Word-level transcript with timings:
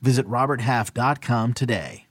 Visit 0.00 0.26
RobertHalf.com 0.28 1.54
today. 1.54 2.06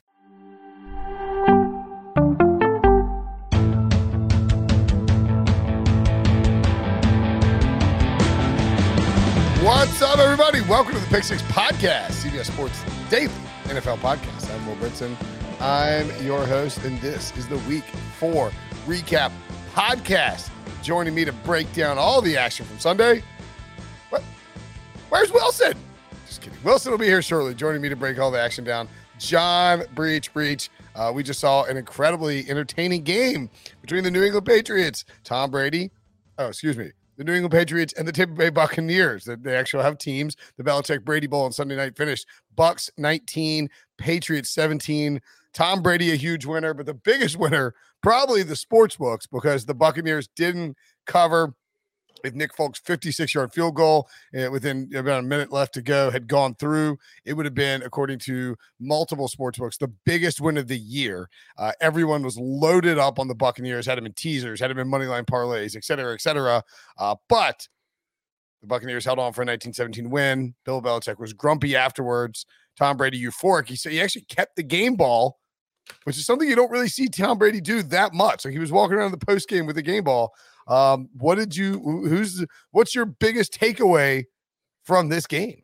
What's 9.66 10.00
up, 10.04 10.20
everybody? 10.20 10.62
Welcome 10.62 10.94
to 10.94 11.00
the 11.00 11.08
Pick 11.08 11.24
Six 11.24 11.42
Podcast, 11.44 12.12
CBS 12.12 12.46
Sports 12.52 12.84
Daily 13.10 13.34
NFL 13.64 13.98
Podcast. 13.98 14.54
I'm 14.54 14.68
Will. 14.68 15.18
I'm 15.60 16.24
your 16.24 16.46
host, 16.46 16.84
and 16.84 17.00
this 17.02 17.36
is 17.36 17.48
the 17.48 17.58
Week 17.60 17.84
Four 18.20 18.52
Recap 18.86 19.32
Podcast. 19.74 20.52
Joining 20.84 21.16
me 21.16 21.26
to 21.26 21.32
break 21.32 21.72
down 21.74 21.98
all 21.98 22.22
the 22.22 22.38
action 22.38 22.66
from 22.66 22.78
Sunday. 22.78 23.24
What? 24.10 24.22
Where's 25.10 25.32
Wilson? 25.32 25.74
Kidding. 26.46 26.60
Wilson 26.64 26.92
will 26.92 27.00
be 27.00 27.08
here 27.08 27.24
shortly, 27.24 27.56
joining 27.56 27.82
me 27.82 27.90
to 27.90 27.96
break 27.96 28.20
all 28.20 28.30
the 28.30 28.40
action 28.40 28.64
down. 28.64 28.88
John 29.18 29.82
Breech, 29.96 30.32
Breech. 30.32 30.70
Uh, 30.94 31.12
we 31.14 31.24
just 31.24 31.40
saw 31.40 31.64
an 31.64 31.76
incredibly 31.76 32.48
entertaining 32.48 33.02
game 33.02 33.50
between 33.82 34.04
the 34.04 34.12
New 34.12 34.24
England 34.24 34.46
Patriots, 34.46 35.06
Tom 35.24 35.50
Brady. 35.50 35.90
Oh, 36.38 36.50
excuse 36.50 36.78
me, 36.78 36.92
the 37.18 37.24
New 37.24 37.34
England 37.34 37.52
Patriots 37.52 37.94
and 37.94 38.08
the 38.08 38.12
Tampa 38.12 38.36
Bay 38.36 38.52
Buccaneers. 38.52 39.26
That 39.26 39.42
they 39.42 39.56
actually 39.56 39.82
have 39.86 39.98
teams. 39.98 40.38
The 40.58 40.64
Belichick 40.64 41.04
Brady 41.04 41.26
Bowl 41.26 41.46
on 41.46 41.52
Sunday 41.52 41.78
night 41.78 41.98
finished 41.98 42.28
Bucks 42.56 42.92
19, 42.98 43.68
Patriots 43.98 44.52
17. 44.52 45.20
Tom 45.52 45.82
Brady 45.82 46.12
a 46.12 46.16
huge 46.16 46.46
winner, 46.46 46.76
but 46.76 46.86
the 46.86 46.94
biggest 46.94 47.38
winner 47.38 47.74
probably 48.04 48.44
the 48.44 48.56
sports 48.56 48.98
books 48.98 49.26
because 49.26 49.66
the 49.66 49.74
Buccaneers 49.74 50.28
didn't 50.36 50.78
cover. 51.08 51.56
If 52.26 52.34
Nick 52.34 52.56
Folk's 52.56 52.80
56 52.80 53.34
yard 53.34 53.54
field 53.54 53.76
goal 53.76 54.10
uh, 54.38 54.50
within 54.52 54.90
about 54.96 55.20
a 55.20 55.28
minute 55.28 55.52
left 55.52 55.74
to 55.76 55.82
go 55.82 56.10
had 56.10 56.28
gone 56.28 56.56
through, 56.56 56.98
it 57.24 57.34
would 57.34 57.46
have 57.46 57.56
been, 57.56 57.84
according 57.84 58.20
to 58.20 58.56
multiple 58.80 59.28
sports 59.28 59.58
books, 59.58 59.78
the 59.78 59.92
biggest 60.06 60.42
win 60.42 60.58
of 60.58 60.68
the 60.68 60.78
year. 60.78 61.30
Uh, 61.58 61.72
everyone 61.82 62.24
was 62.24 62.38
loaded 62.38 62.98
up 62.98 63.20
on 63.20 63.28
the 63.28 63.36
Buccaneers, 63.36 63.86
had 63.86 63.98
them 63.98 64.06
in 64.06 64.14
teasers, 64.14 64.60
had 64.60 64.72
them 64.72 64.80
in 64.80 64.88
money 64.88 65.06
line 65.06 65.26
parlays, 65.26 65.76
et 65.76 65.84
cetera, 65.84 66.14
et 66.14 66.22
cetera. 66.22 66.64
Uh, 66.98 67.16
but 67.30 67.68
the 68.62 68.68
Buccaneers 68.68 69.06
held 69.06 69.20
on 69.20 69.32
for 69.32 69.42
a 69.42 69.46
1917 69.46 70.10
win. 70.10 70.56
Bill 70.66 70.82
Belichick 70.82 71.20
was 71.20 71.34
grumpy 71.34 71.76
afterwards. 71.76 72.46
Tom 72.78 72.98
Brady 72.98 73.22
euphoric. 73.22 73.68
He 73.68 73.76
said 73.76 73.92
he 73.92 74.02
actually 74.02 74.24
kept 74.24 74.56
the 74.56 74.64
game 74.64 74.96
ball, 74.96 75.40
which 76.04 76.18
is 76.18 76.26
something 76.26 76.48
you 76.50 76.56
don't 76.56 76.72
really 76.72 76.90
see 76.90 77.08
Tom 77.08 77.38
Brady 77.38 77.62
do 77.62 77.84
that 77.84 78.14
much. 78.14 78.44
Like 78.44 78.54
he 78.54 78.60
was 78.60 78.72
walking 78.72 78.98
around 78.98 79.12
the 79.12 79.18
post 79.18 79.48
game 79.48 79.66
with 79.66 79.76
the 79.76 79.82
game 79.82 80.04
ball. 80.04 80.34
Um, 80.68 81.10
what 81.18 81.36
did 81.36 81.56
you? 81.56 81.80
Who's? 81.80 82.46
What's 82.72 82.96
your 82.96 83.06
biggest 83.06 83.60
takeaway 83.60 84.26
from 84.84 85.10
this 85.10 85.28
game? 85.28 85.62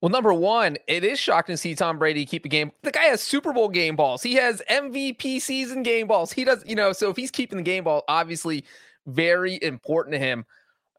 Well, 0.00 0.10
number 0.10 0.34
one, 0.34 0.76
it 0.88 1.04
is 1.04 1.18
shocking 1.18 1.54
to 1.54 1.56
see 1.56 1.74
Tom 1.74 1.98
Brady 1.98 2.26
keep 2.26 2.44
a 2.44 2.48
game. 2.48 2.70
The 2.82 2.90
guy 2.90 3.04
has 3.04 3.22
Super 3.22 3.52
Bowl 3.52 3.68
game 3.68 3.96
balls. 3.96 4.22
He 4.22 4.34
has 4.34 4.62
MVP 4.70 5.40
season 5.40 5.82
game 5.82 6.06
balls. 6.06 6.32
He 6.32 6.44
does, 6.44 6.62
you 6.66 6.76
know, 6.76 6.92
so 6.92 7.08
if 7.10 7.16
he's 7.16 7.30
keeping 7.30 7.56
the 7.56 7.64
game 7.64 7.84
ball, 7.84 8.04
obviously 8.06 8.64
very 9.06 9.58
important 9.62 10.12
to 10.12 10.18
him. 10.18 10.44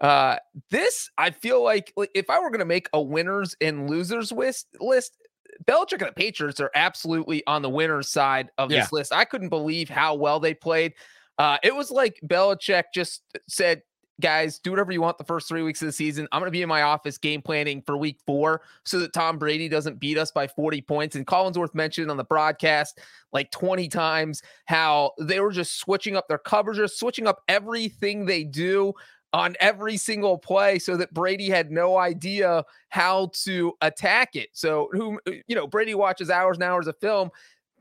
Uh, 0.02 0.38
this 0.70 1.10
I 1.18 1.32
feel 1.32 1.64
like 1.64 1.94
if 2.14 2.30
I 2.30 2.40
were 2.40 2.50
going 2.50 2.60
to 2.60 2.66
make 2.66 2.90
a 2.94 3.02
winners 3.02 3.56
and 3.62 3.90
losers 3.90 4.32
list, 4.32 4.68
list 4.80 5.18
Belichick 5.66 6.00
and 6.00 6.10
the 6.10 6.14
Patriots 6.14 6.60
are 6.60 6.72
absolutely 6.76 7.46
on 7.48 7.62
the 7.62 7.70
winners 7.70 8.10
side 8.10 8.50
of 8.58 8.70
this 8.70 8.78
yeah. 8.78 8.88
list. 8.92 9.14
I 9.14 9.26
couldn't 9.26 9.50
believe 9.50 9.90
how 9.90 10.16
well 10.16 10.40
they 10.40 10.54
played. 10.54 10.94
Uh, 11.38 11.58
it 11.64 11.76
was 11.76 11.92
like 11.92 12.20
Belichick 12.26 12.86
just 12.94 13.24
said, 13.48 13.82
guys, 14.20 14.60
do 14.60 14.72
whatever 14.72 14.92
you 14.92 15.02
want 15.02 15.18
the 15.18 15.24
first 15.24 15.48
three 15.48 15.62
weeks 15.62 15.82
of 15.82 15.86
the 15.86 15.92
season. 15.92 16.28
I'm 16.32 16.40
going 16.40 16.48
to 16.48 16.52
be 16.52 16.64
in 16.64 16.70
my 16.70 16.82
office 16.82 17.18
game 17.18 17.42
planning 17.42 17.84
for 17.84 17.96
week 17.96 18.20
four 18.26 18.62
so 18.84 19.00
that 19.00 19.14
Tom 19.14 19.38
Brady 19.38 19.70
doesn't 19.70 20.00
beat 20.00 20.18
us 20.18 20.32
by 20.32 20.48
40 20.48 20.82
points. 20.82 21.16
And 21.16 21.26
Collinsworth 21.28 21.76
mentioned 21.76 22.10
on 22.10 22.18
the 22.18 22.24
broadcast 22.24 23.00
like 23.32 23.52
20 23.52 23.88
times 23.88 24.42
how 24.66 25.12
they 25.20 25.40
were 25.40 25.52
just 25.52 25.80
switching 25.80 26.16
up 26.16 26.28
their 26.28 26.40
coverage, 26.40 26.78
just 26.78 27.00
switching 27.00 27.28
up 27.28 27.44
everything 27.48 28.26
they 28.26 28.44
do 28.44 28.94
on 29.34 29.56
every 29.60 29.98
single 29.98 30.38
play 30.38 30.80
so 30.80 30.98
that 30.98 31.14
Brady 31.14 31.50
had 31.50 31.70
no 31.70 31.98
idea 31.98 32.64
how 32.90 33.30
to 33.44 33.74
attack 33.82 34.36
it. 34.36 34.50
So, 34.54 34.90
who, 34.94 35.20
you 35.48 35.56
know, 35.56 35.68
Brady 35.68 35.94
watches 35.94 36.30
hours 36.30 36.58
and 36.58 36.64
hours 36.64 36.88
of 36.88 36.98
film 37.00 37.30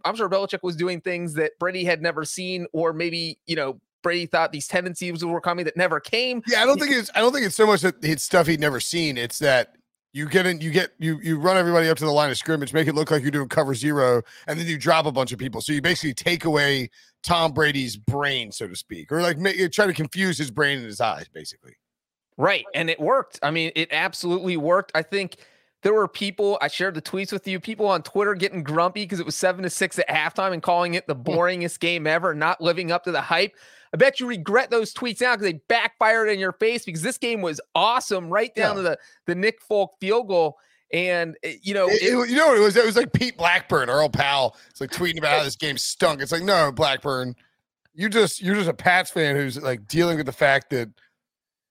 I'm 0.04 0.16
sure 0.16 0.28
Belichick 0.28 0.62
was 0.62 0.76
doing 0.76 1.00
things 1.00 1.34
that 1.34 1.58
Brady 1.58 1.84
had 1.84 2.02
never 2.02 2.24
seen, 2.24 2.66
or 2.72 2.92
maybe 2.92 3.38
you 3.46 3.56
know 3.56 3.80
Brady 4.02 4.26
thought 4.26 4.52
these 4.52 4.68
tendencies 4.68 5.24
were 5.24 5.40
coming 5.40 5.64
that 5.64 5.76
never 5.76 5.98
came. 6.00 6.42
Yeah, 6.46 6.62
I 6.62 6.66
don't 6.66 6.78
think 6.78 6.92
it's 6.92 7.10
I 7.14 7.20
don't 7.20 7.32
think 7.32 7.46
it's 7.46 7.56
so 7.56 7.66
much 7.66 7.80
that 7.80 7.96
it's 8.04 8.22
stuff 8.22 8.46
he'd 8.46 8.60
never 8.60 8.80
seen. 8.80 9.16
It's 9.16 9.38
that 9.40 9.76
you 10.12 10.28
get 10.28 10.46
in, 10.46 10.60
you 10.60 10.70
get 10.70 10.92
you 10.98 11.18
you 11.22 11.38
run 11.38 11.56
everybody 11.56 11.88
up 11.88 11.98
to 11.98 12.04
the 12.04 12.10
line 12.10 12.30
of 12.30 12.38
scrimmage, 12.38 12.72
make 12.72 12.88
it 12.88 12.94
look 12.94 13.10
like 13.10 13.22
you're 13.22 13.30
doing 13.30 13.48
cover 13.48 13.74
zero, 13.74 14.22
and 14.46 14.58
then 14.58 14.66
you 14.66 14.78
drop 14.78 15.06
a 15.06 15.12
bunch 15.12 15.32
of 15.32 15.38
people. 15.38 15.60
So 15.60 15.72
you 15.72 15.82
basically 15.82 16.14
take 16.14 16.44
away 16.44 16.88
Tom 17.22 17.52
Brady's 17.52 17.96
brain, 17.96 18.52
so 18.52 18.68
to 18.68 18.76
speak, 18.76 19.10
or 19.12 19.20
like 19.20 19.38
make, 19.38 19.72
try 19.72 19.86
to 19.86 19.92
confuse 19.92 20.38
his 20.38 20.50
brain 20.50 20.78
and 20.78 20.86
his 20.86 21.00
eyes, 21.00 21.26
basically. 21.28 21.76
Right, 22.38 22.64
and 22.74 22.88
it 22.88 23.00
worked. 23.00 23.38
I 23.42 23.50
mean, 23.50 23.72
it 23.74 23.88
absolutely 23.92 24.56
worked. 24.56 24.92
I 24.94 25.02
think 25.02 25.36
there 25.86 25.94
were 25.94 26.08
people, 26.08 26.58
I 26.60 26.66
shared 26.66 26.96
the 26.96 27.00
tweets 27.00 27.30
with 27.30 27.46
you, 27.46 27.60
people 27.60 27.86
on 27.86 28.02
Twitter 28.02 28.34
getting 28.34 28.64
grumpy 28.64 29.04
because 29.04 29.20
it 29.20 29.24
was 29.24 29.36
seven 29.36 29.62
to 29.62 29.70
six 29.70 30.00
at 30.00 30.08
halftime 30.08 30.52
and 30.52 30.60
calling 30.60 30.94
it 30.94 31.06
the 31.06 31.14
boringest 31.14 31.78
game 31.78 32.08
ever, 32.08 32.34
not 32.34 32.60
living 32.60 32.90
up 32.90 33.04
to 33.04 33.12
the 33.12 33.20
hype. 33.20 33.54
I 33.94 33.96
bet 33.96 34.18
you 34.18 34.26
regret 34.26 34.68
those 34.68 34.92
tweets 34.92 35.20
now 35.20 35.36
because 35.36 35.46
they 35.46 35.60
backfired 35.68 36.28
in 36.28 36.40
your 36.40 36.50
face 36.50 36.84
because 36.84 37.02
this 37.02 37.18
game 37.18 37.40
was 37.40 37.60
awesome, 37.76 38.30
right 38.30 38.52
down 38.52 38.74
yeah. 38.74 38.82
to 38.82 38.82
the, 38.82 38.98
the 39.26 39.34
Nick 39.36 39.62
Folk 39.62 39.92
field 40.00 40.26
goal. 40.26 40.58
And 40.92 41.36
eh, 41.44 41.54
you 41.62 41.72
know, 41.72 41.86
it, 41.86 42.02
it, 42.02 42.30
you 42.30 42.34
know 42.34 42.48
what 42.48 42.58
it 42.58 42.62
was? 42.62 42.76
It 42.76 42.84
was 42.84 42.96
like 42.96 43.12
Pete 43.12 43.38
Blackburn, 43.38 43.88
Earl 43.88 44.08
Powell. 44.08 44.56
It's 44.68 44.80
like 44.80 44.90
tweeting 44.90 45.18
about 45.18 45.38
how 45.38 45.44
this 45.44 45.54
game 45.54 45.78
stunk. 45.78 46.20
It's 46.20 46.32
like, 46.32 46.42
no, 46.42 46.72
Blackburn, 46.72 47.36
you 47.94 48.08
just 48.08 48.42
you're 48.42 48.56
just 48.56 48.68
a 48.68 48.74
Pats 48.74 49.12
fan 49.12 49.36
who's 49.36 49.62
like 49.62 49.86
dealing 49.86 50.16
with 50.16 50.26
the 50.26 50.32
fact 50.32 50.70
that 50.70 50.88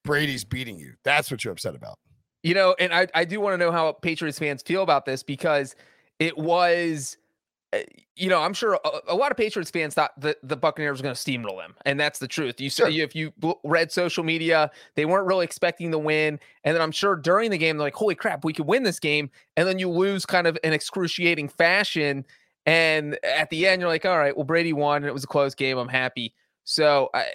Brady's 0.04 0.46
beating 0.46 0.78
you. 0.78 0.94
That's 1.04 1.30
what 1.30 1.44
you're 1.44 1.52
upset 1.52 1.74
about. 1.74 1.98
You 2.46 2.54
know, 2.54 2.76
and 2.78 2.94
I, 2.94 3.08
I 3.12 3.24
do 3.24 3.40
want 3.40 3.54
to 3.54 3.58
know 3.58 3.72
how 3.72 3.90
Patriots 3.90 4.38
fans 4.38 4.62
feel 4.62 4.84
about 4.84 5.04
this 5.04 5.24
because 5.24 5.74
it 6.20 6.38
was, 6.38 7.16
eh, 7.72 7.82
you 8.14 8.28
know, 8.28 8.40
I'm 8.40 8.54
sure 8.54 8.78
a, 8.84 8.90
a 9.08 9.16
lot 9.16 9.32
of 9.32 9.36
Patriots 9.36 9.68
fans 9.72 9.94
thought 9.94 10.12
that 10.20 10.36
the 10.44 10.56
Buccaneers 10.56 11.00
were 11.00 11.02
going 11.02 11.14
to 11.16 11.20
steamroll 11.20 11.60
them, 11.60 11.74
and 11.84 11.98
that's 11.98 12.20
the 12.20 12.28
truth. 12.28 12.60
You 12.60 12.70
sure. 12.70 12.88
if 12.88 13.16
you 13.16 13.32
read 13.64 13.90
social 13.90 14.22
media, 14.22 14.70
they 14.94 15.06
weren't 15.06 15.26
really 15.26 15.44
expecting 15.44 15.90
the 15.90 15.98
win, 15.98 16.38
and 16.62 16.76
then 16.76 16.80
I'm 16.80 16.92
sure 16.92 17.16
during 17.16 17.50
the 17.50 17.58
game 17.58 17.78
they're 17.78 17.86
like, 17.88 17.94
"Holy 17.96 18.14
crap, 18.14 18.44
we 18.44 18.52
could 18.52 18.68
win 18.68 18.84
this 18.84 19.00
game," 19.00 19.28
and 19.56 19.66
then 19.66 19.80
you 19.80 19.90
lose 19.90 20.24
kind 20.24 20.46
of 20.46 20.56
an 20.62 20.72
excruciating 20.72 21.48
fashion, 21.48 22.24
and 22.64 23.18
at 23.24 23.50
the 23.50 23.66
end 23.66 23.80
you're 23.80 23.90
like, 23.90 24.06
"All 24.06 24.18
right, 24.18 24.36
well 24.36 24.44
Brady 24.44 24.72
won, 24.72 24.98
and 24.98 25.06
it 25.06 25.12
was 25.12 25.24
a 25.24 25.26
close 25.26 25.56
game. 25.56 25.78
I'm 25.78 25.88
happy." 25.88 26.32
So. 26.62 27.10
I, 27.12 27.26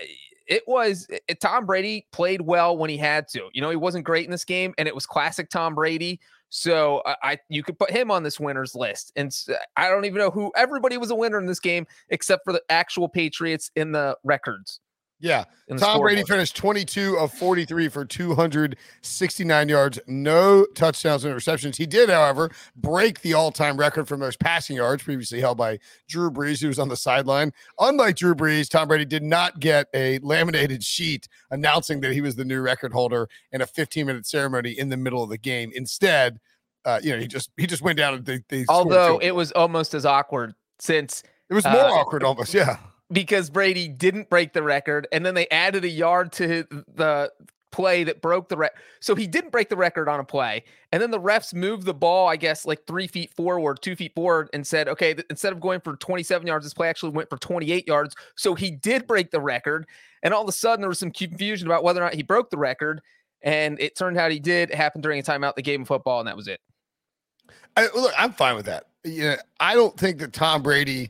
it 0.52 0.68
was 0.68 1.08
it, 1.10 1.40
Tom 1.40 1.66
Brady 1.66 2.06
played 2.12 2.42
well 2.42 2.78
when 2.78 2.90
he 2.90 2.98
had 2.98 3.28
to. 3.30 3.50
You 3.54 3.62
know, 3.62 3.70
he 3.70 3.78
wasn't 3.78 4.04
great 4.04 4.26
in 4.26 4.32
this 4.32 4.44
game, 4.44 4.74
and 4.78 4.86
it 4.86 4.94
was 4.94 5.06
classic 5.06 5.50
Tom 5.50 5.74
Brady. 5.74 6.20
So 6.50 6.98
uh, 7.00 7.16
I 7.24 7.40
you 7.48 7.64
could 7.64 7.80
put 7.80 7.90
him 7.90 8.12
on 8.12 8.24
this 8.24 8.38
winners 8.38 8.76
list, 8.76 9.14
and 9.16 9.34
I 9.78 9.88
don't 9.88 10.04
even 10.04 10.20
know 10.20 10.30
who 10.30 10.52
everybody 10.58 10.98
was 10.98 11.10
a 11.10 11.16
winner 11.16 11.40
in 11.40 11.46
this 11.46 11.62
game 11.62 11.88
except 12.10 12.44
for 12.44 12.52
the 12.52 12.62
actual 12.70 13.08
Patriots 13.08 13.72
in 13.78 13.94
the 13.94 14.18
records. 14.26 14.82
Yeah. 15.22 15.46
Tom 15.78 16.02
Brady 16.02 16.24
finished 16.24 16.56
22 16.56 17.18
of 17.18 17.32
43 17.32 17.88
for 17.88 18.04
269 18.04 19.70
yards, 19.70 20.00
no 20.08 20.66
touchdowns 20.76 21.24
and 21.24 21.34
interceptions. 21.34 21.78
He 21.78 21.86
did, 21.86 22.10
however, 22.10 22.52
break 22.76 23.22
the 23.22 23.36
all 23.36 23.52
time 23.52 23.78
record 23.78 24.08
for 24.08 24.18
most 24.18 24.40
passing 24.40 24.76
yards, 24.76 25.04
previously 25.04 25.40
held 25.40 25.58
by 25.58 25.80
Drew 26.10 26.32
Brees, 26.32 26.60
who 26.60 26.68
was 26.68 26.80
on 26.80 26.90
the 26.90 26.98
sideline. 26.98 27.54
Unlike 27.80 28.18
Drew 28.18 28.36
Brees, 28.36 28.68
Tom 28.70 28.88
Brady 28.88 29.06
did 29.06 29.24
not 29.24 29.60
get 29.60 29.88
a 29.94 30.20
laminated 30.20 30.84
sheet 30.84 31.28
announcing 31.52 32.02
that 32.02 32.12
he 32.12 32.22
was 32.22 32.36
the 32.36 32.46
new 32.46 32.62
record 32.62 32.92
holder 32.92 33.30
in 33.52 33.62
a 33.62 33.68
15 33.68 34.06
minute 34.06 34.26
ceremony 34.26 34.72
in 34.72 34.90
the 34.90 34.98
middle 34.98 35.24
of 35.24 35.30
the 35.30 35.38
game. 35.38 35.72
Instead, 35.76 36.40
uh, 36.84 37.00
you 37.04 37.12
know, 37.12 37.20
he 37.20 37.28
just 37.28 37.52
he 37.58 37.68
just 37.68 37.84
went 37.84 37.98
down 37.98 38.16
and 38.16 38.26
they, 38.26 38.40
they 38.50 38.66
although 38.68 39.20
it 39.20 39.36
was 39.36 39.52
almost 39.52 39.94
as 39.94 40.06
awkward 40.06 40.56
since 40.80 41.22
it 41.50 41.54
was 41.54 41.64
more 41.64 41.76
uh, 41.76 41.94
awkward 41.94 42.24
almost, 42.24 42.54
yeah 42.54 42.78
because 43.12 43.50
Brady 43.50 43.88
didn't 43.88 44.30
break 44.30 44.54
the 44.54 44.64
record, 44.64 45.08
and 45.12 45.26
then 45.26 45.36
they 45.36 45.48
added 45.50 45.84
a 45.84 45.90
yard 45.90 46.32
to 46.34 46.66
the 46.96 47.32
play 47.72 48.04
that 48.04 48.22
broke 48.22 48.50
the 48.50 48.58
record. 48.58 48.78
So 49.00 49.16
he 49.16 49.28
didn't 49.28 49.52
break 49.52 49.70
the 49.70 49.78
record 49.78 50.10
on 50.10 50.20
a 50.20 50.24
play. 50.24 50.64
And 50.92 51.02
then 51.02 51.12
the 51.12 51.20
refs 51.20 51.54
moved 51.54 51.86
the 51.86 51.94
ball, 51.94 52.28
I 52.28 52.36
guess, 52.36 52.66
like 52.66 52.86
three 52.86 53.08
feet 53.08 53.34
forward, 53.34 53.82
two 53.82 53.96
feet 53.96 54.14
forward, 54.14 54.50
and 54.54 54.66
said, 54.66 54.88
okay, 54.90 55.14
th- 55.14 55.26
instead 55.30 55.54
of 55.54 55.62
going 55.62 55.80
for 55.80 55.96
27 55.96 56.46
yards, 56.46 56.66
this 56.66 56.74
play 56.74 56.90
actually 56.90 57.12
went 57.12 57.30
for 57.30 57.38
28 57.38 57.88
yards. 57.88 58.16
So 58.36 58.56
he 58.56 58.72
did 58.72 59.08
break 59.08 59.32
the 59.32 59.42
record. 59.42 59.88
And 60.22 60.34
all 60.34 60.44
of 60.44 60.50
a 60.50 60.54
sudden, 60.54 60.82
there 60.82 60.90
was 60.90 61.00
some 61.00 61.12
confusion 61.12 61.68
about 61.68 61.84
whether 61.84 62.02
or 62.02 62.04
not 62.04 62.14
he 62.14 62.24
broke 62.24 62.50
the 62.50 62.58
record. 62.58 63.02
And 63.42 63.80
it 63.80 63.96
turned 63.96 64.18
out 64.18 64.32
he 64.32 64.40
did. 64.40 64.70
It 64.70 64.76
happened 64.76 65.04
during 65.04 65.20
a 65.20 65.24
timeout, 65.24 65.56
the 65.56 65.64
game 65.64 65.82
of 65.82 65.88
football, 65.88 66.20
and 66.20 66.28
that 66.28 66.38
was 66.38 66.48
it. 66.48 66.60
I, 67.76 67.88
look, 67.96 68.14
I'm 68.18 68.34
fine 68.34 68.56
with 68.56 68.66
that. 68.66 68.88
Yeah, 69.04 69.38
I 69.60 69.74
don't 69.74 69.98
think 69.98 70.20
that 70.20 70.34
Tom 70.34 70.62
Brady. 70.62 71.10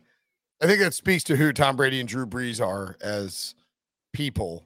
I 0.61 0.67
think 0.67 0.79
that 0.79 0.93
speaks 0.93 1.23
to 1.25 1.35
who 1.35 1.51
Tom 1.51 1.75
Brady 1.75 1.99
and 1.99 2.07
Drew 2.07 2.25
Brees 2.25 2.65
are 2.65 2.95
as 3.01 3.55
people, 4.13 4.65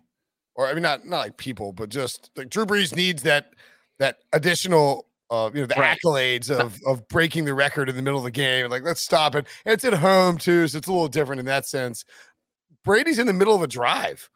or 0.56 0.68
I 0.68 0.74
mean, 0.74 0.84
not 0.84 1.06
not 1.06 1.20
like 1.20 1.38
people, 1.38 1.72
but 1.72 1.90
just 1.90 2.32
like 2.36 2.50
Drew 2.50 2.66
Brees 2.66 2.96
needs 2.96 3.24
that 3.24 3.54
that 4.00 4.18
additional, 4.34 5.08
uh, 5.30 5.50
you 5.54 5.62
know, 5.62 5.68
the 5.68 5.76
right. 5.76 5.98
accolades 5.98 6.50
of 6.50 6.80
of 6.86 7.08
breaking 7.08 7.46
the 7.46 7.54
record 7.54 7.88
in 7.88 7.96
the 7.96 8.02
middle 8.02 8.20
of 8.20 8.26
the 8.26 8.32
game. 8.32 8.70
Like, 8.70 8.84
let's 8.84 9.02
stop 9.02 9.36
it. 9.36 9.48
And 9.66 9.74
it's 9.74 9.86
at 9.86 9.94
home 9.94 10.38
too, 10.38 10.68
so 10.68 10.78
it's 10.78 10.88
a 10.88 10.92
little 10.92 11.08
different 11.08 11.40
in 11.40 11.46
that 11.46 11.66
sense. 11.66 12.04
Brady's 12.84 13.18
in 13.18 13.28
the 13.28 13.34
middle 13.34 13.56
of 13.56 13.62
a 13.62 13.68
drive 13.68 14.30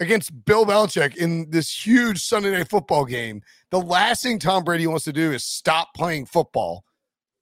against 0.00 0.44
Bill 0.46 0.64
Belichick 0.64 1.16
in 1.16 1.50
this 1.50 1.86
huge 1.86 2.22
Sunday 2.22 2.52
night 2.52 2.70
football 2.70 3.04
game. 3.04 3.42
The 3.70 3.80
last 3.80 4.22
thing 4.22 4.38
Tom 4.38 4.64
Brady 4.64 4.86
wants 4.86 5.04
to 5.04 5.12
do 5.12 5.32
is 5.32 5.44
stop 5.44 5.94
playing 5.94 6.26
football 6.26 6.85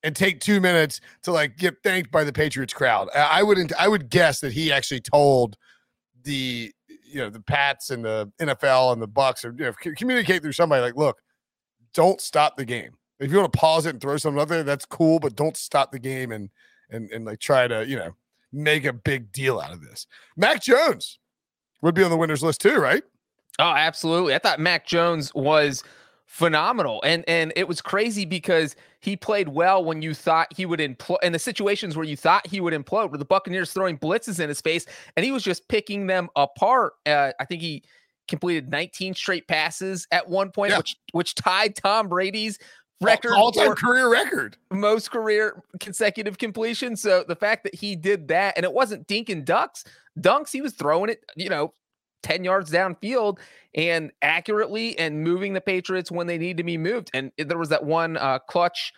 and 0.04 0.14
take 0.14 0.38
two 0.38 0.60
minutes 0.60 1.00
to 1.22 1.32
like 1.32 1.56
get 1.56 1.82
thanked 1.82 2.12
by 2.12 2.22
the 2.22 2.32
Patriots 2.32 2.74
crowd. 2.74 3.08
I 3.16 3.42
wouldn't. 3.42 3.72
I 3.78 3.88
would 3.88 4.10
guess 4.10 4.38
that 4.40 4.52
he 4.52 4.70
actually 4.70 5.00
told 5.00 5.56
the 6.22 6.70
you 7.04 7.20
know 7.20 7.30
the 7.30 7.40
Pats 7.40 7.90
and 7.90 8.04
the 8.04 8.30
NFL 8.40 8.92
and 8.92 9.02
the 9.02 9.08
Bucs 9.08 9.44
or 9.44 9.54
you 9.58 9.64
know, 9.64 9.94
communicate 9.96 10.42
through 10.42 10.52
somebody 10.52 10.82
like, 10.82 10.94
look, 10.94 11.16
don't 11.94 12.20
stop 12.20 12.56
the 12.56 12.66
game. 12.66 12.90
If 13.18 13.32
you 13.32 13.38
want 13.38 13.52
to 13.52 13.58
pause 13.58 13.86
it 13.86 13.90
and 13.90 14.00
throw 14.00 14.16
something 14.18 14.40
out 14.40 14.48
there, 14.48 14.62
that's 14.62 14.84
cool, 14.84 15.18
but 15.18 15.34
don't 15.34 15.56
stop 15.56 15.90
the 15.90 15.98
game 15.98 16.30
and 16.30 16.50
and 16.90 17.10
and 17.10 17.24
like 17.24 17.40
try 17.40 17.66
to 17.66 17.88
you 17.88 17.96
know 17.96 18.14
make 18.52 18.84
a 18.84 18.92
big 18.92 19.32
deal 19.32 19.58
out 19.58 19.72
of 19.72 19.80
this. 19.80 20.06
Mac 20.36 20.62
Jones 20.62 21.18
would 21.80 21.94
be 21.94 22.04
on 22.04 22.10
the 22.10 22.16
winners 22.16 22.42
list 22.42 22.60
too, 22.60 22.76
right? 22.76 23.02
Oh, 23.58 23.72
absolutely. 23.72 24.34
I 24.34 24.38
thought 24.38 24.60
Mac 24.60 24.86
Jones 24.86 25.32
was 25.34 25.82
phenomenal. 26.34 27.00
And 27.04 27.24
and 27.28 27.52
it 27.54 27.68
was 27.68 27.80
crazy 27.80 28.24
because 28.24 28.74
he 29.00 29.16
played 29.16 29.48
well 29.48 29.84
when 29.84 30.02
you 30.02 30.14
thought 30.14 30.52
he 30.52 30.66
would 30.66 30.80
implode 30.80 31.22
in 31.22 31.32
the 31.32 31.38
situations 31.38 31.96
where 31.96 32.04
you 32.04 32.16
thought 32.16 32.44
he 32.44 32.60
would 32.60 32.74
implode, 32.74 33.10
where 33.10 33.18
the 33.18 33.24
Buccaneers 33.24 33.72
throwing 33.72 33.96
blitzes 33.96 34.40
in 34.40 34.48
his 34.48 34.60
face, 34.60 34.84
and 35.16 35.24
he 35.24 35.30
was 35.30 35.44
just 35.44 35.68
picking 35.68 36.08
them 36.08 36.28
apart. 36.34 36.94
Uh, 37.06 37.30
I 37.38 37.44
think 37.44 37.62
he 37.62 37.84
completed 38.26 38.68
19 38.68 39.14
straight 39.14 39.46
passes 39.46 40.08
at 40.10 40.28
one 40.28 40.50
point, 40.50 40.72
yeah. 40.72 40.78
which 40.78 40.96
which 41.12 41.36
tied 41.36 41.76
Tom 41.76 42.08
Brady's 42.08 42.58
record 43.00 43.34
all-time 43.34 43.74
career 43.74 44.10
record 44.10 44.56
most 44.70 45.10
career 45.10 45.62
consecutive 45.80 46.38
completion 46.38 46.96
so 46.96 47.24
the 47.26 47.34
fact 47.34 47.64
that 47.64 47.74
he 47.74 47.96
did 47.96 48.28
that 48.28 48.54
and 48.56 48.64
it 48.64 48.72
wasn't 48.72 49.04
dink 49.08 49.28
and 49.28 49.44
ducks 49.44 49.84
dunks 50.20 50.52
he 50.52 50.62
was 50.62 50.72
throwing 50.74 51.10
it 51.10 51.22
you 51.36 51.50
know 51.50 51.74
10 52.24 52.42
yards 52.42 52.70
downfield 52.70 53.38
and 53.76 54.10
accurately 54.22 54.98
and 54.98 55.22
moving 55.22 55.52
the 55.52 55.60
Patriots 55.60 56.10
when 56.10 56.26
they 56.26 56.38
need 56.38 56.56
to 56.56 56.64
be 56.64 56.76
moved. 56.76 57.10
And 57.14 57.30
there 57.38 57.58
was 57.58 57.68
that 57.68 57.84
one 57.84 58.16
uh, 58.16 58.40
clutch 58.40 58.92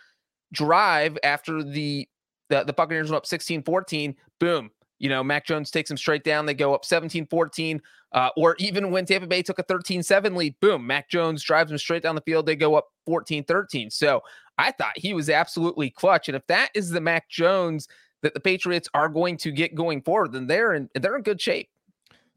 drive 0.53 1.17
after 1.23 1.61
the, 1.61 2.07
the, 2.49 2.63
the 2.63 2.73
Buccaneers 2.73 3.09
went 3.09 3.17
up 3.17 3.25
16 3.25 3.61
14. 3.63 4.15
Boom. 4.39 4.71
You 4.99 5.09
know, 5.09 5.23
Mac 5.23 5.45
Jones 5.45 5.69
takes 5.69 5.89
them 5.89 5.97
straight 5.97 6.23
down. 6.23 6.47
They 6.47 6.55
go 6.55 6.73
up 6.73 6.85
17 6.85 7.27
14. 7.27 7.81
Uh, 8.13 8.29
or 8.37 8.55
even 8.57 8.89
when 8.89 9.05
Tampa 9.05 9.27
Bay 9.27 9.43
took 9.43 9.59
a 9.59 9.63
13 9.63 10.01
7 10.01 10.33
lead, 10.35 10.55
boom, 10.61 10.87
Mac 10.87 11.09
Jones 11.09 11.43
drives 11.43 11.69
them 11.69 11.77
straight 11.77 12.01
down 12.01 12.15
the 12.15 12.21
field. 12.21 12.45
They 12.45 12.55
go 12.55 12.75
up 12.75 12.87
14 13.05 13.43
13. 13.43 13.91
So 13.91 14.21
I 14.57 14.71
thought 14.71 14.97
he 14.97 15.13
was 15.13 15.29
absolutely 15.29 15.89
clutch. 15.89 16.29
And 16.29 16.35
if 16.35 16.47
that 16.47 16.69
is 16.73 16.89
the 16.89 17.01
Mac 17.01 17.29
Jones 17.29 17.87
that 18.23 18.33
the 18.33 18.39
Patriots 18.39 18.89
are 18.93 19.09
going 19.09 19.37
to 19.37 19.51
get 19.51 19.75
going 19.75 20.01
forward, 20.01 20.31
then 20.31 20.47
they're 20.47 20.73
in 20.73 20.89
they're 20.95 21.17
in 21.17 21.23
good 21.23 21.41
shape. 21.41 21.69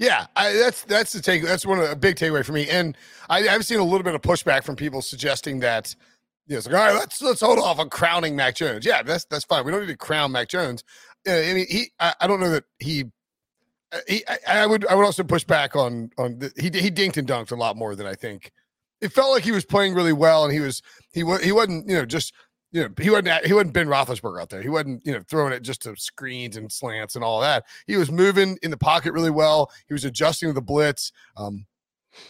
Yeah, 0.00 0.26
I, 0.34 0.54
that's 0.54 0.82
that's 0.84 1.12
the 1.12 1.20
take. 1.20 1.42
That's 1.42 1.66
one 1.66 1.78
of 1.78 1.90
a 1.90 1.94
big 1.94 2.16
takeaway 2.16 2.42
for 2.42 2.52
me. 2.52 2.66
And 2.70 2.96
I, 3.28 3.42
have 3.42 3.66
seen 3.66 3.78
a 3.78 3.84
little 3.84 4.02
bit 4.02 4.14
of 4.14 4.22
pushback 4.22 4.64
from 4.64 4.74
people 4.74 5.02
suggesting 5.02 5.60
that 5.60 5.94
you 6.46 6.54
know, 6.54 6.58
it's 6.58 6.66
like, 6.66 6.74
all 6.74 6.86
right, 6.86 6.94
let's 6.94 7.20
let's 7.20 7.42
hold 7.42 7.58
off 7.58 7.78
on 7.78 7.90
crowning 7.90 8.34
Mac 8.34 8.54
Jones. 8.54 8.86
Yeah, 8.86 9.02
that's 9.02 9.26
that's 9.26 9.44
fine. 9.44 9.62
We 9.62 9.72
don't 9.72 9.82
need 9.82 9.88
to 9.88 9.96
crown 9.98 10.32
Mac 10.32 10.48
Jones. 10.48 10.84
Uh, 11.28 11.32
I 11.32 11.52
mean, 11.52 11.66
he. 11.68 11.90
I, 12.00 12.14
I, 12.18 12.26
don't 12.26 12.40
know 12.40 12.48
that 12.48 12.64
he. 12.78 13.04
Uh, 13.92 13.98
he 14.08 14.24
I, 14.26 14.62
I, 14.62 14.66
would. 14.66 14.86
I 14.86 14.94
would 14.94 15.04
also 15.04 15.22
push 15.22 15.44
back 15.44 15.76
on 15.76 16.10
on 16.16 16.38
the, 16.38 16.50
he. 16.56 16.70
He 16.70 16.90
dinked 16.90 17.18
and 17.18 17.28
dunked 17.28 17.52
a 17.52 17.56
lot 17.56 17.76
more 17.76 17.94
than 17.94 18.06
I 18.06 18.14
think. 18.14 18.52
It 19.02 19.12
felt 19.12 19.32
like 19.32 19.44
he 19.44 19.52
was 19.52 19.66
playing 19.66 19.92
really 19.92 20.14
well, 20.14 20.44
and 20.44 20.52
he 20.52 20.60
was 20.60 20.80
he 21.12 21.22
was 21.22 21.44
he 21.44 21.52
wasn't 21.52 21.86
you 21.86 21.94
know 21.94 22.06
just 22.06 22.32
you 22.72 22.82
know, 22.82 22.88
he 23.00 23.10
wasn't 23.10 23.46
he 23.46 23.52
wasn't 23.52 23.72
Ben 23.72 23.88
Roethlisberger 23.88 24.40
out 24.40 24.48
there. 24.48 24.62
He 24.62 24.68
wasn't 24.68 25.04
you 25.04 25.12
know 25.12 25.22
throwing 25.28 25.52
it 25.52 25.62
just 25.62 25.82
to 25.82 25.96
screens 25.96 26.56
and 26.56 26.70
slants 26.70 27.16
and 27.16 27.24
all 27.24 27.40
that. 27.40 27.64
He 27.86 27.96
was 27.96 28.10
moving 28.10 28.58
in 28.62 28.70
the 28.70 28.76
pocket 28.76 29.12
really 29.12 29.30
well. 29.30 29.70
He 29.88 29.94
was 29.94 30.04
adjusting 30.04 30.48
to 30.48 30.52
the 30.52 30.62
blitz. 30.62 31.12
Um, 31.36 31.66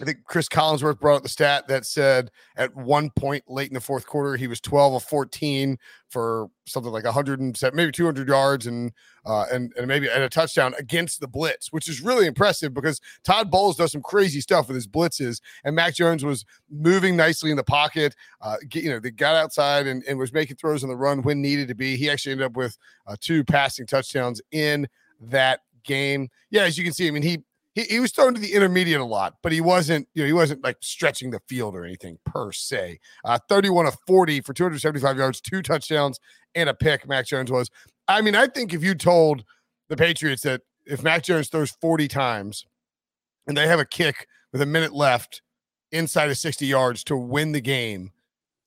I 0.00 0.05
think 0.05 0.25
Chris 0.25 0.49
Collinsworth 0.49 1.00
brought 1.00 1.17
up 1.17 1.23
the 1.23 1.29
stat 1.29 1.67
that 1.69 1.87
said 1.87 2.31
at 2.56 2.75
one 2.77 3.11
point 3.11 3.44
late 3.49 3.69
in 3.69 3.75
the 3.75 3.81
fourth 3.81 4.06
quarter, 4.06 4.37
he 4.37 4.47
was 4.47 4.61
12 4.61 4.94
of 4.94 5.03
14 5.05 5.79
for 6.09 6.50
something 6.67 6.93
like 6.93 7.05
100 7.05 7.41
and 7.41 7.59
maybe 7.73 7.93
200 7.93 8.29
yards 8.29 8.67
and 8.67 8.93
uh, 9.25 9.47
and 9.53 9.73
and 9.77 9.87
maybe 9.87 10.09
and 10.09 10.23
a 10.23 10.29
touchdown 10.29 10.75
against 10.79 11.21
the 11.21 11.29
blitz, 11.29 11.73
which 11.73 11.88
is 11.88 12.00
really 12.00 12.27
impressive 12.27 12.75
because 12.75 13.00
Todd 13.23 13.50
Bowles 13.50 13.77
does 13.77 13.93
some 13.93 14.03
crazy 14.03 14.41
stuff 14.41 14.69
with 14.69 14.75
his 14.75 14.87
blitzes, 14.87 15.41
and 15.65 15.75
Mac 15.77 15.94
Jones 15.94 16.25
was 16.25 16.44
moving 16.71 17.17
nicely 17.17 17.50
in 17.50 17.56
the 17.56 17.65
pocket. 17.65 18.15
Uh, 18.41 18.56
get, 18.69 18.85
you 18.85 18.91
know, 18.91 18.99
they 18.99 19.11
got 19.11 19.37
outside 19.37 19.87
and, 19.87 20.03
and 20.05 20.19
was 20.19 20.32
making 20.32 20.56
throws 20.56 20.82
on 20.82 20.91
the 20.91 20.97
run 20.97 21.23
when 21.23 21.41
needed 21.41 21.69
to 21.69 21.75
be. 21.75 21.97
He 21.97 22.11
actually 22.11 22.32
ended 22.32 22.47
up 22.47 22.56
with 22.56 22.77
uh, 23.06 23.17
two 23.21 23.44
passing 23.44 23.87
touchdowns 23.87 24.41
in 24.53 24.88
that 25.21 25.61
game. 25.85 26.29
Yeah, 26.50 26.62
as 26.62 26.77
you 26.79 26.85
can 26.85 26.93
see, 26.93 27.09
I 27.09 27.11
mean, 27.11 27.23
he 27.23 27.43
he, 27.75 27.82
he 27.82 28.00
was 28.00 28.12
thrown 28.12 28.34
to 28.34 28.40
the 28.40 28.52
intermediate 28.52 29.00
a 29.00 29.05
lot, 29.05 29.34
but 29.43 29.52
he 29.52 29.61
wasn't, 29.61 30.08
you 30.14 30.22
know, 30.22 30.26
he 30.26 30.32
wasn't 30.32 30.62
like 30.64 30.76
stretching 30.81 31.31
the 31.31 31.40
field 31.49 31.75
or 31.75 31.84
anything 31.84 32.19
per 32.25 32.52
se. 32.52 32.99
Uh, 33.25 33.38
31 33.49 33.87
of 33.87 33.96
40 34.06 34.40
for 34.40 34.52
275 34.52 35.17
yards, 35.17 35.40
two 35.40 35.62
touchdowns, 35.62 36.19
and 36.55 36.69
a 36.69 36.75
pick. 36.75 37.06
Mac 37.08 37.26
Jones 37.26 37.50
was. 37.50 37.70
I 38.08 38.22
mean, 38.22 38.34
I 38.34 38.49
think 38.49 38.75
if 38.75 38.82
you 38.82 38.94
told 38.94 39.44
the 39.88 39.96
Patriots 39.96 40.43
that 40.43 40.62
if 40.87 41.02
Mac 41.02 41.22
Jones 41.22 41.49
throws 41.49 41.70
40 41.81 42.08
times 42.08 42.67
and 43.46 43.56
they 43.56 43.67
have 43.69 43.81
a 43.81 43.84
kick 43.84 44.26
with 44.52 44.62
a 44.62 44.67
minute 44.67 44.93
left 44.93 45.43
inside 45.93 46.31
of 46.31 46.38
60 46.38 46.67
yards 46.67 47.05
to 47.05 47.17
win 47.17 47.52
the 47.52 47.61
game, 47.61 48.11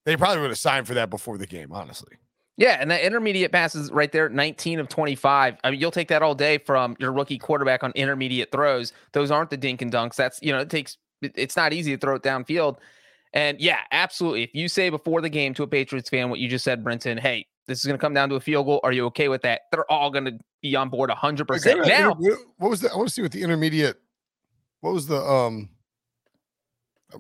they 0.06 0.16
probably 0.16 0.42
would 0.42 0.52
have 0.52 0.58
signed 0.58 0.88
for 0.88 0.94
that 0.94 1.10
before 1.10 1.38
the 1.38 1.48
game, 1.48 1.72
honestly. 1.72 2.18
Yeah, 2.58 2.78
and 2.80 2.92
that 2.92 3.02
intermediate 3.02 3.52
passes 3.52 3.92
right 3.92 4.12
there, 4.12 4.30
19 4.30 4.80
of 4.80 4.88
25. 4.88 5.58
I 5.64 5.72
mean, 5.72 5.80
you'll 5.80 5.92
take 5.92 6.10
that 6.10 6.22
all 6.22 6.36
day 6.36 6.60
from 6.60 6.96
your 7.00 7.12
rookie 7.12 7.40
quarterback 7.40 7.84
on 7.84 7.92
intermediate 7.96 8.52
throws. 8.52 8.94
Those 9.12 9.32
aren't 9.32 9.50
the 9.50 9.58
dink 9.58 9.82
and 9.82 9.92
dunks. 9.92 10.16
That's, 10.16 10.40
you 10.44 10.52
know, 10.52 10.60
it 10.60 10.70
takes, 10.70 10.98
it's 11.22 11.56
not 11.56 11.74
easy 11.74 11.96
to 11.96 11.98
throw 11.98 12.16
it 12.16 12.22
downfield. 12.22 12.78
And 13.34 13.60
yeah, 13.60 13.80
absolutely. 13.92 14.44
If 14.44 14.54
you 14.54 14.68
say 14.68 14.92
before 14.92 15.22
the 15.22 15.30
game 15.30 15.56
to 15.56 15.64
a 15.64 15.68
Patriots 15.68 16.10
fan 16.10 16.30
what 16.30 16.38
you 16.38 16.48
just 16.48 16.64
said, 16.64 16.84
Brinson, 16.84 17.20
hey, 17.20 17.48
this 17.66 17.80
is 17.80 17.86
going 17.86 17.98
to 17.98 18.02
come 18.02 18.14
down 18.14 18.30
to 18.30 18.36
a 18.36 18.40
field 18.40 18.68
goal. 18.68 18.80
Are 18.84 18.92
you 18.92 19.06
okay 19.08 19.30
with 19.30 19.42
that? 19.42 19.62
They're 19.72 19.92
all 19.92 20.12
going 20.12 20.26
to 20.26 20.38
be 20.62 20.76
on 20.76 20.90
board 20.90 21.10
100%. 21.10 21.80
Okay, 21.80 21.90
now, 21.90 22.14
what 22.58 22.70
was 22.70 22.82
that? 22.82 22.92
I 22.92 22.96
want 22.98 23.08
to 23.08 23.14
see 23.16 23.24
what 23.24 23.32
the 23.32 23.42
intermediate, 23.42 24.00
what 24.82 24.94
was 24.94 25.08
the, 25.08 25.18
um, 25.18 25.70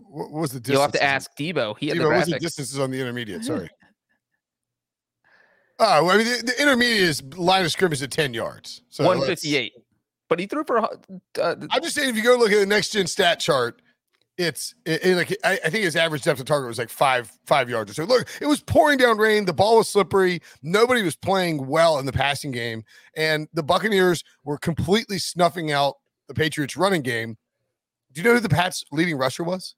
what 0.10 0.32
was 0.32 0.52
the 0.52 0.60
distance? 0.60 0.74
You'll 0.74 0.82
have 0.82 0.92
to 0.92 1.04
ask 1.04 1.32
Debo. 1.36 1.76
He 1.80 1.88
had 1.88 1.98
Debo, 1.98 2.02
the 2.02 2.10
what 2.10 2.18
was 2.18 2.28
the 2.28 2.40
distances 2.40 2.80
on 2.80 2.92
the 2.92 3.00
intermediate? 3.00 3.44
Sorry. 3.44 3.70
Oh, 5.86 6.10
I 6.10 6.18
mean, 6.18 6.26
the, 6.26 6.44
the 6.46 6.62
intermediate 6.62 7.02
is 7.02 7.24
line 7.36 7.66
of 7.66 7.72
scrimmage 7.72 7.98
is 7.98 8.04
at 8.04 8.12
10 8.12 8.34
yards. 8.34 8.82
So 8.90 9.04
158. 9.04 9.74
But 10.30 10.40
he 10.40 10.46
threw 10.46 10.64
for. 10.64 10.80
Uh, 10.80 10.88
I'm 11.70 11.82
just 11.82 11.94
saying, 11.94 12.10
if 12.10 12.16
you 12.16 12.24
go 12.24 12.38
look 12.38 12.52
at 12.52 12.60
the 12.60 12.66
next 12.66 12.92
gen 12.92 13.06
stat 13.06 13.40
chart, 13.40 13.82
it's 14.38 14.74
it, 14.86 15.06
it, 15.06 15.16
like 15.16 15.38
I, 15.44 15.60
I, 15.66 15.70
think 15.70 15.84
his 15.84 15.96
average 15.96 16.24
depth 16.24 16.40
of 16.40 16.46
target 16.46 16.68
was 16.68 16.80
like 16.80 16.90
five 16.90 17.32
five 17.46 17.70
yards 17.70 17.92
or 17.92 17.94
so. 17.94 18.04
Look, 18.06 18.28
it 18.42 18.48
was 18.48 18.62
pouring 18.62 18.98
down 18.98 19.18
rain. 19.18 19.46
The 19.46 19.54
ball 19.54 19.78
was 19.78 19.90
slippery. 19.90 20.42
Nobody 20.64 21.04
was 21.04 21.16
playing 21.16 21.68
well 21.68 22.00
in 22.00 22.06
the 22.06 22.14
passing 22.14 22.52
game, 22.52 22.84
and 23.16 23.48
the 23.54 23.62
Buccaneers 23.62 24.24
were 24.44 24.58
completely 24.58 25.20
snuffing 25.20 25.72
out 25.72 25.96
the 26.28 26.34
Patriots' 26.34 26.78
running 26.78 27.02
game. 27.02 27.38
Do 28.14 28.22
you 28.22 28.28
know 28.28 28.34
who 28.34 28.40
the 28.40 28.50
Pats' 28.50 28.84
leading 28.92 29.18
rusher 29.18 29.44
was? 29.44 29.76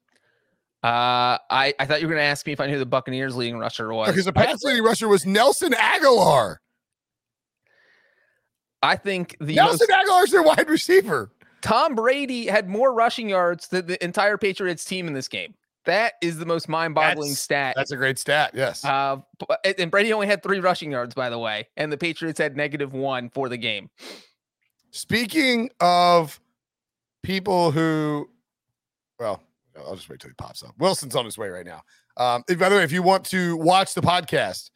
Uh, 0.86 1.38
I, 1.50 1.74
I 1.80 1.84
thought 1.84 2.00
you 2.00 2.06
were 2.06 2.14
going 2.14 2.22
to 2.22 2.28
ask 2.28 2.46
me 2.46 2.52
if 2.52 2.60
I 2.60 2.68
knew 2.68 2.78
the 2.78 2.86
Buccaneers 2.86 3.34
leading 3.34 3.58
rusher 3.58 3.92
was. 3.92 4.08
Because 4.08 4.26
the 4.26 4.32
Pats 4.32 4.62
leading 4.62 4.84
rusher 4.84 5.08
was 5.08 5.26
Nelson 5.26 5.72
Agholor. 5.72 6.58
I 8.84 8.94
think 8.94 9.36
the 9.40 9.56
Nelson 9.56 9.88
most, 9.90 10.08
Agholor 10.08 10.24
is 10.24 10.30
their 10.30 10.44
wide 10.44 10.68
receiver. 10.68 11.32
Tom 11.60 11.96
Brady 11.96 12.46
had 12.46 12.68
more 12.68 12.94
rushing 12.94 13.28
yards 13.28 13.66
than 13.66 13.86
the 13.86 14.04
entire 14.04 14.38
Patriots 14.38 14.84
team 14.84 15.08
in 15.08 15.12
this 15.12 15.26
game. 15.26 15.54
That 15.86 16.12
is 16.22 16.38
the 16.38 16.46
most 16.46 16.68
mind-boggling 16.68 17.30
that's, 17.30 17.40
stat. 17.40 17.74
That's 17.76 17.90
a 17.90 17.96
great 17.96 18.20
stat. 18.20 18.52
Yes. 18.54 18.84
Uh, 18.84 19.16
and 19.64 19.90
Brady 19.90 20.12
only 20.12 20.28
had 20.28 20.40
three 20.40 20.60
rushing 20.60 20.92
yards, 20.92 21.16
by 21.16 21.30
the 21.30 21.38
way, 21.38 21.66
and 21.76 21.90
the 21.90 21.98
Patriots 21.98 22.38
had 22.38 22.56
negative 22.56 22.92
one 22.92 23.28
for 23.30 23.48
the 23.48 23.56
game. 23.56 23.90
Speaking 24.92 25.68
of 25.80 26.38
people 27.24 27.72
who, 27.72 28.28
well, 29.18 29.42
I'll 29.78 29.94
just 29.96 30.08
wait 30.08 30.20
till 30.20 30.30
he 30.30 30.34
pops 30.34 30.62
up. 30.62 30.74
Wilson's 30.78 31.14
on 31.16 31.24
his 31.24 31.36
way 31.38 31.48
right 31.48 31.66
now. 31.66 31.82
Um, 32.16 32.44
if, 32.48 32.58
by 32.58 32.68
the 32.68 32.76
way, 32.76 32.82
if 32.84 32.92
you 32.92 33.02
want 33.02 33.24
to 33.26 33.56
watch 33.56 33.94
the 33.94 34.00
podcast, 34.00 34.70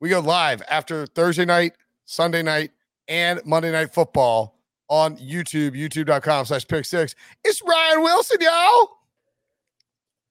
we 0.00 0.08
go 0.08 0.20
live 0.20 0.62
after 0.68 1.06
Thursday 1.06 1.44
night, 1.44 1.72
Sunday 2.04 2.42
night, 2.42 2.70
and 3.08 3.40
Monday 3.44 3.70
night 3.72 3.92
football 3.92 4.58
on 4.88 5.16
YouTube, 5.18 5.72
youtube.com 5.72 6.44
slash 6.46 6.66
pick 6.66 6.84
six. 6.84 7.14
It's 7.44 7.62
Ryan 7.62 8.02
Wilson, 8.02 8.38
y'all. 8.40 8.88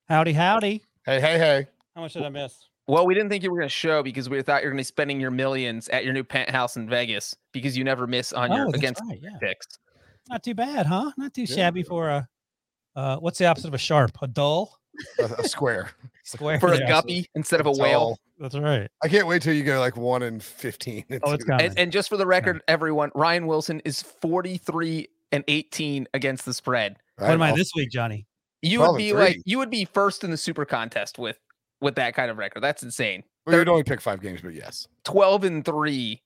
Howdy, 0.10 0.34
howdy. 0.34 0.84
Hey, 1.06 1.20
hey, 1.20 1.38
hey. 1.38 1.68
How 1.96 2.02
much 2.02 2.14
did 2.14 2.24
I 2.24 2.30
miss? 2.30 2.68
Well, 2.88 3.06
we 3.06 3.14
didn't 3.14 3.30
think 3.30 3.44
you 3.44 3.52
were 3.52 3.58
going 3.58 3.70
to 3.70 3.74
show 3.74 4.04
because 4.04 4.30
we 4.30 4.42
thought 4.42 4.62
you 4.62 4.68
were 4.68 4.72
going 4.72 4.78
to 4.78 4.82
be 4.82 4.86
spending 4.86 5.20
your 5.20 5.32
millions 5.32 5.88
at 5.90 6.04
your 6.04 6.14
new 6.14 6.24
penthouse 6.24 6.76
in 6.76 6.90
Vegas 6.90 7.36
because 7.54 7.78
you 7.78 7.84
never 7.84 8.08
miss 8.08 8.34
on 8.34 8.52
your 8.52 8.64
Oh, 8.64 8.66
that's 8.72 8.78
against 8.78 9.02
right, 9.08 9.20
yeah. 9.22 9.30
picks. 9.40 9.68
Not 10.30 10.44
too 10.44 10.54
bad, 10.54 10.86
huh? 10.86 11.12
Not 11.18 11.34
too 11.34 11.44
Yeah. 11.44 11.56
shabby 11.56 11.84
for 11.84 12.10
a 12.10 12.28
uh 12.96 13.18
what's 13.18 13.38
the 13.40 13.46
opposite 13.46 13.68
of 13.68 13.74
a 13.74 13.78
sharp? 13.80 14.18
A 14.22 14.28
dull 14.28 14.78
A, 15.20 15.24
a 15.26 15.48
square. 15.48 15.92
square. 16.24 16.60
For 16.60 16.74
a 16.74 16.80
Yeah, 16.80 16.88
guppy 16.88 17.28
instead 17.36 17.60
of 17.60 17.66
a 17.66 17.70
That's 17.70 17.80
whale. 17.80 18.00
all. 18.00 18.20
That's 18.40 18.56
right. 18.58 18.90
I 19.04 19.08
can't 19.08 19.28
wait 19.28 19.42
till 19.42 19.54
you 19.54 19.64
go 19.64 19.80
like 19.80 19.96
one 19.96 20.22
in 20.24 20.40
15. 20.40 21.06
Oh, 21.24 21.32
it's 21.32 21.44
coming. 21.46 21.66
And, 21.68 21.80
and 21.80 21.92
just 21.92 22.10
for 22.10 22.18
the 22.18 22.26
record, 22.26 22.62
everyone, 22.68 23.12
Ryan 23.16 23.48
Wilson 23.48 23.80
is 23.86 24.02
43 24.02 25.08
and 25.32 25.44
18 25.48 26.08
against 26.14 26.46
the 26.46 26.54
spread. 26.54 26.98
what 27.18 27.32
am 27.32 27.42
I 27.42 27.50
I'll- 27.50 27.56
this 27.56 27.72
week, 27.76 27.90
Johnny? 27.92 28.26
You 28.62 28.80
would 28.80 28.90
and 28.90 28.98
be 28.98 29.12
like 29.14 29.42
you 29.46 29.58
would 29.58 29.70
be 29.70 29.84
first 29.86 30.24
in 30.24 30.32
the 30.32 30.38
super 30.38 30.64
contest 30.66 31.20
with 31.20 31.38
with 31.82 31.96
that 31.96 32.16
kind 32.16 32.32
of 32.32 32.38
record. 32.38 32.62
That's 32.62 32.82
insane. 32.82 33.24
Well, 33.46 33.58
you'd 33.58 33.68
only 33.68 33.84
pick 33.84 34.00
five 34.00 34.22
games, 34.22 34.40
but 34.42 34.54
yes. 34.54 34.88
12 35.04 35.44
and 35.44 35.66
3. 35.66 36.22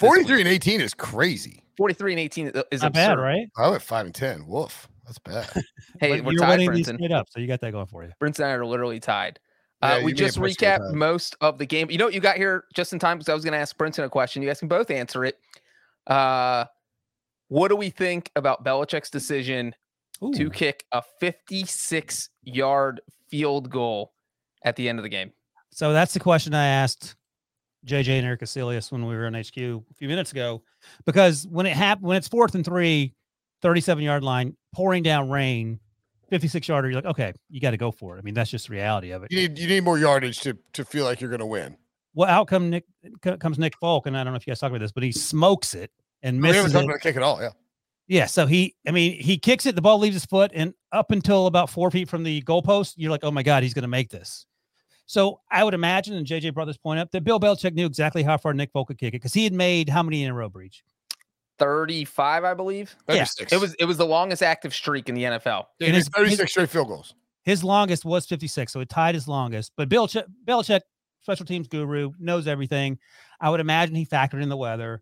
43 0.00 0.40
and 0.40 0.48
18 0.48 0.80
is 0.82 0.92
crazy. 0.92 1.62
43 1.78 2.12
and 2.12 2.20
18 2.20 2.46
is- 2.48 2.62
is 2.70 2.82
Not 2.82 2.92
bad, 2.92 3.18
right? 3.18 3.46
I 3.56 3.70
went 3.70 3.80
five 3.82 4.04
and 4.04 4.14
10. 4.14 4.46
Woof. 4.46 4.86
That's 5.06 5.18
bad. 5.18 5.64
Hey, 6.00 6.20
we're 6.20 6.32
you're 6.32 6.42
tied, 6.42 6.58
winning 6.58 6.70
Brinson. 6.70 6.96
straight 6.96 7.12
up, 7.12 7.28
so 7.30 7.40
you 7.40 7.46
got 7.46 7.60
that 7.62 7.72
going 7.72 7.86
for 7.86 8.04
you. 8.04 8.10
Brinson 8.20 8.40
and 8.40 8.46
I 8.46 8.50
are 8.50 8.66
literally 8.66 9.00
tied. 9.00 9.38
Uh, 9.80 10.00
we 10.04 10.12
just 10.12 10.36
a 10.36 10.40
push 10.40 10.56
to 10.56 10.64
the 10.64 10.66
recapped 10.66 10.92
most 10.92 11.36
of 11.40 11.56
the 11.58 11.64
game. 11.64 11.90
You 11.90 11.96
know 11.96 12.06
what 12.06 12.14
you 12.14 12.20
got 12.20 12.36
here 12.36 12.64
just 12.74 12.92
in 12.92 12.98
time 12.98 13.16
because 13.16 13.30
I 13.30 13.34
was 13.34 13.44
going 13.44 13.52
to 13.52 13.58
ask 13.58 13.76
Brinson 13.76 14.04
a 14.04 14.10
question. 14.10 14.42
You 14.42 14.48
guys 14.48 14.58
can 14.58 14.68
both 14.68 14.90
answer 14.90 15.24
it. 15.24 15.38
Uh, 16.06 16.66
what 17.48 17.68
do 17.68 17.76
we 17.76 17.90
think 17.90 18.30
about 18.36 18.64
Belichick's 18.64 19.10
decision 19.10 19.74
to 20.34 20.50
kick 20.50 20.84
a 20.92 21.02
56 21.20 22.30
yard 22.42 23.00
field 23.30 23.70
goal 23.70 24.12
at 24.64 24.76
the 24.76 24.88
end 24.88 24.98
of 24.98 25.02
the 25.02 25.08
game? 25.08 25.32
So 25.70 25.92
that's 25.92 26.14
the 26.14 26.20
question 26.20 26.54
I 26.54 26.66
asked 26.66 27.16
JJ 27.86 28.08
and 28.18 28.26
Eric 28.26 28.40
Asilius 28.40 28.90
when 28.90 29.06
we 29.06 29.14
were 29.14 29.26
on 29.26 29.34
HQ 29.34 29.56
a 29.56 29.94
few 29.94 30.08
minutes 30.08 30.32
ago. 30.32 30.62
Because 31.04 31.46
when 31.48 31.66
it 31.66 31.76
happened, 31.76 32.06
when 32.06 32.16
it's 32.16 32.28
fourth 32.28 32.54
and 32.54 32.64
three, 32.64 33.14
37 33.62 34.02
yard 34.04 34.22
line, 34.22 34.56
pouring 34.74 35.02
down 35.02 35.30
rain, 35.30 35.80
56 36.28 36.66
yarder, 36.68 36.88
you're 36.88 36.96
like, 36.96 37.10
okay, 37.10 37.32
you 37.48 37.60
got 37.60 37.70
to 37.70 37.76
go 37.76 37.90
for 37.90 38.16
it. 38.16 38.18
I 38.18 38.22
mean, 38.22 38.34
that's 38.34 38.50
just 38.50 38.68
the 38.68 38.74
reality 38.74 39.10
of 39.12 39.22
it. 39.22 39.30
You 39.30 39.48
need 39.48 39.58
you 39.58 39.68
need 39.68 39.84
more 39.84 39.98
yardage 39.98 40.40
to 40.40 40.56
to 40.72 40.84
feel 40.84 41.04
like 41.04 41.20
you're 41.20 41.30
going 41.30 41.40
to 41.40 41.46
win. 41.46 41.76
Well, 42.14 42.28
out 42.28 42.48
come 42.48 42.70
Nick 42.70 42.84
comes 43.40 43.58
Nick 43.58 43.76
Folk, 43.78 44.06
and 44.06 44.16
I 44.16 44.24
don't 44.24 44.32
know 44.32 44.36
if 44.36 44.46
you 44.46 44.50
guys 44.50 44.58
talked 44.58 44.70
about 44.70 44.80
this, 44.80 44.92
but 44.92 45.02
he 45.02 45.12
smokes 45.12 45.74
it 45.74 45.90
and 46.22 46.38
oh, 46.38 46.40
misses. 46.40 46.52
We 46.52 46.56
haven't 46.56 46.72
talked 46.72 46.84
it. 46.84 46.88
about 46.90 47.00
kick 47.00 47.16
at 47.16 47.22
all. 47.22 47.40
Yeah. 47.40 47.50
Yeah, 48.08 48.26
so 48.26 48.46
he, 48.46 48.76
I 48.86 48.92
mean, 48.92 49.20
he 49.20 49.36
kicks 49.36 49.66
it, 49.66 49.74
the 49.74 49.82
ball 49.82 49.98
leaves 49.98 50.14
his 50.14 50.26
foot, 50.26 50.52
and 50.54 50.74
up 50.92 51.10
until 51.10 51.48
about 51.48 51.68
four 51.68 51.90
feet 51.90 52.08
from 52.08 52.22
the 52.22 52.40
goalpost, 52.42 52.94
you're 52.96 53.10
like, 53.10 53.24
oh 53.24 53.32
my 53.32 53.42
God, 53.42 53.64
he's 53.64 53.74
going 53.74 53.82
to 53.82 53.88
make 53.88 54.10
this. 54.10 54.46
So 55.06 55.40
I 55.50 55.64
would 55.64 55.74
imagine, 55.74 56.14
and 56.14 56.24
JJ 56.24 56.54
brought 56.54 56.66
this 56.66 56.76
point 56.76 57.00
up, 57.00 57.10
that 57.10 57.24
Bill 57.24 57.40
Belichick 57.40 57.74
knew 57.74 57.86
exactly 57.86 58.22
how 58.22 58.36
far 58.36 58.54
Nick 58.54 58.70
Folk 58.72 58.88
could 58.88 58.98
kick 58.98 59.08
it 59.08 59.22
because 59.22 59.32
he 59.32 59.42
had 59.42 59.52
made 59.52 59.88
how 59.88 60.04
many 60.04 60.22
in 60.22 60.30
a 60.30 60.34
row 60.34 60.48
breach? 60.48 60.84
35, 61.58 62.44
I 62.44 62.54
believe. 62.54 62.94
Yeah, 63.08 63.24
36. 63.24 63.52
It 63.52 63.60
was 63.60 63.74
it 63.74 63.84
was 63.84 63.96
the 63.96 64.06
longest 64.06 64.42
active 64.42 64.74
streak 64.74 65.08
in 65.08 65.14
the 65.14 65.24
NFL. 65.24 65.66
Yeah, 65.78 65.86
and 65.88 65.94
he 65.94 65.98
his- 65.98 66.08
36 66.08 66.50
straight 66.50 66.70
field 66.70 66.88
goals. 66.88 67.14
His 67.44 67.62
longest 67.62 68.04
was 68.04 68.26
56, 68.26 68.72
so 68.72 68.80
it 68.80 68.88
tied 68.88 69.14
his 69.14 69.28
longest. 69.28 69.70
But 69.76 69.88
Bill 69.88 70.08
Ch- 70.08 70.16
Belichick, 70.44 70.80
special 71.22 71.46
teams 71.46 71.68
guru, 71.68 72.10
knows 72.18 72.48
everything. 72.48 72.98
I 73.40 73.50
would 73.50 73.60
imagine 73.60 73.94
he 73.94 74.04
factored 74.04 74.42
in 74.42 74.48
the 74.48 74.56
weather. 74.56 75.00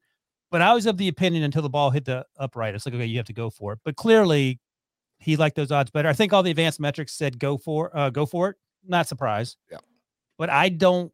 But 0.51 0.61
I 0.61 0.75
was 0.75 0.85
of 0.85 0.99
the 0.99 1.09
opinion 1.09 1.43
until 1.43 1.63
the 1.63 1.71
ball 1.71 1.91
hit 1.91 2.05
the 2.05 2.27
upright, 2.39 2.75
it's 2.75 2.85
like, 2.85 2.95
okay, 2.95 3.07
you 3.07 3.17
have 3.17 3.27
to 3.27 3.33
go 3.33 3.49
for 3.49 3.73
it. 3.73 3.79
But 3.83 3.97
clearly, 3.97 4.61
he 5.19 5.37
liked 5.37 5.57
those 5.57 5.73
odds 5.73 5.91
better. 5.91 6.09
I 6.09 6.13
think 6.13 6.35
all 6.35 6.43
the 6.43 6.51
advanced 6.51 6.79
metrics 6.81 7.15
said 7.15 7.39
go 7.39 7.57
for 7.57 7.97
uh, 7.97 8.11
go 8.11 8.27
for 8.27 8.51
it. 8.51 8.57
Not 8.87 9.09
surprised. 9.09 9.57
Yeah. 9.73 9.79
But 10.37 10.51
I 10.51 10.69
don't 10.69 11.11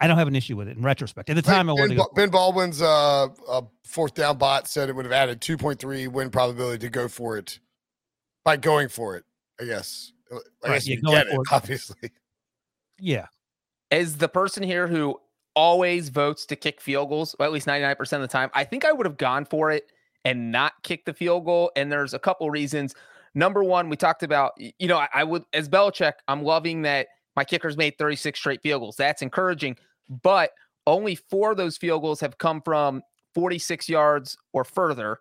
I 0.00 0.06
don't 0.06 0.16
have 0.18 0.28
an 0.28 0.36
issue 0.36 0.56
with 0.56 0.68
it 0.68 0.76
in 0.76 0.82
retrospect. 0.82 1.28
At 1.28 1.36
the 1.36 1.42
time, 1.42 1.68
I 1.68 1.72
ben, 1.72 1.80
wanted 1.80 1.88
to 1.94 1.94
go. 1.96 2.08
Ben 2.14 2.30
Baldwin's 2.30 2.80
uh, 2.80 3.28
uh, 3.48 3.62
fourth 3.84 4.14
down 4.14 4.38
bot 4.38 4.68
said 4.68 4.88
it 4.88 4.94
would 4.94 5.04
have 5.04 5.12
added 5.12 5.40
2.3 5.40 6.08
win 6.08 6.30
probability 6.30 6.78
to 6.86 6.90
go 6.90 7.08
for 7.08 7.36
it 7.36 7.58
by 8.44 8.56
going 8.56 8.88
for 8.88 9.16
it. 9.16 9.24
I 9.60 9.64
guess. 9.64 10.12
I 10.30 10.34
Right, 10.34 10.74
guess 10.74 10.86
yeah, 10.88 10.96
you 10.96 11.02
get 11.02 11.26
it, 11.26 11.34
for 11.34 11.40
it. 11.42 11.48
obviously. 11.52 12.10
Yeah. 13.00 13.26
As 13.90 14.18
the 14.18 14.28
person 14.28 14.62
here 14.62 14.86
who 14.86 15.18
always 15.56 16.10
votes 16.10 16.46
to 16.46 16.56
kick 16.56 16.80
field 16.80 17.08
goals, 17.08 17.34
or 17.38 17.46
at 17.46 17.52
least 17.52 17.66
99% 17.66 18.12
of 18.12 18.20
the 18.20 18.28
time, 18.28 18.50
I 18.54 18.64
think 18.64 18.84
I 18.84 18.92
would 18.92 19.06
have 19.06 19.16
gone 19.16 19.44
for 19.44 19.70
it 19.70 19.90
and 20.24 20.52
not 20.52 20.74
kick 20.82 21.04
the 21.04 21.14
field 21.14 21.44
goal. 21.44 21.72
And 21.74 21.90
there's 21.90 22.14
a 22.14 22.18
couple 22.18 22.50
reasons. 22.50 22.94
Number 23.34 23.64
one, 23.64 23.88
we 23.88 23.96
talked 23.96 24.22
about, 24.22 24.52
you 24.58 24.86
know, 24.88 24.98
I, 24.98 25.08
I 25.14 25.24
would, 25.24 25.44
as 25.52 25.68
Belichick, 25.68 26.14
I'm 26.28 26.42
loving 26.42 26.82
that 26.82 27.08
my 27.36 27.44
kickers 27.44 27.76
made 27.76 27.96
36 27.98 28.38
straight 28.38 28.62
field 28.62 28.82
goals. 28.82 28.96
That's 28.96 29.22
encouraging. 29.22 29.76
But 30.08 30.52
only 30.86 31.14
four 31.14 31.52
of 31.52 31.56
those 31.56 31.76
field 31.76 32.02
goals 32.02 32.20
have 32.20 32.38
come 32.38 32.62
from 32.62 33.02
46 33.34 33.88
yards 33.88 34.36
or 34.52 34.64
further. 34.64 35.20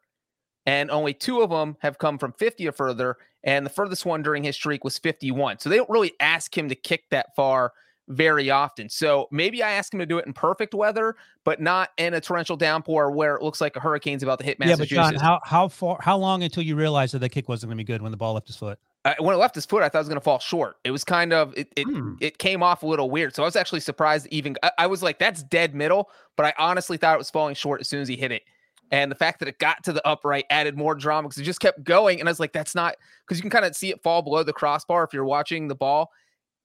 And 0.66 0.92
only 0.92 1.14
two 1.14 1.42
of 1.42 1.50
them 1.50 1.78
have 1.80 1.98
come 1.98 2.18
from 2.18 2.34
50 2.34 2.68
or 2.68 2.72
further. 2.72 3.18
And 3.44 3.66
the 3.66 3.70
furthest 3.70 4.06
one 4.06 4.22
during 4.22 4.44
his 4.44 4.56
streak 4.56 4.84
was 4.84 4.98
51. 4.98 5.60
So 5.60 5.70
they 5.70 5.78
don't 5.78 5.90
really 5.90 6.14
ask 6.20 6.58
him 6.58 6.68
to 6.70 6.76
kick 6.76 7.06
that 7.12 7.36
far 7.36 7.74
very 8.10 8.50
often. 8.50 8.90
So 8.90 9.28
maybe 9.32 9.62
I 9.62 9.72
ask 9.72 9.94
him 9.94 10.00
to 10.00 10.06
do 10.06 10.18
it 10.18 10.26
in 10.26 10.34
perfect 10.34 10.74
weather, 10.74 11.16
but 11.44 11.62
not 11.62 11.92
in 11.98 12.14
a 12.14 12.22
torrential 12.22 12.56
downpour 12.56 13.12
where 13.12 13.36
it 13.36 13.44
looks 13.44 13.60
like 13.60 13.76
a 13.76 13.80
hurricane's 13.80 14.24
about 14.24 14.40
to 14.40 14.46
hit 14.46 14.58
Yeah, 14.60 14.76
but 14.78 14.88
John, 14.88 15.16
how 15.16 15.40
how 15.44 15.68
far 15.68 15.98
how 16.02 16.18
long 16.18 16.44
until 16.44 16.64
you 16.64 16.76
realized 16.76 17.14
that 17.14 17.20
the 17.20 17.30
kick 17.30 17.50
wasn't 17.50 17.70
going 17.70 17.78
to 17.78 17.84
be 17.84 17.86
good 17.86 18.02
when 18.02 18.12
the 18.12 18.18
ball 18.18 18.34
left 18.34 18.48
his 18.48 18.56
foot? 18.56 18.80
Uh, 19.08 19.16
when 19.20 19.34
it 19.34 19.38
left 19.40 19.56
his 19.56 19.66
foot, 19.66 19.82
I 19.84 19.90
thought 19.90 20.00
it 20.00 20.02
was 20.02 20.08
going 20.10 20.20
to 20.20 20.24
fall 20.24 20.40
short. 20.40 20.78
It 20.84 20.92
was 20.92 21.04
kind 21.04 21.32
of 21.34 21.58
it. 21.58 21.68
It, 21.76 21.84
Hmm. 21.86 22.14
it 22.20 22.38
came 22.38 22.62
off 22.62 22.84
a 22.84 22.88
little 22.88 23.10
weird. 23.10 23.34
So 23.36 23.44
I 23.44 23.46
was 23.46 23.56
actually 23.56 23.80
surprised. 23.80 24.28
Even 24.32 24.56
I, 24.64 24.72
I 24.80 24.88
was 24.88 25.02
like, 25.02 25.18
"That's 25.20 25.44
dead 25.44 25.74
middle," 25.74 26.10
but 26.36 26.46
I 26.46 26.54
honestly 26.58 26.98
thought 26.98 27.16
it 27.16 27.18
was 27.18 27.30
falling 27.32 27.56
short 27.56 27.82
as 27.82 27.88
soon 27.90 28.02
as 28.02 28.08
he 28.08 28.16
hit 28.16 28.32
it. 28.32 28.44
And 28.92 29.12
the 29.12 29.16
fact 29.16 29.40
that 29.40 29.48
it 29.50 29.60
got 29.60 29.84
to 29.84 29.94
the 29.94 30.06
upright 30.08 30.46
added 30.50 30.78
more 30.78 30.96
drama 30.96 31.28
because 31.28 31.42
it 31.42 31.46
just 31.46 31.60
kept 31.60 31.84
going. 31.84 32.20
And 32.20 32.30
I 32.30 32.32
was 32.32 32.40
like, 32.40 32.54
"That's 32.54 32.74
not," 32.76 32.96
because 33.26 33.38
you 33.38 33.42
can 33.42 33.50
kind 33.52 33.66
of 33.66 33.76
see 33.76 33.90
it 33.90 34.02
fall 34.04 34.22
below 34.22 34.44
the 34.44 34.54
crossbar 34.54 35.04
if 35.04 35.14
you're 35.14 35.26
watching 35.26 35.68
the 35.68 35.76
ball. 35.76 36.12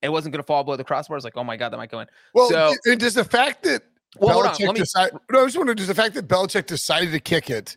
It 0.03 0.09
wasn't 0.11 0.33
going 0.33 0.43
to 0.43 0.47
fall 0.47 0.65
below 0.65 0.77
the 0.77 0.85
crossbar. 0.85 1.15
I 1.15 1.19
was 1.19 1.25
like, 1.25 1.37
"Oh 1.37 1.45
my 1.45 1.57
god, 1.57 1.71
that 1.73 1.77
might 1.77 1.91
go 1.91 2.01
in." 2.01 2.07
Well, 2.35 2.49
So- 2.51 2.75
and 2.87 2.99
does 3.01 3.15
the 3.15 3.25
fact 3.25 3.63
that 3.65 3.83
Well, 4.19 4.35
hold 4.35 4.47
on. 4.47 4.55
Belichick 4.55 4.67
Let 4.67 4.75
me. 4.75 4.81
decided, 4.81 5.15
no, 5.31 5.43
I 5.43 5.45
just 5.47 5.57
wondering, 5.57 5.77
does 5.77 5.87
the 5.87 5.95
fact 5.95 6.15
that 6.17 6.29
Belichick 6.29 6.67
decided 6.67 7.13
to 7.13 7.21
kick 7.21 7.51
it, 7.51 7.77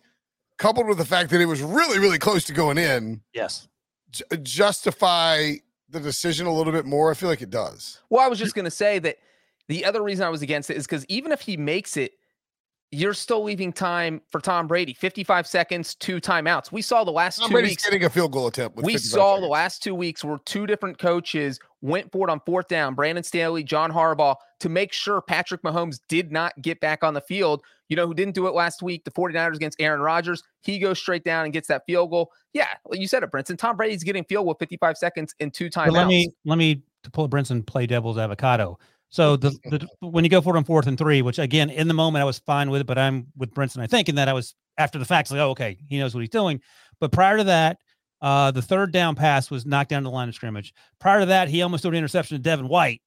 coupled 0.57 0.87
with 0.87 0.97
the 0.97 1.05
fact 1.05 1.29
that 1.29 1.39
it 1.39 1.45
was 1.45 1.61
really, 1.61 1.97
really 1.99 2.17
close 2.19 2.43
to 2.45 2.53
going 2.53 2.77
in, 2.77 3.21
Yes. 3.33 3.67
Ju- 4.15 4.23
uh, 4.31 4.35
justify 4.37 5.53
the 5.89 5.99
decision 5.99 6.47
a 6.47 6.53
little 6.53 6.73
bit 6.73 6.85
more? 6.85 7.11
I 7.11 7.13
feel 7.13 7.29
like 7.29 7.41
it 7.41 7.49
does. 7.49 8.01
Well, 8.09 8.21
I 8.23 8.27
was 8.27 8.39
just 8.39 8.55
going 8.55 8.65
to 8.65 8.71
say 8.71 8.99
that 8.99 9.17
the 9.67 9.85
other 9.85 10.01
reason 10.03 10.25
I 10.25 10.29
was 10.29 10.41
against 10.41 10.69
it 10.69 10.77
is 10.77 10.85
because 10.85 11.05
even 11.07 11.31
if 11.31 11.41
he 11.41 11.57
makes 11.57 11.97
it, 11.97 12.13
you're 12.91 13.13
still 13.15 13.43
leaving 13.43 13.73
time 13.73 14.21
for 14.29 14.39
Tom 14.39 14.67
Brady. 14.67 14.93
55 14.93 15.47
seconds, 15.47 15.95
two 15.95 16.21
timeouts. 16.21 16.71
We 16.71 16.81
saw 16.81 17.03
the 17.03 17.11
last 17.11 17.37
Tom 17.39 17.49
two 17.49 17.53
Brady's 17.53 17.71
weeks. 17.71 17.83
getting 17.83 18.03
a 18.05 18.09
field 18.09 18.31
goal 18.31 18.47
attempt. 18.47 18.77
With 18.77 18.85
We 18.85 18.93
55 18.93 19.11
saw 19.11 19.39
the 19.39 19.47
last 19.47 19.83
two 19.83 19.95
weeks 19.95 20.23
where 20.23 20.37
two 20.45 20.65
different 20.67 20.97
coaches 20.97 21.59
went 21.85 22.11
for 22.11 22.27
it 22.27 22.31
on 22.31 22.41
fourth 22.45 22.67
down. 22.67 22.95
Brandon 22.95 23.23
Staley, 23.23 23.63
John 23.63 23.91
Harbaugh, 23.91 24.35
to 24.59 24.69
make 24.69 24.91
sure 24.91 25.21
Patrick 25.21 25.61
Mahomes 25.61 25.99
did 26.09 26.31
not 26.31 26.59
get 26.61 26.79
back 26.79 27.03
on 27.03 27.13
the 27.13 27.21
field. 27.21 27.61
You 27.89 27.95
know 27.95 28.07
who 28.07 28.13
didn't 28.13 28.33
do 28.33 28.47
it 28.47 28.53
last 28.53 28.81
week? 28.81 29.03
The 29.03 29.11
49ers 29.11 29.55
against 29.55 29.79
Aaron 29.79 30.01
Rodgers. 30.01 30.43
He 30.61 30.79
goes 30.79 30.97
straight 30.97 31.23
down 31.23 31.45
and 31.45 31.53
gets 31.53 31.67
that 31.67 31.83
field 31.85 32.09
goal. 32.09 32.31
Yeah, 32.53 32.67
well, 32.85 32.99
you 32.99 33.07
said 33.07 33.21
it, 33.23 33.31
Brinson. 33.31 33.57
Tom 33.57 33.77
Brady's 33.77 34.03
getting 34.03 34.23
field 34.23 34.45
goal 34.45 34.55
55 34.59 34.97
seconds 34.97 35.35
in 35.39 35.51
two 35.51 35.69
timeouts. 35.69 35.91
Let 35.91 36.07
me 36.07 36.29
let 36.45 36.57
me 36.57 36.81
to 37.03 37.11
pull 37.11 37.29
Brinson 37.29 37.65
play 37.65 37.85
devil's 37.85 38.17
avocado. 38.17 38.79
So 39.09 39.37
the, 39.37 39.51
the 39.65 39.87
when 39.99 40.23
you 40.23 40.29
go 40.29 40.41
for 40.41 40.55
it 40.55 40.57
on 40.57 40.63
fourth 40.63 40.87
and 40.87 40.97
three, 40.97 41.21
which 41.21 41.37
again 41.39 41.69
in 41.69 41.87
the 41.87 41.93
moment 41.93 42.21
I 42.21 42.25
was 42.25 42.39
fine 42.39 42.69
with 42.69 42.81
it, 42.81 42.87
but 42.87 42.97
I'm 42.97 43.27
with 43.37 43.53
Brinson. 43.53 43.79
I 43.81 43.87
think 43.87 44.09
in 44.09 44.15
that 44.15 44.27
I 44.27 44.33
was 44.33 44.55
after 44.77 44.97
the 44.97 45.05
fact, 45.05 45.27
it's 45.27 45.31
like, 45.31 45.41
oh, 45.41 45.51
okay, 45.51 45.77
he 45.87 45.99
knows 45.99 46.13
what 46.13 46.21
he's 46.21 46.29
doing. 46.29 46.59
But 46.99 47.11
prior 47.11 47.37
to 47.37 47.43
that, 47.45 47.77
uh, 48.25 48.49
the 48.49 48.61
third 48.61 48.91
down 48.91 49.13
pass 49.13 49.51
was 49.51 49.67
knocked 49.67 49.91
down 49.91 50.01
to 50.01 50.09
the 50.09 50.13
line 50.13 50.27
of 50.27 50.33
scrimmage. 50.33 50.73
Prior 50.97 51.19
to 51.19 51.27
that, 51.27 51.47
he 51.47 51.61
almost 51.61 51.83
threw 51.83 51.91
an 51.91 51.95
interception 51.95 52.35
to 52.35 52.41
Devin 52.41 52.67
White, 52.67 53.03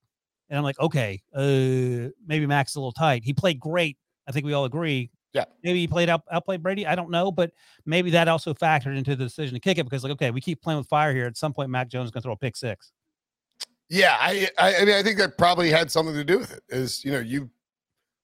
and 0.49 0.57
I'm 0.57 0.63
like, 0.63 0.79
okay, 0.79 1.21
uh, 1.35 2.15
maybe 2.25 2.47
Max 2.47 2.77
a 2.77 2.79
little 2.79 2.93
tight. 2.93 3.25
He 3.25 3.33
played 3.33 3.59
great. 3.59 3.97
I 4.29 4.33
think 4.33 4.47
we 4.47 4.53
all 4.53 4.65
agree. 4.65 5.11
Yeah. 5.33 5.47
Maybe 5.65 5.81
he 5.81 5.89
played 5.89 6.09
out 6.09 6.23
outplayed 6.31 6.63
Brady. 6.63 6.87
I 6.87 6.95
don't 6.95 7.11
know, 7.11 7.33
but 7.33 7.51
maybe 7.85 8.13
that 8.13 8.29
also 8.29 8.55
factored 8.55 8.97
into 8.97 9.17
the 9.17 9.25
decision 9.25 9.55
to 9.55 9.61
kick 9.61 9.79
it 9.79 9.85
because 9.85 10.05
like, 10.05 10.13
okay, 10.13 10.31
we 10.31 10.41
keep 10.41 10.63
playing 10.63 10.79
with 10.79 10.87
fire 10.87 11.13
here. 11.13 11.27
At 11.27 11.37
some 11.37 11.53
point, 11.53 11.69
Mac 11.69 11.89
Jones 11.89 12.07
is 12.07 12.11
going 12.13 12.23
to 12.23 12.27
throw 12.27 12.35
a 12.35 12.37
pick 12.37 12.55
six. 12.55 12.93
Yeah, 13.89 14.17
I, 14.21 14.49
I 14.57 14.77
I 14.77 14.85
mean 14.85 14.95
I 14.95 15.03
think 15.03 15.19
that 15.19 15.37
probably 15.37 15.69
had 15.69 15.91
something 15.91 16.15
to 16.15 16.23
do 16.23 16.39
with 16.39 16.53
it. 16.53 16.63
Is 16.69 17.05
you 17.05 17.11
know 17.11 17.19
you 17.19 17.51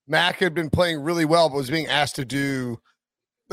Mac 0.07 0.37
had 0.37 0.55
been 0.55 0.71
playing 0.71 1.01
really 1.01 1.25
well, 1.25 1.49
but 1.49 1.57
was 1.57 1.71
being 1.71 1.89
asked 1.89 2.15
to 2.17 2.25
do 2.25 2.79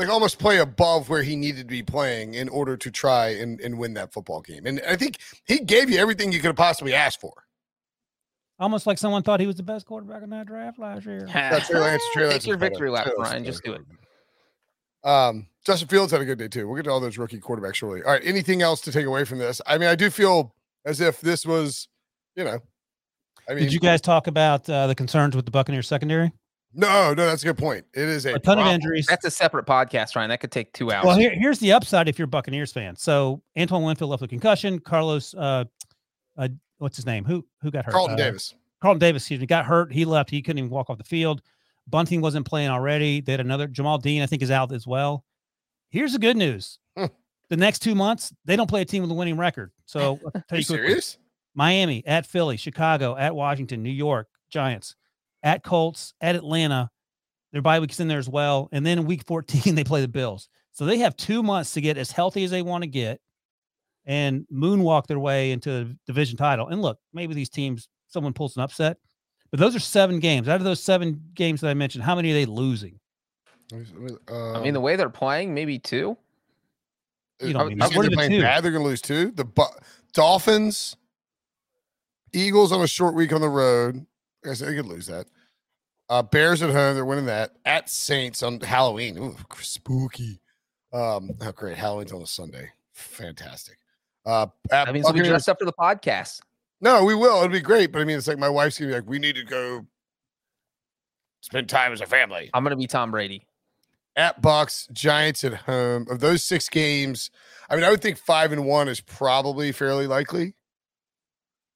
like 0.02 0.12
almost 0.12 0.38
play 0.38 0.58
above 0.58 1.08
where 1.08 1.22
he 1.22 1.36
needed 1.36 1.60
to 1.60 1.64
be 1.64 1.82
playing 1.82 2.34
in 2.34 2.48
order 2.48 2.76
to 2.76 2.90
try 2.90 3.28
and, 3.28 3.60
and 3.60 3.78
win 3.78 3.94
that 3.94 4.12
football 4.12 4.40
game. 4.40 4.66
And 4.66 4.80
I 4.86 4.96
think 4.96 5.18
he 5.44 5.60
gave 5.60 5.88
you 5.90 5.98
everything 5.98 6.32
you 6.32 6.40
could 6.40 6.48
have 6.48 6.56
possibly 6.56 6.94
asked 6.94 7.20
for. 7.20 7.32
Almost 8.58 8.86
like 8.86 8.98
someone 8.98 9.22
thought 9.22 9.40
he 9.40 9.46
was 9.46 9.56
the 9.56 9.62
best 9.62 9.86
quarterback 9.86 10.22
in 10.22 10.30
that 10.30 10.46
draft 10.46 10.78
last 10.78 11.06
year. 11.06 11.26
That's 11.32 11.68
true. 11.68 11.80
That's 11.80 12.12
true. 12.12 12.26
Lance 12.26 12.44
Take 12.44 12.46
your 12.46 12.56
victory 12.56 12.90
lap, 12.90 13.04
Trey 13.04 13.14
Lance 13.16 13.30
Ryan. 13.30 13.44
Just 13.44 13.64
do 13.64 13.72
it. 13.72 13.82
Um, 15.04 15.48
Justin 15.64 15.88
Fields 15.88 16.12
had 16.12 16.20
a 16.20 16.24
good 16.24 16.38
day 16.38 16.48
too. 16.48 16.66
We'll 16.66 16.76
get 16.76 16.84
to 16.84 16.90
all 16.90 17.00
those 17.00 17.18
rookie 17.18 17.40
quarterbacks 17.40 17.74
shortly. 17.76 18.02
All 18.02 18.12
right. 18.12 18.22
Anything 18.24 18.62
else 18.62 18.80
to 18.82 18.92
take 18.92 19.06
away 19.06 19.24
from 19.24 19.38
this? 19.38 19.60
I 19.66 19.78
mean, 19.78 19.88
I 19.88 19.94
do 19.94 20.10
feel 20.10 20.54
as 20.84 21.00
if 21.00 21.20
this 21.20 21.44
was, 21.46 21.88
you 22.36 22.44
know, 22.44 22.58
I 23.48 23.54
mean, 23.54 23.64
Did 23.64 23.72
you 23.72 23.80
guys 23.80 24.00
talk 24.00 24.28
about 24.28 24.68
uh, 24.70 24.86
the 24.86 24.94
concerns 24.94 25.34
with 25.34 25.44
the 25.44 25.50
Buccaneers 25.50 25.88
secondary? 25.88 26.32
No, 26.74 27.12
no, 27.12 27.26
that's 27.26 27.42
a 27.42 27.46
good 27.46 27.58
point. 27.58 27.84
It 27.94 28.08
is 28.08 28.24
a, 28.24 28.34
A 28.34 28.38
ton 28.38 28.58
of 28.58 28.66
injuries. 28.66 29.06
That's 29.06 29.24
a 29.26 29.30
separate 29.30 29.66
podcast, 29.66 30.16
Ryan. 30.16 30.30
That 30.30 30.40
could 30.40 30.50
take 30.52 30.72
two 30.72 30.90
hours. 30.90 31.04
Well, 31.04 31.16
here, 31.18 31.30
here's 31.34 31.58
the 31.58 31.72
upside 31.72 32.08
if 32.08 32.18
you're 32.18 32.24
a 32.24 32.28
Buccaneers 32.28 32.72
fan. 32.72 32.96
So 32.96 33.42
Antoine 33.58 33.82
Winfield 33.82 34.10
left 34.10 34.22
with 34.22 34.30
concussion. 34.30 34.78
Carlos, 34.78 35.34
uh, 35.34 35.64
uh, 36.38 36.48
what's 36.78 36.96
his 36.96 37.04
name? 37.06 37.24
Who 37.24 37.44
who 37.60 37.70
got 37.70 37.84
hurt? 37.84 37.92
Carlton 37.92 38.14
Uh, 38.14 38.16
Davis. 38.24 38.54
Carlton 38.80 38.98
Davis, 39.00 39.22
excuse 39.22 39.38
me, 39.40 39.46
got 39.46 39.66
hurt. 39.66 39.92
He 39.92 40.04
left. 40.04 40.30
He 40.30 40.40
couldn't 40.42 40.58
even 40.58 40.70
walk 40.70 40.88
off 40.88 40.98
the 40.98 41.04
field. 41.04 41.42
Bunting 41.88 42.20
wasn't 42.20 42.46
playing 42.46 42.70
already. 42.70 43.20
They 43.20 43.32
had 43.32 43.40
another 43.40 43.68
Jamel 43.68 44.00
Dean, 44.00 44.22
I 44.22 44.26
think, 44.26 44.40
is 44.42 44.50
out 44.50 44.72
as 44.72 44.86
well. 44.86 45.24
Here's 45.90 46.12
the 46.14 46.18
good 46.18 46.36
news: 46.36 46.78
Hmm. 46.96 47.06
the 47.50 47.56
next 47.58 47.80
two 47.80 47.94
months 47.94 48.32
they 48.46 48.56
don't 48.56 48.68
play 48.68 48.80
a 48.80 48.84
team 48.86 49.02
with 49.02 49.10
a 49.10 49.14
winning 49.14 49.36
record. 49.36 49.72
So 49.84 50.18
I'll 50.24 50.30
tell 50.32 50.42
Are 50.52 50.54
you 50.54 50.56
you 50.58 50.62
serious? 50.62 51.18
Miami 51.54 52.02
at 52.06 52.24
Philly, 52.26 52.56
Chicago 52.56 53.14
at 53.14 53.34
Washington, 53.34 53.82
New 53.82 53.90
York 53.90 54.28
Giants 54.50 54.96
at 55.42 55.62
Colts 55.62 56.14
at 56.20 56.34
Atlanta. 56.36 56.90
Their 57.52 57.62
bye 57.62 57.80
week's 57.80 58.00
in 58.00 58.08
there 58.08 58.18
as 58.18 58.28
well, 58.28 58.68
and 58.72 58.84
then 58.84 58.98
in 58.98 59.04
week 59.06 59.24
14 59.26 59.74
they 59.74 59.84
play 59.84 60.00
the 60.00 60.08
Bills. 60.08 60.48
So 60.72 60.86
they 60.86 60.98
have 60.98 61.16
two 61.16 61.42
months 61.42 61.74
to 61.74 61.80
get 61.80 61.98
as 61.98 62.10
healthy 62.10 62.44
as 62.44 62.50
they 62.50 62.62
want 62.62 62.82
to 62.82 62.88
get, 62.88 63.20
and 64.06 64.46
moonwalk 64.52 65.06
their 65.06 65.18
way 65.18 65.52
into 65.52 65.70
the 65.70 65.96
division 66.06 66.36
title. 66.36 66.68
And 66.68 66.80
look, 66.80 66.98
maybe 67.12 67.34
these 67.34 67.50
teams 67.50 67.88
someone 68.08 68.32
pulls 68.32 68.56
an 68.56 68.62
upset, 68.62 68.96
but 69.50 69.60
those 69.60 69.76
are 69.76 69.80
seven 69.80 70.18
games. 70.18 70.48
Out 70.48 70.56
of 70.56 70.64
those 70.64 70.82
seven 70.82 71.20
games 71.34 71.60
that 71.60 71.68
I 71.68 71.74
mentioned, 71.74 72.04
how 72.04 72.14
many 72.14 72.30
are 72.30 72.34
they 72.34 72.46
losing? 72.46 72.98
I 73.72 74.60
mean, 74.60 74.74
the 74.74 74.80
way 74.80 74.96
they're 74.96 75.08
playing, 75.08 75.54
maybe 75.54 75.78
two. 75.78 76.16
You 77.40 77.48
uh, 77.48 77.52
don't 77.52 77.68
mean 77.68 77.76
you 77.76 77.80
that. 77.80 77.88
think 77.88 77.96
What 77.96 78.02
they're 78.02 78.16
playing 78.16 78.30
two? 78.32 78.42
bad. 78.42 78.62
They're 78.62 78.72
going 78.72 78.84
to 78.84 78.88
lose 78.88 79.00
two. 79.00 79.30
The 79.30 79.44
Bu- 79.44 79.64
Dolphins, 80.12 80.96
Eagles 82.32 82.72
on 82.72 82.82
a 82.82 82.86
short 82.86 83.14
week 83.14 83.32
on 83.32 83.40
the 83.40 83.48
road. 83.48 84.06
I 84.44 84.48
guess 84.48 84.58
they 84.60 84.74
could 84.74 84.86
lose 84.86 85.06
that. 85.06 85.26
Uh, 86.08 86.22
Bears 86.22 86.62
at 86.62 86.70
home, 86.70 86.94
they're 86.94 87.04
winning 87.04 87.26
that. 87.26 87.52
At 87.64 87.88
Saints 87.88 88.42
on 88.42 88.60
Halloween, 88.60 89.16
Ooh, 89.18 89.36
spooky. 89.60 90.40
Um, 90.92 91.30
oh 91.40 91.52
great, 91.52 91.76
Halloween's 91.76 92.12
on 92.12 92.20
a 92.22 92.26
Sunday, 92.26 92.70
fantastic. 92.92 93.78
Uh, 94.26 94.46
at 94.70 94.86
That 94.86 94.92
means 94.94 95.04
we'll 95.04 95.12
be 95.14 95.20
Buccaneers- 95.20 95.28
dressed 95.28 95.48
up 95.48 95.58
for 95.58 95.64
the 95.64 95.72
podcast. 95.72 96.40
No, 96.80 97.04
we 97.04 97.14
will. 97.14 97.36
It'll 97.36 97.48
be 97.48 97.60
great. 97.60 97.92
But 97.92 98.02
I 98.02 98.04
mean, 98.04 98.18
it's 98.18 98.26
like 98.26 98.38
my 98.38 98.48
wife's 98.48 98.78
gonna 98.78 98.90
be 98.90 98.94
like, 98.96 99.08
we 99.08 99.18
need 99.20 99.36
to 99.36 99.44
go 99.44 99.86
spend 101.40 101.68
time 101.68 101.92
as 101.92 102.00
a 102.00 102.06
family. 102.06 102.50
I'm 102.52 102.62
gonna 102.64 102.76
be 102.76 102.86
Tom 102.88 103.10
Brady. 103.12 103.46
At 104.16 104.42
Bucks, 104.42 104.88
Giants 104.92 105.42
at 105.44 105.54
home. 105.54 106.06
Of 106.10 106.20
those 106.20 106.42
six 106.44 106.68
games, 106.68 107.30
I 107.70 107.76
mean, 107.76 107.84
I 107.84 107.90
would 107.90 108.02
think 108.02 108.18
five 108.18 108.52
and 108.52 108.66
one 108.66 108.88
is 108.88 109.00
probably 109.00 109.72
fairly 109.72 110.06
likely. 110.06 110.54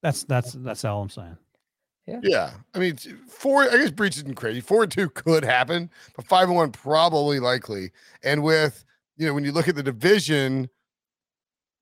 That's 0.02 0.24
that's 0.24 0.52
that's 0.52 0.84
all 0.84 1.00
I'm 1.02 1.08
saying. 1.08 1.38
Yeah. 2.06 2.52
I 2.74 2.78
mean, 2.78 2.96
four, 3.28 3.62
I 3.62 3.76
guess 3.76 3.90
Breech 3.90 4.16
isn't 4.16 4.34
crazy. 4.36 4.60
Four 4.60 4.84
and 4.84 4.92
two 4.92 5.08
could 5.14 5.44
happen, 5.44 5.90
but 6.14 6.26
five 6.26 6.48
and 6.48 6.56
one 6.56 6.72
probably 6.72 7.40
likely. 7.40 7.90
And 8.22 8.42
with, 8.42 8.84
you 9.16 9.26
know, 9.26 9.34
when 9.34 9.44
you 9.44 9.52
look 9.52 9.68
at 9.68 9.74
the 9.74 9.82
division, 9.82 10.68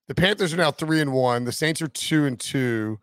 the 0.09 0.15
Panthers 0.15 0.53
are 0.55 0.59
now 0.59 0.71
three 0.71 1.01
and 1.01 1.13
one, 1.13 1.45
the 1.45 1.53
Saints 1.53 1.83
are 1.83 1.89
two 1.89 2.27
and 2.27 2.39
two, 2.39 2.99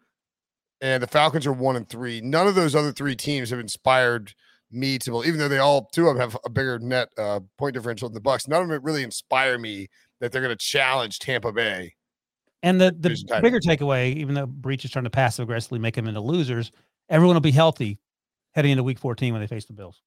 and 0.81 1.01
the 1.01 1.07
Falcons 1.07 1.45
are 1.45 1.53
one 1.53 1.75
and 1.75 1.87
three. 1.87 2.21
None 2.21 2.47
of 2.47 2.55
those 2.55 2.75
other 2.75 2.91
three 2.91 3.15
teams 3.15 3.49
have 3.49 3.59
inspired 3.59 4.33
me 4.71 4.97
to 4.99 5.11
believe, 5.11 5.27
even 5.27 5.39
though 5.39 5.47
they 5.47 5.57
all 5.57 5.89
two 5.91 6.07
of 6.07 6.15
them 6.15 6.21
have 6.21 6.39
a 6.45 6.49
bigger 6.49 6.79
net 6.79 7.09
uh, 7.17 7.39
point 7.57 7.73
differential 7.73 8.07
than 8.07 8.13
the 8.13 8.21
Bucks. 8.21 8.47
None 8.47 8.61
of 8.61 8.69
them 8.69 8.83
really 8.83 9.03
inspire 9.03 9.57
me 9.57 9.87
that 10.19 10.31
they're 10.31 10.41
going 10.41 10.55
to 10.55 10.65
challenge 10.65 11.19
Tampa 11.19 11.51
Bay. 11.51 11.93
And 12.63 12.79
the 12.79 12.95
the 12.97 13.39
bigger 13.41 13.59
takeaway, 13.59 14.15
even 14.15 14.35
though 14.35 14.45
Breech 14.45 14.85
is 14.85 14.91
trying 14.91 15.05
to 15.05 15.09
passive 15.09 15.43
aggressively 15.43 15.79
make 15.79 15.95
them 15.95 16.07
into 16.07 16.21
losers, 16.21 16.71
everyone 17.11 17.35
will 17.35 17.41
be 17.41 17.51
healthy 17.51 17.99
heading 18.55 18.71
into 18.71 18.83
Week 18.83 18.97
14 18.97 19.33
when 19.33 19.41
they 19.41 19.47
face 19.47 19.65
the 19.65 19.73
Bills. 19.73 20.01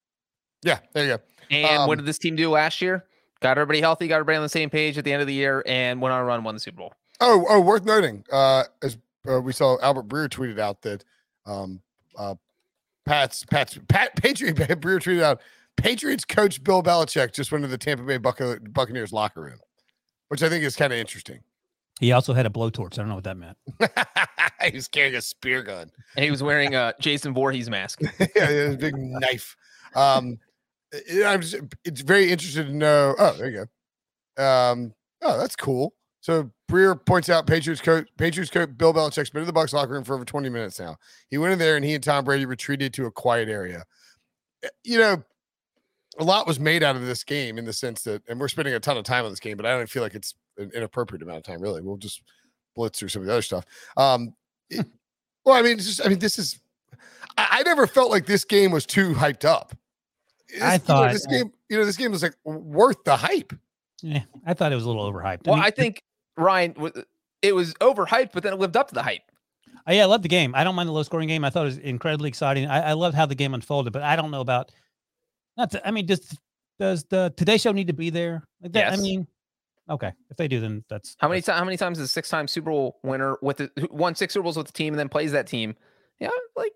Yeah, 0.63 0.79
there 0.93 1.05
you 1.05 1.17
go. 1.17 1.23
And 1.51 1.77
Um, 1.81 1.87
what 1.87 1.97
did 1.97 2.05
this 2.05 2.17
team 2.17 2.35
do 2.35 2.49
last 2.49 2.81
year? 2.81 3.05
Got 3.39 3.57
everybody 3.57 3.79
healthy, 3.79 4.07
got 4.07 4.15
everybody 4.15 4.37
on 4.37 4.43
the 4.43 4.49
same 4.49 4.69
page 4.69 4.97
at 4.97 5.05
the 5.05 5.13
end 5.13 5.21
of 5.21 5.27
the 5.27 5.33
year, 5.33 5.63
and 5.65 6.01
went 6.01 6.11
on 6.13 6.19
a 6.21 6.23
run, 6.25 6.43
won 6.43 6.55
the 6.55 6.59
Super 6.59 6.77
Bowl. 6.77 6.93
Oh, 7.21 7.45
oh, 7.47 7.61
worth 7.61 7.85
noting. 7.85 8.25
Uh, 8.31 8.63
as 8.81 8.97
uh, 9.29 9.39
we 9.39 9.53
saw, 9.53 9.77
Albert 9.81 10.07
Breer 10.07 10.27
tweeted 10.27 10.59
out 10.59 10.81
that 10.81 11.03
um, 11.45 11.81
uh, 12.17 12.35
Pat's 13.05 13.45
Pat's 13.45 13.77
Pat 13.87 14.15
Patriot 14.15 14.55
Breer 14.81 14.99
tweeted 14.99 15.21
out 15.21 15.41
Patriots 15.77 16.25
coach 16.25 16.63
Bill 16.63 16.81
Belichick 16.81 17.33
just 17.33 17.51
went 17.51 17.63
to 17.63 17.67
the 17.67 17.77
Tampa 17.77 18.03
Bay 18.03 18.17
Bucca- 18.17 18.59
Buccaneers 18.69 19.13
locker 19.13 19.41
room, 19.41 19.59
which 20.29 20.41
I 20.41 20.49
think 20.49 20.63
is 20.63 20.75
kind 20.75 20.91
of 20.91 20.97
interesting. 20.99 21.39
He 21.99 22.11
also 22.11 22.33
had 22.33 22.45
a 22.45 22.49
blowtorch. 22.49 22.93
I 22.93 22.97
don't 22.97 23.07
know 23.09 23.15
what 23.15 23.23
that 23.23 23.37
meant. 23.37 23.57
he 24.63 24.71
was 24.75 24.87
carrying 24.87 25.15
a 25.15 25.21
spear 25.21 25.63
gun. 25.63 25.89
And 26.15 26.25
he 26.25 26.31
was 26.31 26.43
wearing 26.43 26.75
a 26.75 26.93
Jason 26.99 27.33
Voorhees 27.33 27.69
mask. 27.69 28.01
yeah, 28.19 28.27
yeah, 28.35 28.47
a 28.71 28.77
big 28.77 28.95
knife. 28.97 29.55
Um, 29.95 30.37
it- 30.91 31.25
I'm 31.25 31.41
just, 31.41 31.55
it's 31.85 32.01
very 32.01 32.31
interested 32.31 32.67
to 32.67 32.73
know. 32.73 33.15
Oh, 33.17 33.33
there 33.37 33.49
you 33.49 33.65
go. 34.37 34.43
Um, 34.43 34.93
oh, 35.21 35.37
that's 35.37 35.55
cool. 35.55 35.93
So 36.19 36.51
Breer 36.69 36.99
points 37.05 37.29
out 37.29 37.45
Patriots 37.45 37.81
coach 37.81 38.07
Patriots 38.17 38.49
coach 38.51 38.69
Bill 38.75 38.91
Belichick's 38.93 39.29
been 39.29 39.41
in 39.43 39.47
the 39.47 39.53
Bucks 39.53 39.71
locker 39.73 39.93
room 39.93 40.03
for 40.03 40.15
over 40.15 40.25
20 40.25 40.49
minutes 40.49 40.79
now. 40.79 40.97
He 41.29 41.37
went 41.37 41.53
in 41.53 41.59
there 41.59 41.75
and 41.75 41.85
he 41.85 41.93
and 41.93 42.03
Tom 42.03 42.25
Brady 42.25 42.45
retreated 42.47 42.93
to 42.95 43.05
a 43.05 43.11
quiet 43.11 43.47
area. 43.47 43.83
Eh, 44.63 44.69
You 44.83 44.97
know, 44.97 45.23
a 46.19 46.23
lot 46.23 46.47
was 46.47 46.59
made 46.59 46.81
out 46.83 46.95
of 46.95 47.05
this 47.05 47.23
game 47.23 47.57
in 47.59 47.65
the 47.65 47.73
sense 47.73 48.01
that, 48.03 48.23
and 48.27 48.39
we're 48.39 48.47
spending 48.47 48.73
a 48.73 48.79
ton 48.79 48.97
of 48.97 49.03
time 49.03 49.23
on 49.25 49.31
this 49.31 49.39
game, 49.39 49.55
but 49.55 49.65
I 49.67 49.77
don't 49.77 49.89
feel 49.89 50.01
like 50.01 50.15
it's 50.15 50.33
an 50.57 50.71
inappropriate 50.73 51.21
amount 51.21 51.37
of 51.37 51.43
time. 51.43 51.61
Really, 51.61 51.81
we'll 51.81 51.97
just 51.97 52.21
blitz 52.75 52.99
through 52.99 53.09
some 53.09 53.21
of 53.21 53.27
the 53.27 53.33
other 53.33 53.41
stuff. 53.41 53.65
Um, 53.97 54.33
it- 54.69 54.81
hmm. 54.81 54.89
well, 55.45 55.55
I 55.55 55.61
mean, 55.61 55.73
it's 55.77 55.85
just, 55.85 56.05
I 56.05 56.09
mean, 56.09 56.19
this 56.19 56.37
is. 56.39 56.59
I, 57.37 57.47
I 57.59 57.63
never 57.63 57.87
felt 57.87 58.11
like 58.11 58.25
this 58.25 58.45
game 58.45 58.71
was 58.71 58.85
too 58.85 59.13
hyped 59.13 59.45
up. 59.45 59.75
This- 60.49 60.61
I 60.61 60.73
you 60.73 60.79
know, 60.79 60.83
thought- 60.85 61.13
this 61.13 61.27
uh, 61.27 61.31
game, 61.31 61.51
you 61.69 61.77
know, 61.77 61.85
this 61.85 61.97
game 61.97 62.11
was 62.11 62.23
like 62.23 62.35
worth 62.43 63.03
the 63.03 63.17
hype. 63.17 63.53
Yeah, 64.01 64.23
I 64.45 64.53
thought 64.53 64.71
it 64.71 64.75
was 64.75 64.83
a 64.83 64.87
little 64.87 65.11
overhyped. 65.11 65.47
Well, 65.47 65.55
mean, 65.55 65.65
I 65.65 65.71
think 65.71 66.03
Ryan, 66.37 66.75
it 67.41 67.55
was 67.55 67.73
overhyped, 67.75 68.31
but 68.33 68.43
then 68.43 68.53
it 68.53 68.59
lived 68.59 68.77
up 68.77 68.89
to 68.89 68.93
the 68.93 69.01
hype. 69.03 69.21
Oh, 69.87 69.91
yeah, 69.91 70.03
I 70.03 70.05
love 70.05 70.21
the 70.23 70.27
game. 70.29 70.53
I 70.55 70.63
don't 70.63 70.75
mind 70.75 70.89
the 70.89 70.93
low 70.93 71.03
scoring 71.03 71.27
game. 71.27 71.45
I 71.45 71.49
thought 71.49 71.63
it 71.63 71.65
was 71.65 71.77
incredibly 71.77 72.27
exciting. 72.27 72.65
I, 72.65 72.89
I 72.89 72.93
loved 72.93 73.15
how 73.15 73.25
the 73.25 73.35
game 73.35 73.53
unfolded, 73.53 73.93
but 73.93 74.01
I 74.01 74.15
don't 74.15 74.31
know 74.31 74.41
about. 74.41 74.71
Not. 75.57 75.71
To, 75.71 75.87
I 75.87 75.91
mean, 75.91 76.05
does 76.07 76.35
does 76.79 77.03
the 77.05 77.33
Today 77.37 77.57
Show 77.57 77.71
need 77.71 77.87
to 77.87 77.93
be 77.93 78.09
there? 78.09 78.43
Like 78.61 78.73
that, 78.73 78.93
I 78.93 78.97
mean, 78.97 79.27
okay, 79.89 80.11
if 80.29 80.37
they 80.37 80.47
do, 80.47 80.59
then 80.59 80.83
that's 80.89 81.15
How 81.19 81.27
many 81.27 81.39
that's- 81.39 81.45
times? 81.53 81.59
How 81.59 81.65
many 81.65 81.77
times 81.77 81.99
is 81.99 82.05
a 82.05 82.07
six-time 82.07 82.47
Super 82.47 82.69
Bowl 82.71 82.99
winner 83.03 83.37
with 83.41 83.57
the 83.57 83.69
won 83.91 84.15
six 84.15 84.33
Super 84.33 84.43
Bowls 84.43 84.57
with 84.57 84.67
the 84.67 84.73
team 84.73 84.93
and 84.93 84.99
then 84.99 85.09
plays 85.09 85.31
that 85.33 85.47
team? 85.47 85.75
Yeah, 86.19 86.29
like 86.55 86.71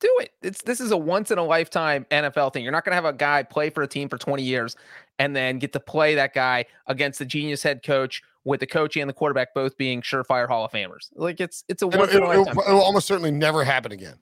do 0.00 0.08
it. 0.20 0.30
It's 0.42 0.62
this 0.62 0.80
is 0.80 0.90
a 0.92 0.96
once 0.96 1.30
in 1.30 1.38
a 1.38 1.44
lifetime 1.44 2.06
NFL 2.10 2.52
thing. 2.52 2.62
You're 2.62 2.72
not 2.72 2.84
gonna 2.84 2.94
have 2.94 3.04
a 3.04 3.12
guy 3.12 3.42
play 3.42 3.68
for 3.70 3.82
a 3.82 3.86
team 3.88 4.08
for 4.08 4.16
20 4.16 4.42
years 4.42 4.76
and 5.18 5.34
then 5.36 5.58
get 5.58 5.72
to 5.74 5.80
play 5.80 6.14
that 6.14 6.32
guy 6.34 6.64
against 6.86 7.18
the 7.18 7.24
genius 7.26 7.62
head 7.62 7.82
coach 7.82 8.22
with 8.44 8.60
the 8.60 8.66
coach 8.66 8.96
and 8.96 9.08
the 9.10 9.12
quarterback 9.12 9.52
both 9.54 9.76
being 9.76 10.00
surefire 10.00 10.48
Hall 10.48 10.64
of 10.64 10.72
Famers. 10.72 11.10
Like 11.14 11.40
it's 11.40 11.64
it's 11.68 11.82
a 11.82 11.86
It'll, 11.88 11.98
once 12.00 12.12
in 12.12 12.22
a 12.22 12.30
it'll- 12.30 12.44
lifetime. 12.44 12.64
it'll 12.66 12.80
almost 12.80 13.06
certainly 13.06 13.30
never 13.30 13.64
happen 13.64 13.92
again. 13.92 14.16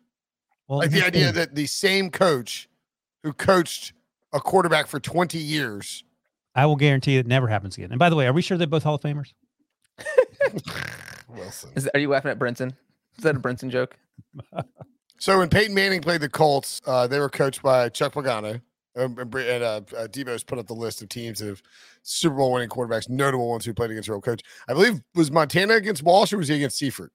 Well, 0.67 0.79
Like 0.81 0.91
the 0.91 1.07
idea 1.07 1.31
that 1.33 1.55
the 1.55 1.67
same 1.67 2.11
coach 2.11 2.69
who 3.23 3.33
coached 3.33 3.93
a 4.33 4.41
quarterback 4.41 4.87
for 4.89 4.99
20 5.01 5.39
years. 5.39 6.03
I 6.59 6.67
will 6.67 6.77
guarantee 6.77 7.17
it 7.17 7.27
never 7.27 7.47
happens 7.47 7.77
again. 7.77 7.91
And 7.93 8.01
by 8.01 8.11
the 8.11 8.17
way, 8.17 8.27
are 8.27 8.33
we 8.33 8.43
sure 8.43 8.59
they're 8.59 8.67
both 8.67 8.83
Hall 8.83 8.97
of 8.97 9.01
Famers? 9.01 9.33
Wilson. 11.29 11.71
Is, 11.77 11.89
are 11.95 12.01
you 12.01 12.09
laughing 12.09 12.33
at 12.33 12.39
Brinson? 12.39 12.73
Is 13.17 13.23
that 13.23 13.37
a 13.37 13.41
Brinson 13.41 13.71
joke? 13.71 13.97
So 15.21 15.37
when 15.37 15.49
Peyton 15.49 15.75
Manning 15.75 16.01
played 16.01 16.21
the 16.21 16.29
Colts, 16.29 16.81
uh, 16.87 17.09
they 17.09 17.19
were 17.19 17.29
coached 17.29 17.61
by 17.61 17.89
Chuck 17.89 18.15
Pagano. 18.15 18.61
Um, 18.97 19.19
and 19.19 19.29
Br- 19.29 19.41
and, 19.41 19.65
uh, 19.65 19.81
uh, 19.97 20.07
Debo's 20.07 20.45
put 20.45 20.61
up 20.61 20.69
the 20.69 20.75
list 20.75 21.03
of 21.03 21.09
teams 21.09 21.41
that 21.41 21.49
have 21.49 21.61
Super 22.05 22.37
Bowl 22.37 22.53
winning 22.53 22.69
quarterbacks, 22.69 23.09
notable 23.09 23.51
ones 23.51 23.65
who 23.65 23.75
played 23.75 23.91
against 23.91 24.07
their 24.07 24.15
old 24.15 24.25
coach. 24.25 24.43
I 24.69 24.75
believe 24.75 25.01
was 25.17 25.33
Montana 25.33 25.75
against 25.75 26.05
Walsh 26.05 26.33
or 26.33 26.39
was 26.39 26.47
he 26.47 26.55
against 26.55 26.79
Seifert? 26.79 27.11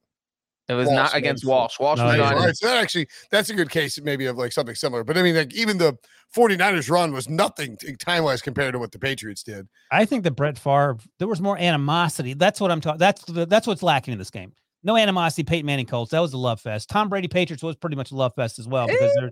It 0.70 0.74
was 0.76 0.88
Walsh 0.88 0.96
not 0.96 1.14
against 1.16 1.46
Walsh. 1.46 1.80
Walsh 1.80 1.98
No, 2.00 2.06
was 2.06 2.14
he 2.16 2.20
not. 2.22 2.34
All 2.36 2.46
right, 2.46 2.56
so 2.56 2.68
that 2.68 2.78
actually 2.78 3.08
that's 3.32 3.50
a 3.50 3.54
good 3.54 3.70
case 3.70 4.00
maybe 4.02 4.26
of 4.28 4.38
like 4.38 4.52
something 4.54 4.76
similar. 4.76 5.04
But 5.04 5.18
I 5.18 5.22
mean, 5.24 5.36
like 5.36 5.54
even 5.54 5.78
the 5.78 5.98
49ers 6.36 6.90
run 6.90 7.12
was 7.14 7.28
nothing 7.30 7.78
time 8.00 8.24
wise 8.24 8.42
compared 8.42 8.72
to 8.74 8.80
what 8.80 8.92
the 8.92 9.00
Patriots 9.00 9.44
did. 9.44 9.68
I 9.92 10.06
think 10.06 10.24
that 10.24 10.32
Brett 10.32 10.58
Favre, 10.58 10.98
there 11.20 11.28
was 11.28 11.42
more 11.42 11.58
animosity. 11.58 12.34
That's 12.34 12.62
what 12.62 12.72
I'm 12.72 12.80
talking. 12.82 12.98
That's 13.00 13.24
the, 13.26 13.46
that's 13.46 13.68
what's 13.68 13.84
lacking 13.84 14.14
in 14.14 14.18
this 14.18 14.32
game. 14.32 14.54
No 14.84 14.98
animosity. 14.98 15.44
Peyton 15.44 15.66
Manning 15.66 15.86
Colts. 15.86 16.12
That 16.12 16.20
was 16.22 16.34
a 16.34 16.38
love 16.38 16.60
fest. 16.62 16.90
Tom 16.90 17.10
Brady 17.10 17.28
Patriots 17.28 17.62
was 17.64 17.76
pretty 17.76 17.96
much 17.96 18.12
a 18.12 18.16
love 18.16 18.34
fest 18.36 18.58
as 18.60 18.68
well 18.68 18.88
because 18.88 19.12
eh, 19.12 19.14
they're 19.20 19.32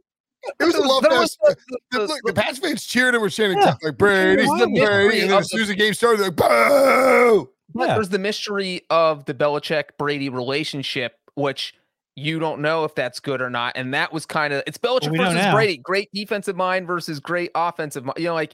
It 0.60 0.65
was 0.65 0.76
a 0.76 0.82
love 0.82 1.02
There 1.04 1.12
was 1.20 1.38
fest. 1.46 1.60
the- 1.70 1.80
The, 1.91 2.08
the- 2.08 2.22
the 2.26 2.34
Pats 2.34 2.60
fans 2.60 2.86
cheered 2.86 3.15
and 3.15 3.22
were 3.22 3.30
chanting 3.30 3.58
Yeah. 3.60 3.76
like 3.84 3.98
Brady, 3.98 4.44
Sure, 4.46 4.58
Brady, 4.67 5.22
and 5.22 5.30
then 5.32 5.39
as 5.39 5.50
soon 5.50 5.62
as 5.62 5.67
the 5.70 5.76
game 5.76 5.94
started, 5.94 6.20
they're 6.20 6.28
like 6.28 6.36
boo. 6.36 7.50
Yeah. 7.74 7.96
there's 7.96 8.10
the 8.10 8.20
mystery 8.20 8.82
of 8.89 9.24
the 9.26 9.34
Belichick 9.34 9.91
Brady 9.98 10.28
relationship, 10.30 11.13
which 11.36 11.74
you 12.15 12.39
don't 12.39 12.62
know 12.62 12.84
if 12.84 12.94
that's 12.94 13.20
good 13.20 13.41
or 13.41 13.50
not. 13.50 13.74
And 13.76 13.94
that 13.94 14.12
was 14.12 14.26
kind 14.26 14.54
of 14.54 14.63
it's 14.67 14.78
Belichick 14.78 15.12
we 15.12 15.17
know 15.17 15.32
versus. 15.32 15.54
Brady, 15.54 15.78
great 15.78 16.10
defensive 16.13 16.56
mind 16.56 16.88
versus 16.88 17.20
great 17.20 17.52
offensive 17.56 18.04
mind. 18.06 18.17
You 18.17 18.26
know, 18.26 18.34
like 18.34 18.54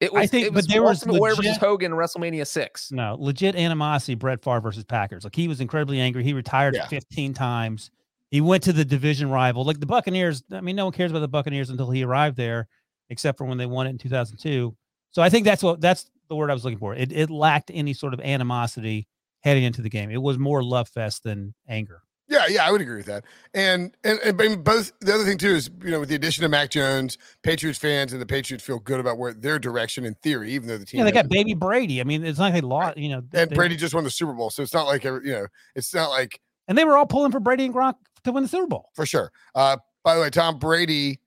it 0.00 0.12
was. 0.12 0.22
I 0.22 0.26
think- 0.26 0.46
it 0.46 0.50
but 0.50 0.56
was 0.56 0.66
there 0.68 0.82
was 0.82 1.04
Warrior 1.06 1.34
versus 1.34 1.56
Hogan 1.56 1.92
WrestleMania 1.92 2.46
six. 2.46 2.92
No, 2.92 3.16
legit 3.18 3.56
animosity. 3.56 4.14
Brett 4.14 4.42
Favre 4.42 4.60
versus 4.60 4.84
Packers. 4.84 5.24
Like 5.24 5.34
he 5.34 5.48
was 5.48 5.60
incredibly 5.60 6.00
angry. 6.00 6.22
He 6.22 6.32
retired 6.32 6.74
Yeah. 6.74 6.86
15 6.86 7.34
times. 7.34 7.90
He 8.30 8.40
went 8.40 8.62
to 8.64 8.72
the 8.72 8.84
division 8.84 9.30
rival. 9.30 9.64
Like 9.64 9.80
the 9.80 9.86
Buccaneers. 9.86 10.44
I 10.52 10.60
mean, 10.60 10.76
no 10.76 10.84
one 10.84 10.92
cares 10.92 11.10
about 11.10 11.20
the 11.20 11.28
Buccaneers 11.28 11.70
until 11.70 11.90
he 11.90 12.04
arrived 12.04 12.36
there, 12.36 12.68
except 13.10 13.38
for 13.38 13.44
when 13.44 13.58
they 13.58 13.66
won 13.66 13.86
it 13.86 13.90
in 13.90 13.98
2002. 13.98 14.76
So 15.10 15.22
I 15.22 15.30
think 15.30 15.44
that's 15.46 15.62
what 15.62 15.80
that's 15.80 16.08
the 16.28 16.36
word 16.36 16.50
I 16.50 16.54
was 16.54 16.64
looking 16.64 16.78
for. 16.78 16.94
It 16.94 17.10
it 17.10 17.30
lacked 17.30 17.70
any 17.74 17.92
sort 17.94 18.14
of 18.14 18.20
animosity 18.20 19.08
heading 19.40 19.64
into 19.64 19.82
the 19.82 19.90
game. 19.90 20.10
It 20.10 20.22
was 20.22 20.38
more 20.38 20.62
love 20.62 20.88
fest 20.88 21.22
than 21.22 21.54
anger. 21.68 22.02
Yeah, 22.30 22.44
yeah, 22.46 22.66
I 22.66 22.70
would 22.70 22.82
agree 22.82 22.98
with 22.98 23.06
that. 23.06 23.24
And 23.54 23.96
and 24.04 24.18
and 24.20 24.62
both 24.62 24.92
the 25.00 25.14
other 25.14 25.24
thing 25.24 25.38
too 25.38 25.48
is 25.54 25.70
you 25.82 25.90
know 25.90 26.00
with 26.00 26.10
the 26.10 26.14
addition 26.14 26.44
of 26.44 26.50
Mac 26.50 26.68
Jones, 26.70 27.16
Patriots 27.42 27.78
fans 27.78 28.12
and 28.12 28.20
the 28.20 28.26
Patriots 28.26 28.62
feel 28.62 28.78
good 28.78 29.00
about 29.00 29.16
where 29.16 29.32
their 29.32 29.58
direction 29.58 30.04
in 30.04 30.12
theory, 30.16 30.52
even 30.52 30.68
though 30.68 30.76
the 30.76 30.84
team 30.84 30.98
Yeah, 30.98 31.04
they 31.04 31.12
got 31.12 31.30
baby 31.30 31.54
Brady. 31.54 32.02
I 32.02 32.04
mean, 32.04 32.24
it's 32.26 32.38
not 32.38 32.46
like 32.46 32.54
they 32.54 32.60
lost. 32.60 32.98
You 32.98 33.08
know, 33.08 33.22
and 33.32 33.50
they- 33.50 33.54
Brady 33.56 33.76
just 33.76 33.94
won 33.94 34.04
the 34.04 34.10
Super 34.10 34.34
Bowl, 34.34 34.50
so 34.50 34.62
it's 34.62 34.74
not 34.74 34.86
like 34.86 35.04
you 35.04 35.20
know 35.24 35.46
it's 35.74 35.94
not 35.94 36.10
like 36.10 36.38
and 36.68 36.76
they 36.76 36.84
were 36.84 36.98
all 36.98 37.06
pulling 37.06 37.32
for 37.32 37.40
Brady 37.40 37.64
and 37.64 37.74
Gronk 37.74 37.94
to 38.24 38.32
win 38.32 38.42
the 38.42 38.48
Super 38.48 38.66
Bowl. 38.66 38.90
for 38.94 39.06
sure. 39.06 39.32
Uh, 39.54 39.78
by 40.04 40.14
the 40.14 40.20
way, 40.20 40.28
Tom 40.28 40.58
Brady 40.58 41.20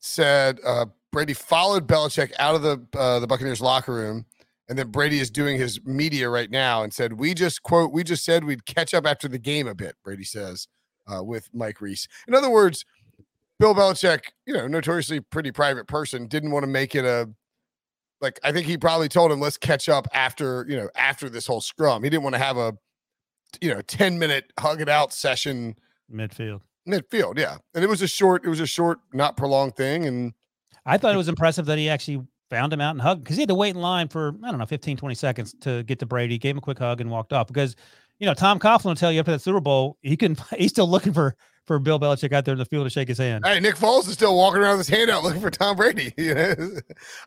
said 0.00 0.58
uh, 0.66 0.86
Brady 1.12 1.34
followed 1.34 1.86
Belichick 1.86 2.32
out 2.40 2.56
of 2.56 2.62
the 2.62 2.84
uh, 2.98 3.20
the 3.20 3.28
Buccaneers 3.28 3.60
locker 3.60 3.94
room, 3.94 4.26
and 4.68 4.78
then 4.78 4.90
Brady 4.90 5.20
is 5.20 5.30
doing 5.30 5.58
his 5.58 5.80
media 5.84 6.28
right 6.28 6.50
now 6.50 6.82
and 6.82 6.92
said, 6.92 7.14
"We 7.14 7.34
just 7.34 7.62
quote, 7.62 7.92
we 7.92 8.04
just 8.04 8.24
said 8.24 8.44
we'd 8.44 8.66
catch 8.66 8.94
up 8.94 9.06
after 9.06 9.28
the 9.28 9.38
game 9.38 9.66
a 9.66 9.74
bit." 9.74 9.96
Brady 10.04 10.24
says 10.24 10.68
uh, 11.06 11.22
with 11.22 11.48
Mike 11.52 11.80
Reiss. 11.80 12.08
In 12.26 12.34
other 12.34 12.50
words, 12.50 12.84
Bill 13.58 13.74
Belichick, 13.74 14.24
you 14.46 14.54
know, 14.54 14.66
notoriously 14.66 15.20
pretty 15.20 15.52
private 15.52 15.86
person, 15.86 16.26
didn't 16.26 16.50
want 16.50 16.64
to 16.64 16.68
make 16.68 16.94
it 16.94 17.04
a 17.04 17.30
like. 18.20 18.40
I 18.42 18.52
think 18.52 18.66
he 18.66 18.76
probably 18.76 19.08
told 19.08 19.32
him, 19.32 19.40
"Let's 19.40 19.56
catch 19.56 19.88
up 19.88 20.08
after 20.12 20.66
you 20.68 20.76
know 20.76 20.90
after 20.96 21.28
this 21.28 21.46
whole 21.46 21.60
scrum." 21.60 22.02
He 22.02 22.10
didn't 22.10 22.24
want 22.24 22.34
to 22.34 22.40
have 22.40 22.56
a 22.56 22.74
you 23.60 23.72
know 23.72 23.80
ten 23.82 24.18
minute 24.18 24.52
hug 24.58 24.80
it 24.80 24.88
out 24.88 25.12
session 25.12 25.76
Midfield. 26.12 26.60
midfield 26.86 27.38
yeah 27.38 27.56
and 27.74 27.82
it 27.82 27.88
was 27.88 28.02
a 28.02 28.08
short 28.08 28.44
it 28.44 28.48
was 28.48 28.60
a 28.60 28.66
short 28.66 28.98
not 29.12 29.36
prolonged 29.36 29.76
thing 29.76 30.04
and 30.06 30.32
I 30.84 30.98
thought 30.98 31.14
it 31.14 31.16
was 31.16 31.28
impressive 31.28 31.66
that 31.66 31.78
he 31.78 31.88
actually 31.88 32.26
found 32.50 32.72
him 32.72 32.80
out 32.80 32.92
and 32.92 33.00
hugged 33.00 33.24
because 33.24 33.36
he 33.36 33.42
had 33.42 33.48
to 33.48 33.54
wait 33.54 33.74
in 33.74 33.80
line 33.80 34.08
for, 34.08 34.34
I 34.42 34.50
don't 34.50 34.58
know, 34.58 34.66
15, 34.66 34.96
20 34.96 35.14
seconds 35.14 35.54
to 35.60 35.82
get 35.84 35.98
to 36.00 36.06
Brady, 36.06 36.38
gave 36.38 36.52
him 36.52 36.58
a 36.58 36.60
quick 36.60 36.78
hug 36.78 37.00
and 37.00 37.10
walked 37.10 37.32
off. 37.32 37.46
Because, 37.48 37.76
you 38.18 38.26
know, 38.26 38.34
Tom 38.34 38.58
Coughlin 38.58 38.84
will 38.86 38.94
tell 38.94 39.12
you 39.12 39.20
after 39.20 39.32
that 39.32 39.42
Super 39.42 39.60
Bowl, 39.60 39.98
he 40.02 40.16
can, 40.16 40.36
he's 40.58 40.70
still 40.70 40.88
looking 40.88 41.12
for, 41.12 41.36
for 41.66 41.78
Bill 41.78 41.98
Belichick 41.98 42.32
out 42.32 42.44
there 42.44 42.52
in 42.52 42.58
the 42.58 42.64
field 42.64 42.86
to 42.86 42.90
shake 42.90 43.08
his 43.08 43.18
hand. 43.18 43.44
hey 43.44 43.60
nick 43.60 43.76
foles 43.76 44.06
is 44.06 44.14
still 44.14 44.36
walking 44.36 44.60
around 44.60 44.78
with 44.78 44.86
his 44.86 44.96
hand 44.96 45.10
out 45.10 45.22
looking 45.22 45.40
for 45.40 45.50
tom 45.50 45.76
brady 45.76 46.12
you 46.18 46.34
know? 46.34 46.54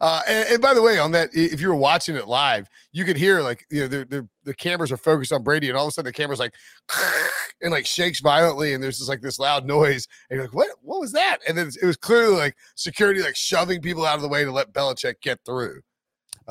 uh, 0.02 0.22
and, 0.28 0.50
and 0.50 0.62
by 0.62 0.74
the 0.74 0.82
way 0.82 0.98
on 0.98 1.12
that 1.12 1.30
if 1.34 1.60
you 1.62 1.68
were 1.68 1.76
watching 1.76 2.16
it 2.16 2.28
live 2.28 2.68
you 2.92 3.06
could 3.06 3.18
hear 3.18 3.42
like 3.42 3.66
you 3.70 3.82
know 3.82 3.88
the, 3.88 4.06
the, 4.06 4.28
the 4.44 4.54
cameras 4.54 4.92
are 4.92 4.98
focused 4.98 5.32
on 5.34 5.44
brady 5.44 5.70
and 5.70 5.78
all 5.78 5.86
of 5.86 5.90
a 5.90 5.92
sudden 5.92 6.08
the 6.08 6.14
camera's 6.14 6.40
like 6.40 6.54
and 7.62 7.72
like 7.72 7.86
shakes 7.86 8.20
violently 8.22 8.74
and 8.74 8.84
there's 8.84 8.98
just 8.98 9.10
like 9.10 9.22
this 9.22 9.40
loud 9.40 9.66
noise 9.66 10.08
and 10.30 10.38
you're 10.38 10.46
like 10.46 10.54
what 10.56 10.70
what 10.82 11.00
was 11.00 11.12
that 11.12 11.38
and 11.48 11.58
then 11.58 11.70
it 11.82 11.86
was 11.86 11.98
clearly 11.98 12.36
like 12.36 12.56
security 12.76 13.22
like 13.22 13.36
shoving 13.36 13.82
people 13.82 14.06
out 14.06 14.16
of 14.16 14.22
the 14.22 14.30
way 14.30 14.44
to 14.44 14.52
let 14.52 14.72
Belichick 14.74 15.16
get 15.22 15.40
through 15.46 15.82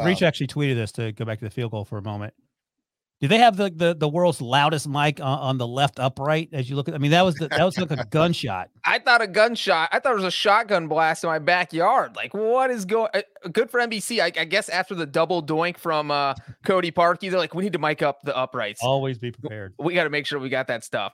Breech 0.02 0.22
Um, 0.22 0.28
actually 0.28 0.46
tweeted 0.46 0.76
this 0.76 0.92
to 0.92 1.12
go 1.12 1.24
back 1.24 1.38
to 1.40 1.44
the 1.44 1.50
field 1.50 1.72
goal 1.72 1.84
for 1.84 1.98
a 1.98 2.02
moment. 2.02 2.34
Do 3.20 3.26
they 3.26 3.38
have 3.38 3.56
the, 3.56 3.68
the, 3.74 3.96
the 3.98 4.08
world's 4.08 4.40
loudest 4.40 4.86
mic 4.88 5.18
on, 5.20 5.38
on 5.40 5.58
the 5.58 5.66
left 5.66 5.98
upright 5.98 6.50
as 6.52 6.70
you 6.70 6.76
look 6.76 6.86
at? 6.88 6.94
I 6.94 6.98
mean, 6.98 7.10
that 7.10 7.22
was 7.24 7.34
the, 7.34 7.48
that 7.48 7.64
was 7.64 7.76
like 7.76 7.90
a 7.90 8.04
gunshot. 8.10 8.70
I 8.84 9.00
thought 9.00 9.20
a 9.20 9.26
gunshot. 9.26 9.88
I 9.90 9.98
thought 9.98 10.12
it 10.12 10.16
was 10.16 10.24
a 10.24 10.30
shotgun 10.30 10.86
blast 10.86 11.24
in 11.24 11.28
my 11.30 11.40
backyard. 11.40 12.14
Like, 12.14 12.32
what 12.32 12.70
is 12.70 12.84
going? 12.84 13.10
Uh, 13.12 13.22
good 13.52 13.70
for 13.70 13.80
NBC. 13.80 14.20
I, 14.20 14.26
I 14.40 14.44
guess 14.44 14.68
after 14.68 14.94
the 14.94 15.04
double 15.06 15.42
doink 15.42 15.78
from 15.78 16.12
uh, 16.12 16.34
Cody 16.64 16.92
Parkey, 16.92 17.28
they're 17.28 17.40
like, 17.40 17.54
we 17.54 17.64
need 17.64 17.72
to 17.72 17.80
mic 17.80 18.02
up 18.02 18.20
the 18.22 18.36
uprights. 18.36 18.80
Always 18.84 19.18
be 19.18 19.32
prepared. 19.32 19.74
we 19.80 19.94
got 19.94 20.04
to 20.04 20.10
make 20.10 20.24
sure 20.24 20.38
we 20.38 20.48
got 20.48 20.68
that 20.68 20.84
stuff. 20.84 21.12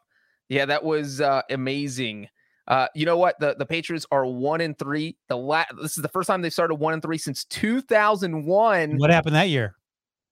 Yeah, 0.51 0.67
that 0.67 0.85
was 0.85 1.23
uh, 1.23 1.41
amazing. 1.49 2.29
Uh, 2.69 2.87
you 2.95 3.07
know 3.07 3.17
what? 3.17 3.41
The 3.41 3.57
the 3.59 3.65
Patriots 3.67 4.05
are 4.11 4.27
one 4.27 4.61
and 4.61 4.79
three. 4.79 5.17
The 5.29 5.37
la- 5.39 5.65
this 5.81 5.97
is 5.97 6.03
the 6.03 6.09
first 6.09 6.27
time 6.27 6.43
they 6.43 6.51
started 6.51 6.75
one 6.75 6.93
and 6.93 7.03
three 7.03 7.17
since 7.19 7.45
2001 7.47 8.99
What 8.99 9.11
happened 9.11 9.35
that 9.37 9.49
year? 9.49 9.75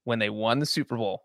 when 0.05 0.19
they 0.19 0.31
won 0.31 0.59
the 0.59 0.67
Super 0.67 0.97
Bowl. 0.97 1.23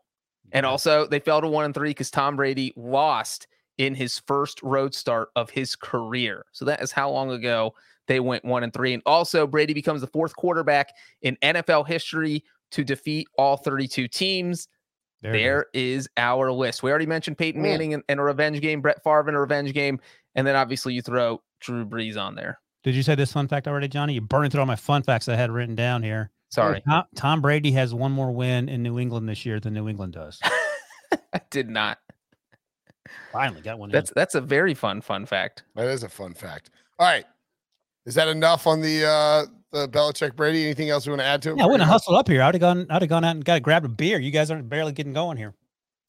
And 0.51 0.65
also 0.65 1.07
they 1.07 1.19
fell 1.19 1.41
to 1.41 1.47
one 1.47 1.65
and 1.65 1.73
three 1.73 1.89
because 1.89 2.11
Tom 2.11 2.35
Brady 2.35 2.73
lost 2.75 3.47
in 3.77 3.93
his 3.95 4.19
first 4.27 4.61
road 4.63 4.93
start 4.95 5.29
of 5.35 5.49
his 5.49 5.75
career. 5.75 6.45
So 6.51 6.65
that 6.65 6.81
is 6.81 6.91
how 6.91 7.11
long 7.11 7.31
ago 7.31 7.73
they 8.07 8.19
went 8.19 8.45
one 8.45 8.63
and 8.63 8.73
three. 8.73 8.93
And 8.93 9.03
also 9.05 9.45
Brady 9.45 9.73
becomes 9.73 10.01
the 10.01 10.07
fourth 10.07 10.35
quarterback 10.35 10.93
in 11.21 11.37
NFL 11.41 11.87
history 11.87 12.43
to 12.71 12.83
defeat 12.83 13.27
all 13.37 13.57
32 13.57 14.07
teams. 14.07 14.67
There 15.21 15.33
it 15.33 15.35
is. 15.35 15.41
There 15.41 15.65
is 15.73 16.09
our 16.17 16.51
list. 16.51 16.83
We 16.83 16.89
already 16.89 17.05
mentioned 17.05 17.37
Peyton 17.37 17.61
Mm. 17.61 17.63
Manning 17.63 17.91
in, 17.93 18.03
in 18.09 18.19
a 18.19 18.23
revenge 18.23 18.61
game, 18.61 18.81
Brett 18.81 19.03
Favre 19.03 19.29
in 19.29 19.35
a 19.35 19.41
revenge 19.41 19.73
game, 19.73 19.99
and 20.35 20.45
then 20.45 20.55
obviously 20.55 20.93
you 20.93 21.01
throw 21.01 21.41
Drew 21.59 21.85
Brees 21.85 22.17
on 22.21 22.35
there. 22.35 22.59
Did 22.83 22.95
you 22.95 23.03
say 23.03 23.15
this 23.15 23.33
fun 23.33 23.47
fact 23.47 23.67
already, 23.67 23.87
Johnny? 23.87 24.13
You're 24.13 24.21
burning 24.21 24.51
through 24.51 24.61
all 24.61 24.67
my 24.67 24.75
fun 24.75 25.03
facts 25.03 25.27
I 25.27 25.35
had 25.35 25.51
written 25.51 25.75
down 25.75 26.03
here. 26.03 26.31
Sorry, 26.49 26.81
Tom, 26.81 27.03
Tom 27.15 27.41
Brady 27.41 27.71
has 27.71 27.93
one 27.93 28.11
more 28.11 28.31
win 28.31 28.69
in 28.69 28.81
New 28.81 28.99
England 28.99 29.27
this 29.27 29.45
year 29.45 29.59
than 29.59 29.73
New 29.73 29.89
England 29.89 30.13
does. 30.13 30.39
I 31.33 31.41
did 31.49 31.69
not. 31.69 31.99
Finally 33.31 33.61
got 33.61 33.79
one. 33.79 33.89
in. 33.89 33.93
That's 33.93 34.11
that's 34.15 34.35
a 34.35 34.41
very 34.41 34.73
fun 34.73 35.01
fun 35.01 35.25
fact. 35.25 35.63
That 35.75 35.87
is 35.87 36.03
a 36.03 36.09
fun 36.09 36.33
fact. 36.33 36.69
All 36.99 37.07
right. 37.07 37.25
Is 38.05 38.15
that 38.15 38.27
enough 38.27 38.67
on 38.67 38.81
the 38.81 39.05
uh 39.05 39.45
the 39.71 39.87
Belichick 39.89 40.35
Brady? 40.35 40.63
Anything 40.65 40.89
else 40.89 41.05
we 41.05 41.11
want 41.11 41.21
to 41.21 41.25
add 41.25 41.41
to 41.43 41.51
it? 41.51 41.57
Yeah, 41.57 41.63
I 41.63 41.67
wouldn't 41.67 41.83
have 41.83 41.91
hustled 41.91 42.17
up 42.17 42.27
here. 42.27 42.41
I'd 42.41 42.55
have 42.55 42.61
gone. 42.61 42.87
I'd 42.89 43.01
have 43.01 43.09
gone 43.09 43.23
out 43.23 43.35
and 43.35 43.45
got 43.45 43.61
grabbed 43.61 43.85
a 43.85 43.89
beer. 43.89 44.19
You 44.19 44.31
guys 44.31 44.49
aren't 44.49 44.69
barely 44.69 44.93
getting 44.93 45.13
going 45.13 45.37
here. 45.37 45.53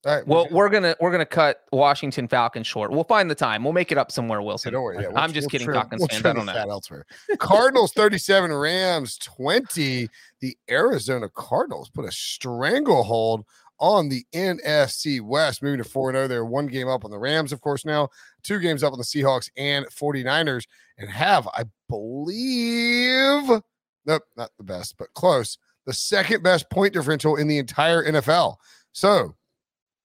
All 0.07 0.15
right. 0.15 0.27
Well, 0.27 0.47
we're 0.53 0.69
gonna 0.69 0.95
we're 1.01 1.11
gonna 1.11 1.27
cut 1.27 1.65
Washington 1.73 2.29
Falcons 2.29 2.67
short. 2.69 2.93
We'll 2.93 3.05
find 3.05 3.29
the 3.29 3.35
time. 3.35 3.65
We'll 3.65 3.73
make 3.73 3.91
it 3.91 3.99
up 3.99 4.13
somewhere, 4.13 4.41
Wilson. 4.41 4.73
don't 4.73 4.83
worry. 4.83 5.03
Yeah, 5.03 5.11
I'm 5.17 5.33
just 5.33 5.51
kidding, 5.51 5.65
trim- 5.67 5.77
Falcons 5.77 6.01
we'll 6.01 6.09
fans. 6.09 6.25
I 6.25 6.33
don't 6.35 6.47
know. 6.47 6.71
elsewhere. 6.71 7.05
Cardinals 7.39 7.93
37, 7.93 8.53
Rams 8.53 9.19
20. 9.19 10.09
The 10.41 10.57
Arizona 10.71 11.29
Cardinals 11.29 11.91
put 11.91 12.05
a 12.05 12.13
stranglehold 12.13 13.45
on 13.81 14.09
the 14.09 14.25
NFC 14.35 15.21
West, 15.21 15.63
moving 15.63 15.79
to 15.79 15.85
4 15.85 16.13
0. 16.13 16.29
They're 16.29 16.45
one 16.45 16.67
game 16.67 16.89
up 16.89 17.05
on 17.05 17.11
the 17.11 17.19
Rams, 17.19 17.53
of 17.53 17.61
course, 17.61 17.85
now, 17.85 18.09
two 18.43 18.59
games 18.59 18.83
up 18.83 18.93
on 18.93 18.99
the 18.99 19.05
Seahawks 19.05 19.51
and 19.57 19.87
49ers, 19.87 20.67
and 20.99 21.11
have, 21.11 21.49
I 21.49 21.65
believe, 21.89 23.63
nope, 24.07 24.23
not 24.37 24.51
the 24.59 24.65
best, 24.65 24.97
but 24.99 25.13
close, 25.15 25.59
the 25.87 25.93
second 25.93 26.43
best 26.43 26.69
point 26.71 26.93
differential 26.93 27.37
in 27.37 27.49
the 27.49 27.59
entire 27.59 28.05
NFL. 28.05 28.57
So, 28.93 29.37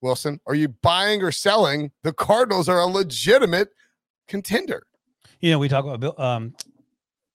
Wilson, 0.03 0.39
are 0.45 0.53
you 0.53 0.67
buying 0.67 1.23
or 1.23 1.31
selling? 1.31 1.91
The 2.03 2.13
Cardinals 2.13 2.69
are 2.69 2.79
a 2.79 2.85
legitimate 2.85 3.69
contender. 4.27 4.83
You 5.39 5.51
know, 5.51 5.59
we 5.59 5.69
talk 5.69 5.85
about 5.85 6.19
um, 6.19 6.53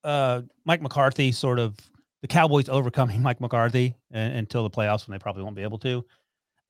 uh, 0.04 0.42
Mike 0.64 0.82
McCarthy, 0.82 1.32
sort 1.32 1.58
of 1.58 1.76
the 2.22 2.28
Cowboys 2.28 2.68
overcoming 2.68 3.22
Mike 3.22 3.40
McCarthy 3.40 3.94
and, 4.10 4.34
until 4.34 4.62
the 4.62 4.70
playoffs 4.70 5.06
when 5.06 5.12
they 5.12 5.22
probably 5.22 5.42
won't 5.42 5.56
be 5.56 5.62
able 5.62 5.78
to. 5.78 6.04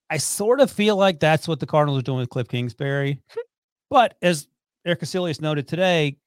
I 0.09 0.17
sort 0.17 0.59
of 0.59 0.71
feel 0.71 0.95
like 0.95 1.19
that's 1.19 1.47
what 1.47 1.59
the 1.59 1.67
Cardinals 1.67 1.99
are 1.99 2.03
doing 2.03 2.19
with 2.19 2.29
Cliff 2.29 2.47
Kingsbury. 2.47 3.21
but 3.89 4.15
as 4.21 4.47
Eric 4.85 5.01
Casilius 5.01 5.39
noted 5.39 5.67
today, 5.67 6.17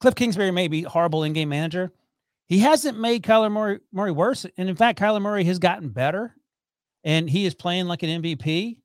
Cliff 0.00 0.14
Kingsbury 0.16 0.50
may 0.50 0.66
be 0.66 0.82
horrible 0.82 1.22
in-game 1.22 1.48
manager. 1.48 1.92
He 2.48 2.58
hasn't 2.58 2.98
made 2.98 3.22
Kyler 3.22 3.52
Murray, 3.52 3.78
Murray 3.92 4.10
worse, 4.10 4.44
and 4.56 4.68
in 4.68 4.74
fact, 4.74 4.98
Kyler 4.98 5.22
Murray 5.22 5.44
has 5.44 5.60
gotten 5.60 5.90
better, 5.90 6.34
and 7.04 7.28
he 7.28 7.44
is 7.46 7.54
playing 7.54 7.86
like 7.86 8.02
an 8.02 8.22
MVP. 8.22 8.78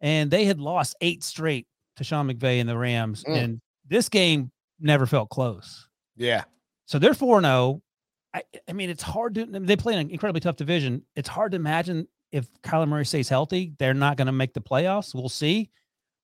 And 0.00 0.30
they 0.30 0.44
had 0.44 0.60
lost 0.60 0.96
eight 1.00 1.22
straight 1.24 1.66
to 1.96 2.04
Sean 2.04 2.28
McVay 2.28 2.60
and 2.60 2.68
the 2.68 2.76
Rams, 2.76 3.24
Mm. 3.24 3.36
and 3.36 3.60
this 3.88 4.08
game 4.08 4.50
never 4.80 5.06
felt 5.06 5.30
close. 5.30 5.88
Yeah. 6.16 6.44
So 6.86 6.98
they're 6.98 7.14
4 7.14 7.40
0. 7.40 7.80
I, 8.34 8.42
I 8.68 8.72
mean, 8.72 8.90
it's 8.90 9.02
hard 9.02 9.36
to, 9.36 9.46
they 9.46 9.76
play 9.76 9.94
an 9.94 10.10
incredibly 10.10 10.40
tough 10.40 10.56
division. 10.56 11.02
It's 11.14 11.28
hard 11.28 11.52
to 11.52 11.56
imagine 11.56 12.08
if 12.32 12.48
Kyler 12.62 12.88
Murray 12.88 13.06
stays 13.06 13.28
healthy, 13.28 13.72
they're 13.78 13.94
not 13.94 14.16
going 14.16 14.26
to 14.26 14.32
make 14.32 14.52
the 14.52 14.60
playoffs. 14.60 15.14
We'll 15.14 15.28
see. 15.28 15.70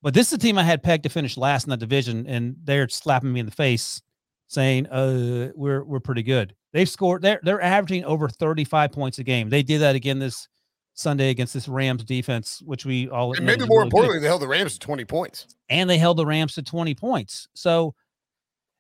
But 0.03 0.13
this 0.15 0.27
is 0.29 0.33
a 0.33 0.39
team 0.39 0.59
I 0.59 0.65
had 0.65 0.83
pegged 0.83 1.05
to 1.05 1.09
finish 1.09 1.37
last 1.37 1.65
in 1.65 1.71
the 1.71 1.77
division, 1.77 2.27
and 2.27 2.57
they're 2.65 2.89
slapping 2.89 3.33
me 3.33 3.41
in 3.41 3.47
the 3.47 3.53
face 3.53 4.03
saying, 4.49 4.89
uh, 4.89 5.53
we're, 5.55 5.85
we're 5.85 6.01
pretty 6.01 6.25
good. 6.25 6.55
They've 6.73 6.89
scored, 6.89 7.23
they're, 7.23 7.39
they're 7.45 7.61
averaging 7.63 8.05
over 8.05 8.29
35 8.29 8.91
points 8.91 9.19
a 9.21 9.25
game. 9.25 9.49
They 9.49 9.63
did 9.63 9.81
that 9.83 9.95
again 9.95 10.19
this 10.19 10.49
Sunday 10.95 11.31
against 11.31 11.55
this 11.55 11.69
Rams 11.69 12.05
defense, 12.05 12.63
which 12.65 12.85
we 12.85 13.09
all 13.09 13.33
And 13.35 13.47
maybe 13.47 13.65
more 13.67 13.79
really 13.79 13.83
good 13.83 13.87
importantly, 13.87 14.19
they 14.21 14.27
held 14.27 14.43
the 14.43 14.49
Rams 14.49 14.75
to 14.75 14.79
20 14.79 15.05
points. 15.05 15.47
and 15.69 15.89
they 15.89 15.99
held 15.99 16.17
the 16.17 16.27
Rams 16.27 16.55
to 16.55 16.63
20 16.63 16.95
points. 16.95 17.49
So 17.55 17.95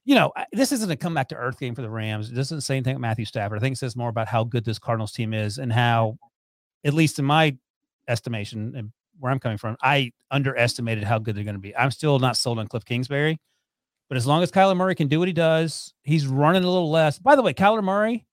you 0.04 0.14
know, 0.14 0.32
this 0.52 0.72
isn't 0.72 0.90
a 0.90 0.96
come 0.96 1.14
back 1.14 1.28
to 1.28 1.36
earth 1.36 1.60
game 1.60 1.74
for 1.74 1.82
the 1.82 1.90
Rams. 1.90 2.30
It 2.30 2.34
doesn't 2.34 2.62
say 2.62 2.74
anything 2.76 2.96
about 2.96 3.02
Matthew 3.02 3.26
Stafford. 3.26 3.58
I 3.58 3.60
think 3.60 3.74
it 3.74 3.78
says 3.78 3.94
more 3.94 4.08
about 4.08 4.28
how 4.28 4.44
good 4.44 4.64
this 4.64 4.78
Cardinals 4.78 5.12
team 5.12 5.34
is 5.34 5.58
and 5.58 5.72
how, 5.72 6.18
at 6.84 6.94
least 6.94 7.18
in 7.18 7.26
my 7.26 7.56
estimation 8.08 8.74
and 8.74 8.92
where 9.18 9.30
I'm 9.30 9.38
coming 9.38 9.58
from, 9.58 9.76
I 9.82 10.12
underestimated 10.30 11.04
how 11.04 11.18
good 11.18 11.36
they're 11.36 11.44
going 11.44 11.54
to 11.54 11.60
be. 11.60 11.76
I'm 11.76 11.90
still 11.90 12.18
not 12.18 12.36
sold 12.38 12.58
on 12.58 12.66
Cliff 12.66 12.84
Kingsbury, 12.84 13.38
but 14.08 14.16
as 14.16 14.26
long 14.26 14.42
as 14.42 14.50
Kyler 14.50 14.76
Murray 14.76 14.94
can 14.94 15.06
do 15.06 15.18
what 15.18 15.28
he 15.28 15.34
does, 15.34 15.92
he's 16.02 16.26
running 16.26 16.64
a 16.64 16.70
little 16.70 16.90
less. 16.90 17.18
By 17.18 17.36
the 17.36 17.42
way, 17.42 17.52
Kyler 17.52 17.84
Murray 17.84 18.26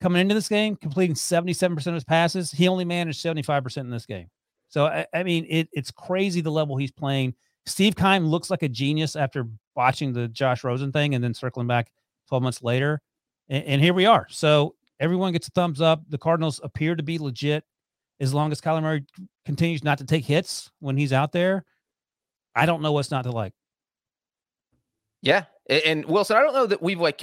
coming 0.00 0.20
into 0.20 0.34
this 0.34 0.48
game, 0.48 0.76
completing 0.76 1.14
77% 1.14 1.86
of 1.86 1.94
his 1.94 2.04
passes, 2.04 2.50
he 2.50 2.68
only 2.68 2.84
managed 2.84 3.24
75% 3.24 3.76
in 3.78 3.90
this 3.90 4.06
game. 4.06 4.28
So, 4.68 4.86
I, 4.86 5.06
I 5.12 5.22
mean, 5.22 5.46
it, 5.48 5.68
it's 5.72 5.90
crazy 5.90 6.40
the 6.40 6.50
level 6.50 6.76
he's 6.76 6.92
playing. 6.92 7.34
Steve 7.66 7.96
Keim 7.96 8.26
looks 8.26 8.50
like 8.50 8.62
a 8.62 8.68
genius 8.68 9.16
after 9.16 9.46
watching 9.76 10.12
the 10.12 10.28
Josh 10.28 10.64
Rosen 10.64 10.92
thing 10.92 11.14
and 11.14 11.22
then 11.22 11.34
circling 11.34 11.66
back 11.66 11.90
12 12.28 12.42
months 12.42 12.62
later. 12.62 13.00
And, 13.48 13.64
and 13.64 13.82
here 13.82 13.94
we 13.94 14.06
are. 14.06 14.26
So 14.30 14.74
everyone 14.98 15.32
gets 15.32 15.48
a 15.48 15.50
thumbs 15.50 15.80
up. 15.80 16.02
The 16.08 16.18
Cardinals 16.18 16.60
appear 16.62 16.94
to 16.94 17.02
be 17.02 17.18
legit 17.18 17.64
as 18.20 18.32
long 18.32 18.52
as 18.52 18.60
Kyler 18.60 18.82
Murray 18.82 19.04
continues 19.44 19.82
not 19.82 19.98
to 19.98 20.04
take 20.04 20.24
hits 20.24 20.70
when 20.80 20.96
he's 20.96 21.12
out 21.12 21.32
there. 21.32 21.64
I 22.54 22.66
don't 22.66 22.82
know 22.82 22.92
what's 22.92 23.10
not 23.10 23.22
to 23.22 23.32
like. 23.32 23.52
Yeah. 25.22 25.44
And 25.68 26.04
Wilson, 26.04 26.36
I 26.36 26.40
don't 26.40 26.54
know 26.54 26.66
that 26.66 26.82
we've 26.82 27.00
like 27.00 27.18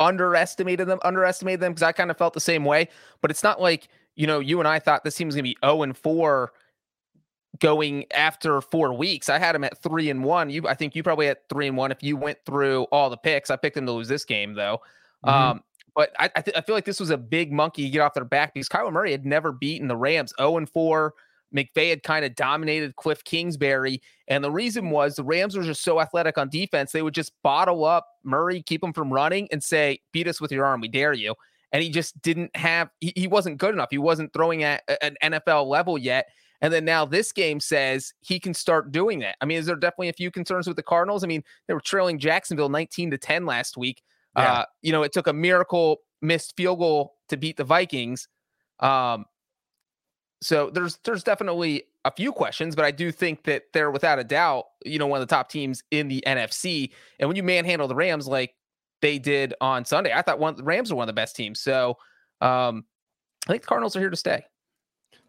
underestimated 0.00 0.88
them, 0.88 0.98
underestimated 1.04 1.60
them 1.60 1.72
because 1.72 1.82
I 1.84 1.92
kind 1.92 2.10
of 2.10 2.16
felt 2.16 2.34
the 2.34 2.40
same 2.40 2.64
way. 2.64 2.88
But 3.20 3.30
it's 3.30 3.42
not 3.42 3.60
like, 3.60 3.88
you 4.16 4.26
know, 4.26 4.40
you 4.40 4.58
and 4.58 4.66
I 4.66 4.80
thought 4.80 5.04
this 5.04 5.14
team 5.14 5.28
was 5.28 5.36
going 5.36 5.44
to 5.44 5.50
be 5.50 5.56
0 5.64 5.82
and 5.82 5.96
4 5.96 6.52
going 7.58 8.06
after 8.12 8.60
four 8.60 8.92
weeks. 8.92 9.28
I 9.28 9.38
had 9.38 9.54
them 9.54 9.64
at 9.64 9.80
three 9.82 10.10
and 10.10 10.24
one. 10.24 10.50
You, 10.50 10.66
I 10.66 10.74
think 10.74 10.94
you 10.96 11.02
probably 11.02 11.26
had 11.26 11.36
three 11.48 11.68
and 11.68 11.76
one 11.76 11.92
if 11.92 12.02
you 12.02 12.16
went 12.16 12.38
through 12.46 12.84
all 12.84 13.10
the 13.10 13.16
picks. 13.16 13.50
I 13.50 13.56
picked 13.56 13.74
them 13.74 13.86
to 13.86 13.92
lose 13.92 14.08
this 14.08 14.24
game 14.24 14.54
though. 14.54 14.80
Mm-hmm. 15.24 15.50
Um, 15.50 15.64
but 15.94 16.12
I, 16.18 16.30
I, 16.36 16.40
th- 16.40 16.56
I, 16.56 16.60
feel 16.60 16.74
like 16.74 16.84
this 16.84 17.00
was 17.00 17.10
a 17.10 17.18
big 17.18 17.52
monkey 17.52 17.84
to 17.84 17.90
get 17.90 18.00
off 18.00 18.14
their 18.14 18.24
back 18.24 18.54
because 18.54 18.68
Kyler 18.68 18.92
Murray 18.92 19.10
had 19.10 19.26
never 19.26 19.52
beaten 19.52 19.88
the 19.88 19.96
Rams 19.96 20.32
0 20.38 20.56
and 20.58 20.70
4. 20.70 21.14
McVay 21.54 21.90
had 21.90 22.02
kind 22.02 22.24
of 22.24 22.34
dominated 22.34 22.96
Cliff 22.96 23.24
Kingsbury. 23.24 24.00
And 24.28 24.44
the 24.44 24.50
reason 24.50 24.90
was 24.90 25.16
the 25.16 25.24
Rams 25.24 25.56
were 25.56 25.62
just 25.62 25.82
so 25.82 26.00
athletic 26.00 26.38
on 26.38 26.48
defense. 26.48 26.92
They 26.92 27.02
would 27.02 27.14
just 27.14 27.32
bottle 27.42 27.84
up 27.84 28.06
Murray, 28.22 28.62
keep 28.62 28.82
him 28.82 28.92
from 28.92 29.12
running, 29.12 29.48
and 29.50 29.62
say, 29.62 30.00
beat 30.12 30.28
us 30.28 30.40
with 30.40 30.52
your 30.52 30.64
arm. 30.64 30.80
We 30.80 30.88
dare 30.88 31.12
you. 31.12 31.34
And 31.72 31.82
he 31.82 31.90
just 31.90 32.20
didn't 32.22 32.54
have, 32.56 32.90
he, 33.00 33.12
he 33.16 33.26
wasn't 33.26 33.58
good 33.58 33.74
enough. 33.74 33.88
He 33.90 33.98
wasn't 33.98 34.32
throwing 34.32 34.64
at 34.64 34.82
an 35.02 35.16
NFL 35.22 35.66
level 35.66 35.98
yet. 35.98 36.26
And 36.60 36.72
then 36.72 36.84
now 36.84 37.04
this 37.04 37.32
game 37.32 37.58
says 37.58 38.12
he 38.20 38.38
can 38.38 38.54
start 38.54 38.92
doing 38.92 39.20
that. 39.20 39.36
I 39.40 39.46
mean, 39.46 39.58
is 39.58 39.66
there 39.66 39.76
definitely 39.76 40.10
a 40.10 40.14
few 40.14 40.30
concerns 40.30 40.66
with 40.66 40.76
the 40.76 40.82
Cardinals? 40.82 41.24
I 41.24 41.26
mean, 41.26 41.42
they 41.66 41.74
were 41.74 41.80
trailing 41.80 42.18
Jacksonville 42.18 42.68
19 42.68 43.12
to 43.12 43.18
10 43.18 43.46
last 43.46 43.76
week. 43.76 44.02
Yeah. 44.36 44.52
Uh, 44.52 44.64
you 44.82 44.92
know, 44.92 45.02
it 45.02 45.12
took 45.12 45.26
a 45.26 45.32
miracle 45.32 46.02
missed 46.22 46.54
field 46.56 46.78
goal 46.78 47.14
to 47.28 47.36
beat 47.36 47.56
the 47.56 47.64
Vikings. 47.64 48.28
Um, 48.80 49.24
so 50.42 50.70
there's 50.70 50.98
there's 51.04 51.22
definitely 51.22 51.84
a 52.04 52.10
few 52.10 52.32
questions, 52.32 52.74
but 52.74 52.84
I 52.84 52.90
do 52.90 53.12
think 53.12 53.44
that 53.44 53.64
they're 53.72 53.90
without 53.90 54.18
a 54.18 54.24
doubt, 54.24 54.64
you 54.84 54.98
know, 54.98 55.06
one 55.06 55.20
of 55.20 55.28
the 55.28 55.34
top 55.34 55.50
teams 55.50 55.82
in 55.90 56.08
the 56.08 56.22
NFC. 56.26 56.90
And 57.18 57.28
when 57.28 57.36
you 57.36 57.42
manhandle 57.42 57.88
the 57.88 57.94
Rams 57.94 58.26
like 58.26 58.54
they 59.02 59.18
did 59.18 59.54
on 59.60 59.84
Sunday, 59.84 60.12
I 60.14 60.22
thought 60.22 60.38
one 60.38 60.56
the 60.56 60.62
Rams 60.62 60.90
are 60.90 60.94
one 60.94 61.04
of 61.04 61.08
the 61.08 61.20
best 61.20 61.36
teams. 61.36 61.60
So 61.60 61.98
um, 62.40 62.84
I 63.46 63.52
think 63.52 63.62
the 63.62 63.68
Cardinals 63.68 63.96
are 63.96 64.00
here 64.00 64.10
to 64.10 64.16
stay. 64.16 64.44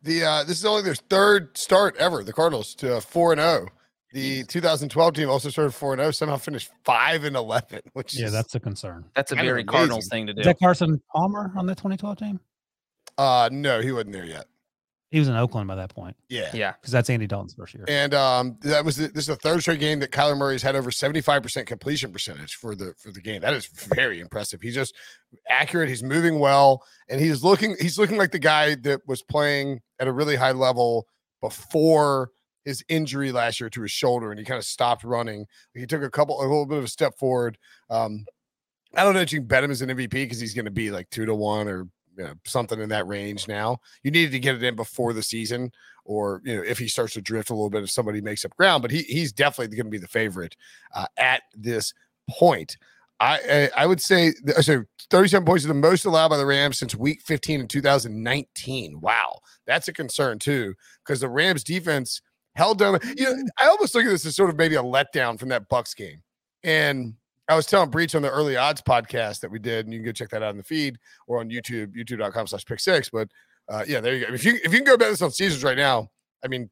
The 0.03 0.23
uh, 0.23 0.43
this 0.45 0.57
is 0.57 0.65
only 0.65 0.83
their 0.83 0.95
third 0.95 1.57
start 1.57 1.97
ever. 1.97 2.23
The 2.23 2.33
Cardinals 2.33 2.73
to 2.75 3.01
four 3.01 3.33
and 3.33 3.41
zero. 3.41 3.65
Oh. 3.69 3.73
The 4.13 4.43
2012 4.43 5.13
team 5.13 5.29
also 5.29 5.49
started 5.49 5.71
four 5.71 5.93
and 5.93 6.01
zero. 6.01 6.11
Somehow 6.11 6.35
finished 6.37 6.69
five 6.83 7.23
and 7.23 7.35
eleven. 7.35 7.81
Which 7.93 8.17
yeah, 8.17 8.29
that's 8.29 8.55
a 8.55 8.59
concern. 8.59 9.05
That's 9.15 9.31
a 9.31 9.35
very 9.35 9.63
Cardinals 9.63 10.07
thing 10.07 10.27
to 10.27 10.33
do. 10.33 10.41
Is 10.41 10.47
that 10.47 10.59
Carson 10.59 11.01
Palmer 11.13 11.51
on 11.57 11.65
the 11.65 11.75
2012 11.75 12.17
team? 12.17 12.39
Uh, 13.17 13.49
no, 13.51 13.81
he 13.81 13.91
wasn't 13.91 14.13
there 14.13 14.25
yet. 14.25 14.47
He 15.11 15.19
was 15.19 15.27
in 15.27 15.35
Oakland 15.35 15.67
by 15.67 15.75
that 15.75 15.93
point. 15.93 16.15
Yeah, 16.29 16.49
yeah, 16.53 16.71
because 16.79 16.93
that's 16.93 17.09
Andy 17.09 17.27
Dalton's 17.27 17.53
first 17.53 17.73
year. 17.73 17.83
And 17.89 18.13
um, 18.13 18.57
that 18.61 18.85
was 18.85 18.95
the, 18.95 19.09
this 19.09 19.23
is 19.23 19.27
the 19.27 19.35
third 19.35 19.59
straight 19.59 19.81
game 19.81 19.99
that 19.99 20.11
Kyler 20.11 20.37
Murray's 20.37 20.63
had 20.63 20.75
over 20.77 20.89
seventy 20.89 21.19
five 21.19 21.43
percent 21.43 21.67
completion 21.67 22.13
percentage 22.13 22.55
for 22.55 22.75
the 22.75 22.93
for 22.97 23.11
the 23.11 23.19
game. 23.19 23.41
That 23.41 23.53
is 23.53 23.65
very 23.65 24.21
impressive. 24.21 24.61
He's 24.61 24.73
just 24.73 24.95
accurate. 25.49 25.89
He's 25.89 26.01
moving 26.01 26.39
well, 26.39 26.83
and 27.09 27.19
he's 27.19 27.43
looking 27.43 27.75
he's 27.79 27.99
looking 27.99 28.17
like 28.17 28.31
the 28.31 28.39
guy 28.39 28.75
that 28.75 29.01
was 29.05 29.21
playing 29.21 29.81
at 29.99 30.07
a 30.07 30.13
really 30.13 30.37
high 30.37 30.53
level 30.53 31.07
before 31.41 32.29
his 32.63 32.81
injury 32.87 33.33
last 33.33 33.59
year 33.59 33.69
to 33.69 33.81
his 33.81 33.91
shoulder, 33.91 34.31
and 34.31 34.39
he 34.39 34.45
kind 34.45 34.57
of 34.57 34.63
stopped 34.63 35.03
running. 35.03 35.45
He 35.73 35.85
took 35.85 36.03
a 36.03 36.09
couple 36.09 36.39
a 36.39 36.43
little 36.43 36.65
bit 36.65 36.77
of 36.77 36.85
a 36.85 36.87
step 36.87 37.17
forward. 37.17 37.57
Um, 37.89 38.25
I 38.95 39.03
don't 39.03 39.13
know 39.13 39.21
if 39.21 39.33
you 39.33 39.39
can 39.39 39.47
bet 39.47 39.63
him 39.63 39.71
as 39.71 39.81
an 39.81 39.89
MVP 39.89 40.09
because 40.09 40.39
he's 40.39 40.53
going 40.53 40.65
to 40.65 40.71
be 40.71 40.89
like 40.91 41.09
two 41.09 41.25
to 41.25 41.35
one 41.35 41.67
or 41.67 41.87
you 42.17 42.23
know, 42.23 42.33
something 42.45 42.79
in 42.79 42.89
that 42.89 43.07
range 43.07 43.47
now. 43.47 43.79
You 44.03 44.11
needed 44.11 44.31
to 44.31 44.39
get 44.39 44.55
it 44.55 44.63
in 44.63 44.75
before 44.75 45.13
the 45.13 45.23
season, 45.23 45.71
or 46.05 46.41
you 46.43 46.55
know, 46.55 46.63
if 46.63 46.77
he 46.77 46.87
starts 46.87 47.13
to 47.13 47.21
drift 47.21 47.49
a 47.49 47.53
little 47.53 47.69
bit, 47.69 47.83
if 47.83 47.91
somebody 47.91 48.21
makes 48.21 48.45
up 48.45 48.55
ground. 48.55 48.81
But 48.81 48.91
he 48.91 49.03
he's 49.03 49.31
definitely 49.31 49.75
going 49.75 49.85
to 49.85 49.91
be 49.91 49.97
the 49.97 50.07
favorite 50.07 50.55
uh, 50.93 51.07
at 51.17 51.43
this 51.55 51.93
point. 52.29 52.77
I 53.19 53.69
I 53.77 53.85
would 53.85 54.01
say 54.01 54.33
so. 54.61 54.83
Thirty-seven 55.09 55.45
points 55.45 55.63
is 55.63 55.67
the 55.67 55.73
most 55.73 56.05
allowed 56.05 56.29
by 56.29 56.37
the 56.37 56.45
Rams 56.45 56.79
since 56.79 56.95
Week 56.95 57.21
15 57.21 57.61
in 57.61 57.67
2019. 57.67 58.99
Wow, 58.99 59.39
that's 59.67 59.87
a 59.87 59.93
concern 59.93 60.39
too, 60.39 60.73
because 61.05 61.19
the 61.19 61.29
Rams 61.29 61.63
defense 61.63 62.21
held 62.55 62.79
them. 62.79 62.97
You 63.15 63.25
know, 63.25 63.43
I 63.59 63.67
almost 63.67 63.93
look 63.93 64.05
at 64.05 64.09
this 64.09 64.25
as 64.25 64.35
sort 64.35 64.49
of 64.49 64.57
maybe 64.57 64.75
a 64.75 64.83
letdown 64.83 65.39
from 65.39 65.49
that 65.49 65.69
Bucks 65.69 65.93
game, 65.93 66.23
and 66.63 67.13
I 67.47 67.55
was 67.55 67.65
telling 67.65 67.89
Breech 67.89 68.15
on 68.15 68.21
the 68.21 68.29
early 68.29 68.55
odds 68.55 68.81
podcast 68.81 69.41
that 69.41 69.51
we 69.51 69.59
did, 69.59 69.85
and 69.85 69.93
you 69.93 69.99
can 69.99 70.05
go 70.05 70.11
check 70.11 70.29
that 70.29 70.43
out 70.43 70.51
in 70.51 70.57
the 70.57 70.63
feed 70.63 70.97
or 71.27 71.39
on 71.39 71.49
YouTube, 71.49 71.95
youtube.com 71.95 72.47
slash 72.47 72.65
pick 72.65 72.79
six. 72.79 73.09
But 73.09 73.29
uh, 73.67 73.83
yeah, 73.87 73.99
there 73.99 74.15
you 74.15 74.25
go. 74.25 74.33
If 74.33 74.45
you 74.45 74.55
if 74.63 74.71
you 74.71 74.79
can 74.79 74.85
go 74.85 74.97
bet 74.97 75.09
this 75.09 75.21
on 75.21 75.31
Caesars 75.31 75.63
right 75.63 75.77
now, 75.77 76.09
I 76.43 76.47
mean, 76.47 76.69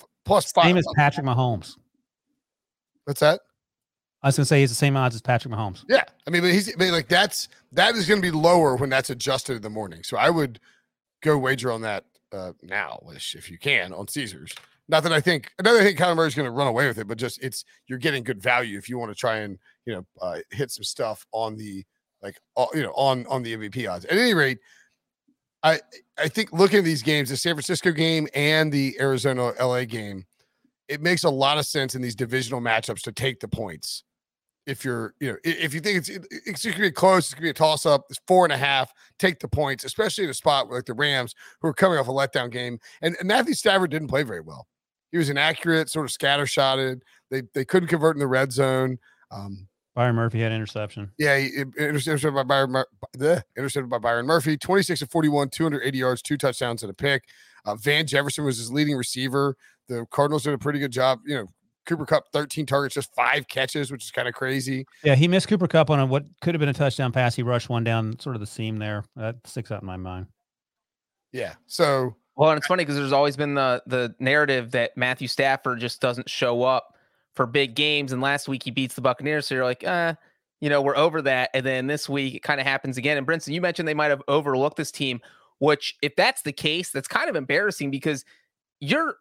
f- 0.00 0.06
plus 0.24 0.52
five. 0.52 0.64
Same 0.64 0.76
as 0.76 0.86
Patrick 0.96 1.26
Mahomes. 1.26 1.76
What's 3.04 3.20
that? 3.20 3.40
I 4.22 4.28
was 4.28 4.36
gonna 4.36 4.46
say 4.46 4.60
he's 4.60 4.70
the 4.70 4.74
same 4.74 4.96
odds 4.96 5.14
as 5.14 5.22
Patrick 5.22 5.54
Mahomes. 5.54 5.84
Yeah, 5.88 6.04
I 6.26 6.30
mean, 6.30 6.42
but 6.42 6.50
he's 6.50 6.76
mean, 6.76 6.92
like 6.92 7.08
that's 7.08 7.48
that 7.72 7.94
is 7.94 8.06
going 8.06 8.20
to 8.20 8.26
be 8.26 8.36
lower 8.36 8.76
when 8.76 8.90
that's 8.90 9.10
adjusted 9.10 9.56
in 9.56 9.62
the 9.62 9.70
morning. 9.70 10.02
So 10.02 10.16
I 10.16 10.30
would 10.30 10.58
go 11.22 11.38
wager 11.38 11.70
on 11.70 11.82
that 11.82 12.04
uh, 12.32 12.52
now, 12.62 13.00
if 13.12 13.50
you 13.50 13.58
can, 13.58 13.92
on 13.92 14.08
Caesars. 14.08 14.52
Not 14.88 15.02
that 15.02 15.12
I 15.12 15.20
think 15.20 15.52
another 15.58 15.82
thing 15.82 15.96
Kyler 15.96 16.16
Murray's 16.16 16.34
going 16.34 16.46
to 16.46 16.50
run 16.50 16.66
away 16.66 16.86
with 16.86 16.98
it, 16.98 17.06
but 17.06 17.18
just 17.18 17.42
it's 17.42 17.64
you're 17.86 17.98
getting 17.98 18.24
good 18.24 18.42
value 18.42 18.78
if 18.78 18.88
you 18.88 18.98
want 18.98 19.10
to 19.10 19.14
try 19.14 19.38
and 19.38 19.58
you 19.88 19.94
know 19.94 20.06
uh, 20.20 20.38
hit 20.50 20.70
some 20.70 20.84
stuff 20.84 21.26
on 21.32 21.56
the 21.56 21.82
like 22.22 22.38
uh, 22.58 22.66
you 22.74 22.82
know 22.82 22.92
on 22.92 23.26
on 23.26 23.42
the 23.42 23.56
MVP 23.56 23.90
odds. 23.90 24.04
At 24.04 24.18
any 24.18 24.34
rate, 24.34 24.58
I 25.62 25.80
I 26.18 26.28
think 26.28 26.52
looking 26.52 26.80
at 26.80 26.84
these 26.84 27.02
games, 27.02 27.30
the 27.30 27.36
San 27.38 27.54
Francisco 27.54 27.90
game 27.90 28.28
and 28.34 28.70
the 28.70 28.94
Arizona 29.00 29.52
LA 29.58 29.84
game, 29.84 30.26
it 30.88 31.00
makes 31.00 31.24
a 31.24 31.30
lot 31.30 31.56
of 31.56 31.64
sense 31.64 31.94
in 31.94 32.02
these 32.02 32.14
divisional 32.14 32.60
matchups 32.60 33.00
to 33.02 33.12
take 33.12 33.40
the 33.40 33.48
points. 33.48 34.04
If 34.66 34.84
you're, 34.84 35.14
you 35.18 35.32
know, 35.32 35.38
if 35.44 35.72
you 35.72 35.80
think 35.80 35.96
it's 35.96 36.10
it's 36.10 36.66
gonna 36.66 36.78
be 36.78 36.90
close, 36.90 37.24
it's 37.24 37.34
gonna 37.34 37.44
be 37.44 37.50
a 37.50 37.54
toss 37.54 37.86
up. 37.86 38.04
It's 38.10 38.20
four 38.28 38.44
and 38.44 38.52
a 38.52 38.58
half. 38.58 38.92
Take 39.18 39.40
the 39.40 39.48
points, 39.48 39.84
especially 39.84 40.24
in 40.24 40.30
a 40.30 40.34
spot 40.34 40.70
like 40.70 40.84
the 40.84 40.92
Rams, 40.92 41.34
who 41.62 41.68
are 41.68 41.74
coming 41.74 41.98
off 41.98 42.08
a 42.08 42.10
letdown 42.10 42.50
game. 42.50 42.78
And, 43.00 43.16
and 43.18 43.26
Matthew 43.26 43.54
Stafford 43.54 43.90
didn't 43.90 44.08
play 44.08 44.24
very 44.24 44.42
well. 44.42 44.66
He 45.10 45.16
was 45.16 45.30
inaccurate, 45.30 45.88
sort 45.88 46.04
of 46.04 46.14
scattershotted. 46.14 47.00
They 47.30 47.44
they 47.54 47.64
couldn't 47.64 47.88
convert 47.88 48.16
in 48.16 48.20
the 48.20 48.26
red 48.26 48.52
zone. 48.52 48.98
Um, 49.30 49.68
Byron 49.98 50.14
Murphy 50.14 50.40
had 50.40 50.52
interception. 50.52 51.10
Yeah, 51.18 51.36
he, 51.38 51.50
intercepted 51.76 52.32
by 52.32 52.44
Byron. 52.44 52.84
Bleh, 53.16 53.42
intercepted 53.56 53.90
by 53.90 53.98
Byron 53.98 54.26
Murphy. 54.26 54.56
Twenty 54.56 54.84
six 54.84 55.00
to 55.00 55.08
forty 55.08 55.28
one, 55.28 55.48
two 55.48 55.64
hundred 55.64 55.82
eighty 55.82 55.98
yards, 55.98 56.22
two 56.22 56.36
touchdowns 56.36 56.84
and 56.84 56.90
a 56.90 56.94
pick. 56.94 57.24
Uh, 57.64 57.74
Van 57.74 58.06
Jefferson 58.06 58.44
was 58.44 58.58
his 58.58 58.70
leading 58.70 58.94
receiver. 58.94 59.56
The 59.88 60.06
Cardinals 60.12 60.44
did 60.44 60.54
a 60.54 60.58
pretty 60.58 60.78
good 60.78 60.92
job. 60.92 61.18
You 61.26 61.38
know, 61.38 61.46
Cooper 61.84 62.06
Kupp 62.06 62.30
13 62.32 62.64
targets, 62.64 62.94
just 62.94 63.12
five 63.12 63.48
catches, 63.48 63.90
which 63.90 64.04
is 64.04 64.12
kind 64.12 64.28
of 64.28 64.34
crazy. 64.34 64.86
Yeah, 65.02 65.16
he 65.16 65.26
missed 65.26 65.48
Cooper 65.48 65.66
Kupp 65.66 65.90
on 65.90 65.98
a, 65.98 66.06
what 66.06 66.26
could 66.42 66.54
have 66.54 66.60
been 66.60 66.68
a 66.68 66.74
touchdown 66.74 67.10
pass. 67.10 67.34
He 67.34 67.42
rushed 67.42 67.68
one 67.68 67.82
down 67.82 68.20
sort 68.20 68.36
of 68.36 68.40
the 68.40 68.46
seam 68.46 68.76
there. 68.76 69.02
That 69.16 69.38
sticks 69.46 69.72
out 69.72 69.82
in 69.82 69.86
my 69.86 69.96
mind. 69.96 70.26
Yeah. 71.32 71.54
So 71.66 72.14
well, 72.36 72.50
and 72.50 72.58
it's 72.58 72.68
funny 72.68 72.84
because 72.84 72.94
there's 72.94 73.10
always 73.10 73.36
been 73.36 73.54
the 73.54 73.82
the 73.88 74.14
narrative 74.20 74.70
that 74.70 74.96
Matthew 74.96 75.26
Stafford 75.26 75.80
just 75.80 76.00
doesn't 76.00 76.30
show 76.30 76.62
up 76.62 76.94
for 77.38 77.46
big 77.46 77.76
games. 77.76 78.12
And 78.12 78.20
last 78.20 78.48
week 78.48 78.64
he 78.64 78.72
beats 78.72 78.96
the 78.96 79.00
Buccaneers, 79.00 79.46
so 79.46 79.54
you're 79.54 79.64
like, 79.64 79.84
uh, 79.84 80.14
you 80.60 80.68
know, 80.68 80.82
we're 80.82 80.96
over 80.96 81.22
that. 81.22 81.50
And 81.54 81.64
then 81.64 81.86
this 81.86 82.08
week 82.08 82.34
it 82.34 82.42
kind 82.42 82.58
of 82.60 82.66
happens 82.66 82.98
again. 82.98 83.16
And 83.16 83.24
Brinson, 83.24 83.54
you 83.54 83.60
mentioned 83.60 83.86
they 83.86 83.94
might 83.94 84.10
have 84.10 84.22
overlooked 84.26 84.76
this 84.76 84.90
team, 84.90 85.20
which 85.60 85.96
if 86.02 86.16
that's 86.16 86.42
the 86.42 86.50
case, 86.50 86.90
that's 86.90 87.06
kind 87.06 87.30
of 87.30 87.36
embarrassing 87.36 87.92
because 87.92 88.24
you're 88.80 89.18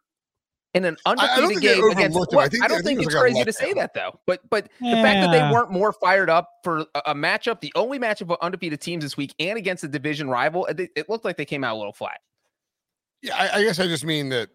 in 0.73 0.83
an 0.83 0.97
undefeated 1.05 1.61
game 1.61 1.83
against. 1.91 2.17
Well, 2.17 2.39
I, 2.39 2.47
think, 2.47 2.63
I 2.63 2.67
don't 2.67 2.79
I 2.79 2.81
think, 2.81 2.97
think 2.97 3.07
it's 3.07 3.15
crazy 3.15 3.43
to 3.43 3.53
say 3.53 3.73
that 3.73 3.93
though. 3.93 4.19
But 4.25 4.41
but 4.49 4.67
yeah. 4.81 4.95
the 4.95 5.01
fact 5.03 5.21
that 5.21 5.31
they 5.31 5.53
weren't 5.53 5.69
more 5.69 5.93
fired 5.93 6.31
up 6.31 6.49
for 6.63 6.87
a, 6.95 7.01
a, 7.05 7.13
matchup, 7.13 7.61
the 7.61 7.71
only 7.75 7.99
matchup 7.99 8.31
of 8.31 8.37
undefeated 8.41 8.81
teams 8.81 9.03
this 9.03 9.15
week, 9.15 9.35
and 9.37 9.59
against 9.59 9.83
a 9.83 9.87
division 9.87 10.27
rival, 10.27 10.65
it, 10.65 10.89
it 10.95 11.07
looked 11.07 11.23
like 11.23 11.37
they 11.37 11.45
came 11.45 11.63
out 11.63 11.75
a 11.75 11.77
little 11.77 11.93
flat. 11.93 12.19
Yeah, 13.21 13.35
I, 13.35 13.59
I 13.59 13.63
guess 13.63 13.79
I 13.79 13.85
just 13.85 14.05
mean 14.05 14.29
that. 14.29 14.49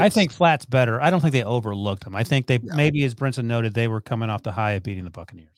I 0.00 0.08
think 0.08 0.32
flat's 0.32 0.64
better. 0.64 1.00
I 1.00 1.10
don't 1.10 1.20
think 1.20 1.32
they 1.32 1.44
overlooked 1.44 2.04
them. 2.04 2.16
I 2.16 2.24
think 2.24 2.46
they 2.46 2.58
yeah. 2.62 2.74
maybe, 2.74 3.04
as 3.04 3.14
Brinson 3.14 3.44
noted, 3.44 3.74
they 3.74 3.88
were 3.88 4.00
coming 4.00 4.30
off 4.30 4.42
the 4.42 4.52
high 4.52 4.72
of 4.72 4.82
beating 4.82 5.04
the 5.04 5.10
Buccaneers. 5.10 5.48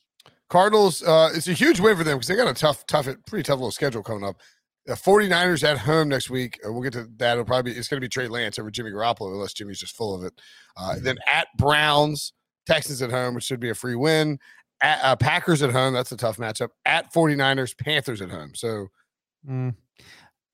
Cardinals, 0.49 1.03
uh, 1.03 1.29
it's 1.33 1.47
a 1.47 1.53
huge 1.53 1.79
win 1.79 1.97
for 1.97 2.03
them 2.03 2.17
because 2.17 2.27
they 2.27 2.35
got 2.35 2.47
a 2.47 2.53
tough, 2.53 2.85
tough, 2.87 3.07
pretty 3.25 3.43
tough 3.43 3.57
little 3.57 3.71
schedule 3.71 4.01
coming 4.01 4.23
up. 4.23 4.37
The 4.85 4.93
49ers 4.93 5.63
at 5.65 5.77
home 5.77 6.07
next 6.07 6.29
week. 6.29 6.59
Uh, 6.65 6.71
we'll 6.71 6.81
get 6.81 6.93
to 6.93 7.09
that. 7.17 7.33
It'll 7.33 7.43
probably 7.43 7.73
be, 7.73 7.77
it's 7.77 7.89
going 7.89 7.97
to 7.97 8.05
be 8.05 8.09
Trey 8.09 8.29
Lance 8.29 8.57
over 8.57 8.71
Jimmy 8.71 8.91
Garoppolo 8.91 9.33
unless 9.33 9.51
Jimmy's 9.51 9.79
just 9.79 9.95
full 9.95 10.15
of 10.15 10.23
it. 10.23 10.33
Uh, 10.77 10.91
mm-hmm. 10.91 11.03
Then 11.03 11.17
at 11.27 11.47
Browns, 11.57 12.31
Texans 12.65 13.01
at 13.01 13.11
home, 13.11 13.35
which 13.35 13.43
should 13.43 13.59
be 13.59 13.69
a 13.69 13.75
free 13.75 13.95
win. 13.95 14.39
At, 14.81 14.99
uh, 15.03 15.15
Packers 15.17 15.61
at 15.61 15.71
home. 15.71 15.93
That's 15.93 16.13
a 16.13 16.17
tough 16.17 16.37
matchup. 16.37 16.69
At 16.85 17.13
49ers, 17.13 17.77
Panthers 17.77 18.21
at 18.21 18.29
home. 18.29 18.55
So, 18.55 18.87
mm. 19.49 19.75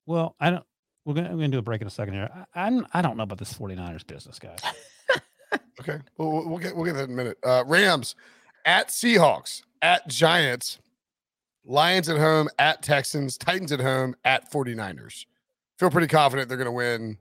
well, 0.07 0.35
I 0.39 0.49
don't. 0.49 0.65
We're 1.05 1.15
gonna, 1.15 1.29
we're 1.29 1.37
gonna 1.37 1.49
do 1.49 1.57
a 1.59 1.63
break 1.63 1.81
in 1.81 1.87
a 1.87 1.91
second 1.91 2.13
here. 2.13 2.29
I, 2.55 2.65
I'm 2.65 2.87
I 2.93 3.01
don't 3.01 3.17
know 3.17 3.23
about 3.23 3.37
this 3.37 3.53
49ers 3.53 4.05
business, 4.07 4.39
guys. 4.39 4.59
okay, 5.79 5.99
well, 6.17 6.45
we'll 6.47 6.59
get 6.59 6.75
we'll 6.75 6.85
get 6.85 6.93
that 6.93 7.05
in 7.05 7.11
a 7.11 7.13
minute. 7.13 7.37
Uh, 7.43 7.63
Rams 7.65 8.15
at 8.65 8.89
Seahawks, 8.89 9.63
at 9.81 10.07
Giants, 10.07 10.79
Lions 11.65 12.09
at 12.09 12.17
home, 12.17 12.49
at 12.59 12.81
Texans, 12.81 13.37
Titans 13.37 13.71
at 13.71 13.79
home, 13.79 14.15
at 14.23 14.51
49ers. 14.51 15.25
Feel 15.79 15.89
pretty 15.89 16.07
confident 16.07 16.47
they're 16.47 16.57
to 16.63 16.71
win 16.71 17.17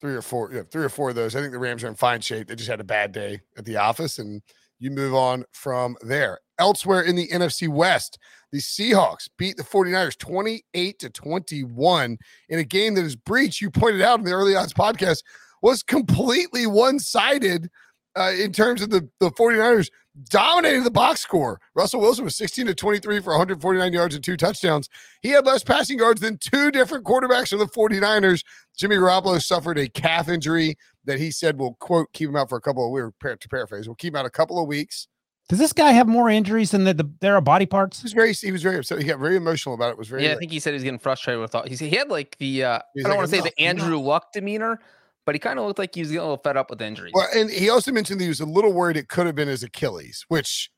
three 0.00 0.14
or 0.14 0.22
four, 0.22 0.50
yeah, 0.52 0.62
three 0.70 0.84
or 0.84 0.88
four 0.88 1.10
of 1.10 1.14
those. 1.14 1.34
I 1.34 1.40
think 1.40 1.52
the 1.52 1.58
Rams 1.58 1.84
are 1.84 1.88
in 1.88 1.94
fine 1.94 2.20
shape. 2.20 2.48
They 2.48 2.54
just 2.54 2.68
had 2.68 2.80
a 2.80 2.84
bad 2.84 3.12
day 3.12 3.40
at 3.56 3.64
the 3.64 3.76
office, 3.76 4.18
and 4.18 4.42
you 4.78 4.90
move 4.90 5.14
on 5.14 5.44
from 5.52 5.96
there. 6.02 6.38
Elsewhere 6.58 7.02
in 7.02 7.16
the 7.16 7.28
NFC 7.28 7.68
West, 7.68 8.18
the 8.52 8.58
Seahawks 8.58 9.28
beat 9.36 9.56
the 9.56 9.62
49ers 9.62 10.16
28 10.18 10.98
to 10.98 11.10
21 11.10 12.18
in 12.48 12.58
a 12.58 12.64
game 12.64 12.94
that 12.94 13.04
is 13.04 13.16
breached. 13.16 13.60
You 13.60 13.70
pointed 13.70 14.02
out 14.02 14.18
in 14.18 14.24
the 14.24 14.32
early 14.32 14.56
odds 14.56 14.72
podcast 14.72 15.22
was 15.62 15.82
completely 15.82 16.66
one-sided 16.66 17.70
uh, 18.16 18.32
in 18.38 18.52
terms 18.52 18.80
of 18.80 18.90
the, 18.90 19.08
the 19.20 19.30
49ers 19.30 19.90
dominated 20.30 20.84
the 20.84 20.90
box 20.90 21.20
score. 21.20 21.60
Russell 21.74 22.00
Wilson 22.00 22.24
was 22.24 22.36
16 22.36 22.66
to 22.66 22.74
23 22.74 23.20
for 23.20 23.30
149 23.30 23.92
yards 23.92 24.14
and 24.14 24.24
two 24.24 24.36
touchdowns. 24.36 24.88
He 25.20 25.28
had 25.28 25.44
less 25.44 25.62
passing 25.62 25.98
yards 25.98 26.22
than 26.22 26.38
two 26.38 26.70
different 26.70 27.04
quarterbacks 27.04 27.50
for 27.50 27.58
the 27.58 27.66
49ers. 27.66 28.42
Jimmy 28.76 28.96
Garoppolo 28.96 29.42
suffered 29.42 29.78
a 29.78 29.88
calf 29.88 30.28
injury 30.28 30.76
that 31.06 31.18
he 31.18 31.30
said 31.30 31.58
will, 31.58 31.74
quote, 31.74 32.12
keep 32.12 32.28
him 32.28 32.36
out 32.36 32.48
for 32.48 32.56
a 32.56 32.60
couple 32.60 32.84
of 32.84 32.90
weeks, 32.90 33.16
to 33.40 33.48
paraphrase, 33.48 33.88
"We'll 33.88 33.94
keep 33.94 34.12
him 34.12 34.16
out 34.16 34.26
a 34.26 34.30
couple 34.30 34.60
of 34.60 34.66
weeks. 34.66 35.08
Does 35.48 35.60
this 35.60 35.72
guy 35.72 35.92
have 35.92 36.08
more 36.08 36.28
injuries 36.28 36.72
than 36.72 36.84
the, 36.84 36.92
the 36.92 37.08
there 37.20 37.36
are 37.36 37.40
body 37.40 37.66
parts? 37.66 38.00
He 38.00 38.04
was 38.04 38.12
very 38.12 38.32
he 38.32 38.50
was 38.50 38.62
very 38.62 38.78
upset. 38.78 38.98
He 38.98 39.04
got 39.04 39.20
very 39.20 39.36
emotional 39.36 39.74
about 39.74 39.90
it. 39.90 39.98
Was 39.98 40.08
very 40.08 40.24
yeah. 40.24 40.32
I 40.32 40.36
think 40.36 40.50
he 40.50 40.58
said 40.58 40.70
he 40.70 40.74
was 40.74 40.82
getting 40.82 40.98
frustrated 40.98 41.40
with 41.40 41.54
all. 41.54 41.62
He 41.62 41.76
said 41.76 41.88
he 41.88 41.96
had 41.96 42.08
like 42.08 42.36
the 42.38 42.64
uh, 42.64 42.78
I 42.78 42.80
don't 42.96 43.10
like, 43.10 43.16
want 43.18 43.30
to 43.30 43.36
say 43.36 43.42
the 43.42 43.60
Andrew 43.60 43.98
Luck 43.98 44.32
demeanor, 44.32 44.80
but 45.24 45.36
he 45.36 45.38
kind 45.38 45.60
of 45.60 45.66
looked 45.66 45.78
like 45.78 45.94
he 45.94 46.00
was 46.00 46.08
getting 46.08 46.20
a 46.20 46.24
little 46.24 46.42
fed 46.42 46.56
up 46.56 46.68
with 46.68 46.82
injuries. 46.82 47.12
Well, 47.14 47.28
and 47.34 47.48
he 47.48 47.70
also 47.70 47.92
mentioned 47.92 48.20
he 48.20 48.28
was 48.28 48.40
a 48.40 48.46
little 48.46 48.72
worried 48.72 48.96
it 48.96 49.08
could 49.08 49.26
have 49.26 49.36
been 49.36 49.46
his 49.46 49.62
Achilles, 49.62 50.24
which 50.26 50.68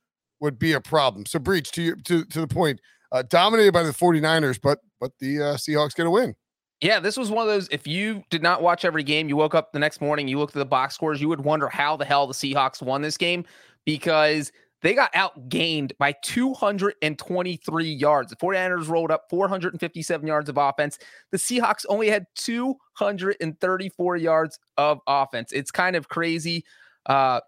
would 0.41 0.59
be 0.59 0.75
a 0.75 0.81
problem. 0.83 1.25
So 1.25 1.38
Breech 1.38 1.71
to 1.73 1.83
your 1.83 1.97
to, 2.05 2.27
to 2.27 2.41
the 2.43 2.49
point, 2.49 2.79
uh, 3.11 3.23
dominated 3.23 3.73
by 3.73 3.85
the 3.85 3.93
49ers, 3.93 4.61
but 4.61 4.81
but 5.01 5.12
the 5.19 5.41
uh, 5.41 5.55
Seahawks 5.55 5.95
get 5.95 6.07
a 6.07 6.11
win. 6.11 6.35
Yeah, 6.81 7.01
this 7.01 7.17
was 7.17 7.31
one 7.31 7.43
of 7.43 7.53
those. 7.53 7.69
If 7.71 7.87
you 7.87 8.23
did 8.31 8.43
not 8.43 8.62
watch 8.62 8.85
every 8.85 9.03
game, 9.03 9.29
you 9.29 9.37
woke 9.37 9.55
up 9.55 9.73
the 9.73 9.81
next 9.81 10.01
morning, 10.01 10.29
you 10.29 10.38
looked 10.38 10.55
at 10.55 10.61
the 10.61 10.64
box 10.64 10.95
scores, 10.95 11.21
you 11.21 11.29
would 11.29 11.41
wonder 11.41 11.69
how 11.69 11.97
the 11.97 12.05
hell 12.05 12.27
the 12.27 12.35
Seahawks 12.35 12.81
won 12.81 13.03
this 13.03 13.17
game 13.17 13.45
because 13.85 14.53
they 14.83 14.95
got 14.95 15.12
outgained 15.12 15.91
by 15.99 16.12
223 16.23 17.93
yards. 17.93 18.31
The 18.31 18.37
49ers 18.37 18.88
rolled 18.88 19.11
up 19.11 19.25
457 19.29 20.27
yards 20.27 20.49
of 20.49 20.57
offense. 20.57 20.99
The 21.33 21.38
Seahawks 21.38 21.85
only 21.88 22.09
had 22.09 22.27
234 22.37 24.17
yards 24.17 24.59
of 24.77 25.01
offense. 25.09 25.51
It's 25.51 25.73
kind 25.73 25.97
of 25.97 26.09
crazy. 26.09 26.64
Uh, 27.07 27.41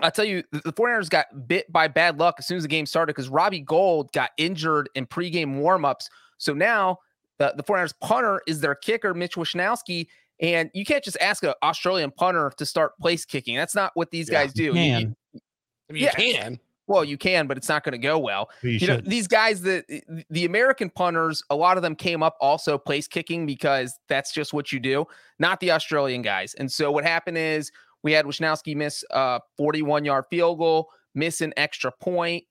I'll 0.00 0.10
tell 0.10 0.24
you, 0.24 0.42
the 0.52 0.72
49ers 0.72 1.10
got 1.10 1.26
bit 1.46 1.70
by 1.70 1.86
bad 1.86 2.18
luck 2.18 2.36
as 2.38 2.46
soon 2.46 2.56
as 2.56 2.62
the 2.64 2.68
game 2.68 2.86
started 2.86 3.14
because 3.14 3.28
Robbie 3.28 3.60
Gould 3.60 4.10
got 4.12 4.30
injured 4.38 4.88
in 4.94 5.06
pregame 5.06 5.60
warmups. 5.60 6.08
So 6.38 6.54
now 6.54 6.98
the, 7.52 7.54
the 7.56 7.62
49ers 7.62 7.94
punter 8.00 8.42
is 8.46 8.60
their 8.60 8.74
kicker, 8.74 9.14
Mitch 9.14 9.34
Wishnowsky. 9.34 10.08
And 10.40 10.70
you 10.74 10.84
can't 10.84 11.04
just 11.04 11.16
ask 11.20 11.44
an 11.44 11.54
Australian 11.62 12.10
punter 12.10 12.52
to 12.56 12.66
start 12.66 12.98
place 12.98 13.24
kicking. 13.24 13.56
That's 13.56 13.74
not 13.74 13.92
what 13.94 14.10
these 14.10 14.28
yeah, 14.28 14.42
guys 14.44 14.52
do. 14.52 14.64
You, 14.64 14.70
I 14.70 14.74
mean, 14.74 15.16
yeah. 15.90 16.12
you 16.18 16.32
can. 16.34 16.60
Well, 16.86 17.04
you 17.04 17.16
can, 17.16 17.46
but 17.46 17.56
it's 17.56 17.68
not 17.68 17.82
going 17.82 17.92
to 17.92 17.98
go 17.98 18.18
well. 18.18 18.50
You, 18.62 18.70
you 18.72 18.86
know, 18.86 18.98
these 18.98 19.26
guys, 19.26 19.62
the 19.62 20.02
the 20.28 20.44
American 20.44 20.90
punters, 20.90 21.42
a 21.48 21.56
lot 21.56 21.78
of 21.78 21.82
them 21.82 21.94
came 21.94 22.22
up 22.22 22.36
also 22.42 22.76
place 22.76 23.08
kicking 23.08 23.46
because 23.46 23.98
that's 24.08 24.34
just 24.34 24.52
what 24.52 24.70
you 24.70 24.80
do, 24.80 25.06
not 25.38 25.60
the 25.60 25.70
Australian 25.70 26.20
guys. 26.20 26.52
And 26.54 26.70
so 26.70 26.92
what 26.92 27.04
happened 27.04 27.38
is 27.38 27.72
we 28.02 28.12
had 28.12 28.26
Wishnowsky 28.26 28.76
miss 28.76 29.02
a 29.10 29.40
41 29.56 30.04
yard 30.04 30.26
field 30.28 30.58
goal, 30.58 30.90
miss 31.14 31.40
an 31.40 31.54
extra 31.56 31.90
point. 31.90 32.44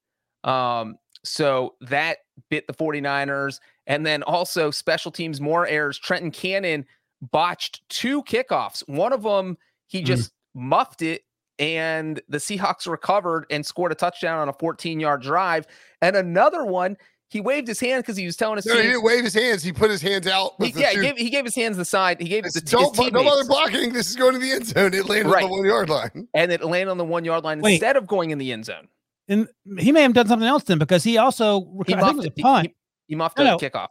Um, 0.44 0.96
so 1.24 1.76
that 1.82 2.20
bit 2.50 2.68
the 2.68 2.74
49ers. 2.74 3.60
And 3.88 4.06
then 4.06 4.24
also 4.24 4.72
special 4.72 5.12
teams, 5.12 5.42
more 5.42 5.68
errors. 5.68 6.00
Trenton 6.00 6.32
Cannon 6.32 6.86
botched 7.22 7.88
two 7.90 8.24
kickoffs. 8.24 8.88
One 8.88 9.14
of 9.14 9.24
them, 9.24 9.58
he 9.88 10.00
hmm. 10.00 10.06
just 10.06 10.32
mm. 10.32 10.34
muffed 10.56 11.02
it 11.02 11.24
and 11.60 12.22
the 12.30 12.40
Seahawks 12.40 12.88
recovered 12.88 13.46
and 13.50 13.66
scored 13.66 13.92
a 13.92 13.96
touchdown 13.96 14.40
on 14.40 14.50
a 14.50 14.54
14 14.54 15.00
yard 15.00 15.22
drive. 15.22 15.68
And 16.02 16.16
another 16.16 16.66
one, 16.66 16.98
he 17.30 17.42
waved 17.42 17.68
his 17.68 17.80
hand 17.80 18.04
because 18.04 18.18
he 18.18 18.26
was 18.26 18.36
telling 18.36 18.58
us. 18.58 18.66
No, 18.66 18.76
he 18.76 18.84
didn't 18.84 19.04
wave 19.04 19.24
his 19.24 19.34
hands. 19.34 19.64
He 19.64 19.72
put 19.72 19.90
his 19.90 20.02
hands 20.02 20.28
out. 20.28 20.54
He, 20.60 20.70
yeah, 20.70 20.92
he 20.92 21.02
gave, 21.02 21.18
he 21.18 21.30
gave, 21.30 21.46
his 21.46 21.56
hands 21.56 21.78
the 21.78 21.86
side. 21.86 22.22
He 22.22 22.28
gave 22.28 22.46
it's, 22.46 22.54
the 22.54 22.62
don't, 22.62 22.96
no 23.12 23.28
other 23.28 23.46
blocking. 23.46 23.92
This 23.94 24.10
is 24.10 24.16
going 24.16 24.34
to 24.34 24.40
the 24.40 24.52
end 24.52 24.68
zone. 24.68 24.94
It 24.94 25.08
landed 25.08 25.32
right. 25.32 25.44
on 25.44 25.50
the 25.50 25.58
one 25.58 25.66
yard 25.66 25.90
line, 25.90 26.28
and 26.34 26.52
it 26.52 26.64
landed 26.64 26.92
on 26.92 26.98
the 26.98 27.06
one 27.06 27.26
yard 27.26 27.44
line 27.44 27.62
Wait. 27.62 27.74
instead 27.74 27.98
of 27.98 28.06
going 28.06 28.32
in 28.32 28.38
the 28.38 28.52
end 28.52 28.66
zone. 28.66 28.88
And 29.28 29.48
he 29.80 29.92
may 29.92 30.02
have 30.02 30.14
done 30.14 30.28
something 30.28 30.48
else 30.48 30.64
then 30.64 30.80
because 30.80 31.04
he 31.04 31.18
also 31.18 31.84
he 31.88 31.96
muffed, 31.96 32.26
it, 32.26 32.36
punt. 32.38 32.68
He, 32.68 32.74
he 33.08 33.16
muffed 33.16 33.38
no, 33.38 33.56
a 33.56 33.58
kickoff. 33.58 33.88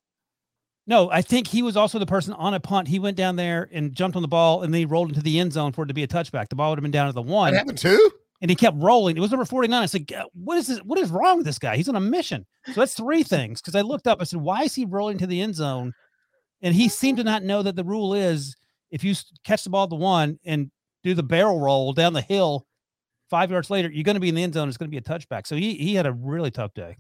No, 0.87 1.11
I 1.11 1.23
think 1.23 1.47
he 1.47 1.63
was 1.63 1.77
also 1.77 1.99
the 1.99 2.07
person 2.07 2.35
on 2.35 2.55
a 2.55 2.61
punt. 2.61 2.89
He 2.89 2.99
went 2.99 3.17
down 3.17 3.37
there 3.37 3.69
and 3.73 3.95
jumped 3.95 4.17
on 4.17 4.23
the 4.23 4.29
ball, 4.29 4.63
and 4.63 4.75
then 4.75 4.81
he 4.81 4.85
rolled 4.85 5.09
into 5.09 5.23
the 5.23 5.39
end 5.39 5.53
zone 5.53 5.73
for 5.73 5.85
it 5.85 5.89
to 5.89 5.95
be 5.95 6.03
a 6.03 6.09
touchback. 6.09 6.49
The 6.49 6.57
ball 6.57 6.71
would 6.71 6.79
have 6.79 6.83
been 6.83 6.91
down 6.91 7.09
at 7.09 7.15
the 7.15 7.23
one. 7.23 7.53
That 7.53 7.59
happened 7.59 7.79
too 7.79 8.11
and 8.43 8.51
he 8.51 8.57
kept 8.57 8.77
rolling. 8.77 9.17
It 9.17 9.21
was 9.21 9.31
number 9.31 9.45
49. 9.45 9.83
I 9.83 9.87
said, 9.87 10.13
what 10.35 10.59
is 10.59 10.67
this? 10.67 10.81
What 10.81 10.99
is 10.99 11.11
wrong 11.11 11.37
with 11.39 11.47
this 11.47 11.61
guy? 11.61 11.77
He's 11.77 11.89
on 11.89 11.95
a 11.95 12.01
mission. 12.01 12.45
So 12.67 12.81
that's 12.81 12.95
three 12.95 13.23
things. 13.23 13.63
Cause 13.63 13.77
I 13.77 13.83
looked 13.83 14.09
up, 14.09 14.21
I 14.21 14.25
said, 14.25 14.41
why 14.41 14.65
is 14.65 14.75
he 14.75 14.85
rolling 14.85 15.17
to 15.19 15.29
the 15.29 15.41
end 15.41 15.55
zone? 15.55 15.95
And 16.61 16.75
he 16.75 16.89
seemed 16.89 17.19
to 17.19 17.25
not 17.25 17.45
know 17.45 17.63
that 17.63 17.77
the 17.77 17.85
rule 17.85 18.15
is 18.15 18.57
if 18.91 19.05
you 19.05 19.15
catch 19.45 19.63
the 19.63 19.71
ball 19.71 19.85
at 19.85 19.91
the 19.91 19.97
one 19.97 20.41
and 20.45 20.73
do 21.05 21.15
the 21.15 21.23
barrel 21.23 21.61
roll 21.61 21.93
down 21.93 22.13
the 22.13 22.21
hill 22.21 22.67
five 23.33 23.51
yards 23.51 23.71
later, 23.71 23.91
you're 23.91 24.05
going 24.05 24.15
to 24.15 24.21
be 24.21 24.29
in 24.29 24.35
the 24.35 24.43
end 24.43 24.53
zone. 24.53 24.69
It's 24.69 24.77
going 24.77 24.91
to 24.91 24.91
be 24.91 24.99
a 24.99 25.01
touchback. 25.01 25.47
So 25.47 25.57
he, 25.57 25.75
he 25.75 25.95
had 25.95 26.07
a 26.07 26.13
really 26.13 26.51
tough 26.51 26.75
day. 26.75 26.99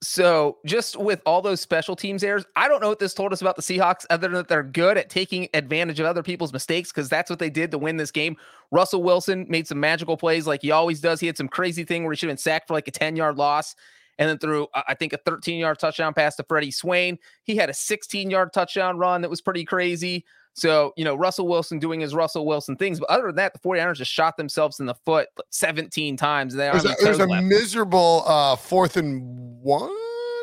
So, 0.00 0.58
just 0.66 0.96
with 0.96 1.22
all 1.26 1.42
those 1.42 1.60
special 1.60 1.94
teams 1.94 2.24
errors, 2.24 2.44
I 2.56 2.66
don't 2.66 2.80
know 2.80 2.88
what 2.88 2.98
this 2.98 3.14
told 3.14 3.32
us 3.32 3.40
about 3.40 3.54
the 3.54 3.62
Seahawks, 3.62 4.04
other 4.10 4.26
than 4.26 4.34
that 4.34 4.48
they're 4.48 4.64
good 4.64 4.98
at 4.98 5.08
taking 5.10 5.48
advantage 5.54 6.00
of 6.00 6.06
other 6.06 6.24
people's 6.24 6.52
mistakes 6.52 6.90
because 6.90 7.08
that's 7.08 7.30
what 7.30 7.38
they 7.38 7.50
did 7.50 7.70
to 7.70 7.78
win 7.78 7.98
this 7.98 8.10
game. 8.10 8.36
Russell 8.72 9.04
Wilson 9.04 9.46
made 9.48 9.68
some 9.68 9.78
magical 9.78 10.16
plays 10.16 10.44
like 10.44 10.62
he 10.62 10.72
always 10.72 11.00
does. 11.00 11.20
He 11.20 11.28
had 11.28 11.36
some 11.36 11.46
crazy 11.48 11.84
thing 11.84 12.02
where 12.02 12.12
he 12.12 12.16
should 12.16 12.28
have 12.28 12.36
been 12.36 12.42
sacked 12.42 12.66
for 12.66 12.74
like 12.74 12.88
a 12.88 12.90
10 12.90 13.14
yard 13.14 13.36
loss 13.36 13.76
and 14.18 14.28
then 14.28 14.38
threw, 14.38 14.66
I 14.74 14.94
think, 14.94 15.12
a 15.12 15.18
13 15.18 15.60
yard 15.60 15.78
touchdown 15.78 16.14
pass 16.14 16.34
to 16.36 16.44
Freddie 16.48 16.72
Swain. 16.72 17.16
He 17.44 17.54
had 17.54 17.70
a 17.70 17.74
16 17.74 18.28
yard 18.28 18.52
touchdown 18.52 18.98
run 18.98 19.22
that 19.22 19.30
was 19.30 19.40
pretty 19.40 19.64
crazy. 19.64 20.24
So, 20.54 20.92
you 20.96 21.04
know, 21.04 21.14
Russell 21.14 21.48
Wilson 21.48 21.78
doing 21.78 22.00
his 22.00 22.14
Russell 22.14 22.44
Wilson 22.44 22.76
things. 22.76 23.00
But 23.00 23.10
other 23.10 23.26
than 23.26 23.36
that, 23.36 23.54
the 23.54 23.58
49ers 23.58 23.96
just 23.96 24.12
shot 24.12 24.36
themselves 24.36 24.80
in 24.80 24.86
the 24.86 24.94
foot 24.94 25.28
17 25.50 26.16
times. 26.16 26.54
They 26.54 26.70
there's 26.70 26.84
a, 26.84 26.94
there's 27.00 27.18
a 27.20 27.26
miserable 27.42 28.24
uh, 28.26 28.56
fourth 28.56 28.96
and 28.96 29.22
one, 29.62 29.90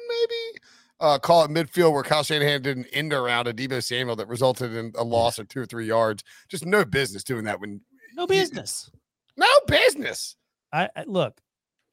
maybe? 0.09 0.61
Uh, 0.99 1.17
call 1.17 1.45
it 1.45 1.51
midfield 1.51 1.93
where 1.93 2.03
Kyle 2.03 2.23
Shanahan 2.23 2.61
did 2.61 2.77
an 2.77 2.85
end 2.91 3.13
around 3.13 3.47
a 3.47 3.53
Deebo 3.53 3.81
Samuel 3.83 4.17
that 4.17 4.27
resulted 4.27 4.73
in 4.73 4.91
a 4.97 5.03
loss 5.03 5.39
of 5.39 5.47
two 5.47 5.61
or 5.61 5.65
three 5.65 5.85
yards. 5.85 6.23
Just 6.49 6.65
no 6.65 6.83
business 6.83 7.23
doing 7.23 7.45
that 7.45 7.61
when 7.61 7.79
no 8.15 8.27
business. 8.27 8.91
no 9.37 9.47
business. 9.67 10.35
I, 10.73 10.89
I 10.95 11.03
look, 11.07 11.39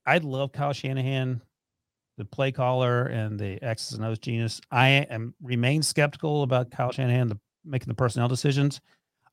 I 0.06 0.18
love 0.18 0.50
Kyle 0.52 0.72
Shanahan, 0.72 1.40
the 2.18 2.24
play 2.24 2.50
caller 2.50 3.04
and 3.04 3.38
the 3.38 3.62
X's 3.62 3.92
and 3.92 4.04
O's 4.04 4.18
genius. 4.18 4.60
I 4.72 4.88
am 4.88 5.34
remain 5.40 5.82
skeptical 5.82 6.42
about 6.42 6.72
Kyle 6.72 6.90
Shanahan, 6.90 7.28
the 7.28 7.38
making 7.66 7.88
the 7.88 7.94
personnel 7.94 8.28
decisions. 8.28 8.80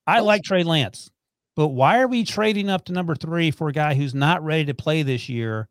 I 0.06 0.19
like 0.19 0.43
Trey 0.43 0.63
Lance, 0.63 1.12
but 1.56 1.69
why 1.69 2.00
are 2.00 2.08
we 2.08 2.24
trading 2.24 2.69
up 2.69 2.86
to 2.86 2.93
number 2.93 3.15
three 3.15 3.52
for 3.52 3.69
a 3.69 3.74
guy 3.74 3.93
who's 3.93 4.13
not 4.13 4.43
ready 4.43 4.65
to 4.65 4.74
play 4.74 5.04
this 5.04 5.30
year? 5.30 5.69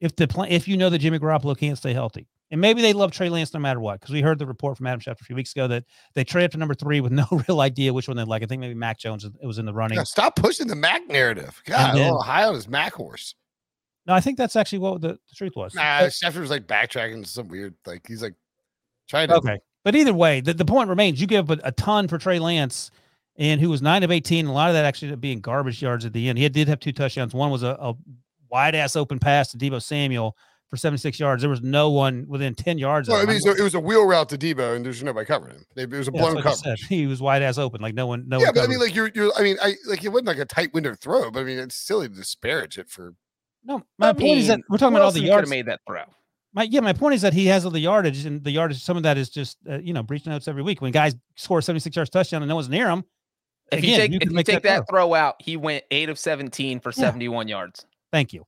If 0.00 0.16
the 0.16 0.26
plan, 0.26 0.50
if 0.50 0.66
you 0.66 0.76
know 0.76 0.90
that 0.90 0.98
Jimmy 0.98 1.18
Garoppolo 1.18 1.56
can't 1.56 1.78
stay 1.78 1.92
healthy, 1.92 2.26
and 2.50 2.60
maybe 2.60 2.82
they 2.82 2.92
love 2.92 3.12
Trey 3.12 3.28
Lance 3.28 3.54
no 3.54 3.60
matter 3.60 3.80
what, 3.80 4.00
because 4.00 4.12
we 4.12 4.22
heard 4.22 4.38
the 4.38 4.46
report 4.46 4.76
from 4.76 4.86
Adam 4.86 5.00
Schefter 5.00 5.20
a 5.20 5.24
few 5.24 5.36
weeks 5.36 5.52
ago 5.52 5.68
that 5.68 5.84
they 6.14 6.24
traded 6.24 6.46
up 6.46 6.52
to 6.52 6.58
number 6.58 6.74
three 6.74 7.00
with 7.00 7.12
no 7.12 7.26
real 7.48 7.60
idea 7.60 7.92
which 7.92 8.08
one 8.08 8.16
they 8.16 8.24
like. 8.24 8.42
I 8.42 8.46
think 8.46 8.60
maybe 8.60 8.74
Mac 8.74 8.98
Jones 8.98 9.26
was 9.42 9.58
in 9.58 9.66
the 9.66 9.72
running. 9.72 9.96
Yeah, 9.96 10.04
stop 10.04 10.36
pushing 10.36 10.66
the 10.66 10.76
Mac 10.76 11.06
narrative. 11.06 11.62
God, 11.64 11.96
then, 11.96 12.12
Ohio 12.12 12.54
is 12.54 12.66
Mac 12.66 12.94
horse. 12.94 13.34
No, 14.06 14.14
I 14.14 14.20
think 14.20 14.38
that's 14.38 14.56
actually 14.56 14.78
what 14.78 15.00
the, 15.00 15.08
the 15.08 15.34
truth 15.36 15.52
was. 15.54 15.74
Nah, 15.74 16.00
Schefter 16.02 16.40
was 16.40 16.50
like 16.50 16.66
backtracking 16.66 17.26
some 17.26 17.48
weird, 17.48 17.74
like 17.86 18.06
he's 18.06 18.22
like 18.22 18.34
trying 19.08 19.28
to. 19.28 19.36
Okay, 19.36 19.58
but 19.84 19.94
either 19.94 20.14
way, 20.14 20.40
the, 20.40 20.54
the 20.54 20.64
point 20.64 20.88
remains: 20.88 21.20
you 21.20 21.26
give 21.26 21.50
a, 21.50 21.58
a 21.64 21.72
ton 21.72 22.08
for 22.08 22.18
Trey 22.18 22.38
Lance, 22.38 22.90
and 23.36 23.60
who 23.60 23.68
was 23.68 23.82
nine 23.82 24.02
of 24.02 24.10
eighteen. 24.10 24.46
A 24.46 24.52
lot 24.52 24.68
of 24.68 24.74
that 24.74 24.84
actually 24.84 25.14
being 25.16 25.40
garbage 25.40 25.80
yards 25.82 26.04
at 26.04 26.12
the 26.12 26.28
end. 26.28 26.38
He 26.38 26.48
did 26.48 26.68
have 26.68 26.80
two 26.80 26.92
touchdowns. 26.92 27.34
One 27.34 27.50
was 27.50 27.62
a, 27.62 27.76
a 27.80 27.94
wide 28.50 28.74
ass 28.74 28.96
open 28.96 29.18
pass 29.18 29.50
to 29.52 29.58
Deebo 29.58 29.82
Samuel 29.82 30.36
for 30.70 30.76
76 30.76 31.18
yards. 31.18 31.42
There 31.42 31.50
was 31.50 31.62
no 31.62 31.90
one 31.90 32.24
within 32.28 32.54
10 32.54 32.78
yards. 32.78 33.08
Well, 33.08 33.20
of 33.20 33.28
I 33.28 33.32
mean, 33.32 33.40
so 33.40 33.50
it 33.50 33.60
was 33.60 33.74
a 33.74 33.80
wheel 33.80 34.06
route 34.06 34.28
to 34.30 34.38
Deebo, 34.38 34.76
and 34.76 34.84
there's 34.84 35.02
nobody 35.02 35.26
covering 35.26 35.56
him. 35.56 35.64
It 35.76 35.90
was 35.90 36.08
a 36.08 36.12
blown 36.12 36.34
that's 36.34 36.44
what 36.46 36.58
said. 36.58 36.78
He 36.88 37.06
was 37.06 37.20
wide 37.20 37.42
ass 37.42 37.58
open, 37.58 37.80
like 37.80 37.94
no 37.94 38.06
one. 38.06 38.28
No 38.28 38.38
yeah, 38.38 38.46
one 38.46 38.54
but 38.54 38.64
I 38.64 38.66
mean, 38.68 38.78
like 38.78 38.94
you're, 38.94 39.10
you're. 39.14 39.32
I 39.36 39.42
mean, 39.42 39.56
I 39.60 39.74
like 39.86 40.04
it 40.04 40.08
wasn't 40.08 40.28
like 40.28 40.38
a 40.38 40.44
tight 40.44 40.72
window 40.72 40.94
throw, 40.94 41.30
but 41.30 41.40
I 41.40 41.44
mean, 41.44 41.58
it's 41.58 41.74
silly 41.74 42.08
to 42.08 42.14
disparage 42.14 42.78
it 42.78 42.88
for. 42.88 43.14
no. 43.64 43.82
My 43.98 44.10
I 44.10 44.12
point 44.12 44.38
is 44.38 44.46
that 44.46 44.60
we're 44.68 44.78
talking 44.78 44.94
about 44.94 45.04
all 45.04 45.12
the 45.12 45.20
Wilson 45.20 45.22
could 45.22 45.48
yards. 45.48 45.50
made 45.50 45.66
that 45.66 45.80
throw. 45.86 46.04
My 46.52 46.64
yeah, 46.64 46.80
my 46.80 46.92
point 46.92 47.14
is 47.14 47.22
that 47.22 47.32
he 47.32 47.46
has 47.46 47.64
all 47.64 47.70
the 47.70 47.78
yardage, 47.80 48.24
and 48.26 48.42
the 48.42 48.50
yardage. 48.50 48.82
Some 48.82 48.96
of 48.96 49.04
that 49.04 49.16
is 49.16 49.28
just 49.30 49.58
uh, 49.68 49.78
you 49.78 49.92
know 49.92 50.02
Breech 50.02 50.26
notes 50.26 50.48
every 50.48 50.62
week. 50.62 50.80
When 50.80 50.90
guys 50.92 51.14
score 51.36 51.62
76 51.62 51.94
yards 51.94 52.10
touchdown 52.10 52.42
and 52.42 52.48
no 52.48 52.56
one's 52.56 52.68
near 52.68 52.88
him, 52.88 53.04
If 53.70 53.78
again, 53.78 53.90
you 53.90 53.96
take 53.96 54.10
you 54.12 54.18
if 54.20 54.30
you 54.32 54.42
take 54.42 54.62
that, 54.64 54.88
throw. 54.88 55.06
throw 55.06 55.14
out, 55.14 55.36
he 55.38 55.56
went 55.56 55.84
eight 55.92 56.08
of 56.08 56.18
17 56.18 56.80
for 56.80 56.90
71 56.90 57.46
yards. 57.48 57.86
Thank 58.12 58.32
you. 58.32 58.44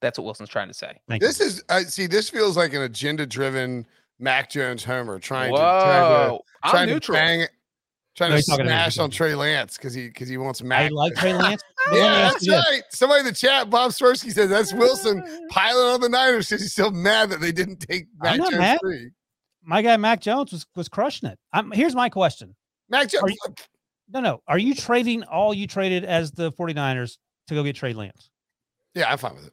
That's 0.00 0.18
what 0.18 0.24
Wilson's 0.24 0.48
trying 0.48 0.68
to 0.68 0.74
say. 0.74 0.92
Thank 1.08 1.20
This 1.22 1.40
you. 1.40 1.46
is. 1.46 1.64
I 1.68 1.82
see. 1.82 2.06
This 2.06 2.30
feels 2.30 2.56
like 2.56 2.72
an 2.72 2.82
agenda-driven 2.82 3.84
Mac 4.20 4.48
Jones 4.48 4.82
homer 4.84 5.18
trying 5.18 5.52
to 5.52 5.58
trying 5.58 6.02
to 6.02 6.30
Whoa, 6.30 6.40
I'm 6.62 6.70
trying 6.70 6.88
neutral. 6.88 7.16
to 7.18 7.22
bang, 7.22 7.46
trying 8.18 8.30
No, 8.30 8.34
to 8.34 8.36
he's 8.38 8.46
to 8.46 8.58
me, 8.58 8.68
smash 8.68 8.98
on 8.98 9.10
Trey 9.10 9.34
Lance 9.34 9.76
because 9.78 9.94
he 9.94 10.08
because 10.08 10.28
he 10.28 10.36
wants 10.36 10.60
I 10.60 10.64
Mac. 10.64 10.90
like 10.92 11.14
Trey 11.14 11.32
Lance. 11.32 11.62
but 11.90 11.96
yeah, 11.96 12.30
that's 12.30 12.44
you 12.46 12.52
this. 12.52 12.64
right. 12.70 12.82
Somebody 12.90 13.20
in 13.20 13.26
the 13.26 13.32
chat, 13.32 13.70
Bob 13.70 13.92
Swirsky 13.92 14.30
says 14.32 14.50
that's 14.50 14.74
Wilson 14.74 15.22
piling 15.50 15.94
on 15.94 16.00
the 16.02 16.08
Niners 16.10 16.48
because 16.48 16.60
he's 16.62 16.72
still 16.72 16.90
mad 16.90 17.30
that 17.30 17.40
they 17.40 17.52
didn't 17.52 17.78
take 17.80 18.06
Mac 18.20 18.32
I'm 18.34 18.38
not 18.38 18.50
Jones 18.50 18.58
mad. 18.60 18.78
free. 18.82 19.10
My 19.62 19.80
guy 19.82 19.96
Mac 19.96 20.20
Jones 20.20 20.52
was 20.52 20.66
was 20.76 20.88
crushing 20.88 21.28
it. 21.30 21.38
I'm, 21.52 21.70
here's 21.70 21.94
my 21.94 22.08
question. 22.10 22.54
Mac 22.90 23.08
Jones. 23.08 23.34
No, 24.10 24.20
no. 24.20 24.42
Are 24.48 24.58
you 24.58 24.74
trading 24.74 25.22
all 25.24 25.52
you 25.54 25.66
traded 25.66 26.04
as 26.04 26.30
the 26.32 26.50
49ers 26.52 27.18
to 27.48 27.54
go 27.54 27.62
get 27.62 27.76
Trey 27.76 27.92
Lance? 27.92 28.30
Yeah, 28.94 29.10
I'm 29.10 29.18
fine 29.18 29.34
with 29.34 29.46
it. 29.46 29.52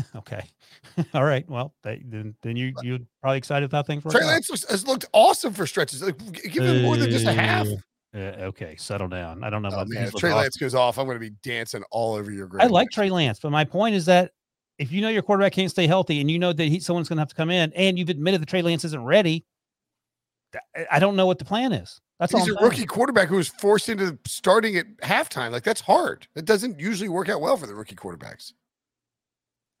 Okay. 0.16 0.44
all 1.14 1.24
right. 1.24 1.48
Well, 1.48 1.74
that, 1.82 1.98
then 2.04 2.34
then 2.42 2.56
you 2.56 2.72
you're 2.82 2.98
probably 3.20 3.38
excited 3.38 3.64
about 3.64 3.86
things. 3.86 4.02
Trey. 4.10 4.24
Lance 4.24 4.48
has 4.68 4.86
looked 4.86 5.06
awesome 5.12 5.52
for 5.52 5.66
stretches. 5.66 6.02
Like, 6.02 6.18
give 6.42 6.64
him 6.64 6.82
more 6.82 6.96
than 6.96 7.10
just 7.10 7.26
a 7.26 7.32
half. 7.32 7.66
Uh, 8.14 8.18
okay, 8.18 8.76
settle 8.76 9.08
down. 9.08 9.42
I 9.42 9.48
don't 9.48 9.62
know 9.62 9.70
Oh 9.70 9.74
about 9.74 9.88
man, 9.88 10.04
if 10.04 10.14
Trey 10.14 10.30
awesome. 10.30 10.40
Lance 10.40 10.56
goes 10.56 10.74
off, 10.74 10.98
I'm 10.98 11.06
going 11.06 11.16
to 11.16 11.20
be 11.20 11.34
dancing 11.42 11.82
all 11.90 12.14
over 12.14 12.30
your 12.30 12.46
grave. 12.46 12.62
I 12.62 12.66
like 12.66 12.90
Trey 12.90 13.08
Lance, 13.08 13.38
but 13.40 13.50
my 13.50 13.64
point 13.64 13.94
is 13.94 14.04
that 14.06 14.32
if 14.78 14.92
you 14.92 15.00
know 15.00 15.08
your 15.08 15.22
quarterback 15.22 15.52
can't 15.52 15.70
stay 15.70 15.86
healthy 15.86 16.20
and 16.20 16.30
you 16.30 16.38
know 16.38 16.52
that 16.52 16.64
he, 16.64 16.78
someone's 16.78 17.08
going 17.08 17.16
to 17.16 17.22
have 17.22 17.28
to 17.28 17.34
come 17.34 17.50
in, 17.50 17.72
and 17.72 17.98
you've 17.98 18.10
admitted 18.10 18.42
that 18.42 18.48
Trey 18.48 18.60
Lance 18.60 18.84
isn't 18.84 19.02
ready, 19.02 19.46
I 20.90 20.98
don't 20.98 21.16
know 21.16 21.26
what 21.26 21.38
the 21.38 21.44
plan 21.44 21.72
is. 21.72 22.00
That's. 22.18 22.32
He's 22.32 22.42
a 22.42 22.44
saying. 22.44 22.58
rookie 22.60 22.86
quarterback 22.86 23.28
who 23.28 23.36
was 23.36 23.48
forced 23.48 23.88
into 23.88 24.18
starting 24.26 24.76
at 24.76 24.86
halftime. 24.98 25.50
Like 25.50 25.64
that's 25.64 25.80
hard. 25.80 26.26
It 26.36 26.44
doesn't 26.44 26.78
usually 26.78 27.08
work 27.08 27.28
out 27.28 27.40
well 27.40 27.56
for 27.56 27.66
the 27.66 27.74
rookie 27.74 27.96
quarterbacks. 27.96 28.52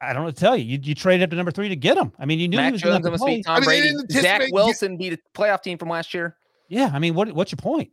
I 0.02 0.12
don't 0.12 0.24
know 0.24 0.30
to 0.30 0.36
tell 0.36 0.56
you. 0.56 0.64
You, 0.64 0.78
you 0.82 0.94
traded 0.94 1.22
up 1.24 1.30
to 1.30 1.36
number 1.36 1.52
three 1.52 1.68
to 1.68 1.76
get 1.76 1.96
him. 1.96 2.12
I 2.18 2.24
mean, 2.26 2.40
you 2.40 2.48
knew 2.48 2.60
he 2.60 2.72
was 2.72 2.82
going 2.82 2.94
Jones 2.94 3.04
to 3.04 3.08
almost 3.08 3.22
play. 3.22 3.36
beat 3.36 3.46
Tom 3.46 3.56
I 3.56 3.60
mean, 3.60 3.64
Brady. 3.66 3.82
didn't 3.88 4.10
Zach 4.10 4.24
anticipate 4.24 4.48
you- 4.48 4.54
Wilson 4.54 4.96
beat 4.96 5.12
a 5.12 5.18
playoff 5.38 5.62
team 5.62 5.78
from 5.78 5.88
last 5.88 6.12
year. 6.12 6.36
Yeah, 6.68 6.90
I 6.92 6.98
mean, 6.98 7.14
what 7.14 7.32
what's 7.32 7.52
your 7.52 7.58
point? 7.58 7.90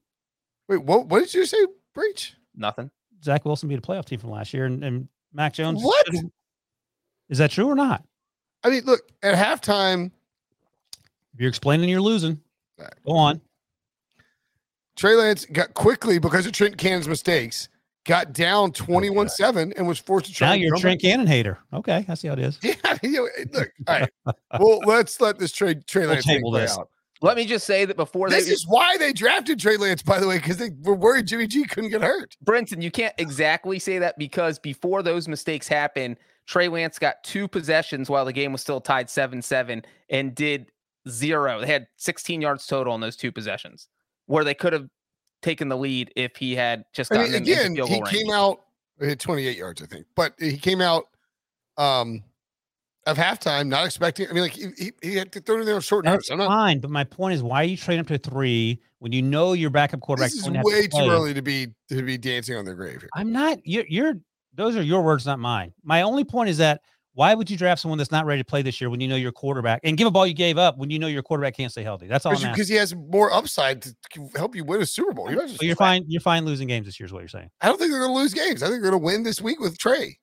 Wait, 0.68 0.84
what? 0.84 1.08
What 1.08 1.20
did 1.20 1.34
you 1.34 1.46
say? 1.46 1.58
Breech? 1.94 2.36
Nothing. 2.56 2.90
Zach 3.24 3.46
Wilson 3.46 3.70
beat 3.70 3.78
a 3.78 3.82
playoff 3.82 4.06
team 4.06 4.20
from 4.20 4.32
last 4.32 4.54
year, 4.54 4.66
and, 4.66 4.84
and 4.84 5.08
Mac 5.34 5.54
Jones. 5.54 5.84
What? 5.84 6.06
should've- 6.08 6.32
Is 7.30 7.38
that 7.38 7.52
true 7.52 7.68
or 7.70 7.76
not? 7.76 8.04
I 8.64 8.70
mean, 8.70 8.84
look 8.86 9.02
at 9.22 9.36
halftime. 9.36 10.12
If 11.34 11.40
you're 11.40 11.50
explaining 11.50 11.90
you're 11.90 12.02
losing, 12.02 12.40
All 12.80 12.86
right. 12.86 12.94
go 13.06 13.12
on. 13.14 13.42
Trey 14.98 15.16
Lance 15.16 15.46
got 15.46 15.74
quickly 15.74 16.20
because 16.20 16.46
of 16.46 16.52
Trent 16.52 16.78
Cannon's 16.78 17.08
mistakes, 17.08 17.70
got 18.06 18.34
down 18.34 18.72
21 18.72 19.30
7 19.30 19.74
and 19.76 19.88
was 19.88 20.00
forced 20.00 20.26
to 20.28 20.34
try. 20.34 20.48
Now 20.48 20.54
and 20.54 20.62
you're 20.62 20.76
a 20.76 20.80
drum 20.80 20.82
Trent. 20.82 21.02
Cannon 21.02 21.28
hater. 21.28 21.60
Okay, 21.74 22.06
I 22.08 22.14
see 22.16 22.28
how 22.28 22.34
it 22.34 22.40
is. 22.40 22.60
Yeah, 22.64 22.98
you 23.04 23.12
know, 23.12 23.28
look, 23.54 23.70
all 23.88 24.00
right. 24.00 24.10
well, 24.60 24.80
let's 24.86 25.20
let 25.22 25.40
this 25.40 25.52
Trey 25.52 25.76
Trey 25.76 26.02
We'll 26.02 26.12
Lance 26.14 26.26
table 26.26 26.52
this. 26.52 26.78
out. 26.78 26.90
Let 27.22 27.36
me 27.36 27.46
just 27.46 27.66
say 27.68 27.84
that 27.84 27.98
before 27.98 28.30
This 28.30 28.46
they, 28.46 28.54
is 28.54 28.66
why 28.66 28.96
they 28.98 29.12
drafted 29.12 29.60
Trey 29.60 29.76
Lance, 29.76 30.02
by 30.02 30.20
the 30.22 30.28
way, 30.28 30.38
because 30.38 30.56
they 30.56 30.70
were 30.84 30.96
worried 30.96 31.28
Jimmy 31.28 31.48
G 31.48 31.66
couldn't 31.66 31.90
get 31.90 32.02
hurt. 32.02 32.38
Brinson, 32.46 32.82
you 32.82 32.92
can't 32.92 33.14
exactly 33.18 33.78
say 33.78 34.00
that 34.00 34.18
because 34.18 34.58
before 34.58 35.04
those 35.04 35.28
mistakes 35.28 35.68
happened, 35.68 36.16
Trey 36.48 36.70
Lance 36.70 36.98
got 36.98 37.22
two 37.24 37.48
possessions 37.48 38.10
while 38.10 38.24
the 38.24 38.32
game 38.32 38.54
was 38.54 38.62
still 38.62 38.80
tied 38.80 39.10
7 39.10 39.42
7 39.42 39.84
and 40.10 40.34
did 40.34 40.72
zero. 41.10 41.60
They 41.60 41.68
had 41.68 41.88
16 41.98 42.42
yards 42.42 42.66
total 42.66 42.94
on 42.94 43.02
those 43.02 43.18
two 43.18 43.32
possessions 43.34 43.90
where 44.28 44.44
they 44.46 44.54
could 44.54 44.72
have 44.74 44.88
taken 45.42 45.70
the 45.70 45.78
lead 45.78 46.12
if 46.16 46.36
he 46.36 46.56
had 46.56 46.86
just 46.94 47.14
I 47.14 47.24
mean, 47.24 47.34
again, 47.36 47.76
field 47.76 47.90
he 47.90 47.96
range. 47.96 48.10
came 48.10 48.32
out 48.32 48.62
he 49.00 49.08
had 49.08 49.20
28 49.20 49.58
yards, 49.58 49.82
I 49.82 49.86
think, 49.86 50.06
but 50.16 50.34
he 50.40 50.58
came 50.58 50.82
out 50.82 51.06
um 51.78 52.24
of 53.06 53.18
halftime 53.18 53.68
not 53.68 53.86
expecting. 53.86 54.30
I 54.30 54.34
mean, 54.34 54.44
like 54.44 54.54
he, 54.54 54.68
he, 54.78 54.92
he 55.02 55.16
had 55.16 55.32
to 55.32 55.42
throw 55.42 55.62
it 55.62 55.66
there 55.66 55.76
on 55.76 55.82
short 55.82 56.06
notice. 56.06 56.30
I'm 56.30 56.38
not. 56.38 56.48
fine, 56.48 56.80
but 56.80 56.92
my 56.92 57.04
point 57.04 57.34
is, 57.34 57.44
why 57.44 57.62
are 57.62 57.66
you 57.66 57.78
trading 57.78 58.02
up 58.02 58.08
to 58.08 58.18
three 58.18 58.80
when 59.00 59.12
you 59.12 59.22
know 59.22 59.54
your 59.54 59.70
backup 59.70 60.02
quarterback? 60.02 60.32
This 60.32 60.46
is 60.46 60.50
way 60.50 60.88
too 60.88 61.10
early 61.10 61.34
to 61.34 61.42
be 61.42 61.68
to 61.90 62.04
be 62.04 62.18
dancing 62.18 62.56
on 62.56 62.66
their 62.66 62.76
grave 62.76 63.00
here. 63.02 63.10
I'm 63.16 63.32
not. 63.32 63.60
You're, 63.66 63.86
you're. 63.88 64.14
Those 64.54 64.76
are 64.76 64.82
your 64.82 65.02
words, 65.02 65.26
not 65.26 65.40
mine. 65.40 65.74
My 65.84 66.02
only 66.02 66.24
point 66.24 66.50
is 66.50 66.58
that 66.58 66.82
why 67.20 67.34
would 67.36 67.50
you 67.52 67.58
draft 67.58 67.82
someone 67.82 67.98
that's 67.98 68.12
not 68.14 68.26
ready 68.26 68.42
to 68.42 68.46
play 68.46 68.62
this 68.62 68.80
year 68.80 68.90
when 68.90 69.02
you 69.02 69.08
know 69.10 69.18
your 69.18 69.34
quarterback 69.34 69.82
and 69.84 69.98
give 69.98 70.08
a 70.08 70.12
ball 70.12 70.26
you 70.26 70.34
gave 70.34 70.58
up 70.58 70.78
when 70.78 70.90
you 70.90 70.98
know 71.00 71.08
your 71.08 71.22
quarterback 71.22 71.54
can't 71.58 71.70
stay 71.70 71.84
healthy? 71.84 72.08
That's 72.08 72.26
all. 72.26 72.32
Because 72.34 72.70
he 72.70 72.76
has 72.76 72.96
more 72.96 73.30
upside 73.34 73.82
to 73.82 73.94
help 74.38 74.56
you 74.56 74.64
win 74.64 74.82
a 74.82 74.86
Super 74.86 75.12
Bowl. 75.12 75.30
You're 75.30 75.40
not 75.42 75.50
just 75.50 75.60
So 75.60 75.66
you're 75.66 75.76
fine. 75.76 76.06
You're 76.08 76.22
fine 76.22 76.46
losing 76.46 76.70
games 76.70 76.86
this 76.86 76.98
year, 76.98 77.06
is 77.08 77.12
what 77.12 77.20
you're 77.20 77.28
saying. 77.28 77.50
I 77.60 77.68
don't 77.68 77.78
think 77.78 77.92
they're 77.92 78.00
going 78.00 78.14
to 78.14 78.18
lose 78.18 78.34
games. 78.34 78.64
I 78.64 78.68
think 78.68 78.82
they're 78.82 78.92
going 78.92 79.02
to 79.02 79.06
win 79.06 79.24
this 79.24 79.42
week 79.42 79.60
with 79.60 79.78
Trey. 79.78 80.18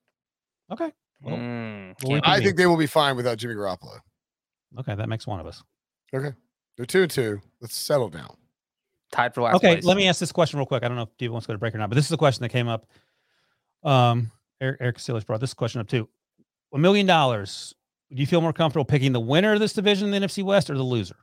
Okay. 0.72 0.90
Well, 1.20 1.36
Mm, 1.36 1.94
well, 2.02 2.12
we 2.14 2.14
can't- 2.14 2.24
can 2.24 2.32
I 2.32 2.40
think 2.40 2.56
they 2.56 2.64
will 2.66 2.78
be 2.78 2.86
fine 2.86 3.14
without 3.14 3.36
Jimmy 3.36 3.56
Garoppolo. 3.56 3.98
Okay, 4.78 4.94
that 4.94 5.08
makes 5.10 5.26
one 5.26 5.38
of 5.38 5.46
us. 5.46 5.62
Okay, 6.14 6.32
they're 6.78 6.86
two 6.86 7.02
and 7.02 7.10
two. 7.10 7.42
Let's 7.60 7.76
settle 7.76 8.08
down. 8.08 8.34
tied 9.12 9.34
for 9.34 9.42
last 9.42 9.56
Okay, 9.56 9.74
place. 9.74 9.84
let 9.84 9.98
me 9.98 10.08
ask 10.08 10.18
this 10.18 10.32
question 10.32 10.58
real 10.58 10.66
quick. 10.66 10.82
I 10.82 10.88
don't 10.88 10.96
know 10.96 11.02
if 11.04 11.10
Steve 11.12 11.30
wants 11.30 11.44
to 11.46 11.48
go 11.48 11.54
to 11.54 11.58
break 11.58 11.74
or 11.74 11.78
not, 11.78 11.90
but 11.90 11.94
this 11.96 12.06
is 12.06 12.12
a 12.12 12.16
question 12.16 12.42
that 12.42 12.48
came 12.48 12.68
up. 12.68 12.86
Um, 13.84 14.32
Eric, 14.62 14.78
Eric 14.80 14.96
Casillas 14.96 15.26
brought 15.26 15.40
this 15.40 15.52
question 15.54 15.80
up 15.82 15.88
too. 15.88 16.08
A 16.76 16.78
million 16.78 17.06
dollars. 17.06 17.74
Do 18.10 18.20
you 18.20 18.26
feel 18.26 18.42
more 18.42 18.52
comfortable 18.52 18.84
picking 18.84 19.14
the 19.14 19.20
winner 19.20 19.54
of 19.54 19.60
this 19.60 19.72
division, 19.72 20.10
the 20.10 20.18
NFC 20.18 20.42
West, 20.42 20.68
or 20.68 20.74
the 20.74 20.82
loser? 20.82 21.16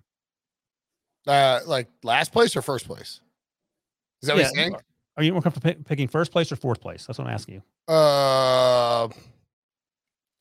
Uh, 1.27 1.59
like 1.67 1.87
last 2.01 2.33
place 2.33 2.55
or 2.55 2.63
first 2.63 2.87
place? 2.87 3.21
Is 4.23 4.27
that 4.27 4.35
what 4.35 4.41
you're 4.41 4.49
saying? 4.49 4.75
Are 5.15 5.23
you 5.23 5.31
more 5.31 5.43
comfortable 5.43 5.69
pick, 5.69 5.85
picking 5.85 6.07
first 6.07 6.31
place 6.31 6.51
or 6.51 6.55
fourth 6.55 6.81
place? 6.81 7.05
That's 7.05 7.19
what 7.19 7.27
I'm 7.27 7.33
asking 7.35 7.61
you. 7.87 7.93
Uh, 7.93 9.09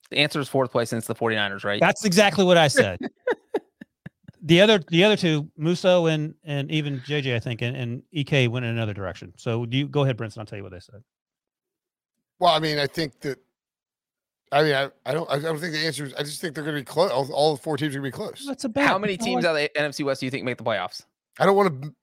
the 0.09 0.17
answer 0.17 0.41
is 0.41 0.49
fourth 0.49 0.73
place 0.73 0.89
since 0.89 1.07
the 1.07 1.15
49ers, 1.15 1.63
right? 1.63 1.79
That's 1.79 2.07
exactly 2.07 2.47
what 2.47 2.57
I 2.57 2.69
said. 2.69 2.99
the 4.43 4.63
other, 4.63 4.81
the 4.89 5.05
other 5.05 5.17
two, 5.17 5.47
Muso 5.59 6.07
and 6.07 6.35
and 6.43 6.71
even 6.71 7.01
JJ, 7.01 7.37
I 7.37 7.39
think, 7.39 7.61
and, 7.61 7.77
and 7.77 8.03
Ek 8.15 8.51
went 8.51 8.65
in 8.65 8.71
another 8.71 8.95
direction. 8.95 9.35
So 9.37 9.67
do 9.67 9.77
you 9.77 9.89
go 9.89 10.05
ahead, 10.05 10.17
Brinson? 10.17 10.39
I'll 10.39 10.47
tell 10.47 10.57
you 10.57 10.65
what 10.65 10.73
they 10.73 10.81
said. 10.81 11.03
well, 12.39 12.55
I 12.55 12.61
mean, 12.61 12.79
I 12.79 12.87
think 12.87 13.21
that. 13.21 13.39
I 14.53 14.63
mean, 14.63 14.75
I, 14.75 14.91
I 15.07 15.15
don't. 15.15 15.29
I 15.31 15.39
don't 15.39 15.59
think 15.59 15.73
the 15.73 15.79
answer 15.87 16.05
is. 16.05 16.15
I 16.15 16.23
just 16.23 16.41
think 16.41 16.55
they're 16.55 16.63
going 16.63 16.77
to 16.77 16.83
be 16.83 16.85
close. 16.85 17.11
All, 17.11 17.31
all 17.33 17.57
four 17.57 17.77
teams 17.77 17.97
are 17.97 18.01
going 18.01 18.13
to 18.13 18.17
be 18.19 18.23
close. 18.23 18.45
That's 18.47 18.65
a 18.65 18.69
bet. 18.69 18.87
How 18.87 18.99
many 18.99 19.17
teams 19.17 19.45
I- 19.45 19.49
out 19.49 19.57
of 19.57 19.63
the 19.63 19.81
NFC 19.81 20.05
West 20.05 20.21
do 20.21 20.27
you 20.27 20.31
think 20.31 20.45
make 20.45 20.59
the 20.59 20.65
playoffs? 20.65 21.03
I 21.41 21.47
don't 21.47 21.57
want 21.57 21.83
to. 21.83 21.95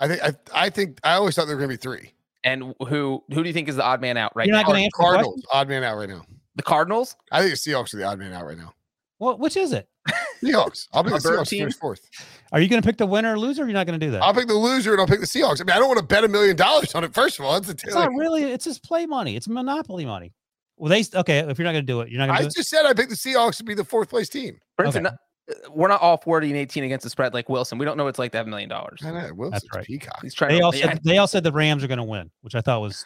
I 0.00 0.08
think. 0.08 0.22
I. 0.22 0.34
I 0.54 0.70
think. 0.70 0.98
I 1.04 1.14
always 1.14 1.34
thought 1.34 1.46
there 1.46 1.56
were 1.56 1.60
going 1.60 1.76
to 1.76 1.78
be 1.78 1.82
three. 1.82 2.12
And 2.44 2.74
who 2.88 3.22
who 3.28 3.42
do 3.42 3.48
you 3.48 3.52
think 3.52 3.68
is 3.68 3.76
the 3.76 3.84
odd 3.84 4.00
man 4.00 4.16
out 4.16 4.32
right 4.34 4.46
You're 4.46 4.56
now? 4.56 4.62
gonna 4.62 4.78
the? 4.78 4.90
Cardinals, 4.94 5.44
odd 5.52 5.68
man 5.68 5.84
out 5.84 5.96
right 5.96 6.08
now. 6.08 6.22
the 6.54 6.62
Cardinals? 6.62 7.16
I 7.32 7.40
think 7.40 7.50
the 7.52 7.56
Seahawks 7.56 7.92
are 7.92 7.98
the 7.98 8.04
odd 8.04 8.18
man 8.18 8.32
out 8.32 8.46
right 8.46 8.56
now. 8.56 8.72
Well, 9.18 9.36
which 9.36 9.56
is 9.56 9.72
it? 9.72 9.88
Seahawks. 10.42 10.88
I'll 10.92 11.02
pick 11.02 11.14
the 11.14 11.20
bird 11.20 11.40
Seahawks 11.40 11.48
team? 11.48 11.60
finish 11.60 11.74
fourth. 11.74 12.08
Are 12.52 12.60
you 12.60 12.68
going 12.68 12.80
to 12.80 12.86
pick 12.86 12.98
the 12.98 13.06
winner 13.06 13.34
or 13.34 13.38
loser? 13.38 13.62
Or 13.64 13.66
you're 13.66 13.74
not 13.74 13.86
going 13.86 13.98
to 13.98 14.06
do 14.06 14.12
that. 14.12 14.22
I'll 14.22 14.34
pick 14.34 14.46
the 14.46 14.54
loser 14.54 14.92
and 14.92 15.00
I'll 15.00 15.06
pick 15.06 15.20
the 15.20 15.26
Seahawks. 15.26 15.60
I 15.60 15.64
mean, 15.64 15.74
I 15.74 15.78
don't 15.78 15.88
want 15.88 15.98
to 15.98 16.04
bet 16.04 16.22
a 16.22 16.28
million 16.28 16.54
dollars 16.54 16.94
on 16.94 17.02
it. 17.02 17.14
First 17.14 17.38
of 17.38 17.44
all, 17.46 17.54
that's 17.54 17.68
a 17.68 17.72
It's 17.72 17.94
like, 17.96 18.10
not 18.10 18.18
really. 18.18 18.44
It's 18.44 18.64
just 18.64 18.84
play 18.84 19.06
money. 19.06 19.34
It's 19.36 19.48
monopoly 19.48 20.04
money. 20.04 20.32
Well, 20.76 20.90
they 20.90 21.04
okay. 21.18 21.38
If 21.38 21.58
you're 21.58 21.64
not 21.64 21.72
going 21.72 21.86
to 21.86 21.92
do 21.92 22.00
it, 22.02 22.10
you're 22.10 22.18
not 22.18 22.26
going 22.26 22.38
I 22.38 22.42
to 22.42 22.48
do 22.48 22.50
just 22.54 22.68
said 22.68 22.84
I 22.84 22.92
picked 22.92 23.10
the 23.10 23.16
Seahawks 23.16 23.56
to 23.58 23.64
be 23.64 23.74
the 23.74 23.84
fourth 23.84 24.10
place 24.10 24.28
team. 24.28 24.58
Brinson, 24.78 25.06
Okay. 25.06 25.56
we're 25.70 25.88
not 25.88 26.02
all 26.02 26.18
40 26.18 26.48
and 26.48 26.56
18 26.56 26.84
against 26.84 27.04
the 27.04 27.10
spread 27.10 27.32
like 27.32 27.48
Wilson. 27.48 27.78
We 27.78 27.84
don't 27.86 27.96
know 27.96 28.04
what 28.04 28.10
it's 28.10 28.18
like 28.18 28.32
to 28.32 28.38
have 28.38 28.46
a 28.46 28.50
million 28.50 28.68
dollars. 28.68 29.00
I 29.04 29.10
know. 29.10 29.32
Wilson's 29.34 29.64
right. 29.74 29.86
peacock. 29.86 30.20
He's 30.22 30.34
trying 30.34 30.50
They 30.52 30.58
to 30.58 30.64
all 30.64 30.74
yeah, 30.74 30.86
said 30.90 31.00
they 31.04 31.18
all 31.18 31.26
said 31.26 31.44
the 31.44 31.52
Rams 31.52 31.82
are 31.82 31.88
going 31.88 31.98
to 31.98 32.04
win, 32.04 32.30
which 32.42 32.54
I 32.54 32.60
thought 32.60 32.80
was 32.80 33.04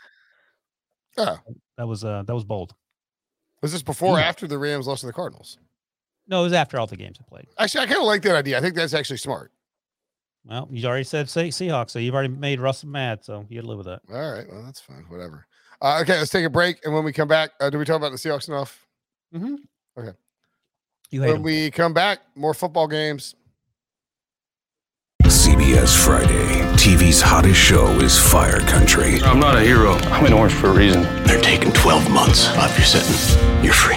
Oh, 1.17 1.37
that 1.77 1.87
was 1.87 2.05
uh 2.05 2.23
that 2.27 2.35
was 2.35 2.45
bold. 2.45 2.75
was 3.63 3.73
this 3.73 3.83
before 3.83 4.17
or 4.17 4.21
Yeah. 4.21 4.27
after 4.29 4.47
the 4.47 4.59
Rams 4.59 4.87
lost 4.87 5.01
to 5.01 5.07
the 5.07 5.13
Cardinals? 5.13 5.59
No, 6.29 6.41
it 6.41 6.45
was 6.45 6.53
after 6.53 6.79
all 6.79 6.87
the 6.87 6.97
games 6.97 7.19
have 7.19 7.27
played. 7.27 7.47
Actually, 7.59 7.83
I 7.83 7.87
kind 7.87 7.99
of 7.99 8.05
like 8.05 8.23
that 8.23 8.37
idea. 8.37 8.57
I 8.57 8.61
think 8.61 8.75
that's 8.75 8.95
actually 8.95 9.17
smart. 9.17 9.51
Well, 10.45 10.69
you 10.71 10.87
already 10.89 11.05
said 11.05 11.29
Se- 11.29 11.49
Seahawks, 11.49 11.91
so 11.91 11.99
you've 11.99 12.15
already 12.15 12.33
made 12.33 12.61
Russell 12.61 12.89
mad, 12.89 13.25
so 13.25 13.45
you 13.49 13.57
got 13.61 13.63
to 13.63 13.69
live 13.69 13.79
with 13.79 13.87
that. 13.89 14.01
All 14.11 14.33
right. 14.33 14.47
Well, 14.51 14.63
that's 14.63 14.81
fine. 14.81 15.05
Whatever. 15.09 15.47
Uh, 15.83 16.01
okay, 16.03 16.19
let's 16.19 16.31
take 16.31 16.45
a 16.45 16.51
break. 16.51 16.79
And 16.85 16.95
when 16.95 17.05
we 17.05 17.13
come 17.13 17.29
back, 17.29 17.51
uh, 17.61 17.71
do 17.71 17.79
we 17.79 17.85
talk 17.85 17.97
about 17.97 18.13
the 18.13 18.19
Seahawks 18.19 18.49
enough? 18.49 18.87
Mm-hmm. 19.35 19.55
Okay. 19.99 20.13
You 21.11 21.21
When 21.23 21.31
them. 21.35 21.43
we 21.43 21.71
come 21.71 21.93
back, 21.95 22.21
more 22.35 22.55
football 22.55 22.87
games. 22.87 23.35
CBS 25.25 25.97
Friday. 26.05 26.61
TV's 26.77 27.21
hottest 27.21 27.59
show 27.61 27.87
is 28.01 28.19
Fire 28.19 28.61
Country. 28.61 29.21
I'm 29.23 29.39
not 29.41 29.57
a 29.57 29.61
hero. 29.61 29.93
I'm 30.13 30.25
in 30.27 30.33
orange 30.33 30.53
for 30.55 30.69
a 30.69 30.73
reason. 30.73 31.03
They're 31.25 31.41
taking 31.41 31.73
12 31.73 32.11
months 32.11 32.49
off 32.57 32.77
your 32.77 32.87
sentence. 32.87 33.37
You're 33.65 33.73
free. 33.75 33.97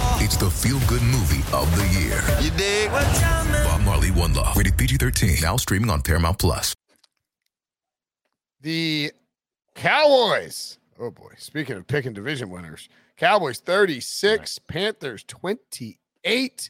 It's 0.23 0.37
the 0.37 0.51
feel-good 0.51 1.01
movie 1.01 1.43
of 1.51 1.67
the 1.75 1.99
year. 1.99 2.21
You 2.41 2.51
dig? 2.55 2.91
Bob 2.91 3.81
Marley, 3.81 4.11
One 4.11 4.35
Love. 4.35 4.55
Rated 4.55 4.77
PG-13. 4.77 5.41
Now 5.41 5.57
streaming 5.57 5.89
on 5.89 6.03
Paramount 6.03 6.37
Plus. 6.37 6.75
The 8.61 9.11
Cowboys. 9.73 10.77
Oh 10.99 11.09
boy. 11.09 11.33
Speaking 11.39 11.75
of 11.75 11.87
picking 11.87 12.13
division 12.13 12.51
winners, 12.51 12.87
Cowboys 13.17 13.59
36, 13.61 14.59
Panthers 14.59 15.23
28. 15.27 16.69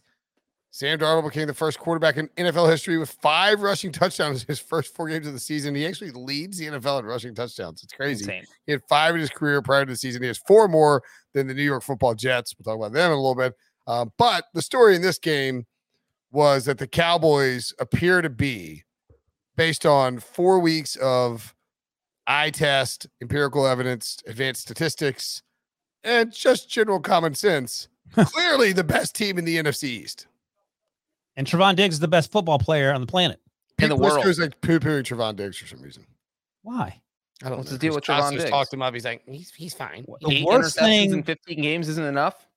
Sam 0.74 0.98
Darnold 1.00 1.26
became 1.26 1.48
the 1.48 1.54
first 1.54 1.80
quarterback 1.80 2.16
in 2.16 2.30
NFL 2.38 2.70
history 2.70 2.98
with 2.98 3.12
five 3.22 3.62
rushing 3.62 3.92
touchdowns 3.92 4.42
in 4.42 4.48
his 4.48 4.60
first 4.60 4.96
four 4.96 5.10
games 5.10 5.28
of 5.28 5.34
the 5.34 5.40
season. 5.40 5.76
He 5.76 5.86
actually 5.86 6.12
leads 6.12 6.58
the 6.58 6.68
NFL 6.68 7.00
in 7.00 7.06
rushing 7.06 7.36
touchdowns. 7.36 7.84
It's 7.84 7.92
crazy. 7.92 8.24
Insane. 8.24 8.46
He 8.66 8.72
had 8.72 8.82
five 8.88 9.14
in 9.14 9.20
his 9.20 9.30
career 9.30 9.62
prior 9.62 9.86
to 9.86 9.92
the 9.92 9.98
season. 9.98 10.22
He 10.22 10.30
has 10.30 10.38
four 10.38 10.70
more 10.70 11.04
than 11.34 11.48
the 11.48 11.54
New 11.54 11.64
York 11.64 11.84
football 11.84 12.16
Jets. 12.16 12.56
We'll 12.58 12.64
talk 12.64 12.80
about 12.80 12.94
them 12.94 13.12
in 13.12 13.18
a 13.18 13.22
little 13.22 13.36
bit. 13.36 13.54
Um, 13.86 14.14
but 14.18 14.46
the 14.54 14.62
story 14.62 14.96
in 14.96 15.02
this 15.02 15.20
game 15.20 15.66
was 16.32 16.64
that 16.66 16.78
the 16.78 16.88
Cowboys 16.88 17.74
appear 17.78 18.22
to 18.22 18.30
be, 18.30 18.86
based 19.58 19.86
on 19.86 20.20
four 20.20 20.60
weeks 20.60 20.96
of 20.96 21.54
eye 22.28 22.50
test, 22.50 23.08
empirical 23.22 23.68
evidence, 23.68 24.20
advanced 24.26 24.62
statistics, 24.62 25.44
and 26.06 26.32
just 26.32 26.70
general 26.70 27.02
common 27.02 27.36
sense, 27.36 27.90
clearly 28.16 28.72
the 28.72 28.86
best 28.86 29.16
team 29.16 29.38
in 29.38 29.44
the 29.44 29.58
NFC 29.58 29.84
East. 29.84 30.28
And 31.38 31.48
Trevon 31.48 31.76
Diggs 31.76 31.96
is 31.96 32.00
the 32.00 32.08
best 32.08 32.32
football 32.32 32.60
player 32.60 32.94
on 32.94 33.02
the 33.02 33.08
planet. 33.08 33.40
In 33.80 33.90
the 33.90 33.96
world. 33.96 34.24
goes 34.24 34.40
like 34.40 34.60
poo 34.62 34.80
pooing 34.80 35.04
Trevon 35.04 35.36
Diggs 35.36 35.58
for 35.58 35.66
some 35.68 35.82
reason. 35.82 36.06
Why? 36.62 37.02
I 37.44 37.50
don't 37.50 37.58
What's 37.58 37.72
know. 37.72 37.78
the 37.78 37.80
deal 37.82 37.96
with 37.96 38.04
Trevon 38.04 38.20
pastors 38.20 38.40
Diggs? 38.42 38.50
talked 38.52 38.74
him 38.74 38.82
up. 38.82 38.94
He's 38.94 39.06
like, 39.06 39.24
he's 39.28 39.52
he's 39.52 39.74
fine. 39.74 40.06
The 40.22 40.32
Eight 40.32 40.46
worst 40.46 40.78
thing- 40.78 41.12
in 41.12 41.24
15 41.24 41.62
games 41.62 41.90
isn't 41.90 42.06
enough. 42.06 42.48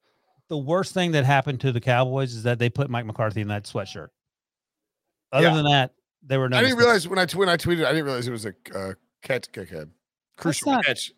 The 0.48 0.58
worst 0.58 0.92
thing 0.92 1.12
that 1.12 1.24
happened 1.24 1.60
to 1.62 1.72
the 1.72 1.80
Cowboys 1.80 2.34
is 2.34 2.42
that 2.42 2.58
they 2.58 2.68
put 2.68 2.90
Mike 2.90 3.06
McCarthy 3.06 3.40
in 3.40 3.48
that 3.48 3.64
sweatshirt. 3.64 4.08
Other 5.32 5.46
Yeah. 5.48 5.54
than 5.54 5.64
that, 5.64 5.94
they 6.22 6.36
were 6.36 6.48
no. 6.50 6.58
I 6.58 6.60
didn't 6.60 6.76
mistakes. 6.76 6.84
realize 6.84 7.08
when 7.08 7.18
I 7.18 7.26
t- 7.26 7.38
when 7.38 7.48
I 7.48 7.56
tweeted, 7.56 7.86
I 7.86 7.92
didn't 7.92 8.04
realize 8.04 8.28
it 8.28 8.30
was 8.32 8.44
a 8.44 8.54
uh, 8.74 8.92
catch, 9.22 9.50
catch, 9.52 9.72
a 9.72 9.88
crucial 10.36 10.72
not- 10.72 10.84
catch, 10.84 11.12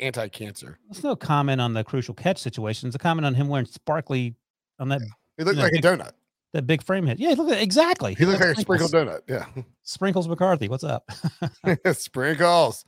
anti-cancer. 0.00 0.78
There's 0.90 1.04
no 1.04 1.14
comment 1.14 1.60
on 1.60 1.72
the 1.74 1.84
crucial 1.84 2.14
catch 2.14 2.38
situation. 2.38 2.88
It's 2.88 2.96
a 2.96 2.98
comment 2.98 3.24
on 3.26 3.34
him 3.34 3.46
wearing 3.48 3.66
sparkly 3.66 4.34
on 4.80 4.88
that 4.88 5.00
He 5.36 5.44
looked 5.44 5.56
Yeah, 5.58 5.62
like 5.64 5.72
a 5.72 5.76
donut. 5.82 6.10
That 6.54 6.68
big 6.68 6.82
frame 6.82 7.04
hit. 7.04 7.18
Yeah, 7.18 7.34
look 7.36 7.50
at 7.50 7.60
exactly. 7.60 8.14
He 8.14 8.24
looked 8.24 8.40
like 8.40 8.56
a 8.56 8.60
sprinkled 8.60 8.92
donut. 8.92 9.20
Yeah. 9.28 9.44
Sprinkles 9.82 10.28
McCarthy. 10.28 10.68
What's 10.68 10.84
up? 10.84 11.10
Sprinkles. 11.92 12.84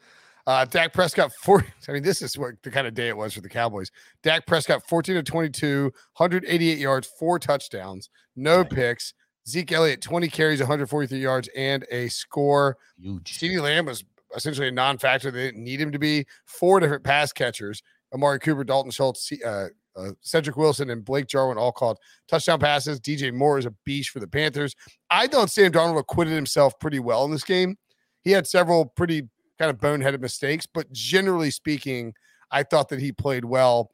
Uh, 0.46 0.64
Dak 0.64 0.92
Prescott, 0.92 1.32
four. 1.42 1.66
I 1.88 1.92
mean, 1.92 2.04
this 2.04 2.22
is 2.22 2.38
what 2.38 2.54
the 2.62 2.70
kind 2.70 2.86
of 2.86 2.94
day 2.94 3.08
it 3.08 3.16
was 3.16 3.34
for 3.34 3.40
the 3.40 3.48
Cowboys. 3.48 3.90
Dak 4.22 4.46
Prescott, 4.46 4.86
14 4.88 5.16
to 5.16 5.22
22, 5.24 5.84
188 6.16 6.78
yards, 6.78 7.08
four 7.18 7.40
touchdowns, 7.40 8.08
no 8.36 8.64
picks. 8.64 9.12
Zeke 9.48 9.72
Elliott, 9.72 10.00
20 10.00 10.28
carries, 10.28 10.60
143 10.60 11.18
yards, 11.18 11.48
and 11.56 11.84
a 11.90 12.08
score. 12.08 12.76
Huge. 13.00 13.38
CeeDee 13.38 13.60
Lamb 13.60 13.86
was 13.86 14.04
essentially 14.36 14.68
a 14.68 14.72
non-factor. 14.72 15.32
They 15.32 15.46
didn't 15.46 15.64
need 15.64 15.80
him 15.80 15.90
to 15.90 15.98
be. 15.98 16.26
Four 16.44 16.78
different 16.78 17.02
pass 17.02 17.32
catchers: 17.32 17.82
Amari 18.14 18.38
Cooper, 18.38 18.62
Dalton 18.62 18.92
Schultz, 18.92 19.30
uh, 19.44 19.68
uh, 19.96 20.10
Cedric 20.20 20.56
Wilson, 20.56 20.90
and 20.90 21.04
Blake 21.04 21.26
Jarwin 21.26 21.58
all 21.58 21.72
called 21.72 21.98
touchdown 22.28 22.60
passes. 22.60 23.00
DJ 23.00 23.32
Moore 23.32 23.58
is 23.58 23.66
a 23.66 23.74
beast 23.84 24.10
for 24.10 24.20
the 24.20 24.28
Panthers. 24.28 24.74
I 25.10 25.26
thought 25.26 25.50
Sam 25.50 25.72
Darnold 25.72 25.98
acquitted 25.98 26.34
himself 26.34 26.78
pretty 26.78 26.98
well 26.98 27.24
in 27.24 27.30
this 27.30 27.44
game. 27.44 27.76
He 28.22 28.30
had 28.30 28.46
several 28.46 28.86
pretty 28.86 29.28
kind 29.58 29.70
of 29.70 29.78
boneheaded 29.78 30.20
mistakes, 30.20 30.66
but 30.66 30.90
generally 30.92 31.50
speaking, 31.50 32.12
I 32.50 32.62
thought 32.62 32.88
that 32.90 33.00
he 33.00 33.12
played 33.12 33.44
well. 33.44 33.90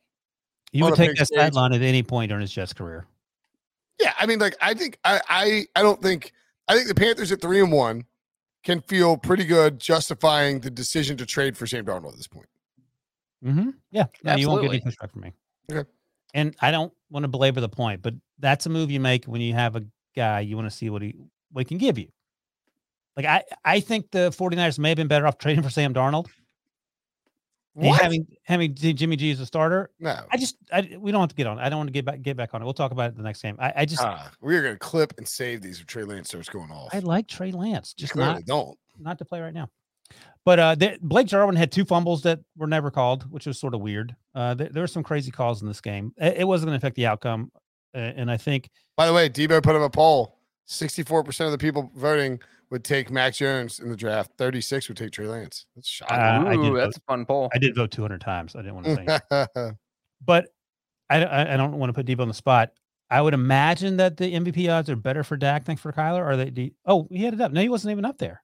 You 0.72 0.84
on 0.84 0.90
would 0.90 0.96
take 0.96 1.10
big 1.10 1.18
that 1.18 1.26
stage. 1.26 1.38
sideline 1.38 1.72
at 1.72 1.82
any 1.82 2.02
point 2.02 2.30
during 2.30 2.40
his 2.40 2.52
Jets 2.52 2.72
career. 2.72 3.06
Yeah, 4.00 4.14
I 4.18 4.26
mean, 4.26 4.38
like 4.38 4.56
I 4.60 4.74
think 4.74 4.98
I 5.04 5.20
I 5.28 5.66
I 5.76 5.82
don't 5.82 6.02
think 6.02 6.32
I 6.66 6.74
think 6.74 6.88
the 6.88 6.94
Panthers 6.94 7.30
at 7.30 7.40
three 7.40 7.60
and 7.60 7.70
one 7.70 8.04
can 8.64 8.80
feel 8.82 9.16
pretty 9.16 9.44
good 9.44 9.78
justifying 9.78 10.60
the 10.60 10.70
decision 10.70 11.16
to 11.18 11.26
trade 11.26 11.56
for 11.56 11.66
Sam 11.66 11.84
Darnold 11.84 12.12
at 12.12 12.16
this 12.16 12.28
point. 12.28 12.48
Mm-hmm. 13.44 13.70
Yeah. 13.90 14.04
No, 14.22 14.36
you 14.36 14.48
won't 14.48 14.62
get 14.62 14.70
any 14.70 14.78
Absolutely. 14.78 14.92
pushback 14.92 15.12
from 15.12 15.22
me. 15.22 15.32
Okay. 15.70 15.88
And 16.34 16.56
I 16.60 16.70
don't 16.70 16.92
want 17.10 17.24
to 17.24 17.28
belabor 17.28 17.60
the 17.60 17.68
point, 17.68 18.02
but 18.02 18.14
that's 18.38 18.66
a 18.66 18.70
move 18.70 18.90
you 18.90 19.00
make 19.00 19.26
when 19.26 19.40
you 19.40 19.54
have 19.54 19.76
a 19.76 19.84
guy 20.16 20.40
you 20.40 20.56
want 20.56 20.68
to 20.70 20.76
see 20.76 20.90
what 20.90 21.02
he 21.02 21.14
what 21.50 21.60
he 21.60 21.64
can 21.64 21.78
give 21.78 21.98
you. 21.98 22.08
Like 23.16 23.26
I 23.26 23.44
I 23.64 23.80
think 23.80 24.10
the 24.10 24.30
49ers 24.30 24.78
may 24.78 24.90
have 24.90 24.96
been 24.96 25.08
better 25.08 25.26
off 25.26 25.38
trading 25.38 25.62
for 25.62 25.70
Sam 25.70 25.92
Darnold. 25.92 26.28
What? 27.74 28.02
Having 28.02 28.26
having 28.44 28.74
Jimmy 28.74 29.16
G 29.16 29.30
as 29.30 29.40
a 29.40 29.46
starter. 29.46 29.90
No. 29.98 30.18
I 30.30 30.36
just 30.36 30.56
I, 30.70 30.96
we 30.98 31.10
don't 31.10 31.22
have 31.22 31.30
to 31.30 31.34
get 31.34 31.46
on. 31.46 31.58
I 31.58 31.70
don't 31.70 31.78
want 31.78 31.88
to 31.88 31.92
get 31.92 32.04
back 32.04 32.20
get 32.20 32.36
back 32.36 32.52
on 32.52 32.60
it. 32.60 32.64
We'll 32.64 32.74
talk 32.74 32.92
about 32.92 33.10
it 33.10 33.16
the 33.16 33.22
next 33.22 33.40
game. 33.40 33.56
I, 33.58 33.72
I 33.76 33.84
just 33.86 34.02
Ah, 34.02 34.30
we 34.42 34.56
are 34.56 34.62
going 34.62 34.74
to 34.74 34.78
clip 34.78 35.14
and 35.16 35.26
save 35.26 35.62
these 35.62 35.80
if 35.80 35.86
Trey 35.86 36.04
Lance 36.04 36.28
starts 36.28 36.50
going 36.50 36.70
off. 36.70 36.94
I 36.94 36.98
like 36.98 37.28
Trey 37.28 37.50
Lance, 37.50 37.94
just 37.94 38.14
not 38.14 38.44
don't. 38.44 38.78
not 38.98 39.18
to 39.18 39.24
play 39.24 39.40
right 39.40 39.54
now. 39.54 39.68
But 40.44 40.58
uh, 40.58 40.74
there, 40.74 40.96
Blake 41.00 41.28
Jarwin 41.28 41.54
had 41.54 41.70
two 41.70 41.84
fumbles 41.84 42.22
that 42.22 42.40
were 42.56 42.66
never 42.66 42.90
called, 42.90 43.30
which 43.30 43.46
was 43.46 43.60
sort 43.60 43.74
of 43.74 43.80
weird. 43.80 44.16
Uh, 44.34 44.54
there, 44.54 44.68
there 44.68 44.82
were 44.82 44.88
some 44.88 45.04
crazy 45.04 45.30
calls 45.30 45.62
in 45.62 45.68
this 45.68 45.80
game. 45.80 46.12
It, 46.16 46.38
it 46.38 46.44
wasn't 46.44 46.68
going 46.68 46.78
to 46.80 46.84
affect 46.84 46.96
the 46.96 47.06
outcome, 47.06 47.52
uh, 47.94 47.98
and 47.98 48.30
I 48.30 48.36
think 48.36 48.68
By 48.96 49.06
the 49.06 49.12
way, 49.12 49.28
Debo 49.28 49.62
put 49.62 49.76
up 49.76 49.82
a 49.82 49.90
poll. 49.90 50.38
64% 50.68 51.46
of 51.46 51.52
the 51.52 51.58
people 51.58 51.92
voting 51.94 52.40
would 52.70 52.82
take 52.82 53.10
Mac 53.10 53.34
Jones 53.34 53.80
in 53.80 53.88
the 53.88 53.96
draft. 53.96 54.32
36 54.38 54.88
would 54.88 54.96
take 54.96 55.12
Trey 55.12 55.26
Lance. 55.26 55.66
That's 55.76 55.88
shocking. 55.88 56.16
Uh, 56.16 56.44
I 56.48 56.56
did 56.56 56.60
Ooh, 56.60 56.70
vote. 56.72 56.76
that's 56.78 56.96
a 56.96 57.00
fun 57.00 57.26
poll. 57.26 57.50
I 57.54 57.58
did 57.58 57.76
vote 57.76 57.90
200 57.90 58.20
times. 58.20 58.56
I 58.56 58.62
didn't 58.62 58.74
want 58.74 58.86
to 58.86 59.20
say, 59.56 59.72
but 60.24 60.46
I, 61.10 61.22
I, 61.24 61.54
I 61.54 61.56
don't 61.56 61.74
want 61.78 61.90
to 61.90 61.94
put 61.94 62.06
Debo 62.06 62.22
on 62.22 62.28
the 62.28 62.34
spot. 62.34 62.70
I 63.10 63.20
would 63.20 63.34
imagine 63.34 63.98
that 63.98 64.16
the 64.16 64.32
MVP 64.32 64.72
odds 64.72 64.88
are 64.88 64.96
better 64.96 65.22
for 65.22 65.36
Dak 65.36 65.66
than 65.66 65.76
for 65.76 65.92
Kyler. 65.92 66.24
Are 66.24 66.36
they? 66.36 66.48
do 66.50 66.62
you- 66.62 66.70
oh, 66.86 67.06
he 67.10 67.22
had 67.24 67.34
it 67.34 67.40
up. 67.42 67.52
No, 67.52 67.60
he 67.60 67.68
wasn't 67.68 67.92
even 67.92 68.06
up 68.06 68.16
there. 68.16 68.42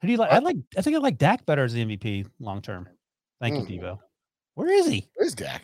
Who 0.00 0.06
do 0.08 0.12
you 0.12 0.18
like? 0.18 0.30
I 0.30 0.34
What? 0.34 0.44
like. 0.44 0.56
I 0.76 0.82
think 0.82 0.96
I 0.96 0.98
like 1.00 1.18
Dak 1.18 1.44
better 1.46 1.64
as 1.64 1.72
the 1.72 1.84
MVP 1.84 2.26
long 2.40 2.62
term. 2.62 2.88
Thank 3.40 3.54
Mm. 3.56 3.70
you, 3.70 3.80
Debo. 3.80 3.98
Where 4.54 4.68
is 4.72 4.86
he? 4.86 5.08
Where's 5.14 5.34
Dak? 5.34 5.62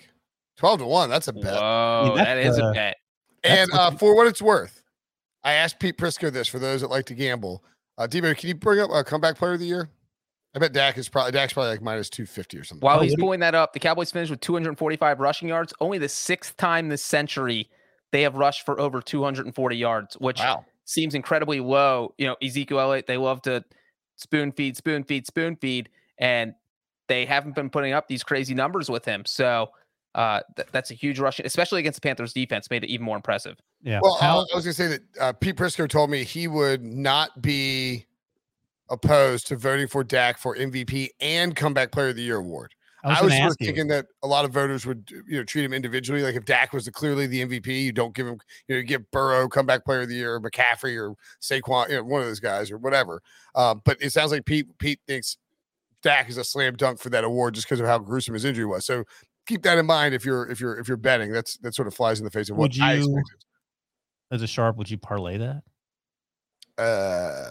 12 0.58 0.80
to 0.80 0.86
1. 0.86 1.10
That's 1.10 1.26
a 1.28 1.32
bet. 1.32 1.44
Whoa, 1.54 2.12
that 2.16 2.34
that's, 2.36 2.48
is 2.50 2.58
a 2.58 2.64
uh, 2.66 2.72
bet. 2.72 2.96
And 3.42 3.70
uh, 3.72 3.90
for 3.92 4.14
what 4.14 4.26
it's 4.28 4.40
worth, 4.40 4.82
I 5.42 5.54
asked 5.54 5.80
Pete 5.80 5.98
Prisco 5.98 6.32
this 6.32 6.46
for 6.48 6.58
those 6.60 6.80
that 6.82 6.88
like 6.90 7.06
to 7.06 7.14
gamble. 7.14 7.64
Uh, 7.98 8.06
Debo, 8.06 8.36
can 8.36 8.48
you 8.48 8.54
bring 8.54 8.80
up 8.80 8.90
a 8.92 9.02
comeback 9.04 9.36
player 9.36 9.54
of 9.54 9.60
the 9.60 9.66
year? 9.66 9.88
I 10.54 10.60
bet 10.60 10.72
Dak 10.72 10.96
is 10.98 11.08
probably 11.08 11.32
Dak's 11.32 11.52
probably 11.52 11.70
like 11.70 11.82
minus 11.82 12.08
250 12.08 12.58
or 12.58 12.62
something. 12.64 12.84
While 12.86 12.98
Oh, 12.98 13.02
he's 13.02 13.10
what 13.12 13.16
do 13.16 13.22
you- 13.22 13.26
pulling 13.26 13.40
that 13.40 13.56
up, 13.56 13.72
the 13.72 13.80
Cowboys 13.80 14.12
finished 14.12 14.30
with 14.30 14.40
245 14.40 15.18
rushing 15.18 15.48
yards. 15.48 15.74
Only 15.80 15.98
the 15.98 16.08
sixth 16.08 16.56
time 16.56 16.88
this 16.88 17.02
century 17.04 17.68
they 18.12 18.22
have 18.22 18.36
rushed 18.36 18.64
for 18.64 18.78
over 18.78 19.00
240 19.00 19.76
yards, 19.76 20.14
which 20.18 20.38
Wow. 20.38 20.64
seems 20.84 21.16
incredibly 21.16 21.58
low. 21.58 22.14
You 22.18 22.28
know, 22.28 22.36
Ezekiel 22.40 22.78
Elliott, 22.78 23.08
they 23.08 23.16
love 23.16 23.42
to 23.42 23.64
spoon 24.16 24.52
feed, 24.52 24.76
spoon 24.76 25.04
feed, 25.04 25.26
spoon 25.26 25.56
feed, 25.56 25.88
and 26.18 26.54
they 27.08 27.24
haven't 27.24 27.54
been 27.54 27.70
putting 27.70 27.92
up 27.92 28.08
these 28.08 28.22
crazy 28.22 28.54
numbers 28.54 28.88
with 28.88 29.04
him. 29.04 29.24
So 29.26 29.70
uh, 30.14 30.40
th- 30.56 30.68
that's 30.72 30.90
a 30.90 30.94
huge 30.94 31.18
rush, 31.18 31.40
especially 31.40 31.80
against 31.80 32.00
the 32.00 32.08
Panthers 32.08 32.32
defense, 32.32 32.70
made 32.70 32.84
it 32.84 32.90
even 32.90 33.04
more 33.04 33.16
impressive. 33.16 33.56
Yeah. 33.82 34.00
Well, 34.02 34.16
How- 34.16 34.46
I 34.52 34.54
was 34.54 34.64
going 34.64 34.64
to 34.64 34.72
say 34.72 34.86
that 34.88 35.02
uh, 35.20 35.32
Pete 35.32 35.56
Prisco 35.56 35.88
told 35.88 36.10
me 36.10 36.24
he 36.24 36.48
would 36.48 36.82
not 36.82 37.42
be 37.42 38.06
opposed 38.90 39.46
to 39.48 39.56
voting 39.56 39.88
for 39.88 40.04
Dak 40.04 40.38
for 40.38 40.56
MVP 40.56 41.08
and 41.20 41.56
comeback 41.56 41.90
player 41.90 42.08
of 42.08 42.16
the 42.16 42.22
year 42.22 42.36
award. 42.36 42.74
I 43.04 43.08
was, 43.08 43.18
I 43.18 43.24
was 43.24 43.34
sort 43.34 43.50
of 43.52 43.56
thinking 43.58 43.86
that 43.88 44.06
a 44.22 44.26
lot 44.26 44.44
of 44.44 44.50
voters 44.52 44.86
would, 44.86 45.10
you 45.28 45.36
know, 45.38 45.44
treat 45.44 45.64
him 45.64 45.72
individually. 45.72 46.22
Like 46.22 46.34
if 46.36 46.44
Dak 46.44 46.72
was 46.72 46.86
the, 46.86 46.90
clearly 46.90 47.26
the 47.26 47.44
MVP, 47.46 47.84
you 47.84 47.92
don't 47.92 48.14
give 48.14 48.26
him, 48.26 48.38
you 48.66 48.74
know, 48.74 48.78
you 48.80 48.82
give 48.84 49.10
Burrow 49.10 49.48
comeback 49.48 49.84
player 49.84 50.00
of 50.02 50.08
the 50.08 50.14
year, 50.14 50.34
or 50.34 50.40
McCaffrey 50.40 50.96
or 50.96 51.14
Saquon, 51.40 51.90
you 51.90 51.96
know, 51.96 52.04
one 52.04 52.22
of 52.22 52.26
those 52.26 52.40
guys 52.40 52.70
or 52.70 52.78
whatever. 52.78 53.20
Um, 53.54 53.82
but 53.84 53.98
it 54.00 54.10
sounds 54.10 54.32
like 54.32 54.46
Pete 54.46 54.66
Pete 54.78 55.00
thinks 55.06 55.36
Dak 56.02 56.28
is 56.28 56.38
a 56.38 56.44
slam 56.44 56.76
dunk 56.76 56.98
for 56.98 57.10
that 57.10 57.24
award 57.24 57.54
just 57.54 57.66
because 57.68 57.80
of 57.80 57.86
how 57.86 57.98
gruesome 57.98 58.34
his 58.34 58.44
injury 58.44 58.64
was. 58.66 58.86
So 58.86 59.04
keep 59.46 59.62
that 59.64 59.76
in 59.78 59.86
mind 59.86 60.14
if 60.14 60.24
you're 60.24 60.48
if 60.50 60.60
you're 60.60 60.78
if 60.78 60.88
you're 60.88 60.96
betting. 60.96 61.30
That's 61.30 61.56
that 61.58 61.74
sort 61.74 61.88
of 61.88 61.94
flies 61.94 62.18
in 62.20 62.24
the 62.24 62.30
face 62.30 62.48
of 62.50 62.56
what 62.56 62.70
Would 62.72 62.80
I 62.80 62.94
you- 62.94 62.98
expected. 63.00 63.44
as 64.30 64.42
a 64.42 64.46
sharp, 64.46 64.76
would 64.76 64.90
you 64.90 64.96
parlay 64.98 65.36
that? 65.38 65.62
Uh, 66.76 67.50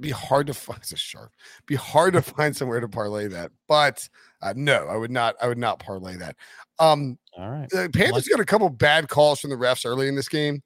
be 0.00 0.10
hard 0.10 0.46
to 0.48 0.54
find. 0.54 0.78
It's 0.82 0.92
a 0.92 0.96
sharp. 0.96 1.32
Be 1.66 1.74
hard 1.74 2.12
to 2.14 2.22
find 2.22 2.56
somewhere 2.56 2.80
to 2.80 2.88
parlay 2.88 3.28
that. 3.28 3.50
But 3.68 4.08
uh, 4.42 4.52
no, 4.56 4.86
I 4.88 4.96
would 4.96 5.10
not. 5.10 5.36
I 5.40 5.48
would 5.48 5.58
not 5.58 5.78
parlay 5.78 6.16
that. 6.16 6.36
Um, 6.78 7.18
All 7.36 7.50
right. 7.50 7.68
the 7.70 7.88
Panthers 7.92 8.28
got 8.28 8.40
a 8.40 8.44
couple 8.44 8.68
bad 8.68 9.08
calls 9.08 9.40
from 9.40 9.50
the 9.50 9.56
refs 9.56 9.86
early 9.86 10.08
in 10.08 10.14
this 10.16 10.28
game, 10.28 10.62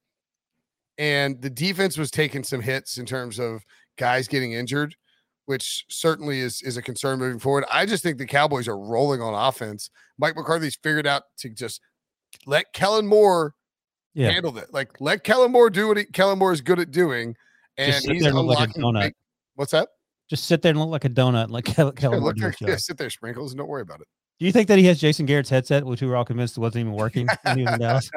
and 0.98 1.40
the 1.40 1.50
defense 1.50 1.98
was 1.98 2.10
taking 2.10 2.42
some 2.42 2.60
hits 2.60 2.98
in 2.98 3.06
terms 3.06 3.38
of 3.38 3.62
guys 3.98 4.26
getting 4.28 4.52
injured, 4.52 4.94
which 5.44 5.84
certainly 5.88 6.40
is 6.40 6.62
is 6.62 6.76
a 6.76 6.82
concern 6.82 7.18
moving 7.18 7.38
forward. 7.38 7.64
I 7.70 7.86
just 7.86 8.02
think 8.02 8.18
the 8.18 8.26
Cowboys 8.26 8.66
are 8.68 8.78
rolling 8.78 9.20
on 9.20 9.34
offense. 9.34 9.90
Mike 10.18 10.36
McCarthy's 10.36 10.76
figured 10.82 11.06
out 11.06 11.24
to 11.38 11.50
just 11.50 11.80
let 12.46 12.72
Kellen 12.72 13.06
Moore 13.06 13.54
Yeah. 14.14 14.30
handle 14.30 14.56
it. 14.58 14.72
Like 14.72 15.00
let 15.00 15.22
Kellen 15.24 15.52
Moore 15.52 15.68
do 15.70 15.88
what 15.88 15.98
he, 15.98 16.04
Kellen 16.06 16.38
Moore 16.38 16.52
is 16.52 16.60
good 16.62 16.78
at 16.80 16.90
doing, 16.90 17.36
and 17.78 17.92
Just 17.92 18.04
sit 18.04 18.12
he's 18.14 18.22
there 18.22 18.30
and 18.30 18.38
look 18.40 18.58
like 18.58 18.70
a 18.70 18.72
donut. 18.78 19.02
big- 19.02 19.14
What's 19.54 19.72
that? 19.72 19.88
Just 20.28 20.44
sit 20.46 20.60
there 20.62 20.70
and 20.70 20.80
look 20.80 20.90
like 20.90 21.04
a 21.04 21.10
donut, 21.10 21.50
like 21.50 21.64
Kel- 21.74 21.86
Yeah, 21.96 22.00
Kellen 22.00 22.20
look 22.22 22.36
do 22.36 22.44
like, 22.44 22.60
yeah, 22.60 22.76
sit 22.76 22.96
there, 22.98 23.10
sprinkles, 23.10 23.52
and 23.52 23.58
don't 23.58 23.68
worry 23.68 23.82
about 23.82 24.00
it. 24.00 24.08
Do 24.38 24.44
you 24.46 24.52
think 24.52 24.68
that 24.68 24.78
he 24.78 24.84
has 24.86 25.00
Jason 25.00 25.24
Garrett's 25.24 25.48
headset, 25.48 25.84
which 25.84 26.02
we 26.02 26.08
were 26.08 26.16
all 26.16 26.24
convinced 26.24 26.58
wasn't 26.58 26.80
even 26.82 26.92
working 26.92 27.26
when 27.42 27.58
he 27.58 27.64
was 27.64 27.72
in 27.72 27.80
Dallas? 27.80 28.10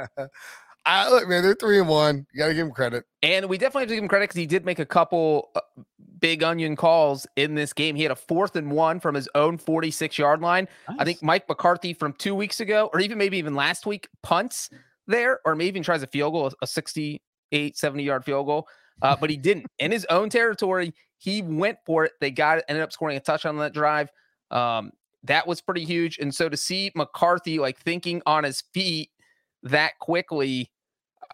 I 0.86 1.10
look, 1.10 1.28
man, 1.30 1.44
they're 1.44 1.56
three 1.56 1.80
and 1.80 1.88
one. 1.88 2.26
You 2.34 2.40
got 2.40 2.48
to 2.48 2.54
give 2.54 2.66
him 2.66 2.74
credit. 2.74 3.06
And 3.22 3.48
we 3.48 3.58
definitely 3.58 3.82
have 3.84 3.90
to 3.90 3.96
give 3.96 4.04
him 4.04 4.10
credit 4.10 4.26
because 4.26 4.38
he 4.40 4.46
did 4.46 4.66
make 4.66 4.80
a 4.80 4.86
couple 4.86 5.50
uh, 5.56 5.62
big 6.20 6.42
onion 6.42 6.76
calls 6.76 7.28
in 7.36 7.54
this 7.54 7.74
game. 7.74 7.96
He 7.96 8.02
had 8.04 8.12
a 8.12 8.16
fourth 8.16 8.56
and 8.56 8.72
one 8.72 9.00
from 9.00 9.14
his 9.16 9.30
own 9.36 9.58
46 9.58 10.18
yard 10.18 10.42
line. 10.42 10.68
I 10.98 11.04
think 11.06 11.22
Mike 11.22 11.48
McCarthy 11.48 11.94
from 11.94 12.14
two 12.14 12.34
weeks 12.34 12.60
ago, 12.60 12.90
or 12.94 13.00
even 13.02 13.18
maybe 13.18 13.38
even 13.38 13.56
last 13.56 13.86
week, 13.86 14.08
punts 14.24 14.70
there, 15.06 15.40
or 15.46 15.56
maybe 15.56 15.68
even 15.70 15.84
tries 15.84 16.02
a 16.02 16.08
field 16.08 16.34
goal, 16.34 16.52
a 16.62 16.68
68, 16.68 17.78
70 17.78 18.04
yard 18.04 18.26
field 18.26 18.46
goal. 18.48 18.68
Uh, 19.02 19.16
but 19.20 19.30
he 19.30 19.38
didn't. 19.38 19.66
In 19.80 19.92
his 19.92 20.06
own 20.10 20.30
territory, 20.30 20.94
he 21.18 21.42
went 21.42 21.78
for 21.86 22.06
it. 22.06 22.14
They 22.20 22.32
got 22.32 22.60
it, 22.60 22.66
ended 22.68 22.84
up 22.84 22.92
scoring 22.92 23.18
a 23.18 23.20
touchdown 23.20 23.56
on 23.56 23.62
that 23.62 23.74
drive. 23.74 24.10
Um, 24.52 24.92
that 25.24 25.46
was 25.48 25.62
pretty 25.62 25.84
huge. 25.86 26.18
And 26.20 26.34
so 26.34 26.50
to 26.50 26.58
see 26.58 26.92
McCarthy 26.96 27.60
like 27.60 27.78
thinking 27.80 28.22
on 28.26 28.44
his 28.44 28.62
feet 28.74 29.10
that 29.64 30.00
quickly 30.00 30.72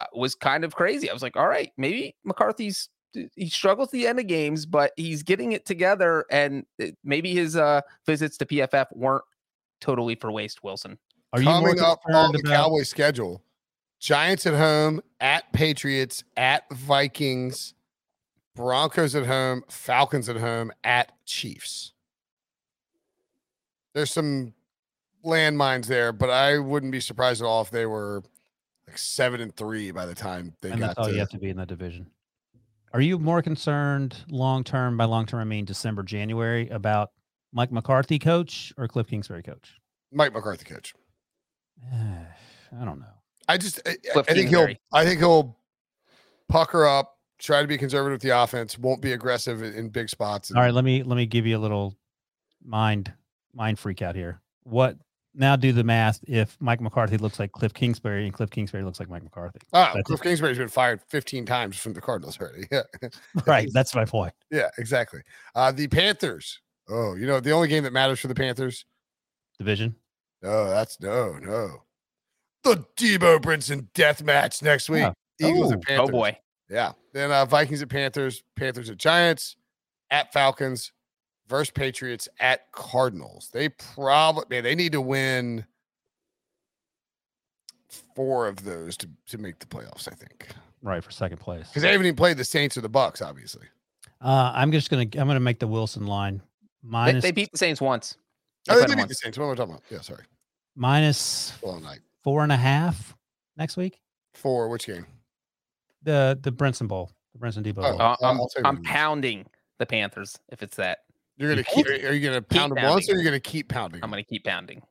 uh, 0.02 0.06
was 0.14 0.36
kind 0.36 0.64
of 0.64 0.76
crazy. 0.76 1.10
I 1.10 1.14
was 1.14 1.22
like, 1.22 1.38
all 1.38 1.48
right, 1.48 1.72
maybe 1.78 2.16
McCarthy's 2.24 2.90
he 3.36 3.48
struggles 3.48 3.88
at 3.90 3.92
the 3.94 4.08
end 4.08 4.20
of 4.20 4.28
games, 4.28 4.66
but 4.66 4.92
he's 4.98 5.24
getting 5.24 5.54
it 5.54 5.66
together. 5.66 6.26
And 6.30 6.66
it- 6.78 6.98
maybe 7.04 7.34
his 7.34 7.56
uh, 7.56 7.82
visits 8.06 8.38
to 8.38 8.46
PFF 8.46 8.88
weren't 8.92 9.24
totally 9.80 10.16
for 10.16 10.32
waste. 10.32 10.64
Wilson. 10.64 10.98
Are 11.32 11.40
you 11.40 11.46
more 11.50 11.70
Coming 11.70 11.80
up 11.82 12.00
on 12.14 12.32
the 12.32 12.40
about? 12.40 12.50
Cowboys 12.52 12.90
schedule, 12.90 13.42
Giants 14.00 14.46
at 14.46 14.54
home, 14.54 15.02
at 15.20 15.52
Patriots, 15.54 16.24
at 16.38 16.64
Vikings, 16.72 17.74
Broncos 18.56 19.16
at 19.16 19.26
home, 19.26 19.64
Falcons 19.70 20.30
at 20.30 20.38
home, 20.38 20.72
at 20.84 21.12
Chiefs. 21.26 21.94
There's 23.94 24.12
some 24.12 24.54
landmines 25.26 25.88
there, 25.88 26.12
but 26.12 26.30
I 26.30 26.60
wouldn't 26.60 26.92
be 26.92 27.00
surprised 27.00 27.42
at 27.42 27.46
all 27.46 27.62
if 27.62 27.72
they 27.72 27.86
were 27.86 28.24
like 28.88 28.98
seven 28.98 29.42
and 29.42 29.56
three 29.56 29.92
by 29.92 30.06
the 30.06 30.16
time 30.16 30.54
they 30.62 30.72
and 30.72 30.80
got 30.80 30.88
that's 30.88 31.00
all 31.00 31.06
to. 31.06 31.14
you 31.14 31.20
have 31.20 31.30
to 31.30 31.40
be 31.40 31.50
in 31.50 31.58
that 31.58 31.68
division. 31.68 32.08
Are 32.94 33.02
you 33.02 33.20
more 33.20 33.42
concerned 33.42 34.16
long 34.30 34.64
term? 34.64 34.96
By 34.96 35.06
long 35.06 35.26
term, 35.26 35.42
I 35.42 35.44
mean 35.44 35.66
December, 35.66 36.04
January 36.04 36.70
about 36.70 37.12
Mike 37.52 37.72
McCarthy 37.72 38.20
coach 38.20 38.74
or 38.78 38.88
Cliff 38.88 39.08
Kingsbury 39.08 39.44
coach? 39.44 39.74
Mike 40.12 40.34
McCarthy 40.34 40.66
coach. 40.66 40.94
I 41.94 42.86
don't 42.86 43.00
know. 43.00 43.15
I 43.48 43.58
just 43.58 43.82
I, 43.88 43.96
I 44.16 44.22
think 44.24 44.50
he'll 44.50 44.68
I 44.94 45.06
think 45.06 45.20
he'll 45.20 45.58
pucker 46.50 46.86
up, 46.86 47.18
try 47.40 47.62
to 47.62 47.68
be 47.68 47.78
conservative 47.78 48.16
with 48.16 48.22
the 48.22 48.42
offense, 48.42 48.78
won't 48.78 49.02
be 49.02 49.14
aggressive 49.14 49.64
in, 49.64 49.74
in 49.74 49.90
big 49.90 50.10
spots. 50.10 50.52
All 50.52 50.62
right, 50.62 50.74
let 50.74 50.84
me 50.84 51.04
let 51.04 51.16
me 51.16 51.26
give 51.26 51.46
you 51.46 51.58
a 51.58 51.60
little 51.60 51.96
mind 52.64 53.14
mind 53.54 53.80
freak 53.80 54.02
out 54.02 54.16
here. 54.16 54.42
What 54.64 54.98
now? 55.34 55.56
Do 55.56 55.72
the 55.74 55.84
math. 55.84 56.20
If 56.28 56.58
Mike 56.60 56.82
McCarthy 56.82 57.18
looks 57.18 57.40
like 57.40 57.52
Cliff 57.52 57.74
Kingsbury 57.74 58.26
and 58.26 58.34
Cliff 58.34 58.50
Kingsbury 58.50 58.84
looks 58.84 59.00
like 59.00 59.10
Mike 59.10 59.24
McCarthy, 59.24 59.60
Ah, 59.74 59.92
That's 59.94 60.08
Cliff 60.08 60.22
Kingsbury's 60.22 60.58
been 60.58 60.68
fired 60.70 61.02
15 61.08 61.46
times 61.46 61.78
from 61.78 61.94
the 61.94 62.02
Cardinals 62.02 62.40
already. 62.40 62.68
Yeah. 62.72 62.84
right? 63.46 63.70
That's 63.74 63.94
my 63.94 64.06
point. 64.06 64.34
yeah, 64.52 64.70
exactly. 64.78 65.22
Uh, 65.54 65.72
the 65.72 65.88
Panthers. 65.88 66.62
Oh, 66.88 67.16
you 67.16 67.26
know, 67.26 67.40
the 67.40 67.52
only 67.52 67.68
game 67.68 67.84
that 67.84 67.94
matters 67.94 68.20
for 68.20 68.28
the 68.28 68.36
Panthers. 68.36 68.86
Division. 69.58 69.96
No, 70.42 70.70
that's 70.70 71.00
no, 71.00 71.34
no. 71.40 71.82
The 72.66 72.86
Debo 72.98 73.40
Brinson 73.40 73.88
death 73.94 74.24
match 74.24 74.62
next 74.62 74.90
week. 74.90 75.02
Yeah. 75.04 75.14
Eagles 75.50 75.70
Oh, 75.72 75.74
and 75.74 75.82
Panthers. 75.84 76.10
Oh 76.10 76.12
boy. 76.12 76.38
Yeah. 76.70 76.94
Then 77.14 77.32
uh, 77.32 77.46
Vikings 77.46 77.82
at 77.82 77.90
Panthers, 77.90 78.44
Panthers 78.56 78.90
at 78.90 78.98
Giants, 78.98 79.56
at 80.10 80.34
Falcons, 80.34 80.92
versus 81.48 81.70
Patriots 81.72 82.28
at 82.40 82.72
Cardinals. 82.72 83.50
They 83.54 83.70
probably 83.70 84.46
man, 84.50 84.64
they 84.64 84.74
need 84.76 84.92
to 84.94 85.02
win 85.02 85.66
four 88.16 88.48
of 88.48 88.64
those 88.64 88.98
to, 88.98 89.10
to 89.28 89.38
make 89.38 89.60
the 89.60 89.66
playoffs, 89.66 90.12
I 90.12 90.16
think. 90.16 90.48
Right 90.82 91.04
for 91.04 91.12
second 91.12 91.38
place. 91.40 91.68
Because 91.68 91.84
they 91.84 91.92
haven't 91.92 92.06
even 92.08 92.16
played 92.16 92.38
the 92.38 92.44
Saints 92.44 92.78
or 92.78 92.82
the 92.82 92.90
Bucks, 92.90 93.22
obviously. 93.22 93.68
Uh, 94.22 94.52
I'm 94.56 94.72
just 94.72 94.90
gonna 94.90 95.04
I'm 95.04 95.28
gonna 95.28 95.40
make 95.40 95.60
the 95.60 95.68
Wilson 95.68 96.08
line 96.08 96.42
They, 96.84 96.90
minus 96.90 97.24
they 97.24 97.32
beat 97.32 97.52
the 97.52 97.58
Saints 97.58 97.80
once. 97.82 98.18
They 98.68 98.74
Oh, 98.74 98.76
they 98.76 98.82
played 98.82 98.88
did 98.88 98.92
them 98.92 98.98
beat 98.98 99.02
once. 99.04 99.10
the 99.10 99.16
Saints. 99.16 99.38
What 99.38 99.46
am 99.46 99.52
I 99.52 99.56
talking 99.56 99.74
about? 99.74 99.84
Yeah, 99.92 100.02
sorry. 100.02 100.24
minus 100.76 101.54
All 101.62 101.80
night. 101.80 102.00
Four 102.26 102.42
and 102.42 102.52
a 102.52 102.58
half 102.58 103.16
next 103.56 103.78
week. 103.78 104.02
For 104.34 104.68
which 104.68 104.88
game? 104.88 105.06
The 106.02 106.38
the 106.42 106.52
Brinson 106.52 106.88
Bowl, 106.88 107.12
the 107.34 107.40
Brinson 107.40 107.64
Debo 107.64 107.78
Oh, 107.78 107.82
Bowl. 107.92 108.02
Uh, 108.02 108.04
I'll- 108.04 108.18
I'm, 108.32 108.38
I'll 108.42 108.50
take 108.50 108.66
I'm 108.66 108.82
pounding 108.82 109.46
the 109.78 109.86
Panthers 109.86 110.36
if 110.50 110.64
it's 110.64 110.76
that. 110.78 111.00
You're 111.38 111.50
gonna 111.50 111.64
keep. 111.64 111.86
Are 111.86 111.92
are 111.92 112.14
you 112.14 112.28
gonna 112.28 112.42
pound 112.42 112.76
them 112.76 112.84
once, 112.84 113.08
or 113.10 113.14
are 113.14 113.18
you 113.18 113.24
gonna 113.24 113.40
keep 113.40 113.70
pounding? 113.70 114.02
I'm 114.04 114.10
going 114.10 114.24
to 114.24 114.28
keep 114.28 114.44
pounding. 114.44 114.82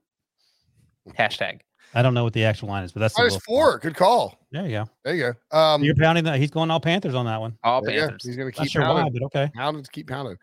Hashtag. 1.18 1.60
I 1.92 2.02
don't 2.02 2.14
know 2.14 2.22
what 2.22 2.34
the 2.34 2.44
actual 2.44 2.68
line 2.68 2.84
is, 2.84 2.92
but 2.92 3.00
that's 3.00 3.14
the 3.14 3.22
Minus 3.22 3.36
four. 3.38 3.78
Good 3.78 3.94
call. 3.96 4.38
There 4.52 4.64
you 4.64 4.70
go. 4.70 4.88
There 5.04 5.14
you 5.16 5.34
go. 5.50 5.58
Um, 5.58 5.82
You're 5.82 5.94
pounding 5.96 6.24
that. 6.24 6.38
He's 6.38 6.50
going 6.52 6.70
all 6.70 6.80
Panthers 6.80 7.14
on 7.14 7.26
that 7.26 7.40
one. 7.40 7.56
All 7.64 7.82
there 7.82 7.94
go. 7.94 8.00
Panthers. 8.08 8.24
He's 8.24 8.36
gonna 8.36 8.46
Not 8.50 8.54
keep 8.54 8.70
sure 8.70 8.82
why, 8.82 9.02
pounding. 9.02 9.12
but 9.12 9.22
okay. 9.26 9.50
pounding 9.56 9.82
to 9.82 9.90
keep 9.90 10.08
pounding. 10.08 10.36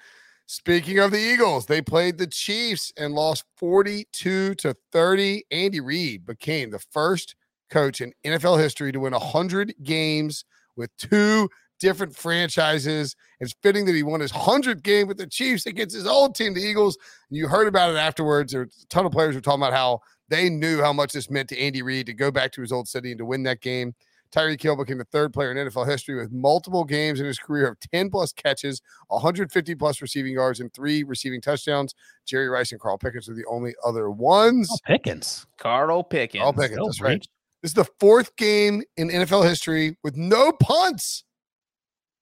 Speaking 0.54 1.00
of 1.00 1.12
the 1.12 1.18
Eagles, 1.18 1.66
they 1.66 1.82
played 1.82 2.18
the 2.18 2.28
Chiefs 2.28 2.92
and 2.98 3.14
lost 3.14 3.46
42 3.56 4.54
to 4.56 4.76
30. 4.92 5.46
Andy 5.50 5.80
Reid 5.80 6.26
became 6.26 6.72
the 6.72 6.84
first 6.92 7.36
coach 7.70 8.02
in 8.02 8.12
NFL 8.26 8.60
history 8.60 8.92
to 8.92 9.00
win 9.00 9.14
100 9.14 9.74
games 9.82 10.44
with 10.76 10.90
two 10.98 11.48
different 11.80 12.14
franchises. 12.14 13.16
It's 13.40 13.56
fitting 13.64 13.86
that 13.86 13.96
he 13.96 14.04
won 14.04 14.20
his 14.20 14.34
100th 14.34 14.84
game 14.84 15.08
with 15.08 15.18
the 15.18 15.26
Chiefs 15.26 15.68
against 15.68 15.96
his 15.96 16.06
old 16.06 16.36
team, 16.36 16.54
the 16.54 16.60
Eagles. 16.60 16.98
You 17.30 17.48
heard 17.48 17.70
about 17.70 17.94
it 17.94 17.98
afterwards. 17.98 18.52
There 18.52 18.64
a 18.64 18.68
ton 18.90 19.06
of 19.06 19.14
players 19.14 19.36
were 19.36 19.40
talking 19.40 19.62
about 19.62 19.72
how 19.72 20.02
they 20.28 20.50
knew 20.50 20.82
how 20.82 20.92
much 20.92 21.14
this 21.14 21.30
meant 21.30 21.48
to 21.48 21.58
Andy 21.58 21.82
Reid 21.82 22.08
to 22.08 22.14
go 22.14 22.30
back 22.30 22.52
to 22.52 22.62
his 22.62 22.74
old 22.74 22.90
city 22.90 23.12
and 23.12 23.20
to 23.20 23.26
win 23.26 23.44
that 23.44 23.62
game. 23.62 23.96
Tyreek 24.32 24.62
Hill 24.62 24.78
became 24.78 24.98
the 24.98 25.06
third 25.06 25.34
player 25.34 25.52
in 25.52 25.58
NFL 25.58 25.88
history 25.88 26.16
with 26.16 26.32
multiple 26.32 26.86
games 26.86 27.20
in 27.20 27.26
his 27.26 27.38
career 27.38 27.68
of 27.68 27.80
10 27.80 28.10
plus 28.10 28.32
catches, 28.32 28.82
150 29.08 29.76
plus 29.76 30.02
receiving 30.02 30.34
yards, 30.34 30.62
and 30.62 30.74
three 30.74 31.04
receiving 31.04 31.42
touchdowns. 31.42 31.94
Jerry 32.26 32.48
Rice 32.48 32.72
and 32.72 32.80
Carl 32.80 32.98
Pickens 32.98 33.28
are 33.28 33.34
the 33.34 33.46
only 33.50 33.74
other 33.86 34.10
ones. 34.10 34.70
Oh, 34.72 34.78
Pickens. 34.86 35.46
Carl 35.58 36.04
Pickens. 36.04 36.42
Carl 36.42 36.54
Pickens, 36.54 36.78
Go 36.78 36.86
that's 36.86 37.02
right. 37.02 37.28
This 37.62 37.72
is 37.72 37.76
the 37.76 37.88
fourth 38.00 38.36
game 38.38 38.82
in 38.98 39.10
NFL 39.10 39.48
history 39.48 39.98
with 40.04 40.16
no 40.16 40.52
punts. 40.54 41.26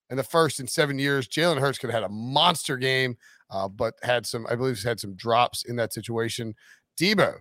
And 0.09 0.17
the 0.17 0.23
first 0.23 0.59
in 0.59 0.65
seven 0.65 0.97
years. 0.97 1.27
Jalen 1.27 1.59
Hurts 1.59 1.77
could 1.77 1.91
have 1.91 2.01
had 2.01 2.09
a 2.09 2.13
monster 2.13 2.77
game, 2.77 3.15
uh, 3.51 3.67
but 3.67 3.93
had 4.01 4.25
some, 4.25 4.47
I 4.49 4.55
believe, 4.55 4.75
he's 4.75 4.83
had 4.83 4.99
some 4.99 5.13
drops 5.13 5.65
in 5.65 5.75
that 5.75 5.93
situation. 5.93 6.55
Debo, 6.99 7.35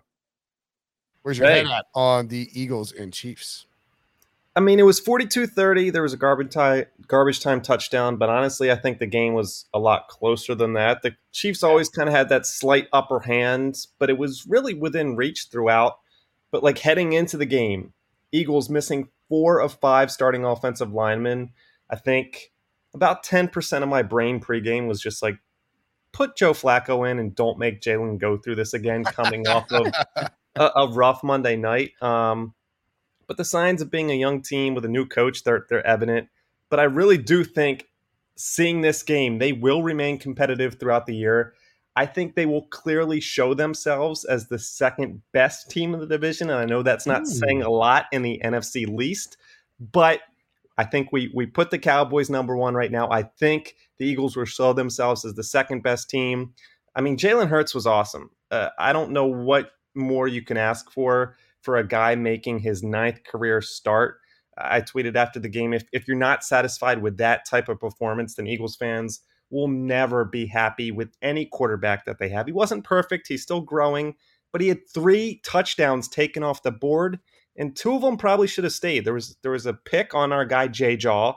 where's 1.23 1.39
your 1.39 1.49
head 1.49 1.67
at 1.67 1.87
on 1.95 2.29
the 2.29 2.51
Eagles 2.53 2.93
and 2.93 3.11
Chiefs? 3.11 3.65
I 4.59 4.61
mean, 4.61 4.81
it 4.81 4.83
was 4.83 5.01
42-30. 5.01 5.93
There 5.93 6.03
was 6.03 6.13
a 6.13 6.17
garbage 6.17 6.53
time, 6.53 6.87
garbage 7.07 7.39
time 7.39 7.61
touchdown, 7.61 8.17
but 8.17 8.29
honestly, 8.29 8.73
I 8.73 8.75
think 8.75 8.99
the 8.99 9.07
game 9.07 9.35
was 9.35 9.67
a 9.73 9.79
lot 9.79 10.09
closer 10.09 10.53
than 10.57 10.73
that. 10.73 11.03
The 11.03 11.15
Chiefs 11.31 11.63
always 11.63 11.89
kind 11.89 12.09
of 12.09 12.15
had 12.17 12.29
that 12.31 12.45
slight 12.45 12.89
upper 12.93 13.21
hand, 13.21 13.87
but 14.01 14.11
it 14.11 14.19
was 14.19 14.49
really 14.49 14.75
within 14.75 15.15
reach 15.15 15.47
throughout. 15.53 16.01
But 16.51 16.65
like 16.65 16.79
heading 16.79 17.13
into 17.13 17.37
the 17.37 17.47
game, 17.47 17.93
Eagles 18.33 18.69
missing 18.69 19.11
four 19.29 19.61
of 19.61 19.75
five 19.75 20.11
starting 20.11 20.45
offensive 20.45 20.93
linemen. 20.93 21.51
I 21.89 21.95
think 21.95 22.51
about 22.95 23.25
10% 23.25 23.85
of 23.85 23.89
my 23.89 24.03
brain 24.03 24.41
pregame 24.41 24.89
was 24.89 25.01
just 25.01 25.23
like, 25.23 25.39
put 26.13 26.37
Joe 26.37 26.53
Flacco 26.53 27.09
in 27.09 27.21
and 27.21 27.33
don't 27.33 27.61
make 27.61 27.81
Jalen 27.81 28.19
go 28.19 28.37
through 28.37 28.57
this 28.57 28.75
again, 28.75 29.05
coming 29.05 29.47
off 29.47 29.71
of 29.71 29.87
a, 30.57 30.71
a 30.75 30.89
rough 30.91 31.23
Monday 31.23 31.55
night. 31.55 31.93
Um, 32.03 32.55
but 33.29 33.37
the 33.37 33.45
signs 33.45 33.81
of 33.81 33.91
being 33.91 34.11
a 34.11 34.15
young 34.15 34.43
team 34.43 34.75
with 34.75 34.85
a 34.85 34.89
new 34.89 35.07
coach, 35.07 35.45
they're 35.45 35.67
they're 35.69 35.87
evident. 35.87 36.29
But 36.71 36.81
I 36.81 36.85
really 36.85 37.19
do 37.19 37.45
think 37.45 37.87
seeing 38.35 38.81
this 38.81 39.03
game, 39.03 39.39
they 39.39 39.53
will 39.53 39.83
remain 39.83 40.19
competitive 40.19 40.81
throughout 40.81 41.07
the 41.07 41.15
year. 41.15 41.55
I 41.95 42.07
think 42.07 42.35
they 42.35 42.47
will 42.47 42.63
clearly 42.63 43.21
show 43.21 43.55
themselves 43.55 44.25
as 44.25 44.49
the 44.49 44.59
second 44.59 45.23
best 45.33 45.71
team 45.71 45.95
in 45.95 46.01
the 46.01 46.07
division. 46.07 46.49
And 46.49 46.59
I 46.59 46.65
know 46.65 46.83
that's 46.83 47.07
not 47.07 47.23
Ooh. 47.23 47.27
saying 47.27 47.63
a 47.63 47.71
lot 47.71 48.07
in 48.13 48.23
the 48.23 48.41
NFC 48.45 48.87
least, 48.89 49.37
but 49.79 50.21
I 50.79 50.85
think 50.85 51.13
we 51.13 51.31
we 51.35 51.45
put 51.47 51.71
the 51.71 51.79
Cowboys 51.79 52.31
number 52.31 52.57
one 52.57 52.75
right 52.75 52.91
now. 52.91 53.11
I 53.11 53.25
think 53.25 53.77
the 53.99 54.07
Eagles 54.07 54.37
will 54.37 54.45
show 54.47 54.73
themselves 54.73 55.25
as 55.25 55.35
the 55.35 55.45
second 55.45 55.83
best 55.83 56.09
team. 56.09 56.55
I 56.95 57.03
mean, 57.03 57.17
Jalen 57.17 57.49
Hurts 57.49 57.75
was 57.75 57.87
awesome. 57.87 58.31
Uh, 58.51 58.71
I 58.79 58.93
don't 58.93 59.11
know 59.11 59.27
what 59.27 59.73
more 59.95 60.29
you 60.29 60.43
can 60.43 60.57
ask 60.57 60.91
for 60.91 61.37
for 61.63 61.77
a 61.77 61.87
guy 61.87 62.15
making 62.15 62.61
his 62.61 62.83
ninth 62.83 63.25
career 63.25 63.61
start. 63.61 64.17
I 64.57 64.81
tweeted 64.81 65.17
after 65.17 65.39
the 65.39 65.49
game 65.49 65.73
if, 65.73 65.85
if 65.93 66.09
you're 66.09 66.17
not 66.17 66.43
satisfied 66.43 67.03
with 67.03 67.17
that 67.19 67.47
type 67.47 67.69
of 67.69 67.81
performance, 67.81 68.35
then 68.35 68.47
Eagles 68.47 68.77
fans 68.77 69.21
will 69.51 69.69
never 69.69 70.25
be 70.25 70.47
happy 70.47 70.91
with 70.91 71.11
any 71.23 71.47
quarterback 71.47 72.05
that 72.05 72.19
they 72.19 72.29
have. 72.29 72.47
He 72.47 72.53
wasn't 72.53 72.85
perfect, 72.85 73.29
he's 73.29 73.43
still 73.43 73.61
growing, 73.61 74.15
but 74.53 74.61
he 74.61 74.69
had 74.69 74.89
three 74.93 75.41
touchdowns 75.45 76.09
taken 76.09 76.43
off 76.43 76.63
the 76.63 76.71
board, 76.71 77.19
and 77.57 77.75
two 77.75 77.95
of 77.95 78.03
them 78.03 78.17
probably 78.17 78.47
should 78.47 78.65
have 78.65 78.73
stayed. 78.73 79.05
There 79.05 79.15
was 79.15 79.37
there 79.43 79.53
was 79.53 79.67
a 79.67 79.73
pick 79.73 80.15
on 80.15 80.33
our 80.33 80.45
guy 80.45 80.69
Jay 80.69 80.97
Jaw, 80.97 81.37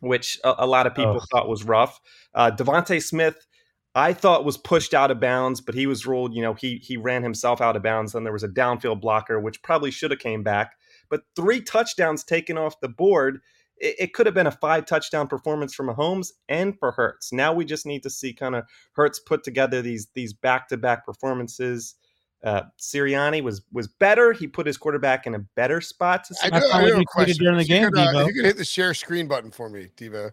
which 0.00 0.38
a, 0.44 0.54
a 0.58 0.66
lot 0.66 0.86
of 0.86 0.94
people 0.94 1.20
oh. 1.20 1.24
thought 1.30 1.48
was 1.48 1.64
rough. 1.64 2.00
Uh, 2.34 2.50
DeVonta 2.50 3.02
Smith 3.02 3.46
I 3.94 4.12
thought 4.12 4.44
was 4.44 4.56
pushed 4.56 4.92
out 4.92 5.10
of 5.10 5.20
bounds, 5.20 5.60
but 5.60 5.74
he 5.74 5.86
was 5.86 6.06
ruled, 6.06 6.34
you 6.34 6.42
know, 6.42 6.54
he 6.54 6.78
he 6.78 6.96
ran 6.96 7.22
himself 7.22 7.60
out 7.60 7.76
of 7.76 7.82
bounds. 7.82 8.12
Then 8.12 8.24
there 8.24 8.32
was 8.32 8.42
a 8.42 8.48
downfield 8.48 9.00
blocker, 9.00 9.38
which 9.38 9.62
probably 9.62 9.90
should 9.90 10.10
have 10.10 10.20
came 10.20 10.42
back. 10.42 10.76
But 11.08 11.22
three 11.36 11.60
touchdowns 11.60 12.24
taken 12.24 12.58
off 12.58 12.80
the 12.80 12.88
board. 12.88 13.40
It, 13.76 13.94
it 13.98 14.12
could 14.12 14.26
have 14.26 14.34
been 14.34 14.48
a 14.48 14.52
five 14.52 14.86
touchdown 14.86 15.28
performance 15.28 15.74
for 15.74 15.84
Mahomes 15.84 16.32
and 16.48 16.76
for 16.78 16.90
Hurts. 16.90 17.32
Now 17.32 17.52
we 17.52 17.64
just 17.64 17.86
need 17.86 18.02
to 18.02 18.10
see 18.10 18.32
kind 18.32 18.56
of 18.56 18.64
Hurts 18.94 19.20
put 19.20 19.44
together 19.44 19.80
these 19.80 20.08
these 20.14 20.32
back 20.32 20.68
to 20.68 20.76
back 20.76 21.06
performances. 21.06 21.94
Uh, 22.42 22.62
Sirianni 22.80 23.44
was 23.44 23.62
was 23.72 23.86
better. 23.86 24.32
He 24.32 24.48
put 24.48 24.66
his 24.66 24.76
quarterback 24.76 25.24
in 25.24 25.36
a 25.36 25.38
better 25.54 25.80
spot. 25.80 26.24
To 26.24 26.34
I, 26.42 26.50
do, 26.50 26.66
I 26.66 26.82
have 26.82 26.98
a 26.98 27.04
question. 27.04 27.36
During 27.38 27.58
the 27.58 27.64
game, 27.64 27.84
you 27.84 27.90
could, 27.90 28.16
uh, 28.16 28.26
you 28.26 28.34
could 28.34 28.44
hit 28.44 28.56
the 28.56 28.64
share 28.64 28.92
screen 28.92 29.28
button 29.28 29.52
for 29.52 29.70
me, 29.70 29.90
Debo 29.96 30.32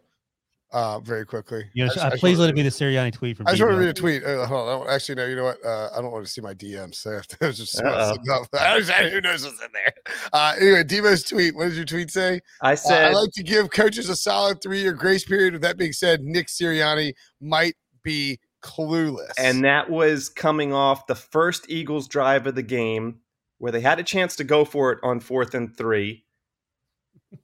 uh, 0.71 0.99
very 0.99 1.25
quickly. 1.25 1.65
You 1.73 1.85
know, 1.85 1.91
I, 1.99 2.07
uh, 2.07 2.17
please 2.17 2.39
let 2.39 2.49
it 2.49 2.55
be 2.55 2.61
the 2.61 2.69
Sirianni 2.69 3.11
tweet 3.13 3.37
from. 3.37 3.47
I 3.47 3.51
just 3.51 3.61
want 3.61 3.73
to 3.73 3.79
read 3.79 3.89
a 3.89 3.93
tweet. 3.93 4.23
Uh, 4.23 4.45
hold 4.45 4.69
on. 4.69 4.89
Actually, 4.89 5.15
no. 5.15 5.25
You 5.25 5.35
know 5.35 5.43
what? 5.43 5.65
Uh, 5.65 5.89
I 5.95 6.01
don't 6.01 6.11
want 6.11 6.25
to 6.25 6.31
see 6.31 6.41
my 6.41 6.53
DMs. 6.53 6.95
So 6.95 7.11
I 7.11 7.15
have 7.15 7.27
to 7.27 7.37
just 7.53 7.79
who 9.11 9.21
knows 9.21 9.43
what's 9.43 9.61
in 9.61 9.69
there. 9.73 9.93
Uh, 10.33 10.55
anyway, 10.59 10.83
Debo's 10.83 11.23
tweet. 11.23 11.55
What 11.55 11.65
did 11.65 11.75
your 11.75 11.85
tweet 11.85 12.11
say? 12.11 12.41
I 12.61 12.75
said 12.75 13.05
uh, 13.05 13.09
I 13.09 13.13
like 13.13 13.31
to 13.33 13.43
give 13.43 13.71
coaches 13.71 14.09
a 14.09 14.15
solid 14.15 14.61
three-year 14.61 14.93
grace 14.93 15.25
period. 15.25 15.53
With 15.53 15.61
that 15.63 15.77
being 15.77 15.93
said, 15.93 16.21
Nick 16.23 16.47
Sirianni 16.47 17.13
might 17.41 17.75
be 18.03 18.39
clueless. 18.63 19.33
And 19.37 19.63
that 19.65 19.89
was 19.89 20.29
coming 20.29 20.73
off 20.73 21.07
the 21.07 21.15
first 21.15 21.69
Eagles 21.69 22.07
drive 22.07 22.47
of 22.47 22.55
the 22.55 22.63
game, 22.63 23.19
where 23.57 23.71
they 23.71 23.81
had 23.81 23.99
a 23.99 24.03
chance 24.03 24.35
to 24.37 24.43
go 24.43 24.63
for 24.63 24.91
it 24.91 24.99
on 25.03 25.19
fourth 25.19 25.53
and 25.53 25.75
three. 25.75 26.23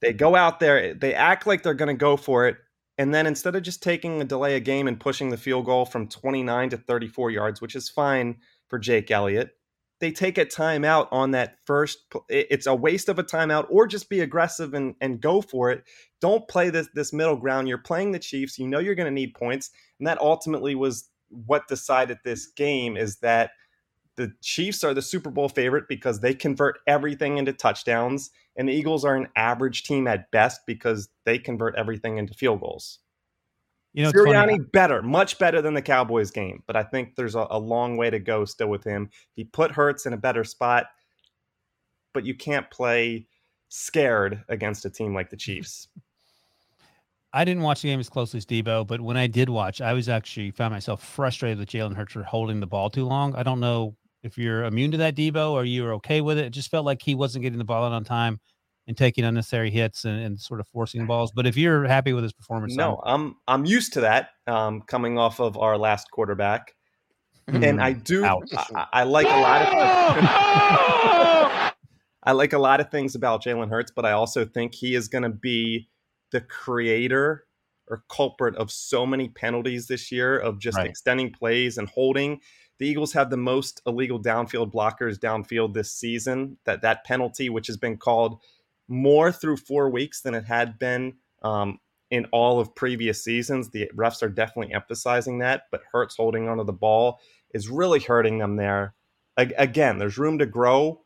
They 0.00 0.12
go 0.12 0.34
out 0.34 0.60
there. 0.60 0.94
They 0.94 1.14
act 1.14 1.46
like 1.46 1.62
they're 1.62 1.74
going 1.74 1.94
to 1.94 1.98
go 1.98 2.16
for 2.16 2.46
it 2.46 2.58
and 2.98 3.14
then 3.14 3.26
instead 3.26 3.54
of 3.54 3.62
just 3.62 3.82
taking 3.82 4.20
a 4.20 4.24
delay 4.24 4.56
a 4.56 4.60
game 4.60 4.88
and 4.88 4.98
pushing 4.98 5.30
the 5.30 5.36
field 5.36 5.66
goal 5.66 5.86
from 5.86 6.08
29 6.08 6.70
to 6.70 6.76
34 6.76 7.30
yards, 7.30 7.60
which 7.60 7.76
is 7.76 7.88
fine 7.88 8.36
for 8.66 8.78
Jake 8.78 9.10
Elliott, 9.10 9.50
they 10.00 10.10
take 10.10 10.36
a 10.38 10.44
timeout 10.44 11.08
on 11.10 11.30
that 11.32 11.56
first. 11.64 11.98
It's 12.28 12.66
a 12.66 12.74
waste 12.74 13.08
of 13.08 13.18
a 13.18 13.24
timeout, 13.24 13.66
or 13.70 13.86
just 13.86 14.08
be 14.08 14.20
aggressive 14.20 14.74
and, 14.74 14.94
and 15.00 15.20
go 15.20 15.40
for 15.40 15.70
it. 15.70 15.84
Don't 16.20 16.46
play 16.48 16.70
this 16.70 16.88
this 16.94 17.12
middle 17.12 17.36
ground. 17.36 17.68
You're 17.68 17.78
playing 17.78 18.12
the 18.12 18.18
Chiefs. 18.18 18.58
You 18.58 18.68
know 18.68 18.78
you're 18.78 18.94
going 18.94 19.06
to 19.06 19.12
need 19.12 19.34
points, 19.34 19.70
and 19.98 20.06
that 20.06 20.20
ultimately 20.20 20.74
was 20.74 21.08
what 21.30 21.68
decided 21.68 22.18
this 22.22 22.46
game. 22.46 22.96
Is 22.96 23.16
that 23.18 23.50
the 24.18 24.32
Chiefs 24.42 24.82
are 24.82 24.92
the 24.92 25.00
Super 25.00 25.30
Bowl 25.30 25.48
favorite 25.48 25.84
because 25.88 26.18
they 26.20 26.34
convert 26.34 26.80
everything 26.88 27.38
into 27.38 27.52
touchdowns, 27.52 28.30
and 28.56 28.68
the 28.68 28.72
Eagles 28.72 29.04
are 29.04 29.14
an 29.14 29.28
average 29.36 29.84
team 29.84 30.08
at 30.08 30.30
best 30.32 30.62
because 30.66 31.08
they 31.24 31.38
convert 31.38 31.76
everything 31.76 32.18
into 32.18 32.34
field 32.34 32.60
goals. 32.60 32.98
You 33.94 34.02
know, 34.02 34.10
Sirianni 34.10 34.72
better, 34.72 35.02
much 35.02 35.38
better 35.38 35.62
than 35.62 35.74
the 35.74 35.82
Cowboys 35.82 36.32
game, 36.32 36.64
but 36.66 36.74
I 36.74 36.82
think 36.82 37.14
there's 37.14 37.36
a, 37.36 37.46
a 37.48 37.58
long 37.60 37.96
way 37.96 38.10
to 38.10 38.18
go 38.18 38.44
still 38.44 38.68
with 38.68 38.82
him. 38.82 39.08
He 39.34 39.44
put 39.44 39.70
Hurts 39.70 40.04
in 40.04 40.12
a 40.12 40.18
better 40.18 40.42
spot, 40.42 40.86
but 42.12 42.26
you 42.26 42.34
can't 42.34 42.68
play 42.70 43.28
scared 43.68 44.42
against 44.48 44.84
a 44.84 44.90
team 44.90 45.14
like 45.14 45.30
the 45.30 45.36
Chiefs. 45.38 45.86
I 47.32 47.44
didn't 47.44 47.62
watch 47.62 47.82
the 47.82 47.88
game 47.88 48.00
as 48.00 48.08
closely 48.08 48.38
as 48.38 48.46
Debo, 48.46 48.84
but 48.84 49.00
when 49.00 49.16
I 49.16 49.28
did 49.28 49.48
watch, 49.48 49.80
I 49.80 49.92
was 49.92 50.08
actually 50.08 50.50
found 50.50 50.72
myself 50.72 51.04
frustrated 51.04 51.58
with 51.58 51.68
Jalen 51.68 51.94
Hurts 51.94 52.14
for 52.14 52.24
holding 52.24 52.58
the 52.58 52.66
ball 52.66 52.90
too 52.90 53.04
long. 53.04 53.34
I 53.36 53.42
don't 53.44 53.60
know 53.60 53.94
if 54.22 54.38
you're 54.38 54.64
immune 54.64 54.90
to 54.92 54.96
that 54.98 55.14
Debo 55.14 55.52
or 55.52 55.64
you're 55.64 55.94
okay 55.94 56.20
with 56.20 56.38
it. 56.38 56.46
It 56.46 56.50
just 56.50 56.70
felt 56.70 56.84
like 56.84 57.02
he 57.02 57.14
wasn't 57.14 57.42
getting 57.42 57.58
the 57.58 57.64
ball 57.64 57.84
out 57.84 57.92
on 57.92 58.04
time 58.04 58.40
and 58.86 58.96
taking 58.96 59.24
unnecessary 59.24 59.70
hits 59.70 60.04
and, 60.04 60.20
and 60.20 60.40
sort 60.40 60.60
of 60.60 60.68
forcing 60.68 61.06
balls. 61.06 61.32
But 61.34 61.46
if 61.46 61.56
you're 61.56 61.84
happy 61.84 62.12
with 62.12 62.24
his 62.24 62.32
performance, 62.32 62.74
no, 62.74 63.00
I'm 63.04 63.36
I'm 63.46 63.64
used 63.64 63.92
to 63.94 64.00
that. 64.02 64.30
Um, 64.46 64.82
coming 64.82 65.18
off 65.18 65.40
of 65.40 65.56
our 65.56 65.78
last 65.78 66.10
quarterback, 66.10 66.74
and 67.46 67.80
I 67.80 67.92
do 67.92 68.24
I, 68.24 68.86
I, 68.92 69.04
like 69.04 69.26
a 69.26 69.40
lot 69.40 69.62
of 69.62 69.68
I 72.24 72.32
like 72.32 72.52
a 72.52 72.58
lot 72.58 72.80
of 72.80 72.90
things 72.90 73.14
about 73.14 73.44
Jalen 73.44 73.70
Hurts, 73.70 73.92
but 73.94 74.04
I 74.04 74.12
also 74.12 74.44
think 74.44 74.74
he 74.74 74.94
is 74.94 75.08
going 75.08 75.22
to 75.22 75.30
be 75.30 75.88
the 76.32 76.40
creator 76.40 77.44
or 77.88 78.04
culprit 78.10 78.54
of 78.56 78.70
so 78.70 79.06
many 79.06 79.28
penalties 79.28 79.86
this 79.86 80.12
year 80.12 80.38
of 80.38 80.58
just 80.58 80.76
right. 80.76 80.86
extending 80.86 81.32
plays 81.32 81.78
and 81.78 81.88
holding 81.88 82.40
the 82.78 82.86
Eagles 82.86 83.12
have 83.12 83.30
the 83.30 83.36
most 83.36 83.82
illegal 83.86 84.20
downfield 84.20 84.72
blockers 84.72 85.18
downfield 85.18 85.74
this 85.74 85.92
season. 85.92 86.58
That 86.64 86.82
that 86.82 87.04
penalty, 87.04 87.50
which 87.50 87.66
has 87.66 87.76
been 87.76 87.96
called 87.96 88.40
more 88.88 89.30
through 89.32 89.58
four 89.58 89.90
weeks 89.90 90.22
than 90.22 90.34
it 90.34 90.44
had 90.44 90.78
been 90.78 91.14
um, 91.42 91.78
in 92.10 92.26
all 92.32 92.58
of 92.58 92.74
previous 92.74 93.22
seasons, 93.22 93.70
the 93.70 93.90
refs 93.94 94.22
are 94.22 94.28
definitely 94.28 94.72
emphasizing 94.72 95.38
that. 95.38 95.64
But 95.70 95.82
Hurts 95.92 96.16
holding 96.16 96.48
onto 96.48 96.64
the 96.64 96.72
ball 96.72 97.20
is 97.52 97.68
really 97.68 98.00
hurting 98.00 98.38
them 98.38 98.56
there. 98.56 98.94
A- 99.36 99.52
again, 99.58 99.98
there's 99.98 100.18
room 100.18 100.38
to 100.38 100.46
grow, 100.46 101.02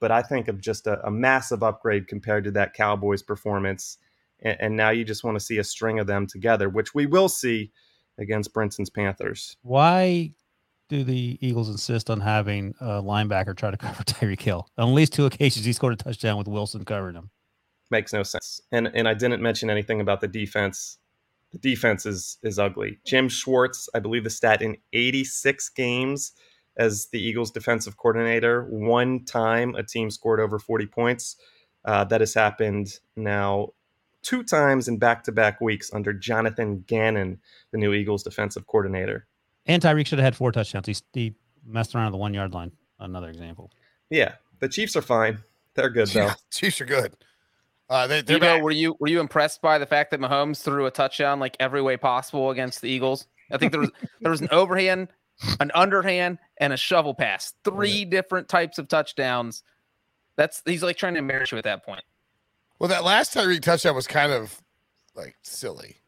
but 0.00 0.10
I 0.10 0.22
think 0.22 0.48
of 0.48 0.60
just 0.60 0.86
a, 0.86 1.04
a 1.06 1.10
massive 1.10 1.62
upgrade 1.62 2.08
compared 2.08 2.44
to 2.44 2.50
that 2.52 2.74
Cowboys 2.74 3.22
performance. 3.22 3.98
And, 4.40 4.56
and 4.60 4.76
now 4.76 4.90
you 4.90 5.04
just 5.04 5.24
want 5.24 5.36
to 5.36 5.44
see 5.44 5.58
a 5.58 5.64
string 5.64 5.98
of 5.98 6.06
them 6.06 6.26
together, 6.26 6.68
which 6.68 6.94
we 6.94 7.06
will 7.06 7.28
see 7.28 7.72
against 8.18 8.54
Brinson's 8.54 8.90
Panthers. 8.90 9.56
Why 9.62 10.32
do 10.88 11.04
the 11.04 11.38
Eagles 11.40 11.68
insist 11.68 12.10
on 12.10 12.20
having 12.20 12.74
a 12.80 13.02
linebacker 13.02 13.56
try 13.56 13.70
to 13.70 13.76
cover 13.76 14.02
Tyreek 14.02 14.40
Hill? 14.40 14.66
On 14.78 14.88
at 14.88 14.94
least 14.94 15.12
two 15.12 15.26
occasions, 15.26 15.64
he 15.64 15.72
scored 15.72 15.92
a 15.92 15.96
touchdown 15.96 16.38
with 16.38 16.48
Wilson 16.48 16.84
covering 16.84 17.14
him. 17.14 17.30
Makes 17.90 18.12
no 18.12 18.22
sense. 18.22 18.60
And 18.72 18.90
and 18.94 19.08
I 19.08 19.14
didn't 19.14 19.40
mention 19.40 19.70
anything 19.70 20.00
about 20.00 20.20
the 20.20 20.28
defense. 20.28 20.98
The 21.52 21.58
defense 21.58 22.04
is 22.04 22.38
is 22.42 22.58
ugly. 22.58 22.98
Jim 23.06 23.28
Schwartz, 23.28 23.88
I 23.94 24.00
believe 24.00 24.24
the 24.24 24.30
stat 24.30 24.60
in 24.60 24.76
86 24.92 25.68
games 25.70 26.32
as 26.76 27.06
the 27.12 27.20
Eagles 27.20 27.50
defensive 27.50 27.96
coordinator, 27.96 28.64
one 28.64 29.24
time 29.24 29.74
a 29.76 29.82
team 29.82 30.10
scored 30.10 30.40
over 30.40 30.58
40 30.58 30.86
points. 30.86 31.36
Uh, 31.84 32.02
that 32.04 32.20
has 32.20 32.34
happened 32.34 32.98
now 33.14 33.68
two 34.22 34.42
times 34.42 34.88
in 34.88 34.98
back 34.98 35.22
to 35.22 35.32
back 35.32 35.60
weeks 35.60 35.92
under 35.94 36.12
Jonathan 36.12 36.82
Gannon, 36.88 37.38
the 37.70 37.78
new 37.78 37.94
Eagles 37.94 38.24
defensive 38.24 38.66
coordinator. 38.66 39.28
And 39.66 39.82
Tyreek 39.82 40.06
should 40.06 40.18
have 40.18 40.24
had 40.24 40.36
four 40.36 40.52
touchdowns. 40.52 40.86
He, 40.86 40.96
he 41.12 41.34
messed 41.66 41.94
around 41.94 42.06
at 42.06 42.12
the 42.12 42.18
one 42.18 42.34
yard 42.34 42.54
line. 42.54 42.72
Another 42.98 43.28
example. 43.28 43.70
Yeah, 44.10 44.34
the 44.60 44.68
Chiefs 44.68 44.96
are 44.96 45.02
fine. 45.02 45.38
They're 45.74 45.90
good 45.90 46.08
though. 46.08 46.26
Yeah, 46.26 46.34
Chiefs 46.50 46.80
are 46.80 46.86
good. 46.86 47.14
Uh, 47.88 48.06
they, 48.06 48.22
you 48.26 48.38
know, 48.38 48.58
were 48.58 48.70
you 48.70 48.96
were 48.98 49.06
you 49.06 49.20
impressed 49.20 49.62
by 49.62 49.78
the 49.78 49.86
fact 49.86 50.10
that 50.10 50.20
Mahomes 50.20 50.62
threw 50.62 50.86
a 50.86 50.90
touchdown 50.90 51.38
like 51.38 51.56
every 51.60 51.82
way 51.82 51.96
possible 51.96 52.50
against 52.50 52.80
the 52.80 52.88
Eagles? 52.88 53.26
I 53.50 53.58
think 53.58 53.72
there 53.72 53.80
was 53.80 53.90
there 54.20 54.30
was 54.30 54.40
an 54.40 54.48
overhand, 54.50 55.08
an 55.60 55.70
underhand, 55.74 56.38
and 56.58 56.72
a 56.72 56.76
shovel 56.76 57.14
pass. 57.14 57.52
Three 57.64 58.00
yeah. 58.00 58.04
different 58.06 58.48
types 58.48 58.78
of 58.78 58.88
touchdowns. 58.88 59.62
That's 60.36 60.62
he's 60.64 60.82
like 60.82 60.96
trying 60.96 61.14
to 61.14 61.18
embarrass 61.18 61.52
you 61.52 61.58
at 61.58 61.64
that 61.64 61.84
point. 61.84 62.02
Well, 62.78 62.88
that 62.88 63.04
last 63.04 63.34
Tyreek 63.34 63.62
touchdown 63.62 63.94
was 63.94 64.06
kind 64.06 64.32
of 64.32 64.60
like 65.14 65.36
silly. 65.42 65.98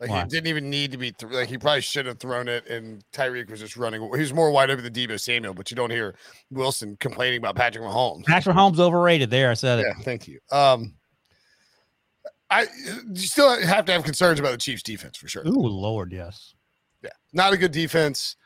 Like 0.00 0.10
Why? 0.10 0.22
he 0.22 0.28
didn't 0.28 0.48
even 0.48 0.68
need 0.68 0.92
to 0.92 0.98
be 0.98 1.12
th- 1.12 1.32
like 1.32 1.48
he 1.48 1.56
probably 1.56 1.80
should 1.80 2.04
have 2.04 2.18
thrown 2.18 2.48
it, 2.48 2.66
and 2.68 3.02
Tyreek 3.12 3.50
was 3.50 3.60
just 3.60 3.78
running. 3.78 4.02
He 4.02 4.20
was 4.20 4.34
more 4.34 4.50
wide 4.50 4.70
open 4.70 4.84
than 4.84 4.92
Deebo 4.92 5.18
Samuel, 5.18 5.54
but 5.54 5.70
you 5.70 5.74
don't 5.74 5.90
hear 5.90 6.14
Wilson 6.50 6.98
complaining 7.00 7.38
about 7.38 7.56
Patrick 7.56 7.82
Mahomes. 7.82 8.24
Patrick 8.26 8.54
Mahomes 8.54 8.78
overrated. 8.78 9.30
There, 9.30 9.50
I 9.50 9.54
said 9.54 9.78
it. 9.78 9.86
Yeah, 9.86 10.04
thank 10.04 10.28
you. 10.28 10.38
Um, 10.52 10.92
I 12.50 12.66
you 13.08 13.16
still 13.16 13.58
have 13.60 13.86
to 13.86 13.92
have 13.92 14.04
concerns 14.04 14.38
about 14.38 14.52
the 14.52 14.58
Chiefs' 14.58 14.82
defense 14.82 15.16
for 15.16 15.28
sure. 15.28 15.46
Ooh, 15.48 15.66
Lord, 15.66 16.12
yes. 16.12 16.54
Yeah, 17.02 17.10
not 17.32 17.54
a 17.54 17.56
good 17.56 17.72
defense. 17.72 18.36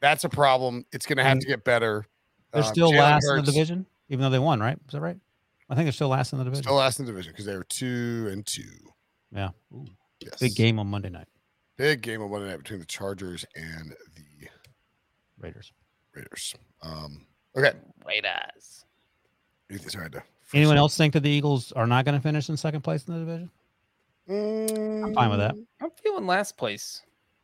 That's 0.00 0.22
a 0.24 0.28
problem. 0.28 0.84
It's 0.92 1.06
going 1.06 1.18
to 1.18 1.24
have 1.24 1.38
to 1.38 1.46
get 1.46 1.64
better. 1.64 2.06
They're 2.52 2.62
um, 2.62 2.68
still 2.68 2.90
last 2.90 3.24
Hurts, 3.24 3.38
in 3.38 3.44
the 3.44 3.52
division, 3.52 3.86
even 4.08 4.22
though 4.22 4.30
they 4.30 4.38
won, 4.38 4.60
right? 4.60 4.76
Is 4.86 4.92
that 4.92 5.00
right? 5.00 5.16
I 5.70 5.74
think 5.74 5.86
they're 5.86 5.92
still 5.92 6.08
last 6.08 6.32
in 6.32 6.38
the 6.38 6.44
division. 6.44 6.64
Still 6.64 6.74
last 6.74 6.98
in 6.98 7.06
the 7.06 7.12
division 7.12 7.32
because 7.32 7.46
they 7.46 7.56
were 7.56 7.64
two 7.64 8.28
and 8.30 8.44
two. 8.44 8.62
Yeah. 9.34 9.50
Ooh. 9.72 9.86
Yes. 10.24 10.38
Big 10.40 10.54
game 10.54 10.78
on 10.78 10.86
Monday 10.86 11.10
night. 11.10 11.28
Big 11.76 12.02
game 12.02 12.22
on 12.22 12.30
Monday 12.30 12.48
night 12.48 12.58
between 12.58 12.80
the 12.80 12.86
Chargers 12.86 13.44
and 13.56 13.90
the 14.14 14.48
Raiders. 15.40 15.72
Raiders. 16.14 16.54
Um, 16.82 17.26
okay. 17.56 17.72
Raiders. 18.06 18.84
Ethan's 19.70 19.94
to 19.94 20.22
Anyone 20.54 20.76
else 20.76 20.96
think 20.96 21.14
that 21.14 21.22
the 21.22 21.30
Eagles 21.30 21.72
are 21.72 21.86
not 21.86 22.04
going 22.04 22.14
to 22.16 22.20
finish 22.20 22.48
in 22.48 22.56
second 22.56 22.82
place 22.82 23.06
in 23.08 23.14
the 23.14 23.20
division? 23.20 23.50
Mm, 24.28 25.06
I'm 25.06 25.14
fine 25.14 25.30
with 25.30 25.38
that. 25.38 25.54
I'm 25.80 25.90
feeling 26.02 26.26
last 26.26 26.56
place. 26.56 27.00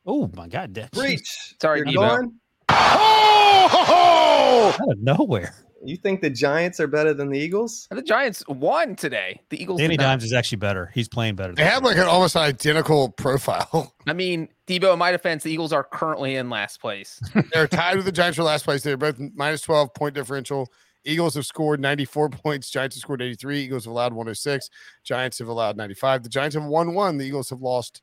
Oh 0.07 0.31
my 0.35 0.47
God, 0.47 0.75
that 0.75 0.93
Breech. 0.93 1.55
Sorry, 1.61 1.81
You're 1.81 1.87
Debo. 1.89 1.95
going? 2.19 2.33
Oh, 2.71 3.69
ho, 3.71 3.85
ho! 3.85 4.69
out 4.83 4.93
of 4.93 4.99
nowhere. 4.99 5.55
You 5.85 5.97
think 5.97 6.21
the 6.21 6.31
Giants 6.31 6.81
are 6.81 6.87
better 6.87 7.15
than 7.15 7.31
the 7.31 7.39
Eagles? 7.39 7.87
The 7.91 8.03
Giants 8.03 8.43
won 8.49 8.97
today. 8.97 9.41
The 9.51 9.63
Eagles. 9.63 9.81
Danny 9.81 9.97
did 9.97 10.03
not. 10.03 10.11
Dimes 10.11 10.25
is 10.25 10.33
actually 10.33 10.57
better. 10.57 10.91
He's 10.95 11.09
playing 11.09 11.37
better. 11.37 11.55
They 11.55 11.65
have 11.65 11.85
like 11.85 11.97
an 11.97 12.05
almost 12.05 12.37
identical 12.37 13.11
profile. 13.11 13.95
I 14.07 14.13
mean, 14.13 14.49
Debo. 14.67 14.93
In 14.93 14.99
my 14.99 15.13
defense, 15.13 15.45
the 15.45 15.53
Eagles 15.53 15.73
are 15.73 15.85
currently 15.85 16.35
in 16.35 16.51
last 16.51 16.81
place. 16.81 17.21
They're 17.53 17.69
tied 17.69 17.97
with 17.97 18.07
the 18.07 18.13
Giants 18.13 18.37
for 18.37 18.43
last 18.43 18.65
place. 18.65 18.83
They're 18.83 18.97
both 18.97 19.21
minus 19.35 19.61
12 19.63 19.95
point 19.95 20.15
differential. 20.15 20.69
Eagles 21.05 21.35
have 21.35 21.47
scored 21.47 21.81
94 21.81 22.29
points. 22.31 22.71
Giants 22.71 22.97
have 22.97 23.03
scored 23.03 23.23
83. 23.23 23.61
Eagles 23.61 23.85
have 23.85 23.93
allowed 23.93 24.13
106. 24.13 24.71
Giants 25.05 25.39
have 25.39 25.49
allowed 25.49 25.77
95. 25.77 26.25
The 26.25 26.29
Giants 26.29 26.57
have 26.57 26.65
won 26.65 26.95
one. 26.95 27.19
The 27.19 27.25
Eagles 27.25 27.51
have 27.51 27.63
lost 27.63 28.03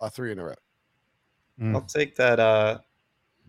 uh, 0.00 0.10
three 0.10 0.32
in 0.32 0.38
a 0.38 0.44
row. 0.44 0.54
Mm. 1.60 1.74
I'll 1.74 1.82
take 1.82 2.16
that 2.16 2.40
uh 2.40 2.78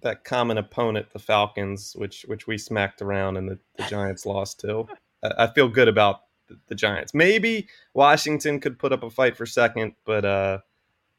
that 0.04 0.24
common 0.24 0.58
opponent, 0.58 1.08
the 1.12 1.20
Falcons, 1.20 1.96
which 1.96 2.24
which 2.28 2.48
we 2.48 2.58
smacked 2.58 3.02
around 3.02 3.38
and 3.38 3.50
the, 3.50 3.60
the 3.78 3.84
Giants 3.84 4.26
lost 4.26 4.60
to. 4.62 4.88
I, 5.24 5.46
I 5.46 5.48
feel 5.48 5.68
good 5.68 5.88
about 5.88 6.22
the, 6.48 6.58
the 6.68 6.76
Giants. 6.76 7.14
Maybe 7.14 7.68
Washington 7.94 8.60
could 8.60 8.78
put 8.78 8.94
up 8.94 9.04
a 9.04 9.10
fight 9.10 9.36
for 9.36 9.46
second, 9.46 9.94
but 10.06 10.26
uh 10.26 10.60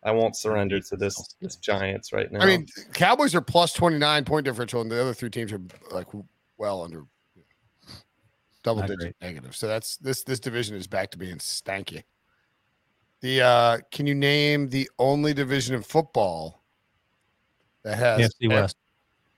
I 0.05 0.11
won't 0.11 0.37
surrender 0.37 0.80
to 0.80 0.97
this 0.97 1.35
this 1.41 1.57
Giants 1.57 2.12
right 2.12 2.30
now. 2.30 2.41
I 2.41 2.47
mean, 2.47 2.66
Cowboys 2.93 3.35
are 3.35 3.41
plus 3.41 3.72
29 3.72 4.24
point 4.24 4.45
differential, 4.45 4.82
and 4.82 4.91
the 4.91 5.01
other 5.01 5.14
three 5.14 5.30
teams 5.30 5.53
are 5.53 5.62
like 5.91 6.09
well 6.59 6.82
under 6.82 7.05
double 8.62 8.82
I 8.82 8.87
digit 8.87 9.01
agree. 9.01 9.14
negative. 9.22 9.57
So 9.57 9.66
that's 9.66 9.97
this 9.97 10.24
this 10.24 10.41
division 10.41 10.76
is 10.76 10.87
back 10.87 11.11
to 11.12 11.18
being 11.18 11.39
stanky. 11.39 12.03
The 13.20 13.41
uh 13.41 13.78
can 13.91 14.07
you 14.07 14.14
name 14.14 14.68
the 14.68 14.91
only 14.99 15.32
division 15.32 15.74
in 15.74 15.82
football 15.82 16.64
that 17.85 17.99
has 17.99 18.20
AFC 18.20 18.49
West. 18.49 18.76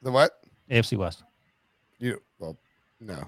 the 0.03 0.11
what? 0.13 0.33
AFC 0.71 0.97
West. 0.97 1.23
You 1.99 2.21
well, 2.39 2.57
no. 3.01 3.25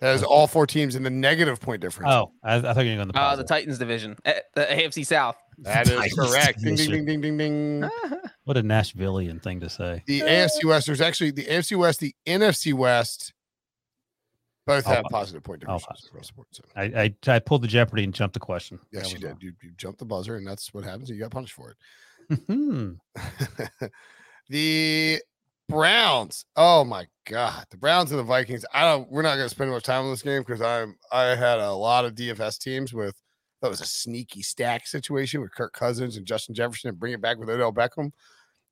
That 0.00 0.12
has 0.12 0.22
all 0.22 0.46
four 0.46 0.66
teams 0.66 0.96
in 0.96 1.02
the 1.02 1.08
negative 1.10 1.60
point 1.60 1.80
difference. 1.80 2.12
Oh, 2.12 2.32
I, 2.42 2.56
I 2.56 2.60
thought 2.60 2.84
you 2.84 2.90
were 2.90 2.96
going 2.96 2.96
to 2.96 2.96
go 2.96 3.02
in 3.02 3.08
the 3.08 3.18
Uh, 3.20 3.36
the. 3.36 3.44
Titans 3.44 3.78
division, 3.78 4.16
Eh, 4.26 4.38
the 4.54 4.62
AFC 4.66 5.06
South. 5.06 5.36
that 5.58 5.88
is 5.88 5.94
Titans 5.98 6.14
correct. 6.30 6.60
Ding 6.62 6.74
ding 6.76 6.90
ding 6.90 7.04
ding 7.06 7.20
ding 7.20 7.36
ding. 7.38 7.90
What 8.44 8.58
a 8.58 8.62
Nashvilleian 8.62 9.42
thing 9.42 9.60
to 9.60 9.70
say. 9.70 10.02
The 10.06 10.20
AFC 10.20 10.64
West, 10.66 10.84
there's 10.86 11.00
actually 11.00 11.30
the 11.30 11.44
AFC 11.46 11.78
West, 11.78 11.98
the 12.00 12.14
NFC 12.26 12.74
West, 12.74 13.32
both 14.66 14.86
All 14.86 14.92
have 14.96 15.04
positive. 15.04 15.10
positive 15.12 15.42
point 15.44 15.64
All 15.66 15.78
differences 15.78 16.08
across 16.08 16.26
the 16.28 16.34
board. 16.34 16.46
I, 16.76 17.04
I, 17.30 17.36
I 17.36 17.38
pulled 17.38 17.62
the 17.62 17.68
Jeopardy 17.68 18.04
and 18.04 18.12
jumped 18.12 18.34
the 18.34 18.40
question. 18.40 18.78
yes, 18.92 19.04
That 19.04 19.12
you 19.12 19.26
did. 19.28 19.36
You, 19.42 19.52
you 19.62 19.70
jumped 19.78 19.98
the 19.98 20.04
buzzer, 20.04 20.36
and 20.36 20.46
that's 20.46 20.74
what 20.74 20.84
happens. 20.84 21.08
You 21.08 21.18
got 21.18 21.30
punished 21.30 21.54
for 21.54 21.70
it. 21.70 21.76
Hmm. 22.46 22.92
the 24.48 25.20
Browns. 25.68 26.44
Oh 26.56 26.84
my 26.84 27.06
God, 27.26 27.64
the 27.70 27.76
Browns 27.76 28.10
and 28.10 28.18
the 28.18 28.24
Vikings. 28.24 28.64
I 28.72 28.82
don't. 28.82 29.10
We're 29.10 29.22
not 29.22 29.36
going 29.36 29.48
to 29.48 29.54
spend 29.54 29.70
much 29.70 29.84
time 29.84 30.04
on 30.04 30.10
this 30.10 30.22
game 30.22 30.42
because 30.42 30.60
I'm. 30.60 30.96
I 31.10 31.34
had 31.34 31.58
a 31.58 31.72
lot 31.72 32.04
of 32.04 32.14
DFS 32.14 32.58
teams 32.58 32.92
with. 32.92 33.14
That 33.62 33.70
was 33.70 33.80
a 33.80 33.86
sneaky 33.86 34.42
stack 34.42 34.86
situation 34.86 35.40
with 35.40 35.54
Kirk 35.54 35.72
Cousins 35.72 36.18
and 36.18 36.26
Justin 36.26 36.54
Jefferson, 36.54 36.90
and 36.90 36.98
bring 36.98 37.14
it 37.14 37.22
back 37.22 37.38
with 37.38 37.48
Odell 37.48 37.72
Beckham. 37.72 38.10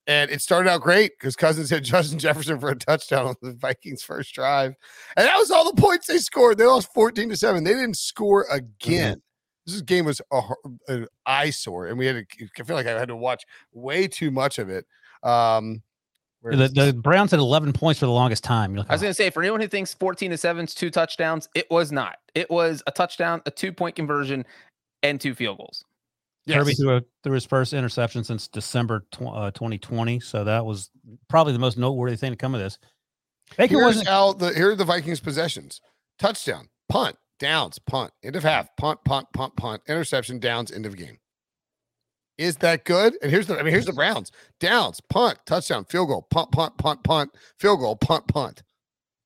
And 0.06 0.30
it 0.30 0.42
started 0.42 0.68
out 0.68 0.82
great 0.82 1.12
because 1.18 1.34
Cousins 1.34 1.70
had 1.70 1.84
Justin 1.84 2.18
Jefferson 2.18 2.60
for 2.60 2.70
a 2.70 2.76
touchdown 2.76 3.28
on 3.28 3.36
the 3.40 3.54
Vikings' 3.54 4.02
first 4.02 4.34
drive, 4.34 4.74
and 5.16 5.26
that 5.26 5.38
was 5.38 5.50
all 5.50 5.64
the 5.64 5.80
points 5.80 6.08
they 6.08 6.18
scored. 6.18 6.58
They 6.58 6.66
lost 6.66 6.92
fourteen 6.92 7.30
to 7.30 7.36
seven. 7.36 7.64
They 7.64 7.72
didn't 7.72 7.96
score 7.96 8.46
again. 8.50 9.22
This 9.66 9.80
game 9.82 10.04
was 10.04 10.20
a, 10.32 10.40
an 10.88 11.06
eyesore, 11.26 11.86
and 11.86 11.98
we 11.98 12.06
had. 12.06 12.16
To, 12.28 12.48
I 12.58 12.62
feel 12.64 12.76
like 12.76 12.86
I 12.86 12.98
had 12.98 13.08
to 13.08 13.16
watch 13.16 13.44
way 13.72 14.08
too 14.08 14.30
much 14.30 14.58
of 14.58 14.68
it. 14.70 14.86
Um, 15.22 15.82
The, 16.42 16.68
the 16.68 16.92
Browns 16.92 17.30
had 17.30 17.38
11 17.38 17.72
points 17.72 18.00
for 18.00 18.06
the 18.06 18.12
longest 18.12 18.42
time. 18.42 18.72
You're 18.72 18.80
like, 18.80 18.90
I 18.90 18.94
was 18.94 19.02
"Oh, 19.02 19.04
going 19.04 19.10
to 19.12 19.14
say, 19.14 19.30
for 19.30 19.42
anyone 19.42 19.60
who 19.60 19.68
thinks 19.68 19.94
14 19.94 20.32
to 20.32 20.36
7 20.36 20.64
is 20.64 20.74
two 20.74 20.90
touchdowns, 20.90 21.48
it 21.54 21.70
was 21.70 21.92
not. 21.92 22.16
It 22.34 22.50
was 22.50 22.82
a 22.88 22.90
touchdown, 22.90 23.40
a 23.46 23.50
two 23.52 23.72
point 23.72 23.94
conversion, 23.94 24.44
and 25.04 25.20
two 25.20 25.34
field 25.34 25.58
goals. 25.58 25.84
Kirby 26.48 26.74
threw, 26.74 26.96
a, 26.96 27.02
threw 27.22 27.34
his 27.34 27.44
first 27.44 27.72
interception 27.72 28.24
since 28.24 28.48
December 28.48 29.06
tw- 29.12 29.22
uh, 29.32 29.52
2020. 29.52 30.18
So 30.18 30.42
that 30.42 30.66
was 30.66 30.90
probably 31.28 31.52
the 31.52 31.60
most 31.60 31.78
noteworthy 31.78 32.16
thing 32.16 32.32
to 32.32 32.36
come 32.36 32.52
of 32.56 32.60
this. 32.60 32.78
Baker 33.56 33.74
Here's 33.74 33.84
wasn't. 33.84 34.08
how 34.08 34.32
the 34.32 34.52
here 34.52 34.70
are 34.72 34.74
the 34.74 34.84
Vikings 34.84 35.20
possessions: 35.20 35.80
touchdown, 36.18 36.68
punt, 36.88 37.14
downs, 37.42 37.80
punt, 37.80 38.12
end 38.22 38.36
of 38.36 38.44
half, 38.44 38.68
punt, 38.76 39.00
punt, 39.04 39.26
punt, 39.34 39.56
punt, 39.56 39.82
interception, 39.88 40.38
downs, 40.38 40.70
end 40.70 40.86
of 40.86 40.96
game. 40.96 41.18
Is 42.38 42.56
that 42.58 42.84
good? 42.84 43.14
And 43.20 43.30
here's 43.30 43.48
the 43.48 43.58
I 43.58 43.64
mean, 43.64 43.72
here's 43.72 43.84
the 43.84 43.92
Browns: 43.92 44.30
downs, 44.60 45.00
punt, 45.10 45.38
touchdown, 45.44 45.84
field 45.84 46.08
goal, 46.08 46.26
punt, 46.30 46.52
punt, 46.52 46.78
punt, 46.78 47.02
punt, 47.02 47.30
field 47.58 47.80
goal, 47.80 47.96
punt, 47.96 48.28
punt. 48.28 48.62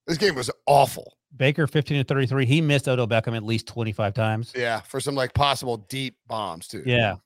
This 0.07 0.17
game 0.17 0.35
was 0.35 0.51
awful. 0.67 1.13
Baker 1.37 1.67
15 1.67 1.99
to 1.99 2.05
33. 2.05 2.47
He 2.47 2.61
missed 2.63 2.89
Odell 2.89 3.07
Beckham 3.07 3.37
at 3.37 3.43
least 3.43 3.67
25 3.69 4.15
times. 4.15 4.53
Yeah, 4.57 4.81
for 4.81 4.99
some 4.99 5.15
like 5.15 5.35
possible 5.35 5.77
deep 5.77 6.17
bombs 6.27 6.67
too. 6.67 6.83
Yeah. 6.87 7.17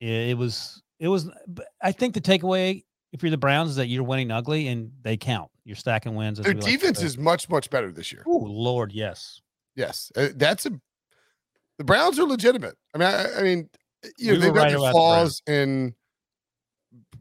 Yeah, 0.00 0.18
it 0.18 0.36
was 0.36 0.82
it 1.00 1.08
was 1.08 1.30
I 1.82 1.92
think 1.92 2.12
the 2.12 2.20
takeaway 2.20 2.84
if 3.12 3.22
you're 3.22 3.30
the 3.30 3.38
Browns 3.38 3.70
is 3.70 3.76
that 3.76 3.86
you're 3.86 4.04
winning 4.04 4.30
ugly 4.30 4.68
and 4.68 4.92
they 5.02 5.16
count. 5.16 5.50
You're 5.64 5.76
stacking 5.76 6.14
wins. 6.14 6.38
as 6.38 6.44
their 6.44 6.54
we 6.54 6.60
like 6.60 6.70
defense 6.70 7.02
is 7.02 7.16
much 7.16 7.48
much 7.48 7.70
better 7.70 7.90
this 7.90 8.12
year. 8.12 8.22
Oh 8.26 8.36
Lord, 8.36 8.92
yes. 8.92 9.40
Yes, 9.76 10.10
uh, 10.16 10.28
that's 10.34 10.66
a. 10.66 10.72
The 11.78 11.84
Browns 11.84 12.18
are 12.18 12.24
legitimate. 12.24 12.76
I 12.94 12.98
mean, 12.98 13.08
I, 13.08 13.38
I 13.38 13.42
mean, 13.42 13.68
you 14.18 14.32
know, 14.32 14.40
they've 14.40 14.54
got 14.54 14.62
right 14.62 14.68
their 14.70 14.78
about 14.78 14.86
the 14.86 14.92
flaws, 14.92 15.42
and 15.46 15.92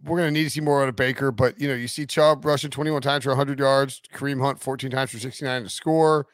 we're 0.05 0.17
going 0.17 0.33
to 0.33 0.39
need 0.39 0.45
to 0.45 0.49
see 0.49 0.61
more 0.61 0.81
out 0.81 0.89
of 0.89 0.95
Baker. 0.95 1.31
But 1.31 1.59
you 1.59 1.67
know, 1.67 1.73
you 1.73 1.87
see 1.87 2.05
Chubb 2.05 2.45
rushing 2.45 2.71
21 2.71 3.01
times 3.01 3.25
for 3.25 3.31
100 3.31 3.59
yards, 3.59 4.01
Kareem 4.13 4.41
Hunt 4.41 4.59
14 4.61 4.89
times 4.91 5.11
for 5.11 5.19
69 5.19 5.63
to 5.63 5.69
score. 5.69 6.27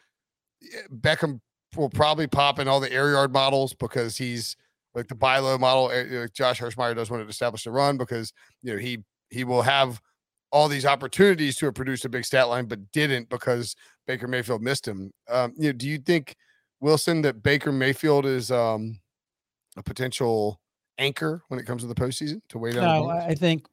Beckham 0.94 1.40
will 1.76 1.90
probably 1.90 2.28
pop 2.28 2.60
in 2.60 2.68
all 2.68 2.80
the 2.80 2.92
air 2.92 3.12
yard 3.12 3.34
models 3.34 3.74
because 3.74 4.18
he's 4.18 4.56
like 4.94 5.08
the 5.08 5.16
buy 5.16 5.40
low 5.40 5.58
model. 5.58 5.86
uh, 5.86 6.24
uh, 6.24 6.28
Josh 6.34 6.60
Hermsmeyer 6.60 6.96
does 6.96 7.10
want 7.10 7.24
to 7.24 7.30
establish 7.30 7.64
the 7.64 7.72
run 7.72 7.98
because 7.98 8.34
you 8.62 8.74
know 8.74 8.80
he 8.80 9.00
he 9.30 9.44
will 9.44 9.62
have 9.62 10.02
all 10.52 10.68
these 10.68 10.86
opportunities 10.86 11.56
to 11.58 11.66
have 11.66 11.76
produced 11.76 12.06
a 12.06 12.10
big 12.10 12.26
stat 12.26 12.50
line, 12.50 12.66
but 12.66 12.92
didn't 12.92 13.30
because 13.30 13.76
Baker 14.08 14.28
Mayfield 14.28 14.62
missed 14.62 14.88
him. 14.88 15.12
Um, 15.30 15.54
you 15.58 15.68
know, 15.68 15.74
do 15.74 15.88
you 15.88 15.98
think 15.98 16.36
Wilson 16.80 17.22
that 17.22 17.42
Baker 17.42 17.72
Mayfield 17.72 18.26
is 18.26 18.52
um, 18.52 19.00
a 19.78 19.84
potential 19.84 20.60
anchor 20.98 21.42
when 21.48 21.60
it 21.60 21.66
comes 21.66 21.82
to 21.84 21.88
the 21.88 21.96
postseason 21.96 22.42
to 22.50 22.58
wait 22.58 22.76
out? 22.78 22.84
No, 22.84 23.10
I 23.10 23.28
I 23.28 23.36
think 23.36 23.66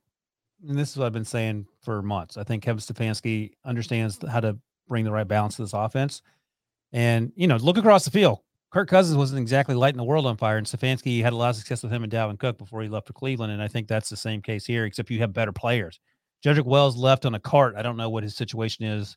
and 0.66 0.78
this 0.78 0.90
is 0.90 0.96
what 0.96 1.06
I've 1.06 1.12
been 1.12 1.24
saying 1.24 1.66
for 1.82 2.02
months. 2.02 2.36
I 2.36 2.44
think 2.44 2.62
Kevin 2.62 2.80
Stefanski 2.80 3.52
understands 3.64 4.18
how 4.28 4.40
to 4.40 4.58
bring 4.88 5.04
the 5.04 5.12
right 5.12 5.28
balance 5.28 5.56
to 5.56 5.62
this 5.62 5.72
offense. 5.72 6.22
And, 6.92 7.32
you 7.36 7.46
know, 7.46 7.56
look 7.56 7.76
across 7.76 8.04
the 8.04 8.10
field. 8.10 8.40
Kirk 8.70 8.88
Cousins 8.88 9.16
wasn't 9.16 9.40
exactly 9.40 9.74
lighting 9.74 9.96
the 9.96 10.04
world 10.04 10.26
on 10.26 10.36
fire, 10.36 10.58
and 10.58 10.66
Stefanski 10.66 11.22
had 11.22 11.32
a 11.32 11.36
lot 11.36 11.50
of 11.50 11.56
success 11.56 11.82
with 11.82 11.92
him 11.92 12.02
and 12.02 12.12
Dalvin 12.12 12.38
Cook 12.38 12.58
before 12.58 12.82
he 12.82 12.88
left 12.88 13.06
for 13.06 13.12
Cleveland. 13.12 13.52
And 13.52 13.62
I 13.62 13.68
think 13.68 13.88
that's 13.88 14.10
the 14.10 14.16
same 14.16 14.42
case 14.42 14.66
here, 14.66 14.84
except 14.84 15.10
you 15.10 15.20
have 15.20 15.32
better 15.32 15.52
players. 15.52 16.00
Jedrick 16.44 16.66
Wills 16.66 16.96
left 16.96 17.26
on 17.26 17.34
a 17.34 17.40
cart. 17.40 17.74
I 17.76 17.82
don't 17.82 17.96
know 17.96 18.10
what 18.10 18.22
his 18.22 18.36
situation 18.36 18.84
is, 18.84 19.16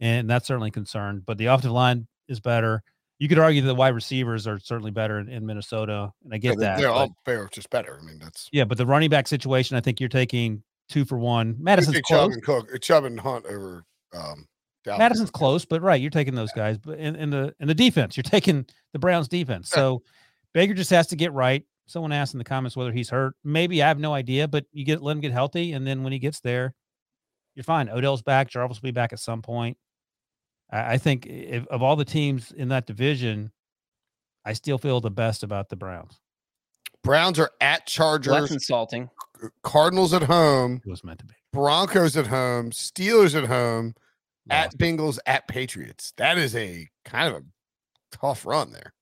and 0.00 0.28
that's 0.28 0.46
certainly 0.46 0.70
concerned. 0.70 1.22
But 1.26 1.38
the 1.38 1.46
offensive 1.46 1.72
line 1.72 2.06
is 2.28 2.40
better. 2.40 2.82
You 3.18 3.28
could 3.28 3.38
argue 3.38 3.60
that 3.62 3.68
the 3.68 3.74
wide 3.74 3.94
receivers 3.94 4.46
are 4.46 4.58
certainly 4.58 4.90
better 4.90 5.18
in, 5.20 5.28
in 5.28 5.46
Minnesota, 5.46 6.12
and 6.24 6.34
I 6.34 6.38
get 6.38 6.58
they're, 6.58 6.68
that. 6.68 6.78
they're 6.78 6.88
but- 6.88 6.94
all 6.94 7.16
they're 7.24 7.48
just 7.52 7.70
better. 7.70 7.98
I 8.00 8.04
mean, 8.04 8.18
that's 8.18 8.48
yeah, 8.52 8.64
but 8.64 8.78
the 8.78 8.86
running 8.86 9.10
back 9.10 9.28
situation, 9.28 9.76
I 9.76 9.80
think 9.80 10.00
you're 10.00 10.08
taking 10.08 10.62
two 10.88 11.04
for 11.04 11.18
one. 11.18 11.56
Mattison's 11.58 11.94
think 11.94 12.06
Chubb 12.06 12.30
close. 12.30 12.34
and 12.34 12.42
Cook, 12.42 12.68
uh, 12.74 12.78
Chubb 12.78 13.04
and 13.04 13.20
Hunt 13.20 13.46
over 13.46 13.84
um, 14.12 14.46
Dalvin. 14.84 14.98
Mattison's 14.98 15.30
close, 15.30 15.64
but 15.64 15.82
right, 15.82 16.00
you're 16.00 16.10
taking 16.10 16.34
those 16.34 16.52
guys. 16.52 16.78
But 16.78 16.98
in, 16.98 17.14
in 17.14 17.30
the 17.30 17.54
in 17.60 17.68
the 17.68 17.74
defense, 17.74 18.16
you're 18.16 18.22
taking 18.24 18.66
the 18.92 18.98
Browns 18.98 19.28
defense. 19.28 19.70
Yeah. 19.72 19.76
So 19.76 20.02
Baker 20.52 20.74
just 20.74 20.90
has 20.90 21.06
to 21.08 21.16
get 21.16 21.32
right. 21.32 21.64
Someone 21.86 22.12
asked 22.12 22.34
in 22.34 22.38
the 22.38 22.44
comments 22.44 22.76
whether 22.76 22.92
he's 22.92 23.10
hurt. 23.10 23.34
Maybe 23.44 23.82
I 23.82 23.88
have 23.88 23.98
no 23.98 24.14
idea, 24.14 24.48
but 24.48 24.66
you 24.72 24.84
get 24.84 25.02
let 25.02 25.12
him 25.12 25.20
get 25.20 25.32
healthy, 25.32 25.72
and 25.72 25.86
then 25.86 26.02
when 26.02 26.12
he 26.12 26.18
gets 26.18 26.40
there, 26.40 26.74
you're 27.54 27.64
fine. 27.64 27.88
Odell's 27.88 28.22
back. 28.22 28.48
Jarvis 28.48 28.80
will 28.80 28.88
be 28.88 28.92
back 28.92 29.12
at 29.12 29.18
some 29.18 29.42
point. 29.42 29.76
I, 30.70 30.94
I 30.94 30.98
think 30.98 31.26
if, 31.26 31.66
of 31.68 31.82
all 31.82 31.96
the 31.96 32.04
teams 32.04 32.52
in 32.52 32.68
that 32.68 32.86
division, 32.86 33.52
I 34.44 34.54
still 34.54 34.78
feel 34.78 35.00
the 35.00 35.10
best 35.10 35.42
about 35.42 35.68
the 35.68 35.76
Browns. 35.76 36.18
Browns 37.02 37.38
are 37.38 37.50
at 37.60 37.86
Chargers. 37.86 38.30
Less 38.30 38.40
Chargers, 38.40 38.52
insulting. 38.52 39.10
Cardinals 39.62 40.12
at 40.14 40.22
home, 40.22 40.80
It 40.86 40.90
was 40.90 41.02
meant 41.02 41.18
to 41.18 41.26
be. 41.26 41.34
Broncos 41.52 42.16
at 42.16 42.28
home, 42.28 42.70
Steelers 42.70 43.34
at 43.34 43.48
home, 43.48 43.94
at 44.48 44.76
Bengals, 44.78 45.18
at 45.26 45.46
Patriots. 45.48 46.12
That 46.16 46.38
is 46.38 46.54
a 46.56 46.88
kind 47.04 47.34
of 47.34 47.42
a 47.42 48.16
tough 48.16 48.46
run 48.46 48.72
there. 48.72 48.94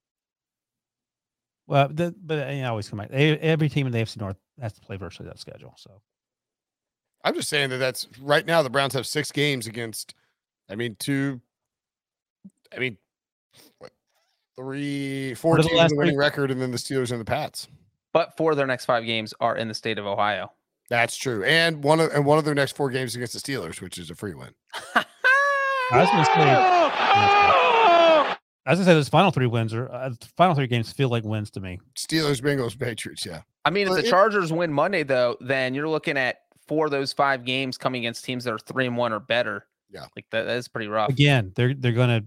Well, 1.71 1.87
the, 1.89 2.12
but 2.21 2.41
uh, 2.41 2.51
I 2.51 2.64
always 2.64 2.89
come 2.89 2.99
back. 2.99 3.11
They, 3.11 3.39
every 3.39 3.68
team 3.68 3.87
in 3.87 3.93
the 3.93 4.01
AFC 4.01 4.16
North 4.16 4.37
has 4.61 4.73
to 4.73 4.81
play 4.81 4.97
virtually 4.97 5.29
that 5.29 5.39
schedule. 5.39 5.73
So 5.77 6.03
I'm 7.23 7.33
just 7.33 7.49
saying 7.49 7.71
that 7.71 7.77
that's 7.77 8.09
right 8.21 8.45
now. 8.45 8.61
The 8.62 8.71
Browns 8.71 8.93
have 8.95 9.07
six 9.07 9.31
games 9.31 9.68
against. 9.68 10.16
I 10.68 10.75
mean, 10.75 10.97
two. 10.99 11.41
I 12.75 12.81
mean, 12.81 12.99
what 13.79 13.93
three, 14.57 15.35
four 15.35 15.53
What 15.53 15.61
are 15.61 15.62
the 15.62 15.68
teams 15.68 15.79
last 15.79 15.91
with 15.91 15.97
a 15.97 15.99
winning 15.99 16.14
three? 16.14 16.18
record, 16.18 16.51
and 16.51 16.61
then 16.61 16.73
the 16.73 16.77
Steelers 16.77 17.12
and 17.12 17.21
the 17.21 17.25
Pats. 17.25 17.68
But 18.12 18.37
four 18.37 18.51
of 18.51 18.57
their 18.57 18.66
next 18.66 18.87
five 18.87 19.05
games 19.05 19.33
are 19.39 19.57
in 19.57 19.68
the 19.68 19.75
state 19.75 19.99
of 19.99 20.07
Ohio. 20.07 20.51
That's 20.89 21.16
true, 21.16 21.45
and 21.45 21.85
one 21.85 22.01
of 22.01 22.11
and 22.12 22.27
one 22.27 22.39
of 22.39 22.45
their 22.45 22.57
next 22.57 22.75
four 22.75 22.91
games 22.91 23.14
against 23.14 23.33
the 23.33 23.39
Steelers, 23.39 23.81
which 23.81 23.97
is 23.97 24.11
a 24.11 24.16
free 24.16 24.35
win. 24.35 24.51
I 24.97 25.05
was 25.93 26.29
going 26.35 27.57
to 28.67 28.67
say, 28.67 28.71
I 28.71 28.73
was 28.73 28.79
going 28.79 28.87
say 28.87 28.95
those 28.95 29.09
final 29.09 29.31
three 29.31 29.47
wins 29.47 29.75
are 29.75 29.91
uh, 29.91 30.11
final 30.37 30.55
three 30.55 30.67
games 30.67 30.93
feel 30.93 31.09
like 31.09 31.25
wins 31.25 31.51
to 31.53 31.61
me. 31.61 31.79
Steelers, 31.97 32.41
Bengals, 32.41 32.79
Patriots. 32.79 33.25
Yeah, 33.27 33.43
I 33.65 33.71
mean, 33.71 33.87
if 33.89 33.95
the 33.95 34.01
it- 34.01 34.11
Chargers 34.11 34.53
win 34.53 34.73
Monday, 34.73 35.03
though, 35.03 35.37
then 35.41 35.75
you're 35.75 35.89
looking 35.89 36.17
at 36.17 36.39
four 36.69 36.87
of 36.87 36.91
those 36.93 37.13
five 37.13 37.45
games 37.45 37.77
coming 37.79 38.03
against 38.03 38.25
teams 38.25 38.45
that 38.45 38.53
are 38.53 38.59
three 38.59 38.87
and 38.87 38.97
one 38.97 39.13
or 39.13 39.21
better. 39.21 39.67
Yeah. 39.93 40.07
like 40.15 40.27
that, 40.31 40.45
that 40.45 40.57
is 40.57 40.69
pretty 40.69 40.87
rough. 40.89 41.09
Again, 41.11 41.53
they're 41.57 41.75
they're 41.75 41.91
going 41.93 42.21
to 42.21 42.25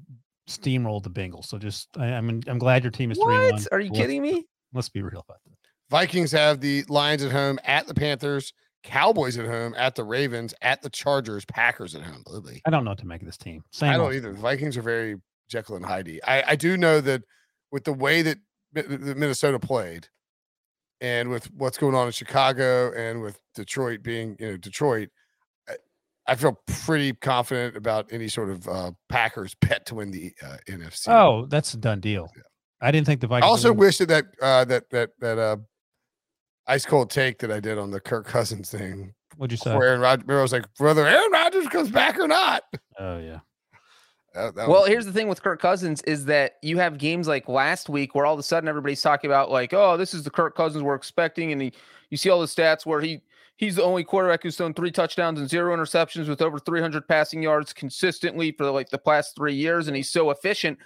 steamroll 0.52 1.02
the 1.02 1.10
Bengals. 1.10 1.46
So 1.46 1.58
just 1.58 1.88
I, 1.98 2.08
I'm 2.08 2.42
I'm 2.48 2.58
glad 2.60 2.84
your 2.84 2.92
team 2.92 3.12
is 3.12 3.18
three 3.18 3.36
and 3.36 3.54
one. 3.54 3.66
Are 3.72 3.80
you 3.80 3.90
Let's- 3.92 4.00
kidding 4.00 4.22
me? 4.22 4.46
Let's 4.74 4.90
be 4.90 5.02
real 5.02 5.24
about 5.28 5.40
that. 5.46 5.54
Vikings 5.90 6.32
have 6.32 6.60
the 6.60 6.84
Lions 6.90 7.24
at 7.24 7.32
home, 7.32 7.60
at 7.64 7.86
the 7.88 7.94
Panthers, 7.94 8.52
Cowboys 8.84 9.38
at 9.38 9.46
home, 9.46 9.76
at 9.78 9.94
the 9.96 10.04
Ravens, 10.04 10.54
at 10.62 10.82
the 10.82 10.90
Chargers, 10.90 11.46
Packers 11.46 11.94
at 11.94 12.02
home. 12.02 12.24
Ugly. 12.34 12.62
I 12.66 12.72
don't 12.72 12.84
know 12.84 12.92
what 12.92 12.98
to 13.00 13.06
make 13.08 13.22
of 13.22 13.28
this 13.28 13.38
team. 13.38 13.64
Same 13.72 13.92
I 13.92 13.94
don't 13.94 14.06
old. 14.08 14.14
either. 14.16 14.34
The 14.34 14.40
Vikings 14.40 14.76
are 14.76 14.82
very 14.82 15.18
Jekyll 15.50 15.76
and 15.76 15.86
Heidi. 15.86 16.24
I, 16.24 16.52
I 16.52 16.56
do 16.56 16.78
know 16.78 17.02
that 17.02 17.24
with 17.72 17.84
the 17.84 17.94
way 17.94 18.22
that, 18.22 18.38
that 18.74 18.90
Minnesota 19.18 19.60
played, 19.60 20.08
and 21.02 21.30
with 21.30 21.52
what's 21.54 21.78
going 21.78 21.96
on 21.96 22.08
in 22.08 22.12
Chicago, 22.14 22.92
and 22.96 23.22
with 23.22 23.40
Detroit 23.56 24.04
being 24.04 24.36
you 24.40 24.52
know 24.52 24.58
Detroit, 24.58 25.10
I, 25.70 25.76
I 26.28 26.36
feel 26.36 26.60
pretty 26.86 27.14
confident 27.14 27.76
about 27.76 28.08
any 28.12 28.28
sort 28.28 28.50
of 28.50 28.68
uh, 28.68 28.92
Packers 29.10 29.56
bet 29.62 29.86
to 29.88 29.96
win 29.96 30.12
the 30.12 30.32
uh, 30.44 30.58
NFC. 30.70 31.08
Oh, 31.10 31.46
that's 31.48 31.74
a 31.74 31.78
done 31.78 32.00
deal. 32.00 32.30
I 32.82 32.92
didn't 32.92 33.06
think 33.08 33.22
the 33.22 33.28
Vikings. 33.28 33.46
I 33.46 33.50
also 33.50 33.72
were- 33.72 33.80
wish 33.86 33.98
that 34.00 34.08
that 34.10 34.26
uh, 34.42 34.66
that 34.66 34.90
that 34.92 35.10
that 35.20 35.38
uh, 35.38 35.58
ice 36.68 36.86
cold 36.86 37.10
take 37.10 37.40
that 37.40 37.52
I 37.52 37.60
did 37.60 37.78
on 37.78 37.92
the 37.92 38.00
Kirk 38.00 38.26
Cousins 38.26 38.70
thing, 38.72 39.14
what'd 39.38 39.52
you 39.52 39.58
say? 39.58 39.76
where 39.76 39.88
Aaron 39.90 40.02
Rodgers, 40.02 40.26
I 40.30 40.42
was 40.42 40.52
like, 40.54 40.66
whether 40.78 41.06
Aaron 41.06 41.32
Rodgers 41.32 41.68
comes 41.68 41.90
back 41.92 42.18
or 42.20 42.28
not. 42.28 42.64
Oh 43.00 43.20
yeah. 43.20 43.40
That- 44.34 44.56
that 44.56 44.68
Well, 44.68 44.82
was- 44.82 44.90
here's 44.90 45.06
the 45.06 45.14
thing 45.14 45.28
with 45.28 45.44
Kirk 45.44 45.62
Cousins 45.62 46.02
is 46.04 46.26
that 46.26 46.58
you 46.62 46.78
have 46.80 46.98
games 46.98 47.28
like 47.28 47.48
last 47.48 47.88
week 47.88 48.16
where 48.16 48.26
all 48.26 48.34
of 48.34 48.40
a 48.40 48.44
sudden 48.44 48.68
everybody's 48.68 49.02
talking 49.02 49.30
about 49.30 49.52
like, 49.52 49.74
oh, 49.74 49.96
this 49.96 50.14
is 50.14 50.24
the 50.24 50.32
Kirk 50.32 50.56
Cousins 50.56 50.84
we're 50.84 50.96
expecting, 50.96 51.52
and 51.52 51.62
he, 51.62 51.74
you 52.10 52.18
see 52.18 52.30
all 52.30 52.42
the 52.42 52.48
stats 52.48 52.86
where 52.86 53.02
he 53.02 53.22
he's 53.58 53.76
the 53.76 53.84
only 53.84 54.04
quarterback 54.04 54.42
who's 54.42 54.58
thrown 54.58 54.74
three 54.74 54.92
touchdowns 54.92 55.40
and 55.40 55.48
zero 55.48 55.76
interceptions 55.76 56.28
with 56.28 56.42
over 56.42 56.58
300 56.58 57.08
passing 57.08 57.44
yards 57.44 57.72
consistently 57.72 58.52
for 58.52 58.70
like 58.72 58.90
the 58.90 58.98
past 58.98 59.36
three 59.36 59.54
years, 59.54 59.88
and 59.88 59.96
he's 59.96 60.10
so 60.10 60.32
efficient. 60.32 60.80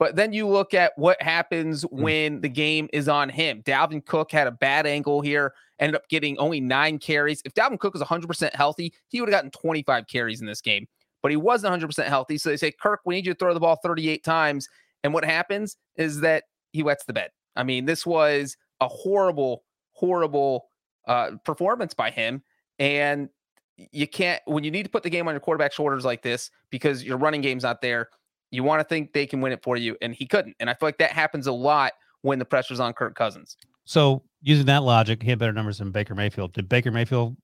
But 0.00 0.14
then 0.14 0.32
you 0.32 0.46
look 0.46 0.74
at 0.74 0.92
what 0.96 1.20
happens 1.22 1.84
mm. 1.84 1.92
when 1.92 2.40
the 2.40 2.48
game 2.48 2.88
is 2.92 3.08
on 3.08 3.28
him. 3.28 3.62
Dalvin 3.62 4.04
Cook 4.04 4.32
had 4.32 4.46
a 4.46 4.52
bad 4.52 4.86
angle 4.86 5.20
here, 5.20 5.54
ended 5.78 5.96
up 5.96 6.08
getting 6.08 6.36
only 6.38 6.60
nine 6.60 6.98
carries. 6.98 7.42
If 7.44 7.54
Dalvin 7.54 7.78
Cook 7.78 7.94
was 7.94 8.02
100% 8.02 8.54
healthy, 8.54 8.92
he 9.08 9.20
would 9.20 9.28
have 9.28 9.36
gotten 9.36 9.50
25 9.50 10.06
carries 10.08 10.40
in 10.40 10.46
this 10.46 10.60
game 10.60 10.88
but 11.28 11.32
he 11.32 11.36
wasn't 11.36 11.78
100% 11.78 12.06
healthy. 12.06 12.38
So 12.38 12.48
they 12.48 12.56
say, 12.56 12.72
Kirk, 12.72 13.00
we 13.04 13.14
need 13.14 13.26
you 13.26 13.34
to 13.34 13.38
throw 13.38 13.52
the 13.52 13.60
ball 13.60 13.76
38 13.82 14.24
times. 14.24 14.66
And 15.04 15.12
what 15.12 15.26
happens 15.26 15.76
is 15.96 16.20
that 16.20 16.44
he 16.72 16.82
wets 16.82 17.04
the 17.04 17.12
bed. 17.12 17.28
I 17.54 17.64
mean, 17.64 17.84
this 17.84 18.06
was 18.06 18.56
a 18.80 18.88
horrible, 18.88 19.62
horrible 19.92 20.70
uh, 21.06 21.32
performance 21.44 21.92
by 21.92 22.10
him. 22.10 22.42
And 22.78 23.28
you 23.76 24.08
can't, 24.08 24.40
when 24.46 24.64
you 24.64 24.70
need 24.70 24.84
to 24.84 24.88
put 24.88 25.02
the 25.02 25.10
game 25.10 25.28
on 25.28 25.34
your 25.34 25.40
quarterback 25.40 25.74
shoulders 25.74 26.02
like 26.02 26.22
this 26.22 26.50
because 26.70 27.04
your 27.04 27.18
running 27.18 27.42
game's 27.42 27.62
not 27.62 27.82
there, 27.82 28.08
you 28.50 28.64
want 28.64 28.80
to 28.80 28.84
think 28.84 29.12
they 29.12 29.26
can 29.26 29.42
win 29.42 29.52
it 29.52 29.62
for 29.62 29.76
you. 29.76 29.98
And 30.00 30.14
he 30.14 30.26
couldn't. 30.26 30.56
And 30.60 30.70
I 30.70 30.72
feel 30.72 30.86
like 30.86 30.96
that 30.96 31.10
happens 31.10 31.46
a 31.46 31.52
lot 31.52 31.92
when 32.22 32.38
the 32.38 32.46
pressure's 32.46 32.80
on 32.80 32.94
Kirk 32.94 33.16
Cousins. 33.16 33.58
So 33.84 34.22
using 34.40 34.64
that 34.64 34.82
logic, 34.82 35.22
he 35.22 35.28
had 35.28 35.38
better 35.38 35.52
numbers 35.52 35.76
than 35.76 35.90
Baker 35.90 36.14
Mayfield. 36.14 36.54
Did 36.54 36.70
Baker 36.70 36.90
Mayfield 36.90 37.36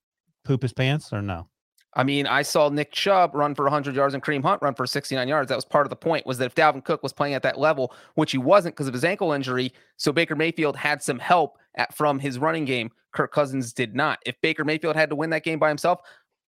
poop 0.43 0.63
his 0.63 0.73
pants 0.73 1.13
or 1.13 1.21
no? 1.21 1.49
I 1.97 2.03
mean, 2.05 2.27
I 2.27 2.43
saw 2.43 2.69
Nick 2.69 2.91
Chubb 2.93 3.35
run 3.35 3.55
for 3.55 3.65
100 3.65 3.95
yards 3.95 4.15
and 4.15 4.23
Kareem 4.23 4.43
Hunt 4.43 4.61
run 4.63 4.75
for 4.75 4.87
69 4.87 5.29
yards. 5.29 5.49
That 5.49 5.57
was 5.57 5.65
part 5.65 5.87
of 5.87 5.91
the 5.91 5.97
point 5.97 6.27
was 6.27 6.39
that 6.39 6.47
if 6.47 6.55
Dalvin 6.55 6.85
Cook 6.85 7.03
was 7.03 7.13
playing 7.13 7.35
at 7.35 7.43
that 7.43 7.59
level, 7.59 7.95
which 8.15 8.33
he 8.33 8.39
wasn't 8.39 8.75
because 8.75 8.89
of 8.89 8.95
his 8.95 9.05
ankle 9.05 9.33
injury, 9.33 9.73
so 9.97 10.13
Baker 10.13 10.35
Mayfield 10.35 10.77
had 10.77 11.03
some 11.03 11.19
help 11.19 11.59
at, 11.77 11.95
from 11.95 12.19
his 12.19 12.39
running 12.39 12.65
game. 12.65 12.91
Kirk 13.13 13.33
Cousins 13.33 13.73
did 13.73 13.95
not. 13.95 14.19
If 14.27 14.41
Baker 14.41 14.65
Mayfield 14.65 14.97
had 14.97 15.09
to 15.11 15.17
win 15.17 15.31
that 15.31 15.45
game 15.45 15.59
by 15.59 15.69
himself, 15.69 16.01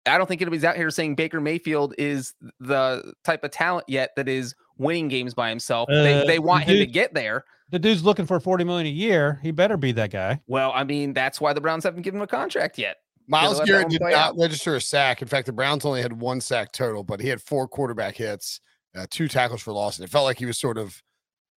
I 0.04 0.18
don't 0.18 0.26
think 0.26 0.42
anybody's 0.42 0.64
out 0.64 0.76
here 0.76 0.90
saying 0.90 1.14
Baker 1.14 1.40
Mayfield 1.40 1.94
is 1.98 2.34
the 2.60 3.12
type 3.24 3.44
of 3.44 3.50
talent 3.50 3.88
yet 3.88 4.10
that 4.16 4.28
is 4.28 4.54
winning 4.78 5.08
games 5.08 5.34
by 5.34 5.48
himself. 5.48 5.88
they, 5.88 6.22
Uh, 6.22 6.24
they 6.26 6.38
want 6.38 6.64
him 6.64 6.78
to 6.78 6.86
get 6.86 7.14
there. 7.14 7.44
The 7.70 7.78
dude's 7.80 8.04
looking 8.04 8.26
for 8.26 8.38
40 8.38 8.62
million 8.64 8.86
a 8.86 8.90
year. 8.90 9.40
He 9.42 9.50
better 9.50 9.76
be 9.76 9.90
that 9.92 10.10
guy. 10.10 10.40
Well, 10.46 10.72
I 10.74 10.84
mean, 10.84 11.12
that's 11.12 11.40
why 11.40 11.52
the 11.52 11.60
Browns 11.60 11.82
haven't 11.82 12.02
given 12.02 12.18
him 12.20 12.22
a 12.22 12.28
contract 12.28 12.78
yet. 12.78 12.98
Myles 13.26 13.60
Garrett 13.64 13.88
did 13.88 14.00
not 14.00 14.12
out. 14.12 14.38
register 14.38 14.76
a 14.76 14.80
sack. 14.80 15.22
In 15.22 15.28
fact, 15.28 15.46
the 15.46 15.52
Browns 15.52 15.84
only 15.84 16.02
had 16.02 16.12
one 16.12 16.40
sack 16.40 16.72
total, 16.72 17.02
but 17.04 17.20
he 17.20 17.28
had 17.28 17.40
four 17.42 17.66
quarterback 17.66 18.16
hits, 18.16 18.60
uh, 18.96 19.06
two 19.10 19.28
tackles 19.28 19.62
for 19.62 19.72
loss, 19.72 19.98
and 19.98 20.04
it 20.06 20.10
felt 20.10 20.24
like 20.24 20.38
he 20.38 20.46
was 20.46 20.58
sort 20.58 20.78
of 20.78 21.02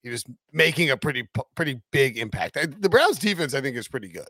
he 0.02 0.10
was 0.10 0.24
making 0.52 0.90
a 0.90 0.96
pretty 0.96 1.28
pretty 1.54 1.80
big 1.90 2.16
impact. 2.18 2.56
I- 2.56 2.66
The 2.66 2.88
Browns 2.88 3.18
defense, 3.18 3.52
I 3.54 3.60
think, 3.60 3.76
is 3.76 3.88
pretty 3.88 4.08
good. 4.08 4.28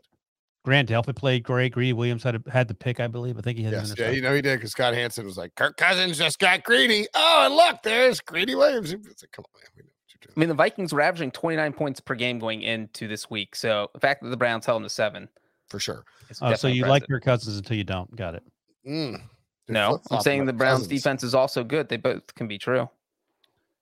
Grant 0.65 0.89
Delpit 0.89 1.15
played 1.15 1.43
great. 1.43 1.71
Greedy 1.71 1.93
Williams 1.93 2.21
had 2.21 2.35
a, 2.35 2.51
had 2.51 2.67
the 2.67 2.73
pick, 2.73 2.99
I 2.99 3.07
believe. 3.07 3.37
I 3.37 3.41
think 3.41 3.57
he 3.57 3.63
had 3.63 3.73
an 3.73 3.79
Yes, 3.79 3.95
yeah, 3.97 4.09
you 4.09 4.21
know 4.21 4.35
he 4.35 4.41
did 4.41 4.57
because 4.57 4.71
Scott 4.71 4.93
Hanson 4.93 5.25
was 5.25 5.37
like, 5.37 5.55
"Kirk 5.55 5.77
Cousins 5.77 6.17
just 6.17 6.37
got 6.37 6.63
greedy." 6.63 7.07
Oh, 7.13 7.43
and 7.45 7.55
look, 7.55 7.81
there's 7.83 8.19
Greedy 8.19 8.55
Williams. 8.55 8.91
It's 8.91 9.23
like, 9.23 9.31
come 9.31 9.45
on, 9.55 9.61
man, 9.61 9.69
we 9.77 9.83
know 9.83 9.89
what 9.89 10.25
you're 10.25 10.33
I 10.35 10.39
mean, 10.39 10.49
the 10.49 10.55
Vikings 10.55 10.91
were 10.91 11.01
averaging 11.01 11.31
29 11.31 11.71
points 11.73 12.01
per 12.01 12.13
game 12.13 12.39
going 12.39 12.61
into 12.61 13.07
this 13.07 13.29
week. 13.29 13.55
So 13.55 13.89
the 13.93 14.01
fact 14.01 14.21
that 14.21 14.29
the 14.29 14.37
Browns 14.37 14.65
held 14.65 14.77
them 14.81 14.83
to 14.83 14.89
seven 14.89 15.29
for 15.69 15.79
sure. 15.79 16.03
is 16.29 16.39
Oh, 16.41 16.47
so 16.47 16.49
definitely 16.51 16.73
you 16.77 16.81
like 16.83 17.03
impressive. 17.03 17.09
your 17.09 17.19
cousins 17.19 17.57
until 17.57 17.77
you 17.77 17.83
don't. 17.83 18.13
Got 18.15 18.35
it. 18.35 18.43
Mm. 18.87 19.21
No, 19.67 20.01
I'm 20.09 20.21
saying 20.21 20.45
the 20.45 20.53
Browns 20.53 20.83
Cousins. 20.83 21.01
defense 21.01 21.23
is 21.23 21.35
also 21.35 21.63
good. 21.63 21.89
They 21.89 21.97
both 21.97 22.33
can 22.35 22.47
be 22.47 22.57
true. 22.57 22.89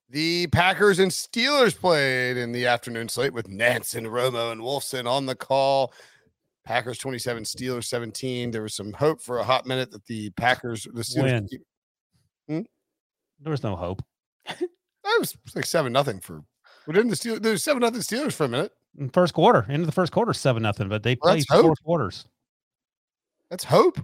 The 0.10 0.48
Packers 0.48 1.00
and 1.00 1.12
Steelers 1.12 1.78
played 1.78 2.38
in 2.38 2.52
the 2.54 2.66
afternoon 2.66 3.10
slate 3.10 3.34
with 3.34 3.48
Nance 3.48 3.94
and 3.94 4.08
Romo 4.08 4.52
and 4.52 4.62
Wolfson 4.62 5.06
on 5.10 5.26
the 5.26 5.36
call. 5.36 5.94
Packers 6.66 6.98
27, 6.98 7.44
Steelers 7.44 7.86
17. 7.86 8.52
There 8.52 8.62
was 8.62 8.74
some 8.74 8.92
hope 8.94 9.22
for 9.22 9.38
a 9.40 9.44
hot 9.44 9.66
minute 9.66 9.92
that 9.92 10.06
the 10.06 10.30
Packers, 10.32 10.86
the 10.94 11.02
Steelers, 11.02 11.24
Win. 11.24 11.48
keep- 11.48 12.68
There 13.40 13.52
was 13.52 13.64
no 13.64 13.76
hope. 13.76 14.02
that 14.48 15.18
was 15.20 15.38
like 15.56 15.66
seven 15.66 15.94
nothing 15.94 16.20
for. 16.20 16.44
Well, 16.86 16.94
didn't 16.96 17.10
the 17.10 17.16
Steelers? 17.16 17.42
There 17.42 17.52
was 17.52 17.64
seven 17.64 17.82
nothing 17.82 18.02
Steelers 18.02 18.34
for 18.34 18.46
a 18.46 18.50
minute. 18.50 18.72
In 19.00 19.10
first 19.10 19.34
quarter, 19.34 19.66
into 19.70 19.86
the 19.86 19.92
first 19.92 20.12
quarter, 20.12 20.34
seven 20.34 20.64
nothing. 20.64 20.90
But 20.90 21.04
they 21.04 21.18
Well, 21.22 21.34
played 21.34 21.46
four 21.50 21.62
hope. 21.62 21.78
quarters. 21.84 22.26
That's 23.50 23.64
hope. 23.64 24.00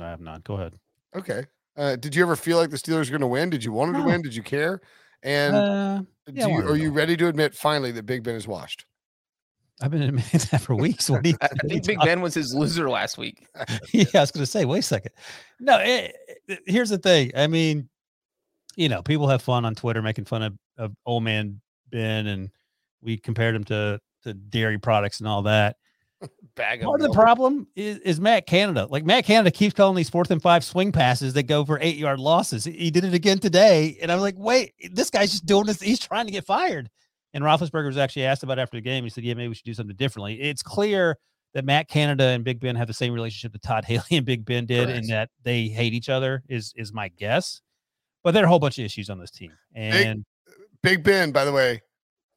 I 0.00 0.04
have 0.10 0.20
not. 0.20 0.44
Go 0.44 0.54
ahead. 0.54 0.74
Okay. 1.16 1.44
Uh, 1.76 1.96
did 1.96 2.14
you 2.14 2.22
ever 2.22 2.36
feel 2.36 2.58
like 2.58 2.70
the 2.70 2.76
Steelers 2.76 3.06
were 3.06 3.10
going 3.18 3.20
to 3.20 3.26
win? 3.26 3.50
Did 3.50 3.64
you 3.64 3.72
want 3.72 3.92
them 3.92 4.02
to 4.02 4.06
win? 4.08 4.22
Did 4.22 4.34
you 4.34 4.42
care? 4.42 4.80
And 5.22 5.54
Uh, 5.56 6.02
yeah, 6.32 6.46
you, 6.46 6.58
are 6.58 6.76
you 6.76 6.90
ready 6.90 7.16
to 7.16 7.26
admit 7.28 7.54
finally 7.54 7.90
that 7.92 8.04
Big 8.06 8.22
Ben 8.22 8.34
is 8.36 8.46
washed? 8.46 8.84
I've 9.80 9.90
been 9.90 10.02
admitting 10.02 10.40
that 10.50 10.60
for 10.60 10.74
weeks. 10.76 11.08
What 11.10 11.24
you? 11.24 11.34
I, 11.40 11.46
I 11.46 11.48
what 11.52 11.68
think 11.70 11.86
Big 11.86 11.98
Ben 12.04 12.20
was 12.20 12.34
his 12.34 12.52
loser 12.54 12.88
last 12.90 13.18
week. 13.18 13.46
yeah, 13.92 14.04
I 14.14 14.20
was 14.20 14.30
going 14.32 14.42
to 14.42 14.46
say, 14.46 14.64
wait 14.64 14.80
a 14.80 14.82
second. 14.82 15.12
No, 15.60 15.78
it, 15.78 16.14
it- 16.48 16.60
here's 16.66 16.90
the 16.90 16.98
thing. 16.98 17.32
I 17.36 17.46
mean, 17.48 17.88
you 18.76 18.88
know, 18.88 19.02
people 19.02 19.28
have 19.28 19.42
fun 19.42 19.64
on 19.64 19.74
Twitter 19.74 20.02
making 20.02 20.24
fun 20.26 20.42
of, 20.42 20.54
of 20.76 20.92
old 21.06 21.24
man 21.24 21.60
Ben, 21.90 22.26
and 22.28 22.50
we 23.02 23.16
compared 23.18 23.54
him 23.54 23.64
to 23.64 24.00
to 24.24 24.34
dairy 24.34 24.78
products 24.78 25.20
and 25.20 25.28
all 25.28 25.42
that. 25.42 25.76
Bag 26.56 26.82
Part 26.82 27.00
of 27.00 27.02
the 27.02 27.08
milk. 27.08 27.14
problem 27.16 27.68
is, 27.76 27.98
is 27.98 28.20
Matt 28.20 28.46
Canada. 28.46 28.88
Like 28.90 29.04
Matt 29.04 29.24
Canada 29.24 29.52
keeps 29.52 29.72
calling 29.74 29.94
these 29.94 30.10
fourth 30.10 30.30
and 30.32 30.42
five 30.42 30.64
swing 30.64 30.90
passes 30.90 31.34
that 31.34 31.44
go 31.44 31.64
for 31.64 31.78
eight 31.80 31.96
yard 31.96 32.18
losses. 32.18 32.64
He- 32.64 32.90
did 32.90 33.04
it 33.04 33.14
again 33.14 33.38
today, 33.38 33.96
and 34.02 34.10
I'm 34.10 34.18
like, 34.20 34.34
wait, 34.36 34.72
this 34.92 35.10
guy's 35.10 35.30
just 35.30 35.46
doing 35.46 35.66
this. 35.66 35.80
He's 35.80 36.00
trying 36.00 36.26
to 36.26 36.32
get 36.32 36.44
fired. 36.44 36.90
And 37.34 37.44
Roethlisberger 37.44 37.86
was 37.86 37.98
actually 37.98 38.24
asked 38.24 38.42
about 38.42 38.58
it 38.58 38.62
after 38.62 38.76
the 38.78 38.80
game. 38.80 39.04
He 39.04 39.10
said, 39.10 39.22
"Yeah, 39.22 39.34
maybe 39.34 39.48
we 39.48 39.54
should 39.54 39.66
do 39.66 39.74
something 39.74 39.94
differently." 39.94 40.40
It's 40.40 40.62
clear 40.62 41.16
that 41.54 41.64
Matt 41.64 41.86
Canada 41.88 42.24
and 42.24 42.42
Big 42.42 42.58
Ben 42.58 42.74
have 42.74 42.88
the 42.88 42.94
same 42.94 43.12
relationship 43.12 43.52
that 43.52 43.62
Todd 43.62 43.84
Haley 43.86 44.02
and 44.16 44.24
Big 44.26 44.44
Ben 44.44 44.64
did, 44.66 44.86
Correct. 44.86 44.98
and 44.98 45.08
that 45.10 45.28
they 45.44 45.68
hate 45.68 45.92
each 45.92 46.08
other. 46.08 46.42
Is 46.48 46.72
is 46.74 46.92
my 46.92 47.08
guess. 47.08 47.60
But 48.24 48.32
there 48.32 48.42
are 48.42 48.46
a 48.46 48.48
whole 48.48 48.58
bunch 48.58 48.78
of 48.78 48.84
issues 48.84 49.10
on 49.10 49.20
this 49.20 49.30
team, 49.30 49.52
and 49.74 50.24
Big 50.82 51.04
Ben, 51.04 51.30
by 51.30 51.44
the 51.44 51.52
way, 51.52 51.82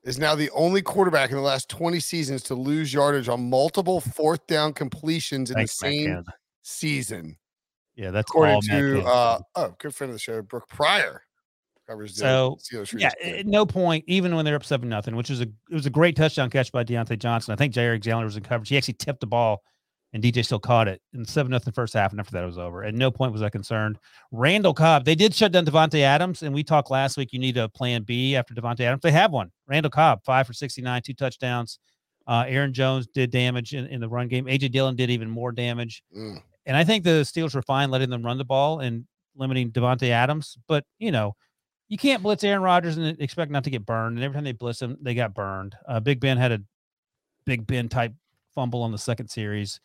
is 0.03 0.17
now 0.17 0.35
the 0.35 0.49
only 0.51 0.81
quarterback 0.81 1.29
in 1.29 1.35
the 1.35 1.41
last 1.41 1.69
20 1.69 1.99
seasons 1.99 2.43
to 2.43 2.55
lose 2.55 2.93
yardage 2.93 3.29
on 3.29 3.49
multiple 3.49 4.01
fourth 4.15 4.45
down 4.47 4.73
completions 4.73 5.51
in 5.51 5.55
thanks, 5.55 5.77
the 5.77 5.87
same 5.87 6.23
season. 6.63 7.37
Yeah, 7.95 8.11
that's 8.11 8.29
According 8.29 8.61
to 8.63 9.03
uh 9.03 9.39
oh, 9.55 9.75
good 9.79 9.93
friend 9.93 10.09
of 10.09 10.15
the 10.15 10.19
show, 10.19 10.41
Brooke 10.41 10.67
Pryor. 10.67 11.23
Covers 11.87 12.15
So, 12.15 12.57
yeah, 12.93 13.11
at 13.23 13.45
no 13.45 13.65
point, 13.65 14.05
even 14.07 14.35
when 14.35 14.45
they're 14.45 14.55
up 14.55 14.63
seven 14.63 14.87
nothing, 14.87 15.15
which 15.15 15.29
was 15.29 15.41
a 15.41 15.43
it 15.43 15.73
was 15.73 15.85
a 15.85 15.89
great 15.89 16.15
touchdown 16.15 16.49
catch 16.49 16.71
by 16.71 16.83
Diontae 16.83 17.19
Johnson. 17.19 17.51
I 17.51 17.57
think 17.57 17.73
Jaire 17.73 17.89
Alexander 17.89 18.25
was 18.25 18.37
in 18.37 18.43
coverage. 18.43 18.69
He 18.69 18.77
actually 18.77 18.93
tipped 18.93 19.19
the 19.19 19.27
ball 19.27 19.61
and 20.13 20.21
DJ 20.21 20.43
still 20.43 20.59
caught 20.59 20.87
it 20.87 21.01
in 21.13 21.25
seven 21.25 21.51
nothing 21.51 21.73
first 21.73 21.93
half, 21.93 22.11
and 22.11 22.19
after 22.19 22.33
that 22.33 22.43
it 22.43 22.47
was 22.47 22.57
over. 22.57 22.83
At 22.83 22.93
no 22.93 23.11
point 23.11 23.31
was 23.31 23.41
I 23.41 23.49
concerned. 23.49 23.97
Randall 24.31 24.73
Cobb, 24.73 25.05
they 25.05 25.15
did 25.15 25.33
shut 25.33 25.51
down 25.51 25.65
Davante 25.65 26.01
Adams, 26.01 26.43
and 26.43 26.53
we 26.53 26.63
talked 26.63 26.91
last 26.91 27.17
week. 27.17 27.31
You 27.31 27.39
need 27.39 27.57
a 27.57 27.69
plan 27.69 28.03
B 28.03 28.35
after 28.35 28.53
Davante 28.53 28.81
Adams. 28.81 29.01
They 29.01 29.11
have 29.11 29.31
one. 29.31 29.51
Randall 29.67 29.89
Cobb, 29.89 30.19
five 30.25 30.47
for 30.47 30.53
sixty 30.53 30.81
nine, 30.81 31.01
two 31.01 31.13
touchdowns. 31.13 31.79
Uh, 32.27 32.45
Aaron 32.47 32.73
Jones 32.73 33.07
did 33.07 33.31
damage 33.31 33.73
in, 33.73 33.87
in 33.87 33.99
the 33.99 34.09
run 34.09 34.27
game. 34.27 34.45
AJ 34.45 34.71
Dillon 34.71 34.95
did 34.95 35.09
even 35.09 35.29
more 35.29 35.51
damage. 35.51 36.03
Mm. 36.15 36.41
And 36.65 36.77
I 36.77 36.83
think 36.83 37.03
the 37.03 37.21
Steelers 37.21 37.55
were 37.55 37.63
fine 37.63 37.89
letting 37.89 38.09
them 38.09 38.23
run 38.23 38.37
the 38.37 38.45
ball 38.45 38.79
and 38.79 39.05
limiting 39.35 39.71
Davante 39.71 40.09
Adams. 40.09 40.57
But 40.67 40.85
you 40.99 41.11
know, 41.11 41.35
you 41.87 41.97
can't 41.97 42.21
blitz 42.21 42.43
Aaron 42.43 42.61
Rodgers 42.61 42.97
and 42.97 43.19
expect 43.21 43.51
not 43.51 43.63
to 43.63 43.69
get 43.69 43.85
burned. 43.85 44.17
And 44.17 44.23
every 44.23 44.35
time 44.35 44.43
they 44.43 44.51
blitz 44.51 44.81
him, 44.81 44.97
they 45.01 45.13
got 45.15 45.33
burned. 45.33 45.75
Uh, 45.87 45.99
Big 45.99 46.19
Ben 46.19 46.37
had 46.37 46.51
a 46.51 46.61
Big 47.45 47.65
Ben 47.65 47.89
type 47.89 48.13
fumble 48.53 48.83
on 48.83 48.91
the 48.91 48.97
second 48.97 49.29
series. 49.29 49.79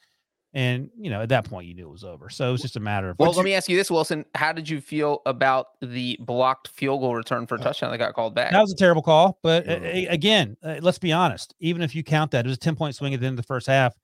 And 0.54 0.90
you 0.96 1.10
know, 1.10 1.20
at 1.20 1.28
that 1.28 1.44
point, 1.44 1.66
you 1.66 1.74
knew 1.74 1.86
it 1.86 1.92
was 1.92 2.04
over. 2.04 2.30
So 2.30 2.48
it 2.48 2.52
was 2.52 2.62
just 2.62 2.76
a 2.76 2.80
matter 2.80 3.10
of. 3.10 3.18
Well, 3.18 3.32
let 3.32 3.44
me 3.44 3.52
ask 3.52 3.68
you 3.68 3.76
this, 3.76 3.90
Wilson. 3.90 4.24
How 4.34 4.52
did 4.52 4.68
you 4.68 4.80
feel 4.80 5.20
about 5.26 5.68
the 5.82 6.16
blocked 6.20 6.68
field 6.68 7.00
goal 7.00 7.14
return 7.14 7.46
for 7.46 7.56
a 7.56 7.58
touchdown 7.58 7.90
that 7.90 7.98
got 7.98 8.14
called 8.14 8.34
back? 8.34 8.52
That 8.52 8.62
was 8.62 8.72
a 8.72 8.76
terrible 8.76 9.02
call. 9.02 9.38
But 9.42 9.68
uh, 9.68 9.80
a- 9.82 10.06
again, 10.06 10.56
uh, 10.62 10.76
let's 10.80 10.98
be 10.98 11.12
honest. 11.12 11.54
Even 11.60 11.82
if 11.82 11.94
you 11.94 12.02
count 12.02 12.30
that, 12.30 12.46
it 12.46 12.48
was 12.48 12.56
a 12.56 12.60
10 12.60 12.74
point 12.74 12.94
swing 12.94 13.12
at 13.12 13.20
the 13.20 13.26
end 13.26 13.38
of 13.38 13.44
the 13.44 13.46
first 13.46 13.66
half. 13.66 13.94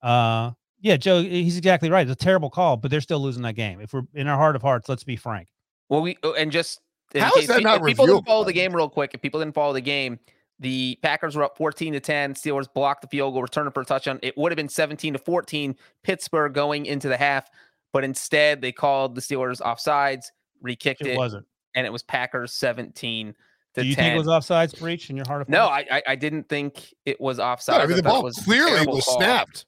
Uh, 0.00 0.52
yeah, 0.80 0.96
Joe, 0.96 1.22
he's 1.22 1.56
exactly 1.56 1.90
right. 1.90 2.08
It's 2.08 2.12
a 2.12 2.24
terrible 2.24 2.50
call, 2.50 2.76
but 2.76 2.90
they're 2.90 3.00
still 3.00 3.20
losing 3.20 3.42
that 3.42 3.54
game. 3.54 3.80
If 3.80 3.92
we're 3.92 4.02
in 4.14 4.28
our 4.28 4.36
heart 4.36 4.54
of 4.54 4.62
hearts, 4.62 4.88
let's 4.88 5.04
be 5.04 5.16
frank. 5.16 5.48
Well, 5.88 6.02
we 6.02 6.16
oh, 6.22 6.34
and 6.34 6.52
just 6.52 6.80
in 7.14 7.22
How 7.22 7.28
is 7.30 7.34
case 7.34 7.48
that 7.48 7.62
not 7.62 7.80
if 7.80 7.86
people 7.86 8.06
didn't 8.06 8.26
follow 8.26 8.44
the 8.44 8.48
the 8.48 8.52
game 8.52 8.74
real 8.74 8.88
quick. 8.88 9.12
If 9.14 9.20
people 9.20 9.40
didn't 9.40 9.54
follow 9.54 9.72
the 9.72 9.80
game, 9.80 10.20
the 10.60 10.98
Packers 11.02 11.36
were 11.36 11.44
up 11.44 11.56
14 11.56 11.92
to 11.92 12.00
10. 12.00 12.34
Steelers 12.34 12.66
blocked 12.72 13.02
the 13.02 13.08
field 13.08 13.32
goal, 13.34 13.42
returned 13.42 13.72
for 13.72 13.80
a 13.80 13.84
touchdown. 13.84 14.18
It 14.22 14.36
would 14.36 14.50
have 14.52 14.56
been 14.56 14.68
17 14.68 15.12
to 15.12 15.18
14. 15.18 15.76
Pittsburgh 16.02 16.52
going 16.52 16.86
into 16.86 17.08
the 17.08 17.16
half, 17.16 17.48
but 17.92 18.04
instead 18.04 18.60
they 18.60 18.72
called 18.72 19.14
the 19.14 19.20
Steelers 19.20 19.60
offsides, 19.60 20.26
re-kicked 20.60 21.00
It 21.02 21.08
it, 21.08 21.16
wasn't. 21.16 21.46
and 21.74 21.86
it 21.86 21.92
was 21.92 22.02
Packers 22.02 22.52
17 22.54 23.34
to 23.74 23.82
Do 23.82 23.86
you 23.86 23.94
10. 23.94 24.04
think 24.04 24.14
it 24.14 24.18
was 24.18 24.26
offsides 24.26 24.78
Breech 24.78 25.10
in 25.10 25.16
your 25.16 25.26
heart 25.26 25.42
of 25.42 25.48
no. 25.48 25.66
I, 25.66 25.84
I 25.90 26.02
I 26.08 26.16
didn't 26.16 26.48
think 26.48 26.92
it 27.06 27.20
was 27.20 27.38
offsides. 27.38 27.68
No, 27.68 27.74
I 27.74 27.86
mean 27.86 27.96
the 27.96 28.02
ball 28.02 28.28
clearly 28.32 28.86
was 28.86 29.06
snapped. 29.16 29.66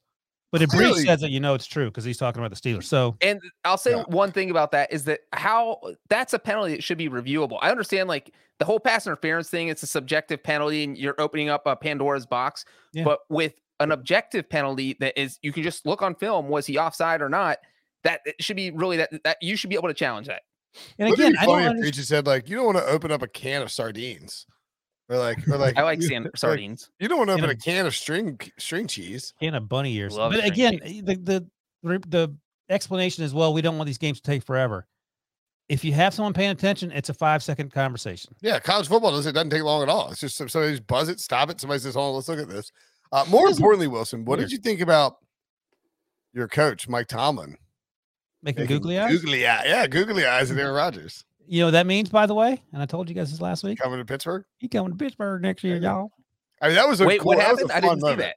But 0.52 0.62
if 0.62 0.70
Breech 0.70 0.96
says 0.96 1.22
it, 1.22 1.30
you 1.30 1.38
know 1.38 1.54
it's 1.54 1.66
true 1.66 1.86
because 1.86 2.04
he's 2.04 2.18
talking 2.18 2.42
about 2.42 2.50
the 2.50 2.60
Steelers. 2.60 2.84
So 2.84 3.16
And 3.20 3.40
I'll 3.64 3.78
say 3.78 3.92
Yeah. 3.92 4.02
one 4.08 4.32
thing 4.32 4.50
about 4.50 4.72
that 4.72 4.92
is 4.92 5.04
that 5.04 5.20
how 5.32 5.80
that's 6.08 6.32
a 6.32 6.38
penalty 6.38 6.72
that 6.72 6.82
should 6.82 6.98
be 6.98 7.08
reviewable. 7.08 7.58
I 7.62 7.70
understand 7.70 8.08
like 8.08 8.34
the 8.58 8.64
whole 8.64 8.80
pass 8.80 9.06
interference 9.06 9.48
thing, 9.48 9.68
it's 9.68 9.82
a 9.82 9.86
subjective 9.86 10.42
penalty 10.42 10.84
and 10.84 10.98
you're 10.98 11.14
opening 11.18 11.48
up 11.48 11.62
a 11.66 11.76
Pandora's 11.76 12.26
box. 12.26 12.64
Yeah. 12.92 13.04
But 13.04 13.20
with 13.28 13.54
an 13.78 13.92
objective 13.92 14.50
penalty 14.50 14.96
that 15.00 15.16
is 15.16 15.38
you 15.42 15.52
can 15.52 15.62
just 15.62 15.86
look 15.86 16.02
on 16.02 16.14
film, 16.16 16.48
was 16.48 16.66
he 16.66 16.78
offside 16.78 17.22
or 17.22 17.28
not? 17.28 17.58
That 18.02 18.20
it 18.24 18.34
should 18.40 18.56
be 18.56 18.70
really 18.70 18.96
that 18.96 19.10
that 19.24 19.36
you 19.40 19.56
should 19.56 19.70
be 19.70 19.76
able 19.76 19.88
to 19.88 19.94
challenge 19.94 20.26
that. 20.26 20.42
and 20.98 21.08
Wouldn't 21.10 21.28
again, 21.28 21.38
I 21.40 21.44
funny 21.46 21.52
don't 21.52 21.62
if 21.62 21.68
understand. 21.70 21.94
Preacher 21.94 22.02
said 22.06 22.26
like, 22.26 22.48
you 22.48 22.56
don't 22.56 22.66
want 22.66 22.78
to 22.78 22.86
open 22.86 23.12
up 23.12 23.22
a 23.22 23.28
can 23.28 23.62
of 23.62 23.70
sardines, 23.70 24.46
or 25.10 25.18
like, 25.18 25.46
or 25.48 25.58
like, 25.58 25.76
I 25.76 25.82
like 25.82 26.00
you- 26.00 26.08
sand, 26.08 26.24
like, 26.26 26.36
sardines. 26.38 26.88
you 26.98 27.08
don't 27.08 27.18
want 27.18 27.28
to 27.28 27.32
You 27.32 27.38
open 27.44 27.48
know- 27.48 27.52
a 27.52 27.56
can 27.56 27.84
of 27.86 27.94
string 27.94 28.38
string 28.58 28.86
cheese. 28.86 29.34
can 29.40 29.54
of 29.54 29.68
bunny 29.68 29.94
ears. 29.96 30.14
Love 30.16 30.32
But 30.32 30.44
again, 30.46 30.80
the, 30.82 31.16
the 31.16 31.46
the 31.82 31.98
the 32.08 32.36
explanation 32.70 33.24
is 33.24 33.34
well, 33.34 33.52
we 33.52 33.60
don't 33.60 33.76
want 33.76 33.86
these 33.88 33.98
games 33.98 34.20
to 34.20 34.30
take 34.30 34.42
forever. 34.44 34.86
If 35.68 35.84
you 35.84 35.92
have 35.92 36.14
someone 36.14 36.32
paying 36.32 36.50
attention, 36.50 36.90
it's 36.90 37.08
a 37.10 37.14
five 37.14 37.42
second 37.42 37.72
conversation. 37.72 38.34
Yeah, 38.40 38.58
college 38.58 38.88
football 38.88 39.10
doesn't 39.12 39.30
it 39.30 39.34
doesn't 39.34 39.50
take 39.50 39.62
long 39.62 39.82
at 39.82 39.88
all. 39.88 40.10
It's 40.10 40.20
just 40.20 40.36
some- 40.36 40.48
somebody 40.48 40.72
just 40.72 40.86
buzz 40.86 41.08
it, 41.08 41.20
stop 41.20 41.50
it. 41.50 41.60
Somebody 41.60 41.80
says, 41.80 41.94
"Hold 41.94 42.08
on, 42.10 42.14
let's 42.16 42.28
look 42.28 42.38
at 42.40 42.48
this." 42.48 42.72
Uh, 43.12 43.24
more 43.28 43.48
importantly, 43.48 43.88
Wilson, 43.88 44.24
what 44.24 44.38
Weird. 44.38 44.48
did 44.50 44.52
you 44.52 44.58
think 44.62 44.80
about 44.80 45.16
your 46.32 46.46
coach, 46.48 46.88
Mike 46.88 47.08
Tomlin? 47.08 47.56
Making 48.42 48.62
making 48.62 48.76
googly 48.76 48.98
eyes. 48.98 49.12
Googly 49.12 49.46
eye, 49.46 49.64
yeah, 49.66 49.86
googly 49.86 50.24
eyes 50.24 50.50
at 50.50 50.56
Aaron 50.58 50.74
Rodgers 50.74 51.24
You 51.52 51.58
know 51.60 51.66
what 51.66 51.72
that 51.72 51.86
means, 51.86 52.08
by 52.10 52.26
the 52.26 52.34
way? 52.34 52.62
And 52.72 52.80
I 52.80 52.86
told 52.86 53.08
you 53.08 53.14
guys 53.16 53.32
this 53.32 53.40
last 53.40 53.64
week. 53.64 53.78
coming 53.80 53.98
to 53.98 54.04
Pittsburgh. 54.04 54.44
He 54.58 54.68
coming 54.68 54.92
to 54.92 54.96
Pittsburgh 54.96 55.42
next 55.42 55.64
year, 55.64 55.76
y'all. 55.78 56.10
I 56.62 56.68
mean, 56.68 56.76
that 56.76 56.88
was 56.88 57.00
a 57.00 57.04
Wait, 57.04 57.18
cool, 57.20 57.26
what 57.30 57.38
that 57.38 57.50
was 57.50 57.62
a 57.62 57.72
happened? 57.72 57.86
I 57.86 57.88
didn't 57.94 58.02
see 58.06 58.14
that. 58.22 58.36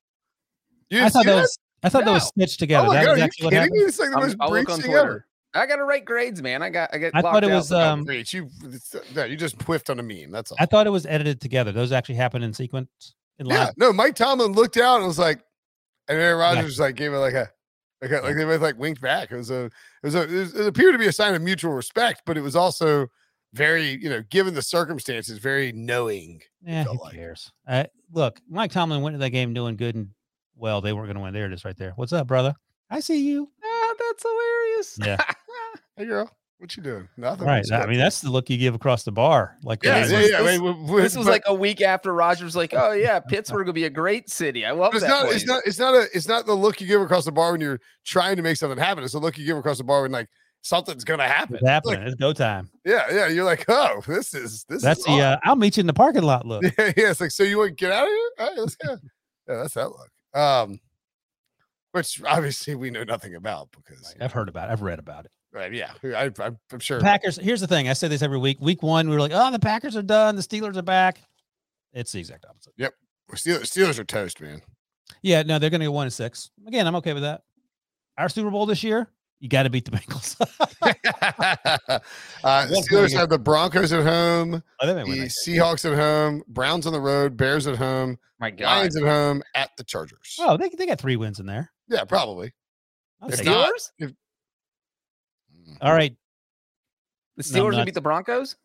You 0.90 0.98
I 0.98 1.02
didn't 1.02 1.14
thought 1.14 1.24
see 1.24 1.30
that 1.30 1.36
was 1.42 1.60
I 1.84 1.90
thought 1.90 2.06
that 2.06 2.12
was 2.12 2.28
stitched 2.28 2.60
together. 2.60 2.88
Oh 2.88 2.94
that 2.94 3.06
god, 3.06 3.12
was 3.12 3.16
are 3.16 3.18
you 3.20 3.24
actually 3.26 3.46
what 3.46 3.50
kidding 3.52 3.62
happened. 3.62 3.80
me? 3.82 3.86
It's 3.88 4.00
like 4.00 4.10
the 4.10 4.16
I'm- 4.18 4.26
most 4.28 4.38
I'll 4.40 4.50
look 4.50 4.66
Breech 4.66 4.70
on 4.74 4.82
thing 4.82 4.92
Twitter. 4.92 5.00
ever. 5.08 5.28
I 5.54 5.66
got 5.68 5.76
to 5.76 5.84
write 5.84 6.06
grades, 6.06 6.42
man. 6.42 6.64
I 6.64 6.70
got 6.72 6.90
I 6.92 6.98
got 6.98 7.12
I 7.14 7.22
thought 7.22 7.32
blocked 7.34 7.46
it 7.46 7.52
out 7.52 7.56
was 7.58 7.72
um 7.72 8.04
Breech. 8.06 8.34
You, 8.34 8.50
no, 9.14 9.26
you 9.26 9.36
just 9.38 9.62
whiffed 9.62 9.92
on 9.92 10.00
a 10.00 10.04
meme. 10.04 10.32
That's 10.32 10.52
all. 10.52 10.58
I 10.60 10.66
thought 10.66 10.88
it 10.88 10.90
was 10.90 11.06
edited 11.06 11.40
together. 11.40 11.72
Those 11.72 11.92
actually 11.92 12.16
happened 12.16 12.44
in 12.46 12.52
sequence 12.54 12.90
in 13.38 13.46
Yeah, 13.46 13.66
live. 13.66 13.74
no. 13.78 13.94
Mike 13.94 14.16
Tomlin 14.16 14.54
looked 14.54 14.78
out 14.78 14.98
and 14.98 15.06
was 15.06 15.20
like, 15.20 15.40
and 16.08 16.18
Aaron 16.18 16.40
Yeah. 16.40 16.56
Rodgers 16.56 16.80
like 16.80 16.96
gave 16.96 17.14
it 17.14 17.18
like 17.18 17.36
a, 17.36 17.52
like 18.12 18.24
like 18.24 18.36
they 18.36 18.44
both 18.44 18.62
like 18.62 18.78
winked 18.78 19.02
back. 19.02 19.32
It 19.32 19.38
was 19.38 19.50
a, 19.50 19.66
it 19.66 19.72
was 20.04 20.16
a, 20.16 20.24
it, 20.24 20.32
was, 20.32 20.56
it 20.56 20.68
appeared 20.68 20.94
to 20.94 21.00
be 21.00 21.08
a 21.08 21.12
sign 21.12 21.34
of 21.34 21.42
mutual 21.42 21.74
respect, 21.74 22.24
but 22.26 22.38
it 22.38 22.42
was 22.42 22.56
also 22.56 23.08
very, 23.54 23.98
you 24.02 24.10
know, 24.10 24.22
given 24.30 24.54
the 24.54 24.62
circumstances, 24.62 25.38
very 25.38 25.72
knowing. 25.72 26.42
Yeah, 26.66 26.84
who 26.84 27.00
like. 27.00 27.14
cares? 27.14 27.52
Uh, 27.68 27.86
look, 28.12 28.42
Mike 28.50 28.72
Tomlin 28.72 29.02
went 29.02 29.14
to 29.14 29.20
that 29.20 29.30
game 29.30 29.54
doing 29.54 29.76
good 29.76 29.96
and 29.96 30.10
well. 30.56 30.82
They 30.82 30.94
weren't 30.94 31.08
going 31.08 31.18
to 31.18 31.22
win. 31.22 31.34
There 31.34 31.46
it 31.46 31.54
is, 31.54 31.64
right 31.64 31.78
there. 31.78 31.94
What's 31.96 32.14
up, 32.14 32.28
brother? 32.28 32.56
I 32.90 33.00
see 33.00 33.20
you. 33.20 33.50
Ah, 33.64 33.94
that's 33.98 34.24
hilarious. 34.24 34.98
Yeah. 35.02 35.18
Hey, 35.96 36.06
girl, 36.06 36.28
what 36.64 36.76
you 36.78 36.82
doing? 36.84 37.08
Nothing. 37.18 37.46
Right. 37.46 37.64
I 37.72 37.86
mean, 37.86 38.00
that's 38.00 38.22
the 38.22 38.30
look 38.32 38.50
you 38.50 38.58
give 38.58 38.74
across 38.74 39.04
the 39.04 39.12
bar. 39.12 39.58
Like, 39.64 39.84
yeah, 39.84 39.98
uh, 39.98 40.08
yeah, 40.08 40.20
yeah. 40.20 40.20
this- 40.22 40.34
I 40.34 40.58
mean, 40.58 40.86
w- 40.86 41.02
this 41.02 41.16
was 41.16 41.26
but- 41.28 41.32
like 41.32 41.44
a 41.46 41.54
week 41.54 41.82
after 41.82 42.14
Rodgers 42.14 42.56
like, 42.56 42.74
oh 42.74 42.94
yeah, 42.94 43.20
Pittsburgh 43.20 43.68
will 43.68 43.74
be 43.74 43.84
a 43.84 43.90
great 43.90 44.30
city. 44.30 44.66
I 44.66 44.72
love 44.72 44.94
But 44.94 44.98
it's 44.98 45.06
that. 45.06 45.10
not. 45.10 45.24
place." 45.26 45.36
It's 45.36 45.46
not. 45.46 45.62
It's 45.66 45.80
not 45.80 45.94
a. 45.94 46.08
It's 46.14 46.28
not 46.28 46.46
the 46.46 46.54
look 46.56 46.82
you 46.82 46.88
give 46.88 47.02
across 47.02 47.26
the 47.26 47.32
bar 47.32 47.52
when 47.52 47.62
you're 47.62 47.80
trying 48.06 48.38
to 48.38 48.42
make 48.42 48.58
something 48.58 48.78
happen. 48.80 49.04
It's 49.04 49.14
the 49.14 49.20
look 49.20 49.38
you 49.38 49.46
give 49.46 49.58
across 49.58 49.78
the 49.78 49.84
bar 49.84 50.02
when 50.04 50.12
like 50.12 50.30
something's 50.62 51.04
gonna 51.04 51.28
happen. 51.28 51.58
It's 51.58 51.68
happening. 51.68 52.00
Like, 52.00 52.08
it's 52.08 52.16
go 52.16 52.32
time. 52.34 52.70
yeah, 52.86 53.04
yeah. 53.12 53.28
You're 53.28 53.44
like, 53.44 53.66
oh, 53.68 54.02
this 54.08 54.34
is 54.34 54.64
this. 54.70 54.82
That's 54.82 55.00
is 55.02 55.06
the. 55.06 55.12
on. 55.12 55.20
Uh, 55.22 55.40
I'll 55.44 55.56
meet 55.58 55.76
you 55.78 55.82
in 55.82 55.88
the 55.88 55.94
parking 55.94 56.24
lot. 56.24 56.46
Look. 56.46 56.64
Yeah, 56.80 56.94
yeah. 56.96 57.10
It's 57.12 57.20
like, 57.22 57.32
so 57.32 57.44
you 57.44 57.58
want 57.58 57.70
to 57.72 57.76
get 57.76 57.92
out 57.92 58.04
of 58.04 58.10
here? 58.10 58.30
All 58.40 58.48
right, 58.48 58.58
let's 58.58 58.76
go. 58.78 58.92
Yeah, 59.50 59.56
that's 59.58 59.74
that 59.74 59.90
look. 59.90 60.10
Um, 60.34 60.80
which 61.92 62.22
obviously 62.26 62.74
we 62.76 62.90
know 62.90 63.04
nothing 63.04 63.36
about 63.36 63.70
because, 63.76 64.16
I've 64.20 64.32
heard 64.32 64.50
about. 64.50 64.70
it. 64.70 64.72
I've 64.72 64.82
read 64.82 64.98
about 65.00 65.26
it. 65.26 65.32
Right? 65.54 65.72
Yeah, 65.74 65.92
I, 66.04 66.32
I'm, 66.40 66.58
I'm 66.72 66.80
sure. 66.80 67.00
Packers. 67.00 67.38
Here's 67.38 67.62
the 67.62 67.68
thing. 67.68 67.88
I 67.90 67.94
say 67.94 68.08
this 68.08 68.22
every 68.22 68.38
week. 68.38 68.60
Week 68.60 68.82
one, 68.84 69.08
we 69.10 69.16
were 69.16 69.22
like, 69.22 69.32
oh, 69.34 69.52
the 69.52 69.60
Packers 69.60 69.96
are 69.96 70.02
done. 70.04 70.36
The 70.36 70.42
Steelers 70.42 70.76
are 70.78 70.82
back. 70.82 71.20
It's 71.94 72.12
the 72.12 72.20
exact 72.20 72.46
opposite. 72.50 72.74
Yep. 72.78 72.94
Steelers, 73.34 73.62
Steelers 73.64 74.00
are 74.00 74.04
toast, 74.04 74.42
man. 74.42 74.62
Yeah, 75.22 75.44
no, 75.44 75.60
they're 75.60 75.70
going 75.70 75.80
to 75.82 75.86
go 75.88 75.92
one 75.92 76.06
and 76.06 76.14
six. 76.14 76.50
Again, 76.68 76.86
I'm 76.88 76.96
okay 76.98 77.14
with 77.14 77.24
that. 77.24 77.42
Our 78.18 78.30
Super 78.30 78.52
Bowl 78.52 78.66
this 78.66 78.84
year, 78.84 79.08
you 79.40 79.50
got 79.50 79.64
to 79.64 79.70
beat 79.70 79.86
the 79.86 79.92
Bengals. 79.92 80.36
uh, 82.44 82.68
Steelers 82.68 83.14
have 83.14 83.30
the 83.30 83.40
Broncos 83.40 83.92
at 83.94 84.04
home, 84.04 84.62
Oh, 84.82 84.88
they 84.88 84.94
may 84.94 85.04
win 85.04 85.20
the. 85.20 85.26
Seahawks 85.26 85.90
at 85.90 85.98
home, 85.98 86.44
Browns 86.48 86.86
on 86.88 86.94
the 86.94 87.00
road, 87.00 87.38
Bears 87.38 87.68
at 87.68 87.76
home, 87.78 88.18
My 88.40 88.52
God. 88.52 88.66
Lions 88.80 88.96
at 88.98 89.04
home, 89.04 89.42
at 89.56 89.70
the 89.78 89.84
Chargers. 89.84 90.36
Oh, 90.40 90.58
they, 90.58 90.70
they 90.70 90.86
got 90.86 91.00
three 91.00 91.16
wins 91.16 91.40
in 91.40 91.46
there. 91.46 91.72
Yeah, 91.88 92.04
probably. 92.06 92.54
I'll 93.22 93.30
If 93.30 93.38
take 93.38 93.46
not- 93.46 93.70
it. 94.00 94.16
Steelers? 95.76 95.78
All 95.82 95.94
right. 95.94 96.16
The 97.38 97.52
No, 97.58 97.66
Steelers 97.66 97.78
will 97.78 97.86
beat 97.86 97.94
the 97.96 98.02
Broncos? 98.02 98.56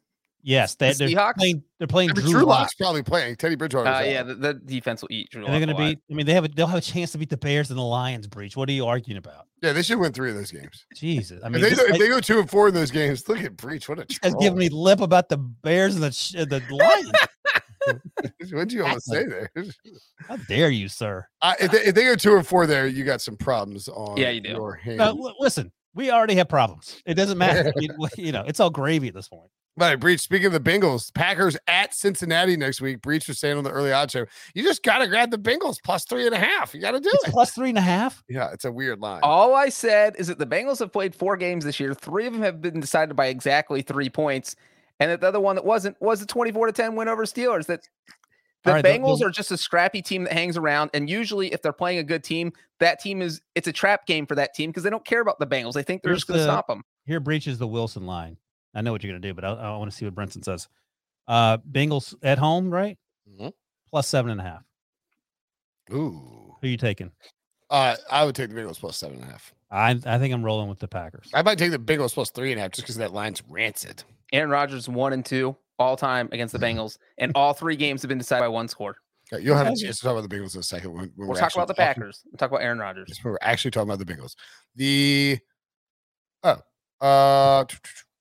Yes, 0.40 0.76
they, 0.76 0.92
The 0.92 0.98
they're 0.98 1.08
Seahawks? 1.08 1.34
playing. 1.34 1.64
They're 1.78 1.88
playing 1.88 2.10
I 2.10 2.14
mean, 2.14 2.22
Drew, 2.22 2.32
Drew 2.34 2.42
Lock. 2.44 2.60
Lock's 2.60 2.74
probably 2.74 3.02
playing. 3.02 3.34
Teddy 3.36 3.56
Bridgewater. 3.56 3.88
Uh, 3.90 4.02
yeah, 4.02 4.22
the, 4.22 4.34
the 4.36 4.54
defense 4.54 5.02
will 5.02 5.08
eat 5.10 5.30
Drew 5.30 5.44
And 5.44 5.52
they're 5.52 5.58
going 5.60 5.74
to 5.76 5.82
alive. 5.82 5.96
beat. 5.96 5.98
I 6.12 6.14
mean, 6.14 6.26
they 6.26 6.34
have 6.34 6.44
a, 6.44 6.48
they'll 6.48 6.68
have 6.68 6.78
a 6.78 6.82
chance 6.82 7.10
to 7.12 7.18
beat 7.18 7.28
the 7.28 7.36
Bears 7.36 7.70
and 7.70 7.78
the 7.78 7.82
Lions. 7.82 8.28
Breech. 8.28 8.56
What 8.56 8.68
are 8.68 8.72
you 8.72 8.86
arguing 8.86 9.18
about? 9.18 9.46
yeah, 9.62 9.72
they 9.72 9.82
should 9.82 9.98
win 9.98 10.12
three 10.12 10.30
of 10.30 10.36
those 10.36 10.52
games. 10.52 10.86
Jesus. 10.94 11.40
I 11.42 11.46
If 11.48 11.52
mean, 11.52 11.62
they, 11.62 11.70
this 11.70 11.78
go- 11.80 11.86
if 11.86 11.92
guy- 11.92 11.98
they 11.98 12.08
go 12.08 12.20
two 12.20 12.38
and 12.38 12.48
four 12.48 12.68
in 12.68 12.74
those 12.74 12.92
games, 12.92 13.28
look 13.28 13.40
at 13.42 13.56
Breech. 13.56 13.88
What 13.88 13.98
a 13.98 14.04
this 14.06 14.18
has 14.22 14.34
given 14.36 14.58
me 14.58 14.68
lip 14.68 15.00
about 15.00 15.28
the 15.28 15.38
Bears 15.38 15.94
and 15.96 16.04
the 16.04 16.12
sh- 16.12 16.36
uh, 16.36 16.44
the 16.44 16.62
Lions. 16.70 17.12
What'd 18.52 18.72
you 18.72 18.84
almost 18.84 19.06
say 19.06 19.24
there? 19.26 19.50
How 20.28 20.36
dare 20.36 20.70
you, 20.70 20.88
sir? 20.88 21.26
Uh, 21.42 21.54
if, 21.58 21.70
they, 21.72 21.78
if 21.78 21.94
they 21.94 22.04
go 22.04 22.14
two 22.14 22.36
and 22.36 22.46
four 22.46 22.66
there, 22.66 22.86
you 22.86 23.02
got 23.04 23.20
some 23.22 23.36
problems 23.36 23.88
on 23.88 24.16
Yeah, 24.18 24.30
you 24.30 24.40
do. 24.40 24.50
your 24.50 24.74
hands. 24.74 24.98
No, 24.98 25.12
li- 25.12 25.34
listen, 25.40 25.72
we 25.98 26.10
already 26.10 26.36
have 26.36 26.48
problems. 26.48 27.02
It 27.04 27.14
doesn't 27.14 27.36
matter. 27.46 27.72
you, 27.76 27.90
you 28.16 28.32
know, 28.32 28.44
it's 28.46 28.60
all 28.60 28.70
gravy 28.70 29.08
at 29.08 29.14
this 29.14 29.28
point. 29.28 29.50
But 29.76 30.00
Breech, 30.00 30.18
speaking 30.20 30.46
of 30.46 30.52
the 30.52 30.58
Bengals, 30.60 31.14
Packers 31.14 31.56
at 31.68 31.94
Cincinnati 31.94 32.56
next 32.56 32.80
week. 32.80 33.00
Breech 33.00 33.28
was 33.28 33.38
saying 33.38 33.58
on 33.58 33.62
the 33.64 33.70
early 33.70 33.92
odd 33.92 34.10
show, 34.10 34.26
you 34.52 34.64
just 34.64 34.82
got 34.82 34.98
to 34.98 35.06
grab 35.06 35.30
the 35.30 35.38
Bengals 35.38 35.76
plus 35.84 36.04
three 36.04 36.26
and 36.26 36.34
a 36.34 36.38
half. 36.38 36.74
You 36.74 36.80
got 36.80 36.92
to 36.92 37.00
do 37.00 37.10
It's 37.12 37.28
it. 37.28 37.30
plus 37.30 37.52
three 37.52 37.68
and 37.68 37.78
a 37.78 37.82
half. 37.82 38.24
Yeah, 38.28 38.50
it's 38.52 38.64
a 38.64 38.72
weird 38.72 38.98
line. 38.98 39.20
All 39.22 39.54
I 39.54 39.68
said 39.68 40.16
is 40.18 40.26
that 40.26 40.38
the 40.40 40.46
Bengals 40.46 40.80
have 40.80 40.92
played 40.92 41.14
four 41.14 41.36
games 41.36 41.64
this 41.64 41.78
year. 41.78 41.94
Three 41.94 42.26
of 42.26 42.32
them 42.32 42.42
have 42.42 42.60
been 42.60 42.80
decided 42.80 43.14
by 43.14 43.26
exactly 43.26 43.82
three 43.82 44.10
points, 44.10 44.56
and 44.98 45.12
that 45.12 45.20
the 45.20 45.28
other 45.28 45.38
one 45.40 45.54
that 45.54 45.64
wasn't 45.64 45.96
was 46.00 46.18
the 46.18 46.26
twenty-four 46.26 46.66
to 46.66 46.72
ten 46.72 46.96
win 46.96 47.06
over 47.06 47.24
Steelers. 47.24 47.66
That 47.66 47.88
the 48.68 48.72
All 48.72 48.74
right, 48.76 48.82
the- 48.82 48.88
Bengals 48.98 49.18
the- 49.20 49.26
are 49.26 49.30
just 49.30 49.50
a 49.50 49.56
scrappy 49.56 50.02
team 50.02 50.24
that 50.24 50.32
hangs 50.32 50.56
around, 50.56 50.90
and 50.94 51.08
usually, 51.10 51.52
if 51.52 51.62
they're 51.62 51.72
playing 51.72 51.98
a 51.98 52.02
good 52.04 52.22
team, 52.24 52.52
that 52.80 53.00
team 53.00 53.22
is 53.22 53.40
it's 53.54 53.66
a 53.68 53.72
trap 53.72 54.06
game 54.06 54.26
for 54.26 54.34
that 54.36 54.54
team 54.54 54.70
because 54.70 54.82
they 54.82 54.90
don't 54.90 55.04
care 55.04 55.20
about 55.20 55.38
the 55.38 55.46
Bengals. 55.46 55.72
They 55.74 55.82
think 55.82 56.02
they're 56.02 56.14
just 56.14 56.26
going 56.26 56.38
to 56.38 56.44
the- 56.44 56.50
stop 56.50 56.66
them. 56.68 56.82
Here 57.06 57.20
breaches 57.20 57.58
the 57.58 57.66
Wilson 57.66 58.06
line. 58.06 58.36
I 58.74 58.82
know 58.82 58.92
what 58.92 59.02
you're 59.02 59.12
going 59.12 59.22
to 59.22 59.28
do, 59.28 59.34
but 59.34 59.44
I, 59.44 59.48
I 59.52 59.76
want 59.76 59.90
to 59.90 59.96
see 59.96 60.04
what 60.04 60.14
Brinson 60.14 60.44
says. 60.44 60.68
Uh, 61.26 61.58
Bengals 61.58 62.14
at 62.22 62.38
home, 62.38 62.70
right? 62.70 62.98
Mhm. 63.28 63.52
Plus 63.90 64.06
seven 64.06 64.30
and 64.30 64.40
a 64.40 64.44
half. 64.44 64.62
Ooh. 65.92 66.54
Who 66.60 66.66
are 66.66 66.70
you 66.70 66.76
taking? 66.76 67.10
Uh, 67.70 67.96
I 68.10 68.24
would 68.24 68.34
take 68.34 68.50
the 68.50 68.54
Bengals 68.54 68.78
plus 68.78 68.96
seven 68.96 69.16
and 69.16 69.24
a 69.24 69.30
half. 69.32 69.54
I 69.70 69.90
I 70.06 70.18
think 70.18 70.32
I'm 70.32 70.42
rolling 70.44 70.68
with 70.68 70.78
the 70.78 70.88
Packers. 70.88 71.30
I 71.34 71.42
might 71.42 71.58
take 71.58 71.70
the 71.70 71.78
Bengals 71.78 72.14
plus 72.14 72.30
three 72.30 72.52
and 72.52 72.58
a 72.58 72.62
half 72.62 72.72
just 72.72 72.84
because 72.86 72.96
that 72.96 73.12
line's 73.12 73.42
rancid. 73.48 74.04
Aaron 74.32 74.50
Rodgers 74.50 74.88
one 74.88 75.12
and 75.12 75.24
two 75.24 75.56
all 75.78 75.96
time 75.96 76.28
against 76.32 76.52
the 76.52 76.58
Bengals, 76.58 76.98
and 77.18 77.32
all 77.34 77.52
three 77.52 77.76
games 77.76 78.02
have 78.02 78.08
been 78.08 78.18
decided 78.18 78.42
by 78.42 78.48
one 78.48 78.68
score. 78.68 78.96
Okay, 79.32 79.44
you'll 79.44 79.56
have 79.56 79.66
a 79.66 79.76
chance 79.76 79.98
to 79.98 80.02
talk 80.04 80.12
about 80.18 80.28
the 80.28 80.34
Bengals 80.34 80.54
in 80.54 80.60
a 80.60 80.62
second. 80.64 80.92
When, 80.92 81.00
when 81.02 81.12
We'll 81.16 81.28
we're 81.28 81.34
talk 81.36 81.54
about 81.54 81.68
the 81.68 81.74
talking- 81.74 81.94
Packers. 81.94 82.22
We'll 82.26 82.38
talk 82.38 82.50
about 82.50 82.62
Aaron 82.62 82.78
Rodgers. 82.78 83.20
We're 83.22 83.36
actually 83.42 83.70
talking 83.72 83.90
about 83.90 84.04
the 84.04 84.12
Bengals. 84.12 84.34
The 84.76 85.38
oh 86.44 86.56
uh 87.00 87.64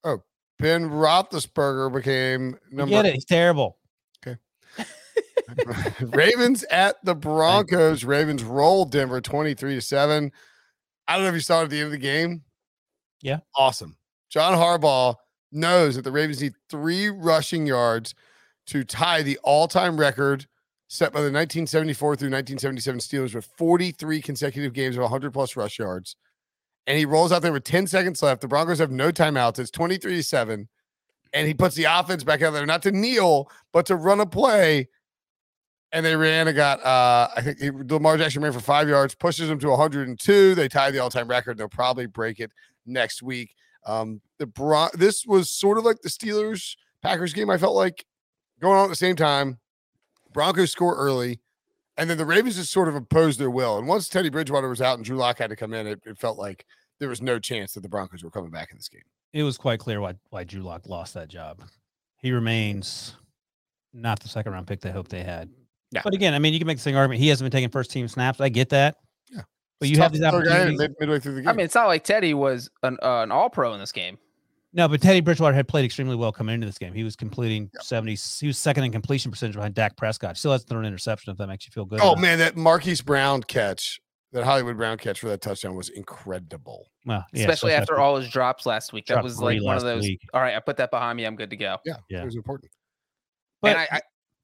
oh 0.03 0.23
Ben 0.59 0.89
Roethlisberger 0.89 1.93
became 1.93 2.57
number 2.71 2.91
Get 2.91 3.05
it? 3.05 3.13
He's 3.13 3.25
terrible. 3.25 3.77
Okay. 4.25 4.37
Ravens 6.01 6.63
at 6.71 6.97
the 7.03 7.15
Broncos. 7.15 8.03
Ravens 8.03 8.43
rolled 8.43 8.91
Denver 8.91 9.21
23 9.21 9.75
to 9.75 9.81
7. 9.81 10.31
I 11.07 11.13
don't 11.13 11.23
know 11.23 11.29
if 11.29 11.35
you 11.35 11.39
saw 11.41 11.61
it 11.61 11.65
at 11.65 11.69
the 11.69 11.77
end 11.77 11.85
of 11.85 11.91
the 11.91 11.97
game. 11.97 12.43
Yeah. 13.21 13.39
Awesome. 13.55 13.97
John 14.29 14.53
Harbaugh 14.53 15.15
knows 15.51 15.95
that 15.95 16.03
the 16.03 16.11
Ravens 16.11 16.41
need 16.41 16.53
three 16.69 17.09
rushing 17.09 17.65
yards 17.65 18.13
to 18.67 18.83
tie 18.83 19.21
the 19.21 19.39
all 19.43 19.67
time 19.67 19.97
record 19.97 20.47
set 20.87 21.11
by 21.11 21.19
the 21.19 21.25
1974 21.25 22.15
through 22.15 22.29
1977 22.29 22.99
Steelers 22.99 23.35
with 23.35 23.45
43 23.57 24.21
consecutive 24.21 24.73
games 24.73 24.95
of 24.95 25.01
100 25.03 25.33
plus 25.33 25.55
rush 25.55 25.79
yards. 25.79 26.15
And 26.85 26.97
he 26.97 27.05
rolls 27.05 27.31
out 27.31 27.41
there 27.41 27.51
with 27.51 27.65
10 27.65 27.87
seconds 27.87 28.21
left. 28.23 28.41
The 28.41 28.47
Broncos 28.47 28.79
have 28.79 28.91
no 28.91 29.11
timeouts. 29.11 29.59
It's 29.59 29.71
23 29.71 30.15
to 30.15 30.23
7. 30.23 30.69
And 31.33 31.47
he 31.47 31.53
puts 31.53 31.75
the 31.75 31.83
offense 31.83 32.23
back 32.23 32.41
out 32.41 32.51
there, 32.51 32.65
not 32.65 32.81
to 32.83 32.91
kneel, 32.91 33.51
but 33.73 33.85
to 33.87 33.97
run 33.97 34.21
a 34.21 34.25
play 34.25 34.87
and 35.91 36.05
they 36.05 36.15
ran 36.15 36.47
and 36.47 36.55
got 36.55 36.83
uh 36.83 37.29
I 37.35 37.41
think 37.41 37.59
he, 37.59 37.71
Lamar 37.71 38.17
Jackson 38.17 38.41
ran 38.41 38.53
for 38.53 38.59
five 38.59 38.89
yards, 38.89 39.15
pushes 39.15 39.47
them 39.47 39.59
to 39.59 39.69
102. 39.69 40.55
They 40.55 40.67
tie 40.67 40.91
the 40.91 40.99
all-time 40.99 41.27
record. 41.27 41.57
They'll 41.57 41.69
probably 41.69 42.05
break 42.05 42.39
it 42.39 42.51
next 42.85 43.21
week. 43.21 43.53
Um, 43.87 44.21
the 44.37 44.45
Bron- 44.45 44.91
this 44.93 45.25
was 45.25 45.49
sort 45.49 45.77
of 45.77 45.85
like 45.85 46.01
the 46.01 46.09
Steelers 46.09 46.75
Packers 47.01 47.33
game. 47.33 47.49
I 47.49 47.57
felt 47.57 47.75
like 47.75 48.05
going 48.61 48.77
on 48.77 48.85
at 48.85 48.89
the 48.89 48.95
same 48.95 49.15
time. 49.15 49.59
Broncos 50.33 50.71
score 50.71 50.95
early, 50.95 51.39
and 51.97 52.09
then 52.09 52.17
the 52.17 52.25
Ravens 52.25 52.57
just 52.57 52.71
sort 52.71 52.89
of 52.89 52.95
imposed 52.95 53.39
their 53.39 53.49
will. 53.49 53.77
And 53.77 53.87
once 53.87 54.09
Teddy 54.09 54.29
Bridgewater 54.29 54.69
was 54.69 54.81
out 54.81 54.97
and 54.97 55.05
Drew 55.05 55.17
Lock 55.17 55.39
had 55.39 55.49
to 55.49 55.55
come 55.55 55.73
in, 55.73 55.87
it, 55.87 56.01
it 56.05 56.19
felt 56.19 56.37
like 56.37 56.65
there 56.99 57.09
was 57.09 57.21
no 57.21 57.39
chance 57.39 57.73
that 57.73 57.81
the 57.81 57.89
Broncos 57.89 58.23
were 58.23 58.29
coming 58.29 58.51
back 58.51 58.69
in 58.71 58.77
this 58.77 58.89
game. 58.89 59.01
It 59.33 59.43
was 59.43 59.57
quite 59.57 59.79
clear 59.79 60.01
why 60.01 60.15
why 60.29 60.43
Drew 60.43 60.61
Lock 60.61 60.87
lost 60.87 61.13
that 61.13 61.29
job. 61.29 61.63
He 62.17 62.31
remains 62.31 63.15
not 63.93 64.19
the 64.19 64.27
second 64.27 64.51
round 64.51 64.67
pick 64.67 64.81
they 64.81 64.91
hoped 64.91 65.11
they 65.11 65.23
had. 65.23 65.49
Yeah. 65.91 66.01
But 66.03 66.13
again, 66.13 66.33
I 66.33 66.39
mean, 66.39 66.53
you 66.53 66.59
can 66.59 66.67
make 66.67 66.77
the 66.77 66.83
same 66.83 66.95
argument. 66.95 67.21
He 67.21 67.29
hasn't 67.29 67.45
been 67.45 67.57
taking 67.57 67.69
first 67.69 67.91
team 67.91 68.07
snaps. 68.07 68.41
I 68.41 68.49
get 68.49 68.69
that. 68.69 68.97
Yeah. 69.79 69.79
But 69.79 69.89
you 69.89 69.97
have 69.97 70.05
tough 70.05 70.11
these 70.13 70.21
to 70.21 70.31
throw 70.31 70.39
a 70.39 70.43
guy 70.43 70.49
in 70.49 70.55
opportunities. 70.55 70.79
mid- 70.79 70.95
midway 70.99 71.19
through 71.19 71.35
the 71.35 71.41
game. 71.41 71.49
I 71.49 71.53
mean, 71.53 71.65
it's 71.65 71.75
not 71.75 71.87
like 71.87 72.03
Teddy 72.03 72.33
was 72.33 72.69
an 72.83 72.97
uh, 73.03 73.21
an 73.23 73.31
All 73.31 73.49
Pro 73.49 73.73
in 73.73 73.79
this 73.79 73.91
game. 73.91 74.17
No, 74.73 74.87
but 74.87 75.01
Teddy 75.01 75.21
Bridgewater 75.21 75.55
had 75.55 75.67
played 75.67 75.85
extremely 75.85 76.15
well 76.15 76.31
coming 76.31 76.53
into 76.53 76.67
this 76.67 76.77
game. 76.77 76.93
He 76.93 77.03
was 77.03 77.15
completing 77.15 77.71
70. 77.81 78.15
He 78.39 78.47
was 78.47 78.57
second 78.57 78.83
in 78.83 78.91
completion 78.91 79.31
percentage 79.31 79.55
behind 79.55 79.73
Dak 79.73 79.95
Prescott. 79.97 80.37
Still 80.37 80.51
hasn't 80.51 80.69
thrown 80.69 80.83
an 80.83 80.87
interception, 80.87 81.31
if 81.31 81.37
that 81.37 81.47
makes 81.47 81.65
you 81.65 81.71
feel 81.71 81.85
good. 81.85 81.99
oh 82.01 82.09
about 82.11 82.17
it. 82.17 82.21
man, 82.21 82.39
that 82.39 82.57
Marquise 82.57 83.01
Brown 83.01 83.41
catch, 83.43 83.99
that 84.33 84.43
Hollywood 84.43 84.77
Brown 84.77 84.97
catch 84.97 85.19
for 85.21 85.29
that 85.29 85.41
touchdown 85.41 85.73
was 85.75 85.89
incredible. 85.89 86.87
Well, 87.05 87.25
yeah, 87.33 87.41
Especially 87.43 87.71
so 87.71 87.77
after 87.77 87.93
that's- 87.93 88.03
all 88.03 88.17
his 88.17 88.29
drops 88.29 88.65
last 88.65 88.93
week. 88.93 89.05
That 89.07 89.23
was 89.23 89.39
like 89.41 89.63
one 89.63 89.77
of 89.77 89.83
those. 89.83 90.03
week. 90.03 90.19
All 90.33 90.41
right, 90.41 90.55
I 90.55 90.59
put 90.59 90.77
that 90.77 90.91
behind 90.91 91.15
me. 91.17 91.25
I'm 91.25 91.35
good 91.37 91.49
to 91.51 91.57
go. 91.57 91.77
Yeah, 91.85 91.93
Yeah. 92.09 92.21
it 92.21 92.25
was 92.25 92.35
important. 92.35 92.69
and 93.63 93.73
But- 93.73 93.77
I, 93.77 93.87
I, 93.97 94.01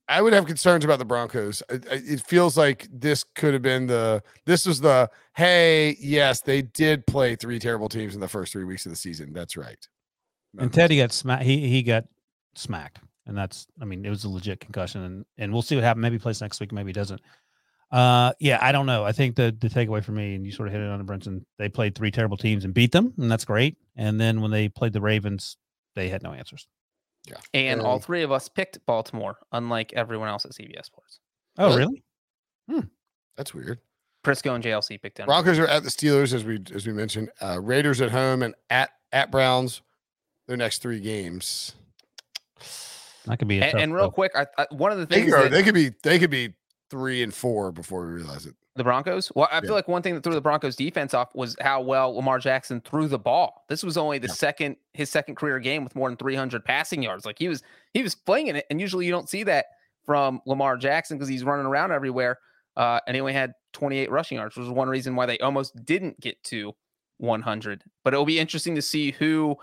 I 0.10 0.22
would 0.22 0.34
have 0.34 0.46
concerns 0.46 0.84
about 0.84 1.00
the 1.00 1.06
Broncos. 1.06 1.64
I- 1.70 1.76
I- 1.76 2.02
It 2.06 2.22
feels 2.28 2.58
like 2.58 2.88
this 2.92 3.24
could 3.36 3.54
have 3.54 3.62
been 3.62 3.88
the 3.88 4.22
this 4.46 4.66
was 4.66 4.82
the 4.82 5.10
hey, 5.36 5.96
yes, 6.00 6.42
they 6.42 6.62
did 6.62 7.08
play 7.08 7.36
three 7.36 7.58
terrible 7.60 7.90
teams 7.90 8.14
in 8.14 8.20
the 8.22 8.28
first 8.28 8.52
three 8.52 8.66
weeks 8.66 8.86
of 8.86 8.92
the 8.92 8.96
season. 8.98 9.34
That's 9.34 9.56
right. 9.58 9.80
And 10.60 10.72
Teddy 10.74 10.98
got 10.98 11.12
smacked. 11.12 11.44
He 11.44 11.68
he 11.70 11.82
got 11.84 12.06
smacked, 12.56 13.00
and 13.26 13.36
that's 13.38 13.66
I 13.82 13.86
mean 13.86 14.06
it 14.06 14.10
was 14.10 14.24
a 14.26 14.30
legit 14.30 14.60
concussion, 14.60 15.02
and 15.04 15.26
and 15.38 15.54
we'll 15.54 15.62
see 15.62 15.76
what 15.76 15.84
happens. 15.84 16.02
Maybe 16.02 16.16
he 16.16 16.20
plays 16.20 16.42
next 16.42 16.60
week, 16.60 16.72
maybe 16.72 16.90
he 16.90 16.94
doesn't. 16.94 17.22
Uh, 17.92 18.34
yeah, 18.40 18.58
I 18.62 18.72
don't 18.72 18.86
know. 18.88 19.04
I 19.04 19.12
think 19.14 19.36
the 19.36 19.56
the 19.60 19.70
takeaway 19.70 20.04
for 20.04 20.12
me, 20.12 20.36
and 20.36 20.46
you 20.46 20.52
sort 20.52 20.68
of 20.68 20.74
hit 20.74 20.82
it 20.82 20.90
on 20.90 21.04
the 21.04 21.06
Brinson, 21.12 21.44
they 21.58 21.70
played 21.70 21.96
three 21.96 22.12
terrible 22.12 22.38
teams 22.38 22.66
and 22.66 22.74
beat 22.74 22.92
them, 22.92 23.14
and 23.18 23.32
that's 23.32 23.46
great. 23.46 23.78
And 23.96 24.20
then 24.20 24.42
when 24.42 24.52
they 24.52 24.68
played 24.68 24.94
the 24.94 25.02
Ravens, 25.02 25.58
they 25.96 26.10
had 26.10 26.24
no 26.24 26.34
answers. 26.34 26.68
And 27.54 27.82
all 27.82 28.00
three 28.00 28.24
of 28.24 28.32
us 28.32 28.50
picked 28.50 28.86
Baltimore, 28.86 29.38
unlike 29.52 29.94
everyone 29.94 30.28
else 30.28 30.46
at 30.46 30.52
CBS 30.52 30.86
Sports. 30.86 31.20
Oh, 31.58 31.76
Really? 31.78 32.04
really? 32.68 32.88
That's 33.38 33.54
weird. 33.54 33.80
Prisco 34.24 34.56
and 34.56 34.64
JLC 34.64 35.02
picked 35.02 35.18
Denver. 35.18 35.28
Broncos 35.32 35.60
are 35.60 35.68
at 35.68 35.84
the 35.84 35.90
Steelers 35.90 36.34
as 36.34 36.44
we 36.46 36.60
as 36.74 36.88
we 36.88 36.94
mentioned. 36.94 37.30
Uh, 37.42 37.60
Raiders 37.62 38.00
at 38.00 38.12
home 38.12 38.42
and 38.42 38.56
at 38.70 38.92
at 39.12 39.32
Browns. 39.32 39.82
Their 40.48 40.58
next 40.58 40.82
three 40.82 41.00
games. 41.00 41.74
That 43.26 43.40
could 43.40 43.48
be. 43.48 43.60
A 43.60 43.64
And, 43.66 43.80
and 43.80 43.94
real 43.96 44.12
quick, 44.12 44.32
I, 44.36 44.46
I, 44.58 44.68
one 44.72 44.92
of 44.92 44.98
the 44.98 45.06
They 45.06 45.22
things 45.22 45.32
that 45.32 45.52
they 45.52 45.64
could 45.64 45.74
be 45.74 45.92
they 46.04 46.20
could 46.20 46.30
be 46.30 46.54
three 46.90 47.24
and 47.24 47.34
four 47.34 47.72
before 47.72 48.06
we 48.06 48.14
realize 48.14 48.46
it. 48.46 48.56
The 48.76 48.84
Broncos. 48.84 49.32
Well, 49.36 49.48
I 49.52 49.60
feel 49.62 49.70
Yeah. 49.72 49.76
like 49.76 49.88
one 49.88 50.02
thing 50.02 50.16
that 50.16 50.24
threw 50.24 50.34
the 50.34 50.42
Broncos 50.42 50.76
defense 50.76 51.14
off 51.14 51.34
was 51.36 51.56
how 51.62 51.82
well 51.82 52.16
Lamar 52.16 52.40
Jackson 52.40 52.82
threw 52.82 53.08
the 53.08 53.20
ball. 53.20 53.66
This 53.70 53.84
was 53.84 53.98
only 53.98 54.18
the 54.18 54.28
Yeah. 54.28 54.34
second 54.34 54.78
his 54.94 55.10
second 55.10 55.36
career 55.36 55.60
game 55.60 55.84
with 55.84 55.96
more 55.96 56.10
than 56.10 56.18
300 56.18 56.66
passing 56.66 57.04
yards. 57.04 57.26
Like 57.26 57.38
he 57.40 57.48
was 57.48 57.62
he 57.94 58.02
was 58.02 58.16
flinging 58.16 58.56
it, 58.56 58.66
and 58.70 58.82
usually 58.82 59.06
you 59.06 59.12
don't 59.12 59.30
see 59.30 59.44
that 59.44 59.68
from 60.06 60.42
Lamar 60.46 60.76
Jackson 60.78 61.18
because 61.18 61.30
he's 61.30 61.44
running 61.44 61.66
around 61.66 61.92
everywhere. 61.92 62.40
Uh, 62.76 63.00
and 63.06 63.16
he 63.16 63.22
only 63.22 63.34
had 63.34 63.54
28 63.74 64.10
rushing 64.10 64.38
yards, 64.38 64.56
which 64.56 64.64
was 64.66 64.70
one 64.72 64.90
reason 64.90 65.16
why 65.16 65.28
they 65.28 65.38
almost 65.40 65.86
didn't 65.86 66.20
get 66.20 66.44
to 66.44 66.74
100. 67.20 67.84
But 68.04 68.14
it'll 68.14 68.26
be 68.26 68.40
interesting 68.40 68.74
to 68.76 68.82
see 68.82 69.12
who 69.12 69.56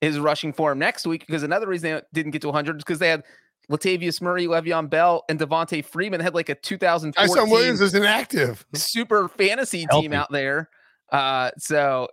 is 0.00 0.18
rushing 0.18 0.52
for 0.52 0.72
him 0.72 0.78
next 0.80 1.06
week 1.06 1.24
because 1.26 1.42
another 1.44 1.66
reason 1.68 1.94
they 1.94 2.02
didn't 2.12 2.32
get 2.32 2.42
to 2.42 2.48
100 2.48 2.76
is 2.78 2.84
because 2.84 2.98
they 2.98 3.08
had 3.08 3.22
Latavius 3.70 4.22
Murray, 4.22 4.46
Le'Veon 4.46 4.88
Bell, 4.88 5.24
and 5.28 5.38
Devonta 5.40 5.84
Freeman 5.84 6.20
had 6.20 6.34
like 6.34 6.48
a 6.48 6.54
2014 6.54 7.12
Tyson 7.36 7.50
Williams 7.50 7.80
is 7.80 7.94
inactive. 7.94 8.64
super 8.74 9.28
fantasy 9.28 9.86
Healthy. 9.90 10.02
team 10.02 10.12
out 10.12 10.30
there. 10.30 10.68
Uh, 11.10 11.50
so 11.58 12.08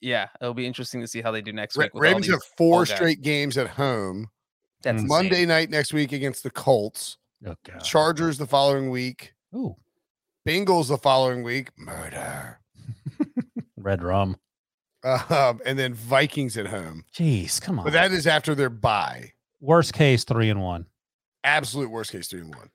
yeah, 0.00 0.28
it'll 0.40 0.54
be 0.54 0.66
interesting 0.66 1.00
to 1.00 1.06
see 1.08 1.20
how 1.20 1.30
they 1.30 1.42
do 1.42 1.52
next 1.52 1.76
Ra- 1.76 1.84
week. 1.84 1.94
with 1.94 2.00
all 2.00 2.02
Ravens 2.02 2.26
these 2.26 2.34
have 2.34 2.42
four 2.56 2.86
straight 2.86 3.20
games 3.22 3.58
at 3.58 3.68
home. 3.68 4.28
That's 4.82 5.02
insane. 5.02 5.08
Monday 5.08 5.44
night 5.46 5.70
next 5.70 5.92
week 5.92 6.12
against 6.12 6.42
the 6.42 6.50
Colts. 6.50 7.18
Oh, 7.46 7.54
God. 7.66 7.82
Chargers 7.84 8.38
the 8.38 8.46
following 8.46 8.90
week. 8.90 9.34
Ooh, 9.54 9.76
Bengals 10.46 10.88
the 10.88 10.96
following 10.98 11.42
week. 11.42 11.70
Murder. 11.76 12.60
red 13.76 14.02
rum. 14.02 14.36
Um, 15.02 15.60
and 15.66 15.78
then 15.78 15.94
Vikings 15.94 16.56
at 16.56 16.66
home. 16.66 17.04
Jeez, 17.14 17.60
come 17.60 17.78
on. 17.78 17.84
But 17.84 17.92
that 17.94 18.12
is 18.12 18.26
after 18.26 18.54
their 18.54 18.70
bye. 18.70 19.32
Worst 19.60 19.92
case, 19.92 20.24
three 20.24 20.50
and 20.50 20.60
one. 20.62 20.86
Absolute 21.44 21.90
worst 21.90 22.12
case, 22.12 22.28
three 22.28 22.40
and 22.40 22.54
one. 22.54 22.70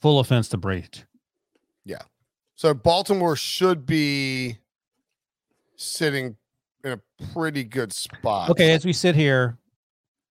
Full 0.00 0.18
offense 0.20 0.48
to 0.50 0.56
Breech. 0.56 1.04
Yeah. 1.84 2.02
So 2.54 2.72
Baltimore 2.74 3.36
should 3.36 3.86
be 3.86 4.58
sitting 5.76 6.36
in 6.84 6.92
a 6.92 7.00
pretty 7.32 7.64
good 7.64 7.92
spot. 7.92 8.50
Okay, 8.50 8.72
as 8.72 8.84
we 8.84 8.92
sit 8.92 9.14
here, 9.14 9.58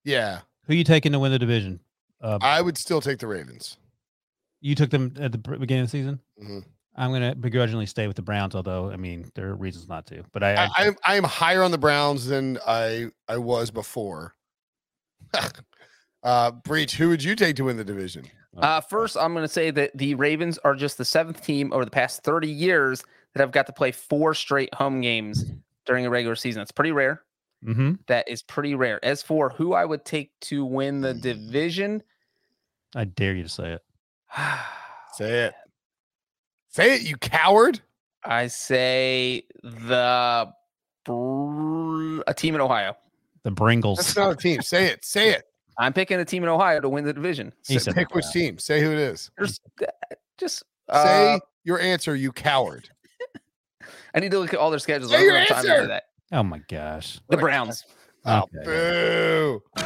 Yeah. 0.04 0.42
who 0.68 0.74
you 0.74 0.84
taking 0.84 1.12
to 1.12 1.20
win 1.20 1.32
the 1.32 1.40
division? 1.40 1.80
Uh, 2.22 2.40
I 2.42 2.62
would 2.62 2.78
still 2.78 3.02
take 3.02 3.20
the 3.20 3.28
Ravens. 3.28 3.78
you 4.62 4.74
took 4.74 4.90
them 4.90 5.14
at 5.20 5.32
the 5.32 5.38
beginning 5.38 5.84
of 5.84 5.92
the 5.92 5.98
season. 5.98 6.20
Mhm. 6.42 6.66
I'm 6.96 7.12
going 7.12 7.22
to 7.30 7.36
begrudgingly 7.36 7.86
stay 7.86 8.08
with 8.08 8.16
the 8.16 8.24
Browns, 8.24 8.56
although 8.56 8.90
I 8.90 8.96
mean 8.96 9.30
there 9.36 9.50
are 9.50 9.56
reasons 9.56 9.88
not 9.88 10.08
to. 10.08 10.24
But 10.32 10.42
I, 10.44 10.56
I, 10.66 10.70
I'm 10.78 10.96
I'm 11.04 11.24
higher 11.24 11.62
on 11.62 11.70
the 11.70 11.78
Browns 11.78 12.26
than 12.26 12.58
I 12.66 13.12
I 13.28 13.38
was 13.38 13.70
before. 13.70 14.34
uh 16.26 16.52
Breech, 16.52 16.96
who 16.98 17.08
would 17.10 17.24
you 17.24 17.36
take 17.36 17.56
to 17.56 17.64
win 17.64 17.78
the 17.78 17.84
division? 17.86 18.26
Uh, 18.58 18.80
first, 18.82 19.18
I'm 19.18 19.34
going 19.34 19.44
to 19.44 19.52
say 19.52 19.70
that 19.72 19.92
the 19.98 20.16
Ravens 20.16 20.58
are 20.60 20.76
just 20.76 20.98
the 20.98 21.04
seventh 21.04 21.44
team 21.44 21.74
over 21.74 21.84
the 21.84 21.92
past 21.92 22.24
30 22.24 22.48
years 22.50 23.04
that 23.34 23.42
have 23.42 23.52
got 23.52 23.68
to 23.68 23.74
play 23.74 23.92
four 23.92 24.34
straight 24.34 24.74
home 24.74 25.02
games 25.02 25.52
during 25.86 26.06
a 26.06 26.10
regular 26.10 26.38
season. 26.38 26.62
That's 26.62 26.72
pretty 26.72 26.94
rare. 26.94 27.22
hmm 27.64 27.96
That 28.08 28.30
is 28.30 28.42
pretty 28.44 28.74
rare. 28.74 29.04
As 29.04 29.22
for 29.22 29.50
who 29.50 29.74
I 29.74 29.84
would 29.84 30.06
take 30.06 30.32
to 30.42 30.64
win 30.64 31.02
the 31.02 31.14
division, 31.14 32.02
I 32.96 33.04
dare 33.04 33.34
you 33.36 33.44
to 33.44 33.50
say 33.50 33.74
it. 33.74 33.82
Say 35.16 35.46
it. 35.48 35.54
Say 36.70 36.96
it, 36.96 37.02
you 37.04 37.18
coward. 37.18 37.82
I 38.24 38.48
say 38.48 39.44
the 39.64 40.52
Br- 41.06 42.22
a 42.26 42.34
team 42.34 42.56
in 42.56 42.62
Ohio. 42.62 42.96
The 43.44 43.52
Bringles. 43.52 43.98
That's 44.00 44.16
not 44.18 44.32
a 44.32 44.36
team. 44.36 44.62
Say 44.62 44.86
it. 44.88 45.04
Say 45.06 45.30
it. 45.32 45.44
I'm 45.78 45.94
picking 45.94 46.20
a 46.20 46.26
team 46.26 46.44
in 46.44 46.50
Ohio 46.50 46.80
to 46.82 46.90
win 46.90 47.04
the 47.06 47.14
division. 47.14 47.54
He 47.68 47.74
Say- 47.74 47.80
said 47.86 47.96
pick 47.96 48.14
which 48.16 48.30
team. 48.32 48.58
Say 48.60 48.82
who 48.82 48.92
it 48.92 49.00
is. 49.00 49.32
There's 49.38 49.60
uh, 49.82 49.86
just 50.38 50.60
Say 50.92 51.34
uh, 51.36 51.40
your 51.64 51.80
answer, 51.80 52.16
you 52.16 52.32
coward. 52.32 52.90
I 54.16 54.20
need 54.20 54.32
to 54.32 54.40
look 54.40 54.54
at 54.54 54.60
all 54.60 54.70
their 54.70 54.80
schedules. 54.80 55.12
Say 55.12 55.24
your 55.24 55.36
have 55.38 55.48
time 55.48 55.64
to 55.66 55.70
answer. 55.72 55.82
do 55.84 55.88
that. 55.90 56.04
Oh 56.32 56.44
my 56.44 56.60
gosh. 56.70 57.20
The 57.30 57.38
Browns. 57.38 57.84
Oh, 58.26 58.44
Okay. 58.56 58.64
boo. 58.66 59.62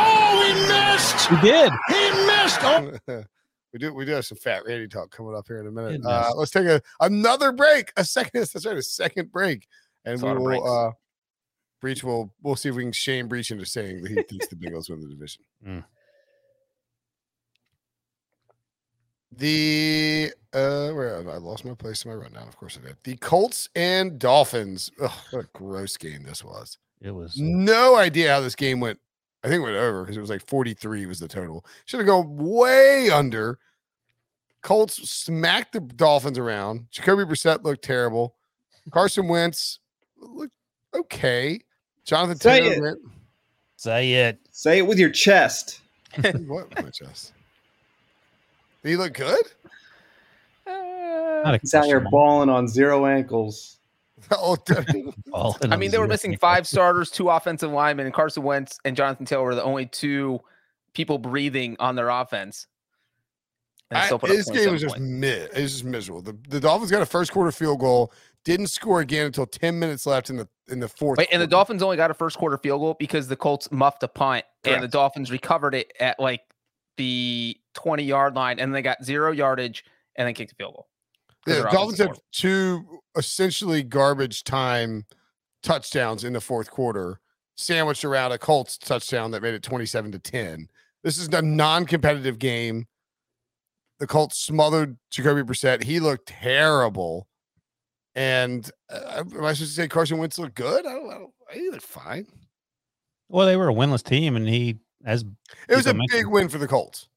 Oh, 0.00 0.42
he 0.46 0.52
missed. 0.68 1.30
You 1.30 1.40
did. 1.40 1.72
He 1.88 2.26
missed. 2.26 2.58
Oh. 2.62 3.22
We 3.74 3.78
do 3.78 3.92
we 3.92 4.06
do 4.06 4.12
have 4.12 4.24
some 4.24 4.38
fat 4.38 4.64
Randy 4.64 4.88
talk 4.88 5.10
coming 5.10 5.34
up 5.36 5.44
here 5.46 5.60
in 5.60 5.66
a 5.66 5.70
minute. 5.70 6.00
Uh, 6.02 6.30
let's 6.34 6.50
take 6.50 6.64
a 6.64 6.80
another 7.00 7.52
break. 7.52 7.92
A 7.98 8.04
second. 8.04 8.30
That's 8.50 8.64
right. 8.64 8.78
A 8.78 8.82
second 8.82 9.30
break, 9.30 9.66
and 10.06 10.18
That's 10.18 10.22
we 10.22 10.38
will. 10.38 10.66
Uh, 10.66 10.92
Breech 11.80 12.02
will. 12.02 12.32
We'll 12.42 12.56
see 12.56 12.68
if 12.68 12.74
we 12.74 12.82
can 12.82 12.92
shame 12.92 13.28
Breech 13.28 13.50
into 13.50 13.66
saying 13.66 14.02
that 14.02 14.10
he 14.10 14.22
thinks 14.22 14.48
the 14.48 14.56
Bengals 14.56 14.90
win 14.90 15.00
the 15.00 15.08
division. 15.08 15.42
Mm. 15.66 15.84
The 19.36 20.32
uh, 20.52 20.90
where 20.90 21.18
I 21.30 21.36
lost 21.36 21.64
my 21.64 21.74
place 21.74 22.04
in 22.04 22.10
my 22.10 22.16
rundown. 22.16 22.48
Of 22.48 22.56
course 22.56 22.78
I 22.82 22.86
did. 22.86 22.96
The 23.04 23.16
Colts 23.16 23.68
and 23.76 24.18
Dolphins. 24.18 24.90
Ugh, 25.00 25.10
what 25.30 25.44
a 25.44 25.48
gross 25.52 25.96
game 25.96 26.22
this 26.22 26.42
was. 26.42 26.78
It 27.00 27.12
was 27.12 27.38
No 27.38 27.96
idea 27.96 28.32
how 28.32 28.40
this 28.40 28.56
game 28.56 28.80
went. 28.80 28.98
I 29.44 29.48
think 29.48 29.60
it 29.60 29.64
went 29.64 29.76
over 29.76 30.02
because 30.02 30.16
it 30.16 30.20
was 30.20 30.30
like 30.30 30.44
43 30.44 31.06
was 31.06 31.20
the 31.20 31.28
total. 31.28 31.64
Should 31.84 32.00
have 32.00 32.06
gone 32.06 32.36
way 32.36 33.10
under. 33.10 33.58
Colts 34.62 35.08
smacked 35.08 35.72
the 35.72 35.80
Dolphins 35.80 36.38
around. 36.38 36.86
Jacoby 36.90 37.24
Brissett 37.24 37.62
looked 37.62 37.84
terrible. 37.84 38.34
Carson 38.90 39.28
Wentz 39.28 39.78
looked 40.16 40.54
okay. 40.94 41.60
Jonathan 42.08 42.40
Say 42.40 42.60
Taylor 42.60 42.72
it. 42.74 42.80
went. 42.80 42.98
say 43.76 44.12
it. 44.14 44.38
Say 44.50 44.78
it 44.78 44.86
with 44.86 44.98
your 44.98 45.10
chest. 45.10 45.80
What 46.46 46.70
with 46.70 46.82
my 46.82 46.88
chest? 46.90 47.34
Did 48.82 48.88
he 48.88 48.96
look 48.96 49.12
good? 49.12 49.42
Not 50.66 51.54
a 51.54 51.58
He's 51.60 51.74
out 51.74 51.84
here 51.84 52.00
balling 52.10 52.48
on 52.48 52.66
zero 52.66 53.04
ankles. 53.06 53.74
Oh, 54.32 54.56
I 55.70 55.76
mean, 55.76 55.90
they 55.90 55.98
were 55.98 56.08
missing 56.08 56.36
five 56.36 56.66
starters, 56.66 57.10
two 57.10 57.28
offensive 57.30 57.70
linemen, 57.70 58.04
and 58.06 58.14
Carson 58.14 58.42
Wentz 58.42 58.78
and 58.84 58.96
Jonathan 58.96 59.24
Taylor 59.24 59.44
were 59.44 59.54
the 59.54 59.62
only 59.62 59.86
two 59.86 60.40
people 60.92 61.18
breathing 61.18 61.76
on 61.78 61.94
their 61.94 62.08
offense. 62.08 62.66
I, 63.90 64.06
still 64.06 64.18
put 64.18 64.30
up 64.30 64.36
this 64.36 64.50
game 64.50 64.72
was 64.72 64.82
just 64.82 64.96
points. 64.96 65.08
mid. 65.08 65.50
It 65.54 65.62
was 65.62 65.72
just 65.72 65.84
miserable. 65.84 66.20
The, 66.20 66.36
the 66.48 66.60
Dolphins 66.60 66.90
got 66.90 67.00
a 67.00 67.06
first 67.06 67.32
quarter 67.32 67.52
field 67.52 67.78
goal, 67.80 68.12
didn't 68.48 68.68
score 68.68 69.00
again 69.00 69.26
until 69.26 69.44
10 69.44 69.78
minutes 69.78 70.06
left 70.06 70.30
in 70.30 70.36
the 70.36 70.48
in 70.68 70.80
the 70.80 70.88
fourth. 70.88 71.18
Wait, 71.18 71.28
and 71.30 71.42
the. 71.42 71.46
Dolphins 71.46 71.82
only 71.82 71.98
got 71.98 72.10
a 72.10 72.14
first 72.14 72.38
quarter 72.38 72.56
field 72.56 72.80
goal 72.80 72.96
because 72.98 73.28
the 73.28 73.36
Colts 73.36 73.70
muffed 73.70 74.02
a 74.02 74.08
punt, 74.08 74.44
and 74.64 74.82
the 74.82 74.88
Dolphins 74.88 75.30
recovered 75.30 75.74
it 75.74 75.92
at 76.00 76.18
like 76.18 76.40
the 76.96 77.56
20 77.74 78.02
yard 78.04 78.34
line, 78.34 78.58
and 78.58 78.74
they 78.74 78.80
got 78.80 79.04
zero 79.04 79.32
yardage 79.32 79.84
and 80.16 80.26
then 80.26 80.34
kicked 80.34 80.52
a 80.52 80.54
field 80.54 80.74
goal. 80.74 80.88
Yeah, 81.46 81.62
the 81.62 81.68
Dolphins 81.70 81.98
had 81.98 82.18
two 82.32 83.00
essentially 83.16 83.82
garbage 83.82 84.44
time 84.44 85.04
touchdowns 85.62 86.24
in 86.24 86.32
the 86.32 86.40
fourth 86.40 86.70
quarter, 86.70 87.20
sandwiched 87.56 88.04
around 88.04 88.32
a 88.32 88.38
Colts 88.38 88.78
touchdown 88.78 89.30
that 89.32 89.42
made 89.42 89.54
it 89.54 89.62
27 89.62 90.12
to 90.12 90.18
10. 90.18 90.68
This 91.04 91.18
is 91.18 91.28
a 91.28 91.42
non-competitive 91.42 92.38
game. 92.38 92.86
The 93.98 94.06
Colts 94.06 94.38
smothered 94.38 94.96
Jacoby 95.10 95.42
Brissett. 95.42 95.84
He 95.84 96.00
looked 96.00 96.28
terrible. 96.28 97.28
And 98.18 98.70
uh, 98.90 99.18
am 99.18 99.44
I 99.44 99.52
supposed 99.52 99.60
to 99.60 99.66
say 99.66 99.86
Carson 99.88 100.18
Wentz 100.18 100.38
looked 100.38 100.56
good? 100.56 100.84
I 100.86 100.92
don't, 100.92 101.10
I 101.10 101.14
don't 101.14 101.32
he 101.52 101.70
looked 101.70 101.82
fine. 101.84 102.26
Well, 103.28 103.46
they 103.46 103.56
were 103.56 103.68
a 103.68 103.74
winless 103.74 104.02
team, 104.02 104.34
and 104.36 104.48
he 104.48 104.78
as 105.04 105.24
It 105.68 105.76
was 105.76 105.86
a 105.86 105.94
mentioned- 105.94 106.08
big 106.10 106.26
win 106.26 106.48
for 106.48 106.58
the 106.58 106.66
Colts. 106.66 107.08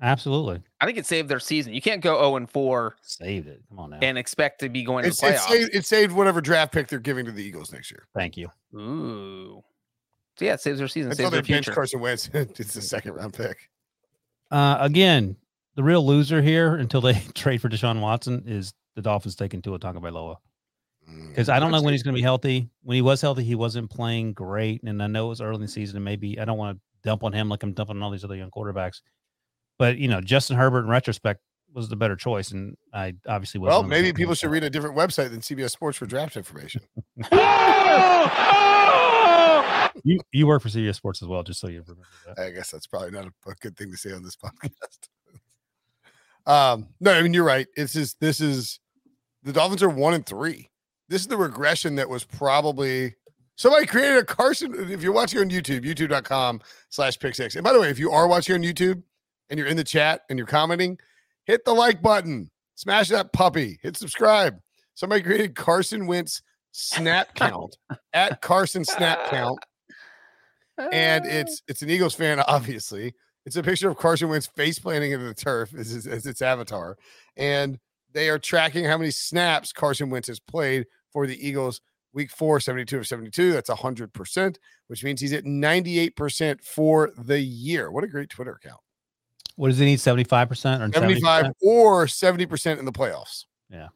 absolutely 0.00 0.62
I 0.80 0.86
think 0.86 0.98
it 0.98 1.06
saved 1.06 1.28
their 1.28 1.40
season. 1.40 1.74
You 1.74 1.80
can't 1.82 2.00
go 2.02 2.14
0 2.18 2.36
and 2.36 2.48
4 2.50 2.96
saved 3.02 3.48
it. 3.48 3.62
Come 3.68 3.78
on 3.80 3.90
now. 3.90 3.98
and 4.02 4.16
expect 4.18 4.60
to 4.60 4.68
be 4.68 4.84
going 4.84 5.02
to 5.02 5.08
It's, 5.08 5.20
the 5.20 5.28
it, 5.28 5.34
playoffs. 5.36 5.48
saved, 5.48 5.74
it 5.74 5.84
saved 5.86 6.12
whatever 6.12 6.40
draft 6.40 6.72
pick 6.72 6.86
they're 6.88 6.98
giving 7.00 7.24
to 7.24 7.32
the 7.32 7.42
Eagles 7.42 7.72
next 7.72 7.90
year. 7.90 8.06
Thank 8.14 8.36
you. 8.36 8.48
Ooh. 8.74 9.64
So 10.38 10.44
yeah, 10.44 10.52
it 10.54 10.60
saves 10.60 10.78
their 10.78 10.86
season, 10.88 11.10
Until 11.10 11.24
saves 11.24 11.30
they 11.32 11.36
their 11.38 11.42
bench 11.56 11.64
future. 11.66 11.74
Carson 11.74 12.00
Wentz, 12.00 12.30
it's 12.34 12.76
a 12.76 12.82
second 12.82 13.14
round 13.14 13.32
pick. 13.34 13.68
Uh, 14.50 14.76
again, 14.80 15.36
the 15.74 15.82
real 15.82 16.04
loser 16.06 16.40
here 16.42 16.76
until 16.76 17.00
they 17.00 17.14
trade 17.34 17.60
for 17.62 17.68
Deshaun 17.68 18.00
Watson 18.00 18.44
is 18.46 18.72
the 18.96 19.02
Dolphins 19.02 19.36
taking 19.36 19.62
Tua 19.62 19.78
Tagovailoa 19.78 20.36
because 21.28 21.48
I 21.48 21.60
don't 21.60 21.70
know 21.70 21.80
when 21.80 21.94
he's 21.94 22.02
going 22.02 22.14
to 22.14 22.18
be 22.18 22.22
healthy. 22.22 22.68
When 22.82 22.96
he 22.96 23.02
was 23.02 23.20
healthy, 23.20 23.44
he 23.44 23.54
wasn't 23.54 23.88
playing 23.90 24.32
great, 24.32 24.82
and 24.82 25.00
I 25.00 25.06
know 25.06 25.26
it 25.26 25.28
was 25.28 25.40
early 25.40 25.56
in 25.56 25.60
the 25.60 25.68
season, 25.68 25.96
and 25.96 26.04
maybe 26.04 26.40
I 26.40 26.44
don't 26.44 26.58
want 26.58 26.76
to 26.76 27.08
dump 27.08 27.22
on 27.22 27.32
him 27.32 27.48
like 27.48 27.62
I'm 27.62 27.72
dumping 27.72 27.96
on 27.96 28.02
all 28.02 28.10
these 28.10 28.24
other 28.24 28.34
young 28.34 28.50
quarterbacks. 28.50 29.02
But 29.78 29.98
you 29.98 30.08
know, 30.08 30.20
Justin 30.20 30.56
Herbert 30.56 30.80
in 30.80 30.88
retrospect 30.88 31.40
was 31.72 31.88
the 31.88 31.94
better 31.94 32.16
choice, 32.16 32.50
and 32.50 32.76
I 32.92 33.14
obviously 33.28 33.60
was. 33.60 33.68
Well, 33.68 33.84
maybe 33.84 34.12
people 34.12 34.34
should 34.34 34.50
read 34.50 34.64
a 34.64 34.70
different 34.70 34.96
website 34.96 35.30
than 35.30 35.40
CBS 35.40 35.70
Sports 35.70 35.98
for 35.98 36.06
draft 36.06 36.36
information. 36.36 36.80
You 40.06 40.20
you 40.30 40.46
work 40.46 40.62
for 40.62 40.68
CBS 40.68 40.94
Sports 40.94 41.20
as 41.20 41.26
well, 41.26 41.42
just 41.42 41.58
so 41.58 41.66
you 41.66 41.82
remember 41.82 42.04
that. 42.26 42.38
I 42.38 42.50
guess 42.52 42.70
that's 42.70 42.86
probably 42.86 43.10
not 43.10 43.26
a, 43.26 43.50
a 43.50 43.54
good 43.60 43.76
thing 43.76 43.90
to 43.90 43.96
say 43.96 44.12
on 44.12 44.22
this 44.22 44.36
podcast. 44.46 45.08
um, 46.46 46.86
no, 47.00 47.12
I 47.12 47.22
mean 47.22 47.34
you're 47.34 47.42
right. 47.42 47.66
It's 47.76 47.92
just 47.92 48.20
this 48.20 48.40
is 48.40 48.78
the 49.46 49.52
Dolphins 49.52 49.82
are 49.82 49.88
one 49.88 50.12
and 50.12 50.26
three. 50.26 50.68
This 51.08 51.22
is 51.22 51.28
the 51.28 51.36
regression 51.36 51.94
that 51.94 52.08
was 52.08 52.24
probably 52.24 53.14
somebody 53.54 53.86
created 53.86 54.18
a 54.18 54.24
Carson. 54.24 54.74
If 54.90 55.02
you're 55.02 55.12
watching 55.12 55.40
on 55.40 55.48
YouTube, 55.50 55.84
youtube.com 55.84 56.60
slash 56.90 57.18
pick 57.18 57.34
six. 57.34 57.54
And 57.54 57.64
by 57.64 57.72
the 57.72 57.80
way, 57.80 57.88
if 57.88 57.98
you 57.98 58.10
are 58.10 58.26
watching 58.26 58.56
on 58.56 58.62
YouTube 58.62 59.02
and 59.48 59.58
you're 59.58 59.68
in 59.68 59.76
the 59.76 59.84
chat 59.84 60.22
and 60.28 60.38
you're 60.38 60.48
commenting, 60.48 60.98
hit 61.44 61.64
the 61.64 61.72
like 61.72 62.02
button, 62.02 62.50
smash 62.74 63.08
that 63.08 63.32
puppy, 63.32 63.78
hit 63.82 63.96
subscribe. 63.96 64.58
Somebody 64.94 65.22
created 65.22 65.54
Carson 65.54 66.06
Wentz 66.06 66.42
snap 66.72 67.34
count 67.34 67.76
at 68.12 68.42
Carson 68.42 68.84
snap 68.84 69.30
count 69.30 69.58
and 70.92 71.24
it's 71.26 71.62
it's 71.68 71.82
an 71.82 71.90
Eagles 71.90 72.14
fan, 72.14 72.40
obviously. 72.40 73.14
It's 73.44 73.56
a 73.56 73.62
picture 73.62 73.88
of 73.88 73.96
Carson 73.96 74.28
Wentz 74.28 74.48
face 74.48 74.78
planting 74.78 75.12
into 75.12 75.24
the 75.24 75.34
turf 75.34 75.72
as, 75.72 76.06
as 76.06 76.26
its 76.26 76.42
avatar, 76.42 76.96
and 77.36 77.78
they 78.16 78.30
are 78.30 78.38
tracking 78.38 78.86
how 78.86 78.96
many 78.96 79.10
snaps 79.10 79.74
Carson 79.74 80.08
Wentz 80.08 80.28
has 80.28 80.40
played 80.40 80.86
for 81.12 81.26
the 81.26 81.46
Eagles. 81.46 81.82
Week 82.14 82.30
four, 82.30 82.58
72 82.60 82.96
of 82.96 83.06
72. 83.06 83.52
That's 83.52 83.68
100%, 83.68 84.56
which 84.86 85.04
means 85.04 85.20
he's 85.20 85.34
at 85.34 85.44
98% 85.44 86.64
for 86.64 87.12
the 87.18 87.38
year. 87.38 87.90
What 87.90 88.04
a 88.04 88.06
great 88.06 88.30
Twitter 88.30 88.52
account. 88.52 88.80
What 89.56 89.68
does 89.68 89.78
he 89.78 89.84
need? 89.84 90.00
Seventy 90.00 90.24
five 90.24 90.48
percent 90.48 90.82
or 90.82 90.90
75 90.92 91.22
75? 91.22 91.52
or 91.60 92.06
70% 92.06 92.78
in 92.78 92.86
the 92.86 92.92
playoffs. 92.92 93.44
Yeah. 93.68 93.88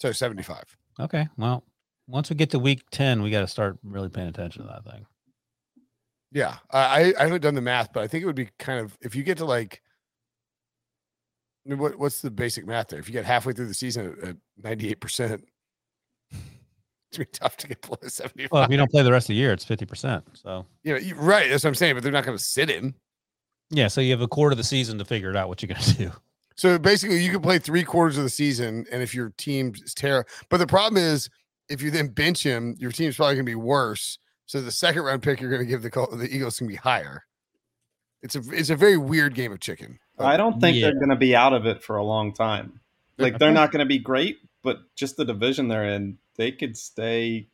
So 0.00 0.10
75. 0.10 0.64
Okay, 1.00 1.28
well, 1.36 1.64
once 2.06 2.30
we 2.30 2.36
get 2.36 2.48
to 2.50 2.58
week 2.58 2.82
ten, 2.90 3.22
we 3.22 3.30
got 3.30 3.40
to 3.40 3.46
start 3.46 3.76
really 3.82 4.08
paying 4.08 4.28
attention 4.28 4.62
to 4.62 4.68
that 4.68 4.90
thing. 4.90 5.04
Yeah. 6.32 6.56
I, 6.70 7.12
I- 7.18 7.24
haven't 7.24 7.42
done 7.42 7.54
the 7.54 7.60
math, 7.60 7.92
but 7.92 8.02
I 8.04 8.08
think 8.08 8.22
it 8.22 8.26
would 8.26 8.36
be 8.36 8.48
kind 8.58 8.80
of, 8.80 8.96
if 9.02 9.14
you 9.14 9.22
get 9.22 9.36
to 9.38 9.44
like, 9.44 9.82
what, 11.66 11.98
what's 11.98 12.20
the 12.20 12.30
basic 12.30 12.66
math 12.66 12.88
there? 12.88 12.98
If 12.98 13.08
you 13.08 13.12
get 13.12 13.24
halfway 13.24 13.52
through 13.52 13.68
the 13.68 13.74
season 13.74 14.16
at, 14.22 14.28
at 14.30 14.36
98%, 14.62 14.98
it's 16.30 16.38
gonna 17.12 17.18
be 17.18 17.24
tough 17.26 17.56
to 17.58 17.68
get 17.68 17.80
below 17.82 17.98
75. 18.06 18.50
Well, 18.52 18.62
if 18.64 18.70
you 18.70 18.76
don't 18.76 18.90
play 18.90 19.02
the 19.02 19.12
rest 19.12 19.24
of 19.24 19.28
the 19.28 19.34
year, 19.36 19.52
it's 19.52 19.64
fifty 19.64 19.86
percent. 19.86 20.24
So 20.34 20.66
you 20.82 20.92
know, 20.92 20.98
you- 20.98 21.14
right. 21.14 21.48
That's 21.48 21.64
what 21.64 21.68
I'm 21.68 21.74
saying, 21.74 21.94
but 21.94 22.02
they're 22.02 22.12
not 22.12 22.24
going 22.24 22.36
to 22.36 22.42
sit 22.42 22.68
him. 22.68 22.94
yeah, 23.70 23.88
so 23.88 24.00
you 24.00 24.10
have 24.10 24.20
a 24.20 24.28
quarter 24.28 24.52
of 24.52 24.58
the 24.58 24.64
season 24.64 24.98
to 24.98 25.04
figure 25.04 25.30
it 25.30 25.36
out 25.36 25.48
what 25.48 25.62
you're 25.62 25.68
gonna 25.74 25.92
do. 25.98 26.10
So 26.56 26.78
basically, 26.78 27.18
you 27.24 27.32
can 27.32 27.40
play 27.40 27.58
three 27.58 27.82
quarters 27.82 28.16
of 28.16 28.22
the 28.24 28.30
season, 28.30 28.86
and 28.92 29.02
if 29.02 29.12
your 29.14 29.30
team 29.38 29.72
is 29.84 29.92
terrible, 29.94 30.28
but 30.50 30.58
the 30.58 30.66
problem 30.68 31.02
is, 31.02 31.28
if 31.68 31.82
you 31.82 31.90
then 31.90 32.08
bench 32.08 32.42
him, 32.44 32.76
your 32.78 32.92
team's 32.92 33.16
probably 33.16 33.34
going 33.34 33.46
to 33.46 33.50
be 33.50 33.56
worse. 33.56 34.18
So 34.46 34.60
the 34.60 34.70
second 34.70 35.02
round 35.02 35.22
pick 35.22 35.40
you're 35.40 35.50
going 35.50 35.62
to 35.62 35.66
give 35.66 35.82
the 35.82 35.88
the 36.16 36.28
Eagles 36.30 36.58
can 36.58 36.68
be 36.68 36.76
higher. 36.76 37.24
It's 38.22 38.36
a 38.36 38.42
it's 38.52 38.70
a 38.70 38.76
very 38.76 38.96
weird 38.98 39.34
game 39.34 39.50
of 39.50 39.58
chicken. 39.60 39.98
I 40.18 40.36
don't 40.36 40.60
think 40.60 40.76
Yeah. 40.76 40.86
they're 40.86 40.94
going 40.94 41.08
to 41.10 41.16
be 41.16 41.34
out 41.34 41.52
of 41.52 41.66
it 41.66 41.82
for 41.82 41.96
a 41.96 42.04
long 42.04 42.32
time. 42.32 42.80
Like 43.18 43.38
they're 43.38 43.52
not 43.52 43.70
going 43.72 43.80
to 43.80 43.86
be 43.86 43.98
great, 43.98 44.38
but 44.62 44.78
just 44.96 45.16
the 45.16 45.24
division 45.24 45.68
they're 45.68 45.88
in, 45.88 46.18
they 46.36 46.52
could 46.52 46.76
stay 46.76 47.48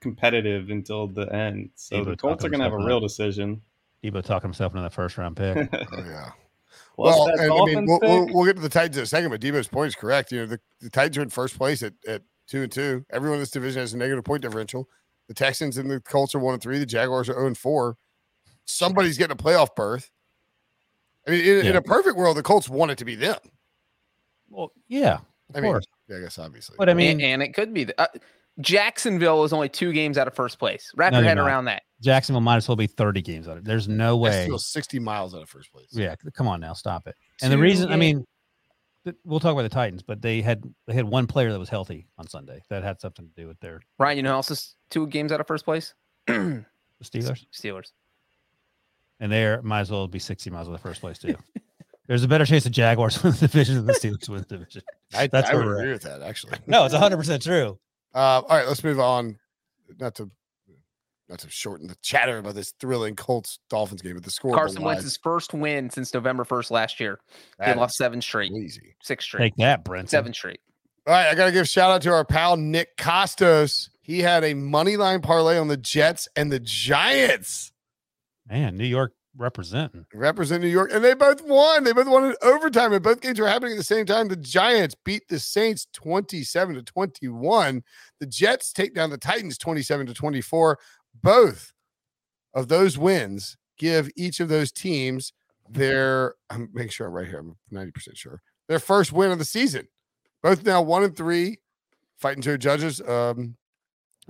competitive 0.00 0.70
until 0.70 1.06
the 1.06 1.32
end. 1.34 1.70
So 1.74 1.96
Debo 1.96 2.04
the 2.06 2.16
Colts 2.16 2.44
are 2.44 2.48
going 2.48 2.60
to 2.60 2.64
have 2.64 2.72
a 2.72 2.84
real 2.84 3.00
decision. 3.00 3.62
Debo 4.02 4.22
talking 4.22 4.48
himself 4.48 4.72
into 4.72 4.82
that 4.82 4.92
first 4.92 5.18
round 5.18 5.36
pick. 5.36 5.56
Oh 5.92 6.04
yeah. 6.04 6.30
Well, 6.96 7.26
Well, 7.26 7.28
and, 7.28 7.52
I 7.52 7.64
mean, 7.64 7.86
we'll, 7.86 7.98
we'll, 8.00 8.26
we'll 8.32 8.44
get 8.46 8.56
to 8.56 8.62
the 8.62 8.68
Titans 8.70 8.96
in 8.96 9.02
a 9.02 9.06
second, 9.06 9.30
but 9.30 9.40
Debo's 9.40 9.68
point 9.68 9.88
is 9.88 9.94
correct. 9.94 10.32
You 10.32 10.40
know, 10.40 10.46
the, 10.46 10.60
the 10.80 10.90
Titans 10.90 11.18
are 11.18 11.22
in 11.22 11.28
first 11.30 11.56
place 11.58 11.82
at, 11.82 11.92
at 12.08 12.22
two 12.46 12.62
and 12.62 12.72
two. 12.72 13.04
Everyone 13.10 13.36
in 13.36 13.40
this 13.42 13.50
division 13.50 13.80
has 13.80 13.92
a 13.92 13.98
negative 13.98 14.24
point 14.24 14.42
differential. 14.42 14.88
The 15.28 15.34
Texans 15.34 15.76
and 15.76 15.90
the 15.90 16.00
Colts 16.00 16.34
are 16.34 16.38
one 16.38 16.54
and 16.54 16.62
three. 16.62 16.78
The 16.78 16.86
Jaguars 16.86 17.28
are 17.28 17.34
0 17.34 17.48
and 17.48 17.58
four. 17.58 17.96
Somebody's 18.64 19.18
getting 19.18 19.36
a 19.38 19.42
playoff 19.42 19.74
berth. 19.74 20.10
I 21.26 21.30
mean, 21.32 21.40
in, 21.44 21.66
in 21.66 21.76
a 21.76 21.82
perfect 21.82 22.16
world, 22.16 22.36
the 22.36 22.42
Colts 22.42 22.68
want 22.68 22.90
it 22.90 22.98
to 22.98 23.04
be 23.04 23.14
them. 23.14 23.38
well, 24.50 24.72
yeah, 24.88 25.14
of 25.14 25.20
I 25.56 25.60
mean, 25.60 25.72
course. 25.72 25.84
yeah, 26.08 26.16
I 26.16 26.20
guess 26.20 26.38
obviously. 26.38 26.76
But 26.78 26.88
I 26.88 26.94
mean, 26.94 27.20
and 27.20 27.42
it 27.42 27.54
could 27.54 27.74
be 27.74 27.84
the, 27.84 28.00
uh, 28.00 28.06
Jacksonville 28.60 29.44
is 29.44 29.52
only 29.52 29.68
two 29.68 29.92
games 29.92 30.16
out 30.18 30.26
of 30.26 30.34
first 30.34 30.58
place. 30.58 30.90
Wrap 30.96 31.12
No, 31.12 31.18
your 31.18 31.28
head 31.28 31.34
not. 31.36 31.46
around 31.46 31.64
that. 31.66 31.82
Jacksonville 32.00 32.40
might 32.40 32.56
as 32.56 32.68
well 32.68 32.76
be 32.76 32.86
thirty 32.86 33.22
games 33.22 33.48
out 33.48 33.52
of 33.52 33.58
it. 33.58 33.64
There's 33.64 33.88
no 33.88 34.18
That's 34.22 34.36
way. 34.36 34.44
still 34.44 34.58
60 34.58 34.98
miles 34.98 35.34
out 35.34 35.42
of 35.42 35.48
first 35.48 35.72
place. 35.72 35.88
Yeah, 35.90 36.14
come 36.34 36.46
on 36.48 36.60
now, 36.60 36.72
stop 36.74 37.06
it. 37.06 37.14
And 37.42 37.52
the 37.52 37.56
Two 37.56 37.62
reason, 37.62 37.92
I 37.92 37.96
mean, 37.96 38.24
th- 39.04 39.16
we'll 39.24 39.40
talk 39.40 39.52
about 39.52 39.62
the 39.62 39.68
Titans, 39.68 40.02
but 40.02 40.22
they 40.22 40.40
had 40.42 40.62
they 40.86 40.94
had 40.94 41.04
one 41.06 41.26
player 41.26 41.52
that 41.52 41.58
was 41.58 41.68
healthy 41.68 42.06
on 42.18 42.28
Sunday. 42.28 42.62
That 42.70 42.82
had 42.82 43.00
something 43.00 43.26
to 43.28 43.40
do 43.42 43.46
with 43.48 43.58
their 43.60 43.80
Ryan, 43.98 44.16
you 44.18 44.22
know 44.22 44.30
who 44.30 44.36
else 44.36 44.50
is 44.50 44.74
two 44.90 45.06
games 45.06 45.32
out 45.32 45.40
of 45.40 45.46
first 45.46 45.64
place? 45.64 45.94
the 46.26 46.64
Steelers, 47.02 47.44
Steelers. 47.52 47.92
And 49.20 49.32
they 49.32 49.56
might 49.62 49.80
as 49.80 49.90
well 49.90 50.06
be 50.08 50.18
sixty 50.18 50.50
miles 50.50 50.66
of 50.68 50.72
the 50.72 50.78
first 50.78 51.00
place 51.00 51.18
too. 51.18 51.36
There's 52.06 52.22
a 52.22 52.28
better 52.28 52.46
chance 52.46 52.64
the 52.64 52.70
Jaguars 52.70 53.22
win 53.22 53.32
the 53.32 53.40
division 53.40 53.74
than 53.76 53.86
the 53.86 53.92
Steelers 53.94 54.28
win 54.28 54.44
the 54.48 54.56
division. 54.58 54.82
I, 55.14 55.26
That's 55.26 55.50
I 55.50 55.54
would 55.54 55.66
agree 55.66 55.88
at. 55.88 55.92
with 55.94 56.02
that 56.02 56.22
actually. 56.22 56.58
No, 56.66 56.84
it's 56.84 56.92
100 56.92 57.16
percent 57.16 57.42
true. 57.42 57.78
Uh, 58.14 58.18
all 58.18 58.44
right, 58.56 58.66
let's 58.66 58.84
move 58.84 59.00
on. 59.00 59.38
Not 59.98 60.14
to 60.16 60.30
not 61.28 61.40
to 61.40 61.50
shorten 61.50 61.88
the 61.88 61.96
chatter 62.02 62.38
about 62.38 62.54
this 62.54 62.72
thrilling 62.78 63.16
Colts 63.16 63.58
Dolphins 63.68 64.00
game, 64.02 64.14
but 64.14 64.22
the 64.22 64.30
score. 64.30 64.54
Carson 64.54 64.80
belies 64.82 64.96
Wentz's 64.98 65.16
first 65.16 65.52
win 65.52 65.90
since 65.90 66.14
November 66.14 66.44
1st 66.44 66.70
last 66.70 67.00
year. 67.00 67.18
They 67.58 67.74
lost 67.74 67.96
seven 67.96 68.22
straight, 68.22 68.52
Easy. 68.52 68.94
six 69.02 69.24
straight, 69.24 69.40
Take 69.40 69.56
that, 69.56 69.82
Brent. 69.84 70.08
seven 70.08 70.32
straight. 70.32 70.60
All 71.06 71.12
right, 71.12 71.26
I 71.26 71.34
got 71.34 71.46
to 71.46 71.52
give 71.52 71.62
a 71.62 71.66
shout 71.66 71.90
out 71.90 72.02
to 72.02 72.10
our 72.12 72.24
pal 72.24 72.56
Nick 72.56 72.96
Kostos. 72.96 73.88
He 74.02 74.20
had 74.20 74.44
a 74.44 74.54
money 74.54 74.96
line 74.96 75.20
parlay 75.20 75.58
on 75.58 75.66
the 75.66 75.76
Jets 75.76 76.28
and 76.36 76.52
the 76.52 76.60
Giants. 76.60 77.72
Man, 78.48 78.76
New 78.76 78.84
York 78.84 79.12
representing. 79.36 80.06
represent 80.14 80.62
New 80.62 80.68
York, 80.68 80.90
and 80.92 81.04
they 81.04 81.14
both 81.14 81.42
won. 81.42 81.84
They 81.84 81.92
both 81.92 82.08
won 82.08 82.24
in 82.24 82.36
overtime, 82.42 82.92
and 82.92 83.02
both 83.02 83.20
games 83.20 83.38
were 83.38 83.48
happening 83.48 83.72
at 83.72 83.78
the 83.78 83.84
same 83.84 84.06
time. 84.06 84.28
The 84.28 84.36
Giants 84.36 84.94
beat 85.04 85.28
the 85.28 85.38
Saints 85.38 85.86
27 85.92 86.76
to 86.76 86.82
21. 86.82 87.82
The 88.20 88.26
Jets 88.26 88.72
take 88.72 88.94
down 88.94 89.10
the 89.10 89.18
Titans 89.18 89.58
27 89.58 90.06
to 90.06 90.14
24. 90.14 90.78
Both 91.22 91.72
of 92.54 92.68
those 92.68 92.96
wins 92.96 93.56
give 93.78 94.10
each 94.16 94.40
of 94.40 94.48
those 94.48 94.72
teams 94.72 95.32
their 95.68 96.34
I'm 96.48 96.70
making 96.72 96.90
sure 96.90 97.08
I'm 97.08 97.12
right 97.12 97.26
here. 97.26 97.40
I'm 97.40 97.56
90% 97.72 98.16
sure. 98.16 98.40
Their 98.68 98.78
first 98.78 99.12
win 99.12 99.30
of 99.30 99.38
the 99.38 99.44
season. 99.44 99.88
Both 100.42 100.64
now 100.64 100.80
one 100.82 101.02
and 101.02 101.16
three, 101.16 101.58
fighting 102.16 102.42
to 102.42 102.56
judges. 102.56 103.00
Um, 103.00 103.56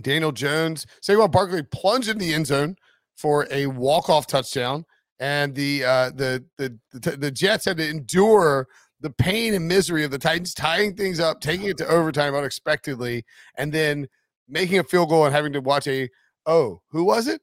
Daniel 0.00 0.32
Jones, 0.32 0.86
Saquon 1.02 1.30
Barkley 1.30 1.62
plunged 1.62 2.08
in 2.08 2.18
the 2.18 2.34
end 2.34 2.46
zone 2.46 2.76
for 3.16 3.46
a 3.50 3.66
walk-off 3.66 4.26
touchdown 4.26 4.84
and 5.18 5.54
the 5.54 5.84
uh 5.84 6.10
the 6.10 6.44
the 6.58 6.78
the, 6.92 7.16
the 7.16 7.30
Jets 7.30 7.64
had 7.64 7.78
to 7.78 7.88
endure 7.88 8.68
the 9.00 9.10
pain 9.10 9.54
and 9.54 9.66
misery 9.68 10.04
of 10.04 10.10
the 10.10 10.18
Titans 10.18 10.54
tying 10.54 10.94
things 10.94 11.20
up, 11.20 11.40
taking 11.40 11.66
it 11.66 11.76
to 11.78 11.86
overtime 11.86 12.34
unexpectedly, 12.34 13.24
and 13.56 13.72
then 13.72 14.08
making 14.48 14.78
a 14.78 14.84
field 14.84 15.08
goal 15.10 15.26
and 15.26 15.34
having 15.34 15.52
to 15.52 15.60
watch 15.60 15.86
a 15.86 16.08
oh, 16.46 16.80
who 16.90 17.04
was 17.04 17.26
it? 17.26 17.40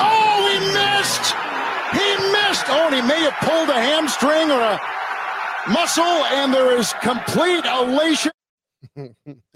Oh, 0.00 0.48
he 0.52 0.58
missed! 0.72 1.34
He 1.92 2.16
missed! 2.32 2.64
Oh, 2.68 2.86
and 2.86 2.94
he 2.94 3.02
may 3.02 3.22
have 3.22 3.36
pulled 3.40 3.68
a 3.70 3.80
hamstring 3.80 4.50
or 4.50 4.60
a 4.60 4.80
muscle, 5.70 6.04
and 6.04 6.52
there 6.52 6.76
is 6.76 6.92
complete 7.02 7.64
elation. 7.64 8.32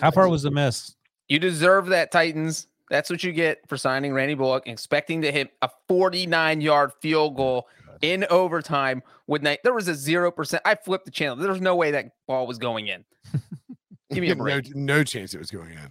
How 0.01 0.11
far 0.11 0.29
was 0.29 0.43
the 0.43 0.51
miss? 0.51 0.95
You 1.29 1.39
deserve 1.39 1.87
that, 1.87 2.11
Titans. 2.11 2.67
That's 2.93 3.09
what 3.09 3.25
you 3.25 3.33
get 3.33 3.67
for 3.71 3.79
signing 3.79 4.13
Randy 4.13 4.35
Bullock, 4.35 4.65
expecting 4.67 5.23
to 5.23 5.33
hit 5.33 5.51
a 5.63 5.71
49 5.89 6.61
yard 6.61 6.93
field 7.01 7.37
goal 7.37 7.67
in 8.03 8.27
overtime. 8.29 9.03
With 9.27 9.43
night, 9.43 9.61
there 9.65 9.73
was 9.73 9.89
a 9.89 9.95
zero 9.95 10.31
percent. 10.31 10.63
I 10.67 10.75
flipped 10.75 11.07
the 11.07 11.11
channel. 11.11 11.37
There 11.37 11.51
was 11.51 11.63
no 11.63 11.75
way 11.75 11.93
that 11.93 12.11
ball 12.29 12.47
was 12.47 12.59
going 12.59 12.89
in. 12.89 13.03
Give 14.13 14.21
me 14.21 14.29
a 14.31 14.35
no, 14.35 14.45
break. 14.45 14.77
no 14.77 15.05
chance 15.05 15.33
it 15.33 15.39
was 15.39 15.51
going 15.51 15.71
in. 15.71 15.91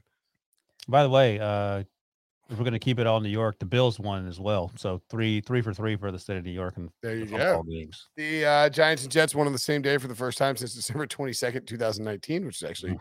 By 0.87 1.01
the 1.01 1.09
way, 1.09 1.39
uh, 1.39 1.79
if 2.51 2.57
we're 2.59 2.65
going 2.65 2.73
to 2.73 2.79
keep 2.79 2.99
it 2.99 3.07
all 3.07 3.19
New 3.19 3.29
York, 3.29 3.57
the 3.57 3.65
Bills 3.65 3.99
won 3.99 4.27
as 4.27 4.39
well. 4.39 4.71
So 4.75 5.01
three, 5.09 5.41
three 5.41 5.63
for 5.63 5.73
three 5.73 5.95
for 5.95 6.11
the 6.11 6.19
state 6.19 6.37
of 6.37 6.45
New 6.45 6.51
York 6.51 6.77
and 6.77 6.91
There 7.01 7.15
you 7.15 7.25
the 7.25 7.35
go. 7.37 7.63
games. 7.63 8.09
The 8.15 8.45
uh, 8.45 8.69
Giants 8.69 9.01
and 9.01 9.11
Jets 9.11 9.33
won 9.33 9.47
on 9.47 9.53
the 9.53 9.59
same 9.59 9.81
day 9.81 9.97
for 9.97 10.07
the 10.07 10.13
first 10.13 10.37
time 10.37 10.55
since 10.55 10.75
December 10.75 11.07
22nd, 11.07 11.65
2019, 11.65 12.45
which 12.45 12.61
is 12.61 12.69
actually 12.69 12.91
uh, 12.91 12.97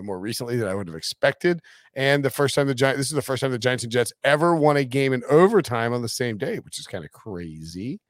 more 0.00 0.18
recently 0.18 0.56
than 0.56 0.68
I 0.68 0.74
would 0.74 0.86
have 0.88 0.96
expected. 0.96 1.60
And 1.94 2.24
the 2.24 2.30
first 2.30 2.54
time 2.54 2.66
the 2.66 2.74
Giants, 2.74 2.98
this 2.98 3.06
is 3.08 3.14
the 3.14 3.22
first 3.22 3.40
time 3.40 3.50
the 3.50 3.58
Giants 3.58 3.84
and 3.84 3.92
Jets 3.92 4.12
ever 4.24 4.56
won 4.56 4.76
a 4.76 4.84
game 4.84 5.12
in 5.12 5.22
overtime 5.28 5.92
on 5.92 6.02
the 6.02 6.08
same 6.08 6.38
day, 6.38 6.58
which 6.58 6.78
is 6.78 6.86
kind 6.86 7.04
of 7.04 7.10
crazy. 7.12 8.00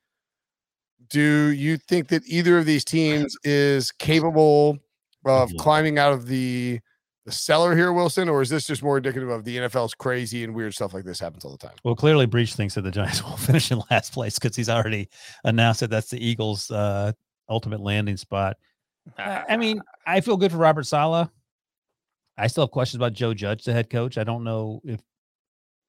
Do 1.08 1.48
you 1.48 1.76
think 1.76 2.08
that 2.08 2.22
either 2.26 2.58
of 2.58 2.66
these 2.66 2.84
teams 2.86 3.36
is 3.44 3.90
capable 3.92 4.78
of 5.24 5.50
climbing 5.58 5.98
out 5.98 6.12
of 6.12 6.26
the 6.26 6.80
the 7.24 7.32
cellar 7.32 7.76
here, 7.76 7.92
Wilson, 7.92 8.28
or 8.28 8.42
is 8.42 8.48
this 8.48 8.66
just 8.66 8.82
more 8.82 8.96
indicative 8.96 9.28
of 9.28 9.44
the 9.44 9.56
NFL's 9.56 9.94
crazy 9.94 10.42
and 10.42 10.54
weird 10.54 10.74
stuff 10.74 10.92
like 10.92 11.04
this 11.04 11.20
happens 11.20 11.44
all 11.44 11.52
the 11.52 11.58
time? 11.58 11.76
Well, 11.84 11.94
clearly, 11.94 12.26
Breech 12.26 12.54
thinks 12.54 12.74
that 12.74 12.82
the 12.82 12.90
Giants 12.90 13.22
will 13.24 13.36
finish 13.36 13.70
in 13.70 13.80
last 13.90 14.12
place 14.12 14.38
because 14.38 14.56
he's 14.56 14.68
already 14.68 15.08
announced 15.44 15.80
that 15.80 15.90
that's 15.90 16.10
the 16.10 16.24
Eagles' 16.24 16.70
uh, 16.70 17.12
ultimate 17.48 17.80
landing 17.80 18.16
spot. 18.16 18.56
Uh, 19.18 19.42
I 19.48 19.56
mean, 19.56 19.80
I 20.06 20.20
feel 20.20 20.36
good 20.36 20.50
for 20.50 20.58
Robert 20.58 20.84
Saleh. 20.84 21.28
I 22.42 22.48
still 22.48 22.64
have 22.64 22.72
questions 22.72 22.96
about 22.98 23.12
Joe 23.12 23.34
Judge, 23.34 23.62
the 23.64 23.72
head 23.72 23.88
coach. 23.88 24.18
I 24.18 24.24
don't 24.24 24.42
know 24.42 24.80
if 24.84 25.00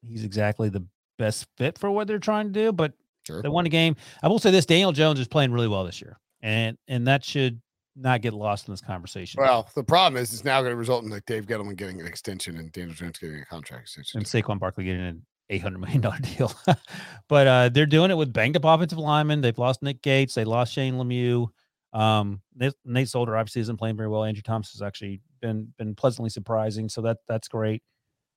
he's 0.07 0.23
exactly 0.23 0.69
the 0.69 0.85
best 1.17 1.47
fit 1.57 1.79
for 1.79 1.89
what 1.89 2.07
they're 2.07 2.19
trying 2.19 2.47
to 2.47 2.53
do, 2.53 2.71
but 2.71 2.93
Sure. 3.25 3.41
they 3.41 3.49
won 3.49 3.65
a 3.65 3.69
game. 3.69 3.95
I 4.21 4.27
will 4.27 4.37
say 4.37 4.51
this: 4.51 4.65
Daniel 4.65 4.91
Jones 4.91 5.19
is 5.19 5.27
playing 5.27 5.51
really 5.51 5.67
well 5.67 5.83
this 5.85 5.99
year, 6.01 6.19
and 6.41 6.77
and 6.87 7.07
that 7.07 7.23
should 7.23 7.59
not 7.95 8.21
get 8.21 8.33
lost 8.33 8.67
in 8.67 8.73
this 8.73 8.81
conversation. 8.81 9.41
Well, 9.41 9.67
the 9.75 9.83
problem 9.83 10.21
is 10.21 10.33
it's 10.33 10.43
now 10.43 10.61
going 10.61 10.71
to 10.73 10.75
result 10.75 11.03
in 11.05 11.09
like 11.09 11.25
Dave 11.25 11.45
Gettleman 11.45 11.75
getting 11.75 11.99
an 12.01 12.05
extension 12.07 12.57
and 12.57 12.71
Daniel 12.71 12.93
Jones 12.93 13.17
getting 13.17 13.39
a 13.39 13.45
contract 13.45 13.83
extension. 13.83 14.17
and 14.19 14.25
Saquon 14.27 14.59
Barkley 14.59 14.83
getting 14.83 15.01
an 15.01 15.25
eight 15.49 15.61
hundred 15.61 15.79
million 15.79 16.01
dollar 16.01 16.19
deal. 16.19 16.53
but 17.29 17.47
uh, 17.47 17.69
they're 17.69 17.85
doing 17.85 18.11
it 18.11 18.15
with 18.17 18.31
banged 18.33 18.57
up 18.57 18.65
offensive 18.65 18.97
linemen. 18.99 19.41
They've 19.41 19.57
lost 19.57 19.81
Nick 19.81 20.01
Gates. 20.03 20.35
They 20.35 20.43
lost 20.43 20.73
Shane 20.73 20.95
Lemieux. 20.95 21.47
Um, 21.93 22.41
Nate, 22.55 22.73
Nate 22.83 23.07
Solder 23.09 23.37
obviously 23.37 23.61
isn't 23.61 23.77
playing 23.77 23.95
very 23.95 24.09
well. 24.09 24.23
Andrew 24.23 24.41
Thomas 24.41 24.71
has 24.73 24.81
actually 24.81 25.21
been 25.43 25.71
been 25.77 25.93
pleasantly 25.93 26.31
surprising, 26.31 26.89
so 26.89 27.01
that 27.01 27.17
that's 27.27 27.47
great. 27.47 27.83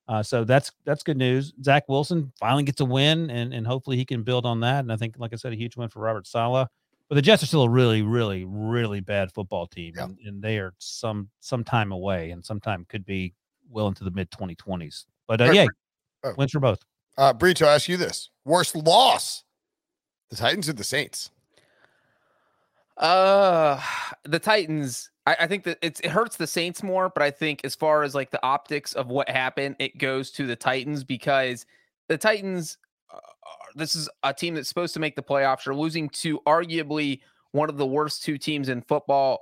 Uh, 0.08 0.22
so 0.22 0.44
that's 0.44 0.70
that's 0.84 1.02
good 1.02 1.16
news. 1.16 1.52
Zach 1.64 1.84
Wilson 1.88 2.32
finally 2.38 2.64
gets 2.64 2.80
a 2.80 2.84
win, 2.84 3.30
and 3.30 3.54
and 3.54 3.66
hopefully 3.66 3.96
he 3.96 4.04
can 4.04 4.22
build 4.22 4.44
on 4.44 4.60
that. 4.60 4.80
And 4.80 4.92
I 4.92 4.96
think, 4.96 5.14
like 5.18 5.32
I 5.32 5.36
said, 5.36 5.52
a 5.52 5.56
huge 5.56 5.76
win 5.76 5.88
for 5.88 6.00
Robert 6.00 6.26
Saleh. 6.26 6.68
But 7.08 7.14
the 7.14 7.22
Jets 7.22 7.42
are 7.44 7.46
still 7.46 7.62
a 7.62 7.68
really, 7.70 8.02
really, 8.02 8.44
really 8.44 8.98
bad 9.00 9.32
football 9.32 9.66
team, 9.68 9.94
Yeah. 9.96 10.04
and, 10.06 10.18
and 10.26 10.42
they 10.42 10.58
are 10.58 10.74
some 10.78 11.30
some 11.40 11.62
time 11.64 11.92
away, 11.92 12.30
and 12.32 12.44
sometime 12.44 12.84
could 12.88 13.06
be 13.06 13.32
well 13.70 13.86
into 13.88 14.04
the 14.04 14.10
mid 14.10 14.30
2020s. 14.32 15.04
But 15.28 15.40
uh, 15.40 15.44
Right, 15.44 15.54
yeah, 15.54 15.60
right. 15.62 15.70
Oh. 16.24 16.34
wins 16.36 16.50
for 16.52 16.60
both. 16.60 16.80
Uh, 17.16 17.32
Breech, 17.32 17.62
I'll 17.62 17.70
ask 17.70 17.88
you 17.88 17.96
this: 17.96 18.30
worst 18.44 18.74
loss, 18.76 19.44
the 20.30 20.36
Titans 20.36 20.68
or 20.68 20.72
the 20.72 20.84
Saints? 20.84 21.30
Uh, 22.96 23.80
the 24.24 24.38
Titans. 24.38 25.10
I, 25.26 25.36
I 25.40 25.46
think 25.46 25.64
that 25.64 25.78
it 25.82 26.04
hurts 26.06 26.36
the 26.36 26.46
Saints 26.46 26.82
more, 26.82 27.10
but 27.10 27.22
I 27.22 27.30
think 27.30 27.62
as 27.64 27.74
far 27.74 28.02
as 28.02 28.14
like 28.14 28.30
the 28.30 28.42
optics 28.44 28.92
of 28.94 29.08
what 29.08 29.28
happened, 29.28 29.76
it 29.78 29.98
goes 29.98 30.30
to 30.32 30.46
the 30.46 30.56
Titans 30.56 31.04
because 31.04 31.66
the 32.08 32.16
Titans. 32.16 32.78
Uh, 33.12 33.18
this 33.74 33.94
is 33.94 34.08
a 34.22 34.32
team 34.32 34.54
that's 34.54 34.68
supposed 34.68 34.94
to 34.94 35.00
make 35.00 35.16
the 35.16 35.22
playoffs. 35.22 35.66
Are 35.66 35.74
losing 35.74 36.08
to 36.10 36.40
arguably 36.40 37.20
one 37.52 37.68
of 37.68 37.76
the 37.76 37.86
worst 37.86 38.22
two 38.22 38.38
teams 38.38 38.68
in 38.68 38.82
football, 38.82 39.40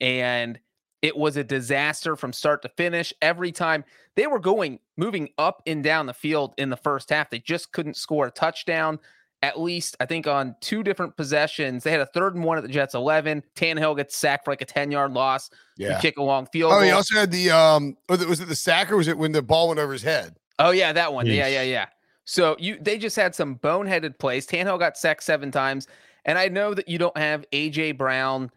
and 0.00 0.58
it 1.02 1.16
was 1.16 1.36
a 1.36 1.44
disaster 1.44 2.14
from 2.14 2.32
start 2.32 2.62
to 2.62 2.68
finish. 2.68 3.12
Every 3.22 3.52
time 3.52 3.84
they 4.16 4.26
were 4.26 4.38
going, 4.38 4.80
moving 4.96 5.30
up 5.38 5.62
and 5.66 5.82
down 5.82 6.06
the 6.06 6.14
field 6.14 6.54
in 6.58 6.70
the 6.70 6.76
first 6.76 7.10
half, 7.10 7.30
they 7.30 7.38
just 7.38 7.72
couldn't 7.72 7.96
score 7.96 8.26
a 8.26 8.30
touchdown 8.30 8.98
at 9.42 9.58
least 9.58 9.96
I 10.00 10.06
think 10.06 10.26
on 10.26 10.54
two 10.60 10.82
different 10.82 11.16
possessions. 11.16 11.82
They 11.84 11.90
had 11.90 12.00
a 12.00 12.06
third 12.06 12.34
and 12.34 12.44
one 12.44 12.58
at 12.58 12.62
the 12.62 12.68
Jets 12.68 12.94
11. 12.94 13.42
Tannehill 13.56 13.96
gets 13.96 14.16
sacked 14.16 14.44
for 14.44 14.50
like 14.52 14.60
a 14.60 14.66
10 14.66 14.90
yard 14.90 15.12
loss. 15.12 15.50
You 15.76 15.94
kick 16.00 16.18
a 16.18 16.22
long 16.22 16.46
field 16.46 16.72
Oh, 16.72 16.76
goal. 16.76 16.84
he 16.84 16.90
also 16.90 17.14
had 17.14 17.30
the 17.30 17.50
um. 17.50 17.96
Was 18.08 18.40
it, 18.40 18.48
the 18.48 18.54
sack 18.54 18.92
or 18.92 18.96
was 18.98 19.08
it 19.08 19.16
when 19.16 19.32
the 19.32 19.40
ball 19.42 19.68
went 19.68 19.80
over 19.80 19.92
his 19.92 20.02
head? 20.02 20.36
Oh 20.58 20.70
yeah, 20.72 20.92
that 20.92 21.12
one. 21.14 21.26
Yeah, 21.26 21.46
yeah, 21.46 21.62
yeah. 21.62 21.86
So 22.26 22.54
you 22.58 22.76
they 22.80 22.98
just 22.98 23.16
had 23.16 23.34
some 23.34 23.56
boneheaded 23.56 24.18
plays. 24.18 24.46
Tannehill 24.46 24.78
got 24.78 24.98
sacked 24.98 25.22
seven 25.22 25.50
times, 25.50 25.88
and 26.26 26.38
I 26.38 26.48
know 26.48 26.74
that 26.74 26.86
you 26.86 26.98
don't 26.98 27.16
have 27.16 27.46
AJ 27.50 27.96
Brown 27.96 28.50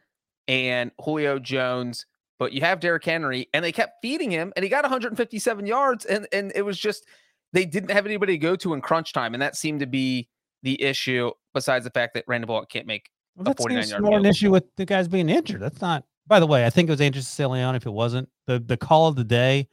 and 0.50 0.92
Julio 1.02 1.40
Jones, 1.40 2.06
but 2.40 2.52
you 2.52 2.60
have 2.60 2.82
Derrick 2.82 3.06
Henry, 3.06 3.48
and 3.54 3.64
they 3.64 3.72
kept 3.72 4.02
feeding 4.02 4.30
him, 4.30 4.52
and 4.58 4.64
he 4.64 4.70
got 4.70 4.84
157 4.84 5.66
yards, 5.66 6.04
and 6.04 6.28
and 6.34 6.52
it 6.56 6.64
was 6.64 6.78
just 6.78 7.06
they 7.54 7.64
didn't 7.66 7.92
have 7.92 8.06
anybody 8.06 8.34
to 8.34 8.38
go 8.38 8.58
to 8.58 8.74
in 8.74 8.82
crunch 8.82 9.14
time, 9.14 9.34
and 9.34 9.42
that 9.42 9.56
seemed 9.56 9.80
to 9.80 9.88
be 9.88 10.28
the 10.64 10.82
issue. 10.82 11.32
Besides 11.54 11.86
the 11.86 11.92
fact 11.92 12.16
that 12.16 12.24
Randall 12.28 12.48
Bullock 12.48 12.70
can't 12.70 12.88
make 12.88 13.10
Well, 13.36 13.52
a 13.52 13.54
49 13.54 13.84
seems 13.84 13.92
yard 13.92 14.04
more 14.04 14.18
an 14.18 14.26
issue 14.26 14.50
with 14.50 14.64
the 14.76 14.86
guys 14.86 15.08
being 15.08 15.30
injured. 15.30 15.62
That's 15.62 15.82
not. 15.82 16.04
By 16.26 16.40
the 16.40 16.48
way, 16.48 16.66
I 16.66 16.70
think 16.70 16.90
it 16.90 16.92
was 16.92 17.02
Andrew 17.02 17.22
Siciliano. 17.22 17.76
If 17.76 17.86
it 17.86 17.92
wasn't 17.92 18.30
the 18.48 18.60
the 18.60 18.78
call 18.78 19.08
of 19.08 19.16
the 19.16 19.24
day, 19.24 19.68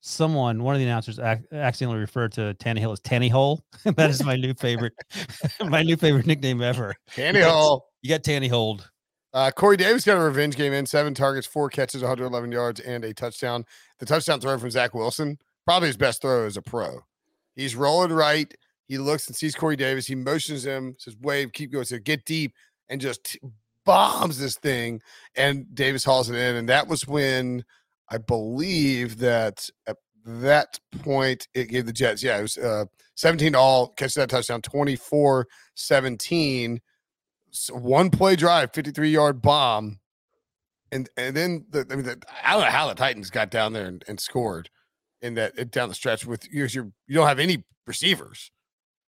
someone 0.00 0.62
one 0.62 0.74
of 0.74 0.78
the 0.78 0.84
announcers 0.84 1.18
ac- 1.18 1.42
accidentally 1.50 1.98
referred 1.98 2.30
to 2.32 2.54
Tannehill 2.60 2.92
as 2.92 3.00
Tanny 3.00 3.28
Hole. 3.28 3.64
that 3.84 4.10
is 4.10 4.22
my 4.22 4.36
new 4.36 4.54
favorite, 4.54 4.92
my 5.66 5.82
new 5.82 5.96
favorite 5.96 6.26
nickname 6.26 6.62
ever. 6.62 6.94
Tanny 7.10 7.40
Hole. 7.40 7.86
You 8.02 8.10
got 8.10 8.22
Tanny 8.22 8.48
Hold. 8.48 8.90
Uh, 9.32 9.50
Corey 9.50 9.76
Davis 9.76 10.04
got 10.04 10.16
a 10.16 10.20
revenge 10.20 10.54
game 10.56 10.72
in 10.72 10.86
seven 10.86 11.12
targets, 11.12 11.44
four 11.44 11.68
catches, 11.68 12.02
111 12.02 12.52
yards, 12.52 12.78
and 12.78 13.04
a 13.04 13.12
touchdown. 13.12 13.64
The 13.98 14.06
touchdown 14.06 14.40
throw 14.40 14.56
from 14.58 14.70
Zach 14.70 14.94
Wilson, 14.94 15.38
probably 15.64 15.88
his 15.88 15.96
best 15.96 16.22
throw 16.22 16.46
as 16.46 16.56
a 16.56 16.62
pro. 16.62 17.00
He's 17.56 17.74
rolling 17.74 18.12
right. 18.12 18.54
He 18.86 18.98
looks 18.98 19.26
and 19.26 19.36
sees 19.36 19.54
Corey 19.54 19.76
Davis. 19.76 20.06
He 20.06 20.14
motions 20.14 20.64
him, 20.64 20.94
says, 20.98 21.16
wave, 21.20 21.52
keep 21.52 21.72
going. 21.72 21.84
So 21.84 21.98
get 21.98 22.24
deep 22.24 22.54
and 22.88 23.00
just 23.00 23.38
bombs 23.84 24.38
this 24.38 24.56
thing. 24.56 25.00
And 25.36 25.72
Davis 25.74 26.04
hauls 26.04 26.30
it 26.30 26.36
in. 26.36 26.56
And 26.56 26.68
that 26.68 26.88
was 26.88 27.06
when 27.06 27.64
I 28.10 28.18
believe 28.18 29.18
that 29.18 29.68
at 29.86 29.96
that 30.26 30.78
point 31.00 31.48
it 31.54 31.68
gave 31.68 31.86
the 31.86 31.92
Jets, 31.92 32.22
yeah, 32.22 32.38
it 32.38 32.42
was 32.42 32.58
uh, 32.58 32.84
17 33.16 33.52
to 33.52 33.58
all, 33.58 33.88
catch 33.88 34.14
that 34.14 34.30
touchdown, 34.30 34.62
24 34.62 35.46
17 35.74 36.80
s- 37.52 37.70
one 37.72 38.10
play 38.10 38.36
drive, 38.36 38.72
53 38.72 39.10
yard 39.10 39.42
bomb. 39.42 39.98
And 40.92 41.08
and 41.16 41.36
then 41.36 41.64
the, 41.70 41.86
I 41.90 41.96
mean, 41.96 42.04
the, 42.04 42.22
I 42.44 42.52
don't 42.52 42.62
know 42.62 42.70
how 42.70 42.86
the 42.88 42.94
Titans 42.94 43.30
got 43.30 43.50
down 43.50 43.72
there 43.72 43.86
and, 43.86 44.04
and 44.06 44.20
scored 44.20 44.70
in 45.22 45.34
that 45.34 45.70
down 45.70 45.88
the 45.88 45.94
stretch 45.94 46.26
with 46.26 46.46
you. 46.52 46.66
You 46.66 47.14
don't 47.14 47.26
have 47.26 47.40
any 47.40 47.64
receivers. 47.86 48.52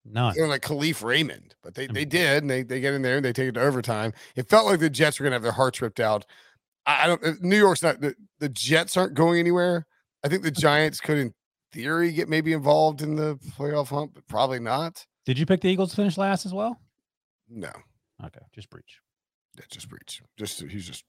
None. 0.05 0.35
They're 0.37 0.47
like 0.49 0.63
Kalif 0.63 1.03
Raymond, 1.03 1.55
but 1.63 1.75
they 1.75 1.87
they 1.87 2.05
did, 2.05 2.43
and 2.43 2.51
they 2.51 2.63
they 2.63 2.81
get 2.81 2.93
in 2.95 3.03
there 3.03 3.17
and 3.17 3.25
they 3.25 3.33
take 3.33 3.49
it 3.49 3.53
to 3.53 3.61
overtime. 3.63 4.13
It 4.37 4.49
felt 4.49 4.67
like 4.67 4.81
the 4.81 4.91
Jets 4.91 5.19
were 5.19 5.25
gonna 5.25 5.37
have 5.37 5.43
their 5.43 5.53
hearts 5.53 5.81
ripped 5.81 6.01
out. 6.01 6.27
I, 6.87 7.05
I 7.05 7.07
don't. 7.07 7.25
uh, 7.25 7.33
New 7.41 7.57
York's 7.59 7.83
not 7.83 8.01
the, 8.01 8.15
the 8.39 8.49
Jets 8.51 8.97
aren't 8.97 9.15
going 9.15 9.39
anywhere. 9.39 9.87
I 10.23 10.29
think 10.29 10.43
the 10.43 10.51
Giants 10.53 11.01
could, 11.01 11.19
in 11.19 11.35
theory, 11.73 12.13
get 12.13 12.29
maybe 12.29 12.53
involved 12.53 13.01
in 13.03 13.17
the 13.17 13.37
playoff 13.59 13.89
hunt, 13.89 14.13
but 14.15 14.27
probably 14.27 14.59
not. 14.61 15.07
Did 15.27 15.39
you 15.39 15.47
pick 15.47 15.63
the 15.63 15.69
Eagles 15.69 15.91
to 15.91 15.97
finish 15.97 16.19
last 16.19 16.45
as 16.45 16.53
well? 16.53 16.79
No, 17.49 17.71
Okay, 18.25 18.41
just 18.55 18.69
Breech. 18.71 19.01
that's 19.57 19.69
just 19.69 19.89
Breech. 19.89 20.23
Just 20.39 20.61
he's 20.63 20.87
just 20.87 21.05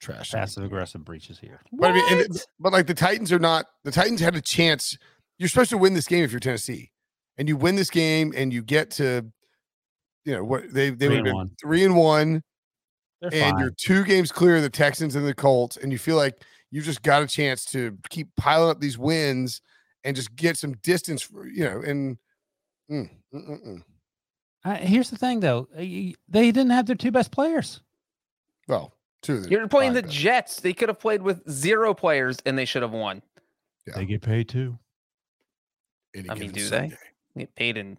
trash. 0.00 0.30
Passive 0.32 0.64
aggressive 0.64 1.04
breaches 1.04 1.38
here. 1.38 1.60
But 1.72 1.90
I 1.92 2.14
mean, 2.14 2.26
but 2.58 2.72
like 2.72 2.86
the 2.86 2.94
Titans 2.94 3.30
are 3.32 3.38
not. 3.38 3.66
The 3.84 3.92
Titans 3.92 4.20
had 4.20 4.34
a 4.36 4.40
chance. 4.40 4.96
You're 5.38 5.48
supposed 5.48 5.70
to 5.70 5.78
win 5.78 5.94
this 5.94 6.06
game 6.06 6.22
if 6.24 6.30
you're 6.30 6.38
Tennessee, 6.40 6.91
and 7.38 7.48
you 7.48 7.56
win 7.56 7.76
this 7.76 7.90
game, 7.90 8.32
and 8.36 8.52
you 8.52 8.62
get 8.62 8.90
to, 8.92 9.24
you 10.24 10.32
know, 10.34 10.44
what 10.44 10.72
they 10.72 10.90
they 10.90 11.06
Three 11.06 11.08
would 11.08 11.16
have 11.16 11.24
been 11.24 11.34
one. 11.34 11.50
three 11.60 11.84
and 11.84 11.96
one. 11.96 12.42
They're 13.20 13.34
and 13.34 13.52
fine. 13.52 13.58
you're 13.60 13.70
two 13.76 14.04
games 14.04 14.32
clear 14.32 14.56
of 14.56 14.62
the 14.62 14.70
Texans 14.70 15.14
and 15.14 15.26
the 15.26 15.34
Colts, 15.34 15.76
and 15.76 15.92
you 15.92 15.98
feel 15.98 16.16
like 16.16 16.34
you 16.70 16.80
just 16.82 17.02
got 17.02 17.22
a 17.22 17.26
chance 17.26 17.64
to 17.66 17.96
keep 18.10 18.28
piling 18.36 18.70
up 18.70 18.80
these 18.80 18.98
wins 18.98 19.60
and 20.04 20.16
just 20.16 20.34
get 20.34 20.56
some 20.56 20.72
distance, 20.82 21.22
for, 21.22 21.46
you 21.46 21.64
know. 21.64 21.80
And 21.82 22.16
mm, 22.90 23.08
mm, 23.32 23.48
mm, 23.48 23.66
mm. 23.66 23.82
Uh, 24.64 24.74
here's 24.76 25.10
the 25.10 25.18
thing, 25.18 25.40
though. 25.40 25.68
Uh, 25.76 25.80
They 26.28 26.50
didn't 26.50 26.70
have 26.70 26.86
their 26.86 26.96
two 26.96 27.10
best 27.12 27.30
players. 27.30 27.80
well, 28.68 28.94
two 29.22 29.34
of 29.34 29.42
the 29.44 29.50
You're 29.50 29.68
playing 29.68 29.92
the 29.92 30.02
best. 30.02 30.14
Jets. 30.14 30.60
They 30.60 30.72
could 30.72 30.88
have 30.88 30.98
played 30.98 31.22
with 31.22 31.48
zero 31.50 31.94
players 31.94 32.38
and 32.46 32.56
they 32.58 32.64
should 32.64 32.82
have 32.82 32.92
won. 32.92 33.22
Yeah. 33.86 33.94
They 33.96 34.04
get 34.06 34.22
paid 34.22 34.48
too. 34.48 34.78
Any 36.14 36.30
I 36.30 36.34
mean, 36.34 36.50
do? 36.52 36.60
Sunday. 36.60 36.88
They 36.88 36.96
get 37.36 37.54
paid 37.54 37.76
in 37.76 37.98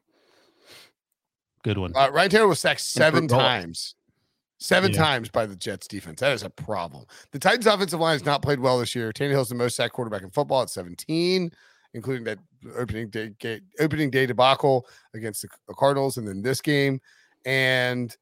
Good 1.64 1.78
one. 1.78 1.94
Uh, 1.96 2.10
Ryan 2.12 2.30
Taylor 2.30 2.48
was 2.48 2.60
sacked 2.60 2.82
seven 2.82 3.28
times. 3.28 3.96
Seven 4.60 4.92
Yeah. 4.92 4.98
times 4.98 5.30
by 5.30 5.46
the 5.46 5.56
Jets 5.56 5.88
defense. 5.88 6.20
That 6.20 6.34
is 6.34 6.44
a 6.44 6.50
problem. 6.50 7.06
The 7.32 7.40
Titans 7.40 7.68
offensive 7.68 8.00
line 8.00 8.14
has 8.16 8.26
not 8.26 8.42
played 8.42 8.60
well 8.60 8.80
this 8.80 8.94
year. 8.96 9.12
Tannehill's 9.14 9.50
the 9.50 9.56
most 9.56 9.76
sacked 9.78 9.94
quarterback 9.94 10.24
in 10.24 10.30
football 10.30 10.62
at 10.62 10.70
17, 10.70 11.52
including 11.94 12.24
that 12.26 12.40
opening 12.78 13.10
day 13.10 13.30
ga- 13.40 13.62
opening 13.80 14.10
day 14.10 14.26
debacle 14.26 14.86
against 15.14 15.42
the 15.42 15.74
Cardinals 15.74 16.18
and 16.18 16.28
then 16.28 16.42
this 16.42 16.60
game. 16.62 17.00
And 17.46 18.16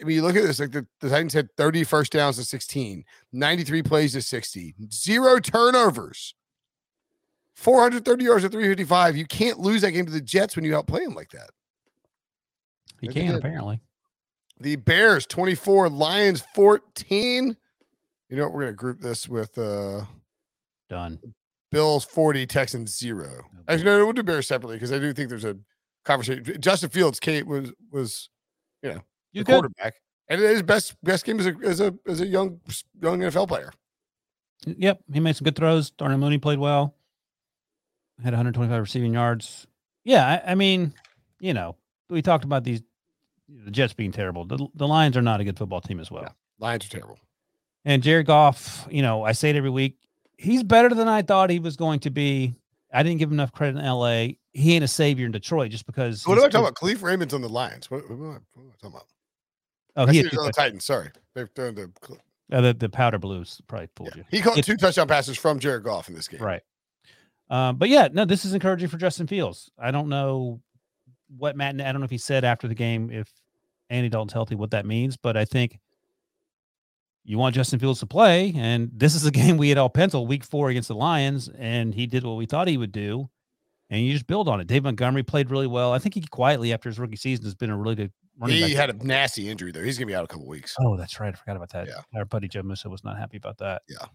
I 0.00 0.04
mean, 0.04 0.16
you 0.16 0.22
look 0.22 0.36
at 0.36 0.42
this, 0.42 0.60
like 0.60 0.72
the, 0.72 0.86
the 1.00 1.10
Titans 1.10 1.32
had 1.34 1.54
30 1.56 1.84
first 1.84 2.12
downs 2.12 2.36
to 2.36 2.44
16, 2.44 3.04
93 3.32 3.82
plays 3.82 4.12
to 4.12 4.22
60, 4.22 4.74
zero 4.90 5.38
turnovers, 5.38 6.34
430 7.54 8.24
yards 8.24 8.44
to 8.44 8.50
355. 8.50 9.16
You 9.16 9.26
can't 9.26 9.58
lose 9.58 9.82
that 9.82 9.92
game 9.92 10.06
to 10.06 10.12
the 10.12 10.20
Jets 10.20 10.56
when 10.56 10.64
you 10.64 10.76
outplay 10.76 11.04
them 11.04 11.14
like 11.14 11.30
that. 11.30 11.50
He 13.00 13.08
they 13.08 13.14
can 13.14 13.34
apparently. 13.34 13.80
The 14.60 14.76
Bears 14.76 15.26
24, 15.26 15.88
Lions 15.88 16.44
14. 16.54 17.56
You 18.28 18.36
know 18.36 18.44
what? 18.44 18.52
We're 18.52 18.62
going 18.62 18.72
to 18.72 18.76
group 18.76 19.00
this 19.00 19.28
with 19.28 19.56
uh 19.58 20.02
Done. 20.88 21.18
Bills 21.70 22.04
40, 22.04 22.46
Texans 22.46 22.96
0. 22.96 23.44
Actually, 23.68 23.84
no, 23.84 24.04
we'll 24.04 24.12
do 24.12 24.22
Bears 24.22 24.46
separately 24.46 24.76
because 24.76 24.92
I 24.92 24.98
do 24.98 25.12
think 25.12 25.28
there's 25.28 25.44
a 25.44 25.56
conversation. 26.04 26.60
Justin 26.60 26.90
Fields, 26.90 27.18
Kate 27.18 27.46
was 27.46 27.72
was 27.90 28.28
you 28.82 28.90
know 28.90 29.00
You 29.32 29.42
the 29.42 29.52
quarterback, 29.52 29.94
and 30.28 30.40
it 30.40 30.50
is 30.50 30.62
best 30.62 30.94
best 31.02 31.24
game 31.24 31.40
as 31.40 31.46
a 31.46 31.54
as 31.64 31.80
a 31.80 31.94
as 32.06 32.20
a 32.20 32.26
young 32.26 32.60
young 33.02 33.20
NFL 33.20 33.48
player. 33.48 33.72
Yep, 34.66 35.00
he 35.12 35.20
made 35.20 35.36
some 35.36 35.44
good 35.44 35.56
throws. 35.56 35.90
Darnell 35.90 36.18
Mooney 36.18 36.38
played 36.38 36.58
well. 36.58 36.94
Had 38.22 38.32
125 38.32 38.80
receiving 38.80 39.14
yards. 39.14 39.66
Yeah, 40.04 40.40
I, 40.46 40.52
I 40.52 40.54
mean, 40.54 40.94
you 41.40 41.52
know, 41.54 41.76
we 42.08 42.22
talked 42.22 42.44
about 42.44 42.64
these 42.64 42.82
the 43.48 43.70
Jets 43.70 43.92
being 43.92 44.12
terrible. 44.12 44.44
The, 44.44 44.66
the 44.74 44.86
Lions 44.86 45.16
are 45.16 45.22
not 45.22 45.40
a 45.40 45.44
good 45.44 45.58
football 45.58 45.80
team 45.80 46.00
as 46.00 46.10
well. 46.10 46.34
Lions 46.58 46.86
are 46.86 46.88
terrible. 46.88 47.18
And 47.84 48.02
Jared 48.02 48.26
Goff, 48.26 48.86
you 48.90 49.02
know, 49.02 49.22
I 49.22 49.32
say 49.32 49.50
it 49.50 49.56
every 49.56 49.70
week. 49.70 49.98
He's 50.38 50.62
better 50.62 50.88
than 50.88 51.08
I 51.08 51.22
thought 51.22 51.50
he 51.50 51.58
was 51.58 51.76
going 51.76 52.00
to 52.00 52.10
be. 52.10 52.54
I 52.92 53.02
didn't 53.02 53.18
give 53.18 53.28
him 53.28 53.34
enough 53.34 53.52
credit 53.52 53.78
in 53.78 53.84
LA. 53.84 54.28
He 54.52 54.74
ain't 54.74 54.84
a 54.84 54.88
savior 54.88 55.26
in 55.26 55.32
Detroit 55.32 55.70
just 55.70 55.84
because. 55.84 56.26
What 56.26 56.38
am 56.38 56.44
I 56.44 56.48
talking 56.48 56.60
about? 56.68 56.74
Kalif 56.76 57.02
Raymond's 57.02 57.34
on 57.34 57.42
the 57.42 57.48
Lions. 57.48 57.90
What, 57.90 58.08
what 58.08 58.14
am 58.16 58.22
I, 58.22 58.38
what 58.54 58.62
am 58.62 58.70
I 58.70 58.74
talking 58.80 58.96
about? 58.96 59.06
Oh, 59.96 60.06
I 60.06 60.12
he 60.12 60.22
he's 60.22 60.38
on 60.38 60.46
the 60.46 60.52
Titans. 60.52 60.84
Sorry, 60.84 61.10
they've 61.34 61.48
thrown 61.54 61.74
the. 61.74 61.90
uh, 62.52 62.60
the, 62.60 62.74
the 62.74 62.88
powder 62.88 63.18
blues 63.18 63.60
probably 63.66 63.88
fooled 63.96 64.14
you. 64.16 64.24
He 64.30 64.40
caught 64.40 64.56
It's- 64.58 64.66
two 64.66 64.76
touchdown 64.76 65.08
passes 65.08 65.36
from 65.36 65.58
Jared 65.58 65.84
Goff 65.84 66.08
in 66.08 66.14
this 66.14 66.28
game. 66.28 66.40
Right. 66.40 66.62
Um, 67.50 67.76
but 67.76 67.88
yeah, 67.88 68.08
no, 68.12 68.24
this 68.24 68.44
is 68.44 68.54
encouraging 68.54 68.88
for 68.88 68.96
Justin 68.96 69.26
Fields. 69.26 69.70
I 69.78 69.90
don't 69.90 70.08
know 70.08 70.60
what 71.36 71.56
Matt, 71.56 71.80
I 71.80 71.92
don't 71.92 72.00
know 72.00 72.04
if 72.04 72.10
he 72.10 72.18
said 72.18 72.44
after 72.44 72.68
the 72.68 72.74
game 72.74 73.10
if 73.10 73.30
Andy 73.90 74.08
Dalton's 74.08 74.32
healthy, 74.32 74.54
what 74.54 74.70
that 74.70 74.86
means, 74.86 75.16
but 75.16 75.36
I 75.36 75.44
think 75.44 75.78
you 77.24 77.38
want 77.38 77.54
Justin 77.54 77.78
Fields 77.78 78.00
to 78.00 78.06
play. 78.06 78.52
And 78.56 78.90
this 78.94 79.14
is 79.14 79.26
a 79.26 79.30
game 79.32 79.56
we 79.56 79.68
had 79.68 79.78
all 79.78 79.90
penciled 79.90 80.28
week 80.28 80.44
four 80.44 80.68
against 80.68 80.88
the 80.88 80.94
Lions, 80.94 81.48
and 81.58 81.94
he 81.94 82.06
did 82.06 82.24
what 82.24 82.36
we 82.36 82.46
thought 82.46 82.68
he 82.68 82.76
would 82.76 82.92
do. 82.92 83.28
And 83.90 84.04
you 84.04 84.12
just 84.12 84.26
build 84.26 84.48
on 84.48 84.60
it. 84.60 84.66
Dave 84.66 84.84
Montgomery 84.84 85.22
played 85.22 85.50
really 85.50 85.66
well. 85.66 85.92
I 85.92 85.98
think 85.98 86.14
he 86.14 86.22
quietly, 86.22 86.72
after 86.72 86.88
his 86.88 86.98
rookie 86.98 87.16
season, 87.16 87.44
has 87.44 87.54
been 87.54 87.70
a 87.70 87.76
really 87.76 87.94
good 87.94 88.12
running 88.38 88.56
He 88.56 88.74
had 88.74 88.90
a 88.90 89.06
nasty 89.06 89.48
injury 89.48 89.72
though. 89.72 89.82
He's 89.82 89.98
gonna 89.98 90.06
be 90.06 90.14
out 90.14 90.24
a 90.24 90.26
couple 90.26 90.46
weeks. 90.46 90.74
Oh, 90.80 90.96
that's 90.96 91.20
right. 91.20 91.34
I 91.34 91.36
forgot 91.36 91.56
about 91.56 91.70
that. 91.70 91.86
Yeah. 91.86 92.00
Our 92.16 92.24
buddy 92.24 92.48
Joe 92.48 92.62
Musa 92.62 92.88
was 92.88 93.04
not 93.04 93.18
happy 93.18 93.36
about 93.36 93.58
that. 93.58 93.82
Yeah. 93.88 94.06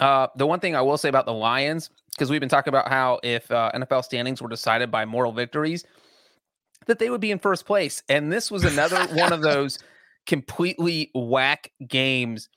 Uh, 0.00 0.26
the 0.36 0.46
one 0.46 0.60
thing 0.60 0.74
I 0.74 0.82
will 0.82 0.98
say 0.98 1.08
about 1.08 1.26
the 1.26 1.32
Lions, 1.32 1.90
because 2.10 2.30
we've 2.30 2.40
been 2.40 2.48
talking 2.48 2.70
about 2.70 2.88
how 2.88 3.20
if 3.22 3.50
uh, 3.50 3.70
NFL 3.74 4.04
standings 4.04 4.42
were 4.42 4.48
decided 4.48 4.90
by 4.90 5.04
moral 5.04 5.32
victories, 5.32 5.84
that 6.86 6.98
they 6.98 7.10
would 7.10 7.20
be 7.20 7.30
in 7.30 7.38
first 7.38 7.64
place. 7.64 8.02
And 8.08 8.32
this 8.32 8.50
was 8.50 8.64
another 8.64 9.06
one 9.14 9.32
of 9.32 9.42
those 9.42 9.78
completely 10.26 11.10
whack 11.14 11.70
games. 11.86 12.48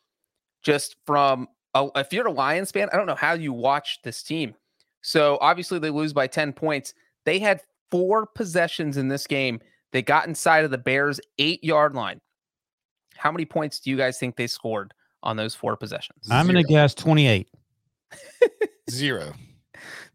Just 0.64 0.95
from 1.05 1.47
a, 1.76 1.88
if 1.95 2.11
you're 2.11 2.27
a 2.27 2.31
Lions 2.31 2.72
fan, 2.72 2.89
I 2.91 2.97
don't 2.97 3.05
know 3.05 3.15
how 3.15 3.34
you 3.34 3.53
watch 3.53 3.99
this 4.03 4.23
team. 4.23 4.53
So 5.01 5.38
obviously 5.39 5.80
they 5.80 5.91
lose 5.91 6.14
by 6.14 6.27
10 6.27 6.53
points. 6.53 6.93
They 7.23 7.39
had 7.39 7.61
four 7.91 8.26
possessions 8.26 8.97
in 8.97 9.07
this 9.07 9.27
game. 9.27 9.59
They 9.91 10.01
got 10.01 10.27
inside 10.27 10.65
of 10.65 10.72
the 10.72 10.77
Bears' 10.77 11.22
eight 11.38 11.64
yard 11.64 11.95
line. 11.95 12.19
How 13.15 13.31
many 13.31 13.45
points 13.45 13.80
do 13.80 13.89
you 13.89 13.97
guys 13.97 14.18
think 14.18 14.35
they 14.35 14.47
scored 14.47 14.93
on 15.23 15.38
those 15.38 15.56
four 15.56 15.76
possessions? 15.77 16.27
I'm 16.30 16.45
going 16.48 16.57
to 16.57 16.64
guess 16.64 16.94
28. 16.94 17.49
Zero. 18.89 19.34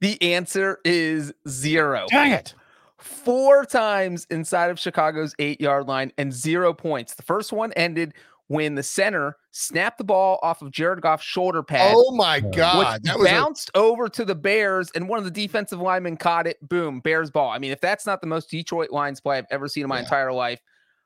The 0.00 0.20
answer 0.20 0.80
is 0.84 1.32
zero. 1.48 2.06
Dang 2.08 2.32
it. 2.32 2.54
Four 2.98 3.64
times 3.64 4.26
inside 4.30 4.70
of 4.70 4.78
Chicago's 4.78 5.34
eight 5.38 5.60
yard 5.60 5.86
line 5.86 6.12
and 6.18 6.32
zero 6.32 6.72
points. 6.72 7.14
The 7.14 7.22
first 7.22 7.52
one 7.52 7.72
ended 7.74 8.14
when 8.48 8.74
the 8.74 8.82
center 8.82 9.36
snapped 9.52 9.98
the 9.98 10.04
ball 10.04 10.38
off 10.42 10.60
of 10.62 10.70
Jared 10.72 11.00
Goff's 11.00 11.24
shoulder 11.24 11.62
pad. 11.62 11.94
Oh 11.96 12.14
my 12.16 12.40
which 12.40 12.56
god, 12.56 13.02
that 13.04 13.18
was 13.18 13.28
a, 13.28 13.30
bounced 13.30 13.70
over 13.74 14.08
to 14.08 14.24
the 14.24 14.34
Bears, 14.34 14.90
and 14.94 15.08
one 15.08 15.18
of 15.18 15.24
the 15.24 15.30
defensive 15.30 15.80
linemen 15.80 16.16
caught 16.16 16.46
it. 16.46 16.56
Boom, 16.68 17.00
Bears 17.00 17.30
ball. 17.30 17.50
I 17.50 17.58
mean, 17.58 17.70
if 17.70 17.80
that's 17.80 18.04
not 18.04 18.20
the 18.20 18.26
most 18.26 18.50
Detroit 18.50 18.90
Lions 18.90 19.20
play 19.20 19.38
I've 19.38 19.46
ever 19.50 19.68
seen 19.68 19.84
in 19.84 19.88
my 19.88 19.96
Yeah. 19.98 20.02
entire 20.02 20.32
life, 20.32 20.60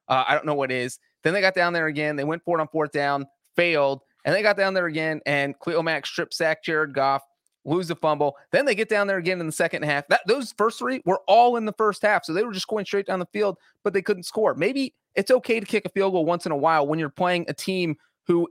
uh, 0.08 0.24
I 0.26 0.34
don't 0.34 0.46
know 0.46 0.54
what 0.54 0.70
is. 0.72 0.98
Then 1.22 1.34
they 1.34 1.40
got 1.40 1.54
down 1.54 1.72
there 1.72 1.86
again. 1.86 2.16
They 2.16 2.24
went 2.24 2.42
for 2.44 2.58
it 2.58 2.60
on 2.62 2.68
fourth 2.68 2.92
down, 2.92 3.26
failed, 3.56 4.02
and 4.24 4.34
they 4.34 4.42
got 4.42 4.56
down 4.56 4.74
there 4.74 4.86
again. 4.86 5.20
And 5.26 5.54
Khalil 5.64 5.82
Mack 5.82 6.06
strip 6.06 6.32
sack 6.32 6.62
Jared 6.62 6.92
Goff, 6.94 7.22
lose 7.64 7.88
the 7.88 7.96
fumble. 7.96 8.36
Then 8.52 8.64
they 8.64 8.74
get 8.74 8.88
down 8.88 9.06
there 9.06 9.16
again 9.18 9.40
in 9.40 9.46
the 9.46 9.52
second 9.52 9.82
half. 9.84 10.06
That 10.08 10.20
those 10.26 10.52
first 10.56 10.78
three 10.78 11.02
were 11.04 11.20
all 11.26 11.56
in 11.56 11.64
the 11.64 11.72
first 11.72 12.02
half, 12.02 12.24
so 12.24 12.32
they 12.32 12.44
were 12.44 12.52
just 12.52 12.68
going 12.68 12.84
straight 12.84 13.06
down 13.06 13.18
the 13.18 13.26
field, 13.32 13.58
but 13.82 13.92
they 13.92 14.02
couldn't 14.02 14.22
score. 14.24 14.54
Maybe 14.54 14.94
it's 15.14 15.30
okay 15.30 15.58
to 15.60 15.66
kick 15.66 15.84
a 15.86 15.88
field 15.88 16.12
goal 16.12 16.24
once 16.24 16.46
in 16.46 16.52
a 16.52 16.56
while 16.56 16.86
when 16.86 16.98
you're 16.98 17.08
playing 17.08 17.46
a 17.48 17.54
team 17.54 17.96
who 18.26 18.48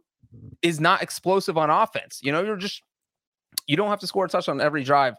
is 0.61 0.80
not 0.80 1.02
explosive 1.02 1.57
on 1.57 1.69
offense. 1.69 2.19
You 2.23 2.32
know, 2.32 2.44
you're 2.44 2.57
just 2.57 2.82
you 3.68 3.77
don't 3.77 3.90
have 3.90 3.99
to 3.99 4.07
score 4.07 4.26
a 4.26 4.30
touchdown 4.30 4.60
every 4.60 4.84
drive. 4.84 5.15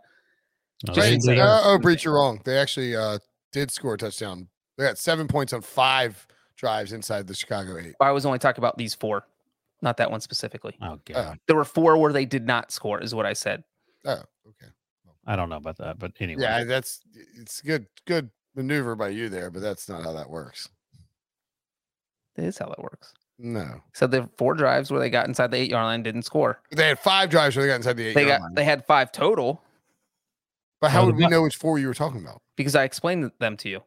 No, 0.86 0.92
they- 0.94 1.16
they- 1.26 1.40
Uh, 1.40 1.60
oh, 1.64 1.78
Breech, 1.78 2.04
you're 2.04 2.14
wrong. 2.14 2.40
They 2.44 2.58
actually 2.58 2.94
uh, 2.94 3.18
did 3.52 3.70
score 3.70 3.94
a 3.94 3.98
touchdown. 3.98 4.48
They 4.76 4.84
got 4.84 4.98
seven 4.98 5.26
points 5.26 5.54
on 5.54 5.62
five 5.62 6.26
drives 6.56 6.92
inside 6.92 7.26
the 7.26 7.34
Chicago 7.34 7.78
eight. 7.78 7.94
I 8.00 8.10
was 8.10 8.26
only 8.26 8.38
talking 8.38 8.60
about 8.60 8.76
these 8.76 8.94
four, 8.94 9.24
not 9.82 9.96
that 9.98 10.10
one 10.10 10.20
specifically. 10.20 10.76
Oh, 10.80 10.92
oh, 10.92 11.00
God. 11.04 11.38
There 11.46 11.56
were 11.56 11.64
four 11.64 11.96
where 11.98 12.12
they 12.12 12.24
did 12.24 12.46
not 12.46 12.70
score, 12.72 13.00
is 13.02 13.14
what 13.14 13.26
I 13.26 13.32
said. 13.34 13.62
Oh, 14.04 14.22
okay. 14.48 14.72
I 15.26 15.34
don't 15.36 15.48
know 15.48 15.56
about 15.56 15.78
that, 15.78 15.98
but 15.98 16.12
anyway. 16.20 16.42
Yeah, 16.42 16.64
that's 16.64 17.00
it's 17.34 17.60
good. 17.60 17.86
Good 18.06 18.30
maneuver 18.54 18.94
by 18.94 19.08
you 19.08 19.28
there, 19.28 19.50
but 19.50 19.60
that's 19.60 19.88
not 19.88 20.02
how 20.04 20.12
that 20.12 20.30
works. 20.30 20.68
That 22.36 22.44
is 22.44 22.58
how 22.58 22.66
that 22.68 22.78
works. 22.82 23.12
No, 23.38 23.82
So 23.92 24.06
the 24.06 24.30
four 24.38 24.54
drives 24.54 24.90
where 24.90 24.98
they 24.98 25.10
got 25.10 25.26
inside 25.28 25.50
the 25.50 25.58
eight 25.58 25.70
yard 25.70 25.84
line 25.84 26.02
didn't 26.02 26.22
score. 26.22 26.62
they 26.74 26.88
had 26.88 26.98
five 26.98 27.28
drives 27.28 27.54
where 27.54 27.66
they 27.66 27.70
got 27.70 27.76
inside 27.76 27.98
the 27.98 28.06
eight. 28.06 28.14
They 28.14 28.22
yard 28.26 28.38
got 28.38 28.40
line. 28.40 28.54
they 28.54 28.64
had 28.64 28.86
five 28.86 29.12
total 29.12 29.60
but 30.80 30.90
how 30.90 31.02
Oh, 31.02 31.06
would 31.06 31.16
we 31.16 31.24
bu- 31.24 31.30
know 31.30 31.42
which 31.42 31.56
four 31.56 31.78
you 31.78 31.86
were 31.86 31.92
talking 31.94 32.22
about? 32.22 32.40
because 32.56 32.74
I 32.74 32.84
explained 32.84 33.30
them 33.38 33.56
to 33.58 33.68
you. 33.68 33.82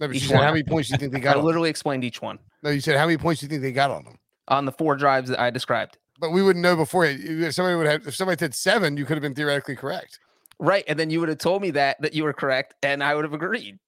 No, 0.00 0.06
but 0.06 0.10
you 0.10 0.16
Each 0.22 0.28
said 0.28 0.40
how 0.40 0.50
many 0.52 0.62
points 0.62 0.88
do 0.88 0.94
you 0.94 0.98
think 0.98 1.12
they 1.12 1.18
I 1.18 1.22
got? 1.22 1.30
on 1.32 1.36
them? 1.40 1.44
literally 1.46 1.68
explained 1.68 2.02
each 2.02 2.22
one 2.22 2.38
No, 2.62 2.70
you 2.70 2.80
said 2.80 2.96
how 2.96 3.04
many 3.04 3.18
points 3.18 3.40
do 3.42 3.44
you 3.46 3.50
think 3.50 3.60
they 3.60 3.72
got 3.72 3.90
on 3.90 4.04
them? 4.04 4.16
On 4.48 4.64
the 4.66 4.72
four 4.72 4.96
drives 4.96 5.30
that 5.30 5.40
I 5.40 5.50
described. 5.50 5.98
But 6.20 6.30
we 6.30 6.42
wouldn't 6.42 6.62
know 6.62 6.76
before. 6.76 7.06
If 7.06 7.54
somebody 7.54 7.76
would 7.76 7.86
have, 7.86 8.06
if 8.06 8.14
somebody 8.14 8.38
said 8.38 8.54
seven, 8.54 8.96
you 8.96 9.04
could 9.04 9.16
have 9.16 9.22
been 9.22 9.34
theoretically 9.34 9.74
correct. 9.76 10.20
Right. 10.58 10.84
And 10.86 10.98
then 10.98 11.10
you 11.10 11.18
would 11.20 11.28
have 11.28 11.38
told 11.38 11.62
me 11.62 11.70
that 11.72 12.00
that 12.02 12.14
you 12.14 12.24
were 12.24 12.32
correct, 12.32 12.74
and 12.82 13.02
I 13.02 13.14
would 13.14 13.24
have 13.24 13.32
agreed. 13.34 13.78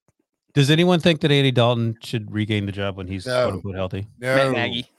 Does 0.54 0.70
anyone 0.70 1.00
think 1.00 1.20
that 1.20 1.30
Andy 1.30 1.52
Dalton 1.52 1.96
should 2.02 2.32
regain 2.32 2.64
the 2.64 2.72
job 2.72 2.96
when 2.96 3.06
he's 3.06 3.26
No. 3.26 3.42
quote 3.44 3.54
unquote 3.54 3.74
healthy? 3.74 4.06
No, 4.18 4.34
Matt 4.34 4.52
Nagy. 4.52 4.90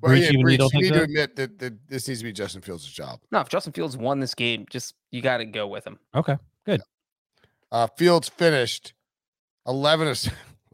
Well, 0.00 0.10
Breech, 0.10 0.22
yeah, 0.22 0.28
even 0.28 0.40
you 0.40 0.44
Breech, 0.44 0.58
don't 0.58 0.74
you 0.74 0.80
think 0.80 0.92
need 0.92 0.98
to 0.98 1.04
admit 1.04 1.36
that, 1.36 1.58
that 1.58 1.88
this 1.88 2.08
needs 2.08 2.20
to 2.20 2.24
be 2.24 2.32
Justin 2.32 2.60
Fields' 2.62 2.86
job. 2.86 3.20
No, 3.30 3.40
if 3.40 3.48
Justin 3.48 3.72
Fields 3.72 3.96
won 3.96 4.20
this 4.20 4.34
game, 4.34 4.66
just 4.70 4.94
you 5.10 5.22
got 5.22 5.38
to 5.38 5.44
go 5.44 5.66
with 5.66 5.86
him. 5.86 5.98
Okay. 6.14 6.36
Good. 6.66 6.82
Uh, 7.70 7.86
Fields 7.96 8.28
finished 8.28 8.94
11 9.66 10.08
of 10.08 10.18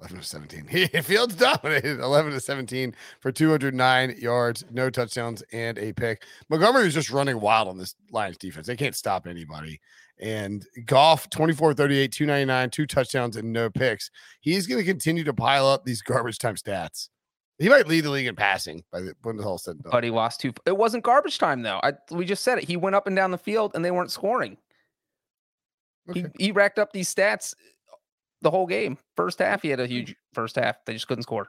11 0.00 0.18
of 0.18 0.26
17. 0.26 0.66
He, 0.68 0.86
Fields 0.86 1.34
dominated 1.34 2.00
11 2.00 2.32
to 2.32 2.40
17 2.40 2.94
for 3.20 3.32
209 3.32 4.16
yards, 4.18 4.64
no 4.70 4.90
touchdowns, 4.90 5.42
and 5.52 5.78
a 5.78 5.92
pick. 5.92 6.24
Montgomery 6.48 6.84
was 6.84 6.94
just 6.94 7.10
running 7.10 7.40
wild 7.40 7.68
on 7.68 7.78
this 7.78 7.94
Lions 8.10 8.38
defense. 8.38 8.66
They 8.66 8.76
can't 8.76 8.96
stop 8.96 9.26
anybody. 9.26 9.80
And 10.20 10.66
Goff, 10.86 11.30
24 11.30 11.74
38, 11.74 12.12
299, 12.12 12.70
two 12.70 12.86
touchdowns, 12.86 13.36
and 13.36 13.52
no 13.52 13.70
picks. 13.70 14.10
He's 14.40 14.66
going 14.66 14.80
to 14.80 14.84
continue 14.84 15.24
to 15.24 15.34
pile 15.34 15.66
up 15.66 15.84
these 15.84 16.02
garbage 16.02 16.38
time 16.38 16.56
stats. 16.56 17.08
He 17.58 17.68
might 17.68 17.88
lead 17.88 18.04
the 18.04 18.10
league 18.10 18.26
in 18.26 18.36
passing 18.36 18.84
by 18.92 19.00
the 19.00 19.14
when 19.22 19.36
it's 19.36 19.44
all 19.44 19.58
said 19.58 19.76
and 19.76 19.82
done. 19.82 19.90
But 19.90 20.04
he 20.04 20.10
lost 20.10 20.40
two. 20.40 20.52
It 20.64 20.76
wasn't 20.76 21.04
garbage 21.04 21.38
time 21.38 21.62
though. 21.62 21.80
I 21.82 21.92
we 22.10 22.24
just 22.24 22.44
said 22.44 22.58
it. 22.58 22.64
He 22.64 22.76
went 22.76 22.94
up 22.94 23.06
and 23.06 23.16
down 23.16 23.30
the 23.32 23.38
field, 23.38 23.72
and 23.74 23.84
they 23.84 23.90
weren't 23.90 24.12
scoring. 24.12 24.56
Okay. 26.10 26.26
He 26.38 26.46
he 26.46 26.52
racked 26.52 26.78
up 26.78 26.92
these 26.92 27.12
stats 27.12 27.54
the 28.42 28.50
whole 28.50 28.66
game. 28.66 28.98
First 29.16 29.38
mm-hmm. 29.38 29.50
half, 29.50 29.62
he 29.62 29.68
had 29.68 29.80
a 29.80 29.86
huge 29.86 30.14
first 30.32 30.56
half. 30.56 30.84
They 30.84 30.92
just 30.92 31.08
couldn't 31.08 31.24
score. 31.24 31.48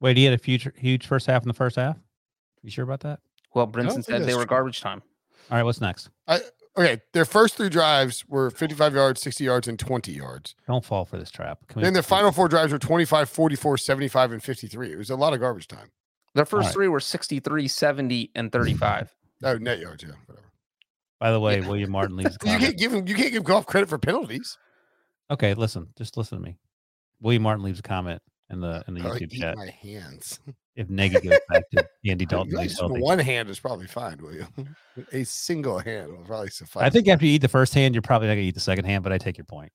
Wait, 0.00 0.16
he 0.16 0.24
had 0.24 0.34
a 0.34 0.38
future 0.38 0.72
huge 0.76 1.06
first 1.06 1.26
half 1.26 1.42
in 1.42 1.48
the 1.48 1.54
first 1.54 1.76
half. 1.76 1.98
You 2.62 2.70
sure 2.70 2.84
about 2.84 3.00
that? 3.00 3.20
Well, 3.54 3.66
Brinson 3.66 4.04
said 4.04 4.24
they 4.24 4.34
were 4.34 4.40
true. 4.40 4.46
garbage 4.46 4.80
time. 4.80 5.02
All 5.50 5.56
right, 5.56 5.62
what's 5.62 5.80
next? 5.80 6.10
I, 6.28 6.40
Okay, 6.76 7.00
their 7.12 7.24
first 7.24 7.56
three 7.56 7.68
drives 7.68 8.24
were 8.28 8.50
55 8.50 8.94
yards, 8.94 9.20
60 9.20 9.44
yards, 9.44 9.68
and 9.68 9.78
20 9.78 10.12
yards. 10.12 10.54
Don't 10.66 10.84
fall 10.84 11.04
for 11.04 11.16
this 11.16 11.30
trap. 11.30 11.58
Can 11.66 11.80
we- 11.80 11.84
Then 11.84 11.94
their 11.94 12.02
final 12.02 12.30
four 12.30 12.48
drives 12.48 12.72
were 12.72 12.78
25, 12.78 13.28
44, 13.28 13.76
75, 13.76 14.32
and 14.32 14.42
53. 14.42 14.92
It 14.92 14.96
was 14.96 15.10
a 15.10 15.16
lot 15.16 15.34
of 15.34 15.40
garbage 15.40 15.66
time. 15.66 15.90
Their 16.34 16.44
first 16.44 16.66
right. 16.66 16.74
three 16.74 16.88
were 16.88 17.00
63, 17.00 17.66
70, 17.66 18.30
and 18.36 18.52
35. 18.52 19.12
Oh, 19.42 19.54
net 19.56 19.80
yards, 19.80 20.04
yeah, 20.04 20.10
whatever. 20.26 20.46
By 21.18 21.32
the 21.32 21.40
way, 21.40 21.60
William 21.60 21.90
Martin 21.90 22.16
leaves. 22.16 22.38
You 22.44 22.58
can't 22.58 22.78
give 22.78 22.94
him. 22.94 23.06
You 23.06 23.14
can't 23.14 23.32
give 23.32 23.44
golf 23.44 23.66
credit 23.66 23.88
for 23.88 23.98
penalties. 23.98 24.56
Okay, 25.30 25.54
listen, 25.54 25.88
just 25.96 26.16
listen 26.16 26.38
to 26.38 26.44
me. 26.44 26.58
William 27.20 27.42
Martin 27.42 27.64
leaves 27.64 27.78
a 27.78 27.82
comment 27.82 28.20
in 28.50 28.60
the 28.60 28.82
in 28.88 28.94
the 28.94 29.00
I 29.02 29.04
YouTube 29.04 29.32
chat. 29.32 29.56
my 29.56 29.70
hands. 29.82 30.40
If 30.76 30.88
Nagy 30.88 31.20
goes 31.20 31.38
back 31.50 31.68
to 31.72 31.84
Andy 32.06 32.24
Dalton, 32.24 32.56
least 32.56 32.78
healthy. 32.80 33.00
one 33.00 33.18
hand 33.18 33.50
is 33.50 33.58
probably 33.60 33.86
fine, 33.88 34.16
William. 34.22 34.48
A 35.12 35.24
single 35.24 35.78
hand 35.78 36.10
will 36.16 36.24
probably 36.24 36.48
suffice. 36.48 36.82
I 36.84 36.88
think 36.88 37.06
after 37.08 37.26
you 37.26 37.32
eat 37.32 37.42
the 37.42 37.48
first 37.48 37.74
hand, 37.74 37.94
you're 37.94 38.00
probably 38.00 38.28
not 38.28 38.34
gonna 38.34 38.46
eat 38.46 38.54
the 38.54 38.60
second 38.60 38.86
hand. 38.86 39.02
But 39.02 39.12
I 39.12 39.18
take 39.18 39.36
your 39.36 39.44
point. 39.44 39.72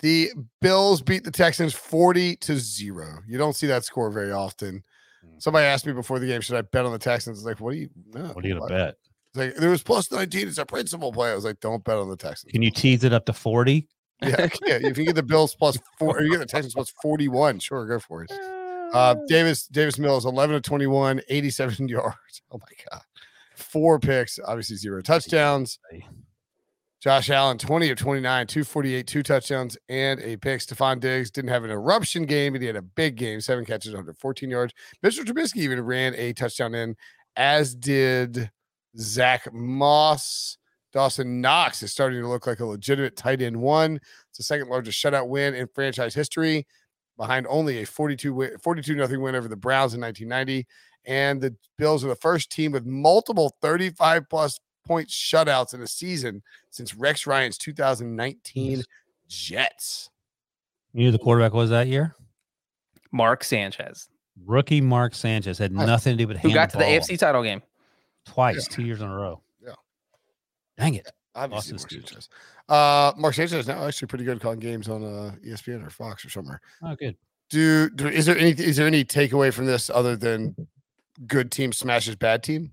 the 0.00 0.30
Bills 0.60 1.02
beat 1.02 1.22
the 1.22 1.30
Texans 1.30 1.72
40 1.74 2.34
to 2.36 2.58
0. 2.58 3.18
You 3.28 3.38
don't 3.38 3.54
see 3.54 3.68
that 3.68 3.84
score 3.84 4.10
very 4.10 4.32
often. 4.32 4.82
Mm. 5.24 5.40
Somebody 5.40 5.66
asked 5.66 5.86
me 5.86 5.92
before 5.92 6.18
the 6.18 6.26
game, 6.26 6.40
should 6.40 6.56
I 6.56 6.62
bet 6.62 6.84
on 6.84 6.90
the 6.92 6.98
Texans? 6.98 7.38
I 7.38 7.40
was 7.40 7.44
like, 7.44 7.60
what 7.60 7.72
do 7.72 7.78
you 7.78 7.90
no, 8.12 8.22
What 8.28 8.44
are 8.44 8.48
you 8.48 8.54
gonna 8.54 8.62
what? 8.62 8.70
bet? 8.70 8.94
It's 9.28 9.36
like 9.36 9.54
there 9.56 9.70
was 9.70 9.84
plus 9.84 10.10
19. 10.10 10.48
It's 10.48 10.58
a 10.58 10.66
principal 10.66 11.12
play. 11.12 11.30
I 11.30 11.34
was 11.36 11.44
like, 11.44 11.60
don't 11.60 11.84
bet 11.84 11.96
on 11.98 12.08
the 12.08 12.16
Texans. 12.16 12.50
Can 12.50 12.62
you 12.62 12.70
tease 12.72 13.04
it 13.04 13.12
up 13.12 13.26
to 13.26 13.32
forty? 13.32 13.86
Yeah, 14.22 14.48
yeah. 14.66 14.78
If 14.82 14.98
you 14.98 15.04
get 15.04 15.14
the 15.14 15.22
Bills 15.22 15.54
plus 15.54 15.78
four, 15.98 16.18
or 16.18 16.22
you 16.22 16.30
get 16.30 16.40
the 16.40 16.46
Texans 16.46 16.74
plus 16.74 16.92
41, 17.02 17.60
sure, 17.60 17.86
go 17.86 17.98
for 17.98 18.24
it. 18.24 18.32
Uh, 18.92 19.14
Davis 19.26 19.66
Davis 19.66 19.98
Mills, 19.98 20.24
11 20.24 20.54
to 20.54 20.60
21, 20.60 21.20
87 21.28 21.88
yards. 21.88 22.42
Oh 22.50 22.58
my 22.58 22.90
God. 22.90 23.02
Four 23.56 23.98
picks, 23.98 24.38
obviously 24.44 24.76
zero 24.76 25.02
touchdowns. 25.02 25.78
Josh 27.00 27.30
Allen, 27.30 27.58
20 27.58 27.90
of 27.90 27.98
29, 27.98 28.46
248, 28.48 29.06
two 29.06 29.22
touchdowns, 29.22 29.78
and 29.88 30.20
a 30.20 30.36
pick. 30.36 30.60
Stefon 30.60 30.98
Diggs 30.98 31.30
didn't 31.30 31.50
have 31.50 31.62
an 31.62 31.70
eruption 31.70 32.24
game, 32.24 32.54
but 32.54 32.60
he 32.60 32.66
had 32.66 32.74
a 32.74 32.82
big 32.82 33.14
game, 33.14 33.40
seven 33.40 33.64
catches, 33.64 33.92
114 33.92 34.50
yards. 34.50 34.74
Mr. 35.04 35.24
Trubisky 35.24 35.58
even 35.58 35.80
ran 35.80 36.14
a 36.16 36.32
touchdown 36.32 36.74
in, 36.74 36.96
as 37.36 37.74
did 37.74 38.50
Zach 38.96 39.52
Moss. 39.52 40.58
Dawson 40.92 41.40
Knox 41.40 41.82
is 41.82 41.92
starting 41.92 42.20
to 42.22 42.28
look 42.28 42.46
like 42.46 42.60
a 42.60 42.64
legitimate 42.64 43.16
tight 43.16 43.42
end 43.42 43.56
one. 43.56 44.00
It's 44.30 44.38
the 44.38 44.44
second 44.44 44.68
largest 44.68 45.02
shutout 45.02 45.28
win 45.28 45.54
in 45.54 45.68
franchise 45.74 46.14
history, 46.14 46.66
behind 47.16 47.46
only 47.48 47.82
a 47.82 47.86
42 47.86 48.32
win, 48.32 48.58
42 48.62 48.94
nothing 48.94 49.20
win 49.20 49.34
over 49.34 49.48
the 49.48 49.56
Browns 49.56 49.94
in 49.94 50.00
1990. 50.00 50.66
And 51.04 51.40
the 51.40 51.54
Bills 51.76 52.04
are 52.04 52.08
the 52.08 52.16
first 52.16 52.50
team 52.50 52.72
with 52.72 52.84
multiple 52.86 53.54
35 53.60 54.28
plus 54.28 54.58
point 54.86 55.08
shutouts 55.08 55.74
in 55.74 55.82
a 55.82 55.86
season 55.86 56.42
since 56.70 56.94
Rex 56.94 57.26
Ryan's 57.26 57.58
2019 57.58 58.82
Jets. 59.28 60.10
You 60.94 61.04
knew 61.04 61.10
the 61.12 61.18
quarterback 61.18 61.52
was 61.52 61.70
that 61.70 61.86
year. 61.86 62.14
Mark 63.12 63.44
Sanchez, 63.44 64.08
Rookie 64.44 64.80
Mark 64.80 65.14
Sanchez 65.14 65.58
had 65.58 65.72
nothing 65.72 66.16
to 66.16 66.24
do 66.24 66.26
but 66.26 66.36
who 66.38 66.48
hand 66.48 66.54
got 66.54 66.70
to 66.70 66.76
the 66.78 66.84
ball 66.84 66.92
AFC 66.92 67.18
title 67.18 67.42
game. 67.42 67.62
twice, 68.26 68.66
two 68.68 68.82
years 68.82 69.00
in 69.00 69.08
a 69.08 69.14
row. 69.14 69.40
Dang 70.78 70.94
it. 70.94 71.10
Obviously, 71.34 71.74
Mark. 71.74 71.90
Sanchez. 71.90 72.28
Uh, 72.68 73.12
Mark 73.16 73.34
Sanchez 73.34 73.60
is 73.60 73.66
now 73.68 73.86
actually 73.86 74.08
pretty 74.08 74.24
good 74.24 74.40
calling 74.40 74.58
games 74.58 74.88
on 74.88 75.04
uh, 75.04 75.34
ESPN 75.46 75.86
or 75.86 75.90
Fox 75.90 76.24
or 76.24 76.30
somewhere. 76.30 76.60
Oh, 76.82 76.94
good. 76.96 77.16
Do, 77.50 77.88
do 77.90 78.08
is 78.08 78.26
there 78.26 78.36
any 78.36 78.50
is 78.50 78.76
there 78.76 78.86
any 78.86 79.04
takeaway 79.04 79.52
from 79.52 79.66
this 79.66 79.88
other 79.88 80.16
than 80.16 80.54
good 81.26 81.50
team 81.50 81.72
smashes 81.72 82.14
bad 82.14 82.42
team? 82.42 82.72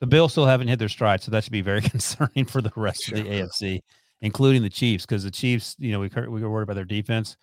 The 0.00 0.06
Bills 0.06 0.32
still 0.32 0.46
haven't 0.46 0.68
hit 0.68 0.78
their 0.78 0.88
stride, 0.88 1.22
so 1.22 1.30
that 1.30 1.42
should 1.42 1.52
be 1.52 1.62
very 1.62 1.80
concerning 1.90 2.44
for 2.44 2.60
the 2.60 2.72
rest 2.76 3.08
of 3.08 3.14
the 3.14 3.24
AFC, 3.24 3.80
including 4.20 4.62
the 4.62 4.70
Chiefs, 4.70 5.06
because 5.06 5.24
the 5.24 5.30
Chiefs, 5.30 5.74
you 5.78 5.90
know, 5.90 6.00
we 6.00 6.10
we 6.28 6.42
were 6.42 6.50
worried 6.50 6.64
about 6.64 6.76
their 6.76 6.84
defense, 6.84 7.36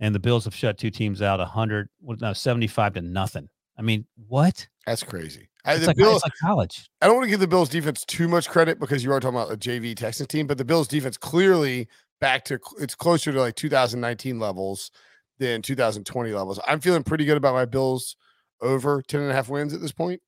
and 0.00 0.14
the 0.14 0.18
Bills 0.18 0.44
have 0.44 0.54
shut 0.54 0.78
two 0.78 0.90
teams 0.90 1.22
out, 1.22 1.38
hundred, 1.40 1.88
no, 2.00 2.32
seventy-five 2.32 2.94
to 2.94 3.02
nothing. 3.02 3.48
I 3.78 3.82
mean, 3.82 4.06
what? 4.28 4.66
That's 4.86 5.02
crazy. 5.02 5.48
I, 5.64 5.74
It's 5.74 5.80
the 5.82 5.86
like, 5.88 5.96
Bills, 5.96 6.16
it's 6.16 6.24
like 6.24 6.32
college. 6.40 6.88
I 7.00 7.06
don't 7.06 7.16
want 7.16 7.26
to 7.26 7.30
give 7.30 7.40
the 7.40 7.46
Bills 7.46 7.68
defense 7.68 8.04
too 8.04 8.28
much 8.28 8.48
credit 8.48 8.80
because 8.80 9.04
you 9.04 9.12
are 9.12 9.20
talking 9.20 9.38
about 9.38 9.52
a 9.52 9.56
JV 9.56 9.96
Texans 9.96 10.28
team, 10.28 10.46
but 10.46 10.58
the 10.58 10.64
Bills 10.64 10.88
defense 10.88 11.16
clearly 11.16 11.88
back 12.20 12.44
to 12.46 12.58
it's 12.78 12.94
closer 12.94 13.32
to 13.32 13.40
like 13.40 13.54
2019 13.54 14.38
levels 14.38 14.90
than 15.38 15.62
2020 15.62 16.32
levels. 16.32 16.60
I'm 16.66 16.80
feeling 16.80 17.02
pretty 17.02 17.24
good 17.24 17.36
about 17.36 17.54
my 17.54 17.64
Bills 17.64 18.16
over 18.60 19.02
10 19.02 19.20
and 19.20 19.30
a 19.30 19.34
half 19.34 19.48
wins 19.48 19.74
at 19.74 19.80
this 19.80 19.92
point. 19.92 20.20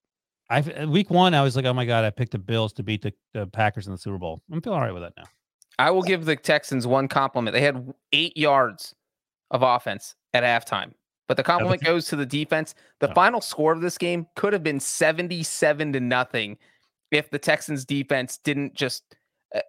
I 0.51 0.61
uh, 0.61 0.86
week 0.86 1.11
one, 1.11 1.35
I 1.35 1.43
was 1.43 1.56
like, 1.56 1.65
oh 1.65 1.73
my 1.73 1.85
god, 1.85 2.05
I 2.05 2.11
picked 2.11 2.32
the 2.32 2.39
Bills 2.39 2.73
to 2.74 2.82
beat 2.82 3.02
the, 3.02 3.12
the 3.32 3.47
Packers 3.47 3.86
in 3.86 3.93
the 3.93 3.98
Super 3.98 4.19
Bowl. 4.19 4.43
I'm 4.52 4.61
feeling 4.61 4.78
all 4.78 4.85
right 4.85 4.93
with 4.93 5.02
that 5.02 5.15
now. 5.16 5.24
I 5.78 5.90
will 5.90 6.02
give 6.02 6.24
the 6.24 6.36
Texans 6.36 6.86
one 6.86 7.09
compliment. 7.09 7.55
They 7.55 7.61
had 7.61 7.93
eight 8.12 8.36
yards 8.36 8.94
of 9.51 9.62
offense 9.62 10.15
at 10.32 10.44
halftime, 10.44 10.93
but 11.29 11.37
the 11.37 11.43
compliment 11.43 11.83
you- 11.83 11.87
goes 11.89 12.07
to 12.09 12.17
the 12.17 12.27
defense. 12.27 12.75
The 13.01 13.11
Oh. 13.11 13.15
final 13.15 13.41
score 13.41 13.73
of 13.73 13.81
this 13.81 13.97
game 13.99 14.27
could 14.37 14.53
have 14.53 14.63
been 14.63 14.81
77 14.81 15.93
to 15.93 16.01
nothing 16.01 16.59
if 17.11 17.31
the 17.31 17.39
Texans 17.39 17.85
defense 17.85 18.39
didn't 18.39 18.75
just 18.75 19.05
uh, 19.55 19.61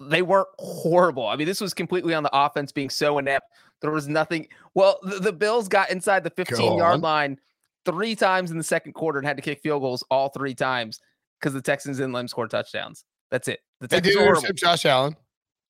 they 0.00 0.22
weren't 0.22 0.48
horrible. 0.58 1.26
I 1.26 1.36
mean, 1.36 1.46
this 1.46 1.60
was 1.60 1.74
completely 1.74 2.14
on 2.14 2.22
the 2.22 2.30
offense 2.32 2.72
being 2.72 2.90
so 2.90 3.18
inept. 3.18 3.46
There 3.80 3.90
was 3.90 4.08
nothing. 4.08 4.46
Well, 4.74 4.98
the, 5.02 5.18
the 5.18 5.32
Bills 5.32 5.68
got 5.68 5.90
inside 5.90 6.22
the 6.24 6.30
15 6.30 6.76
yard 6.78 7.00
line 7.00 7.38
three 7.84 8.14
times 8.14 8.50
in 8.52 8.58
the 8.58 8.62
second 8.64 8.92
quarter 8.92 9.18
and 9.18 9.26
had 9.26 9.36
to 9.36 9.42
kick 9.42 9.60
field 9.60 9.82
goals 9.82 10.04
all 10.10 10.28
three 10.28 10.54
times 10.54 11.00
because 11.40 11.52
the 11.52 11.60
Texans 11.62 11.96
didn't 11.96 12.12
let 12.12 12.20
them 12.20 12.28
score 12.28 12.46
touchdowns. 12.46 13.04
That's 13.30 13.48
it. 13.48 13.60
The 13.80 13.88
They 13.88 13.96
Texans 13.96 14.14
did 14.14 14.20
are 14.20 14.24
horrible. 14.24 14.38
intercept 14.44 14.58
Josh 14.60 14.86
Allen. 14.86 15.16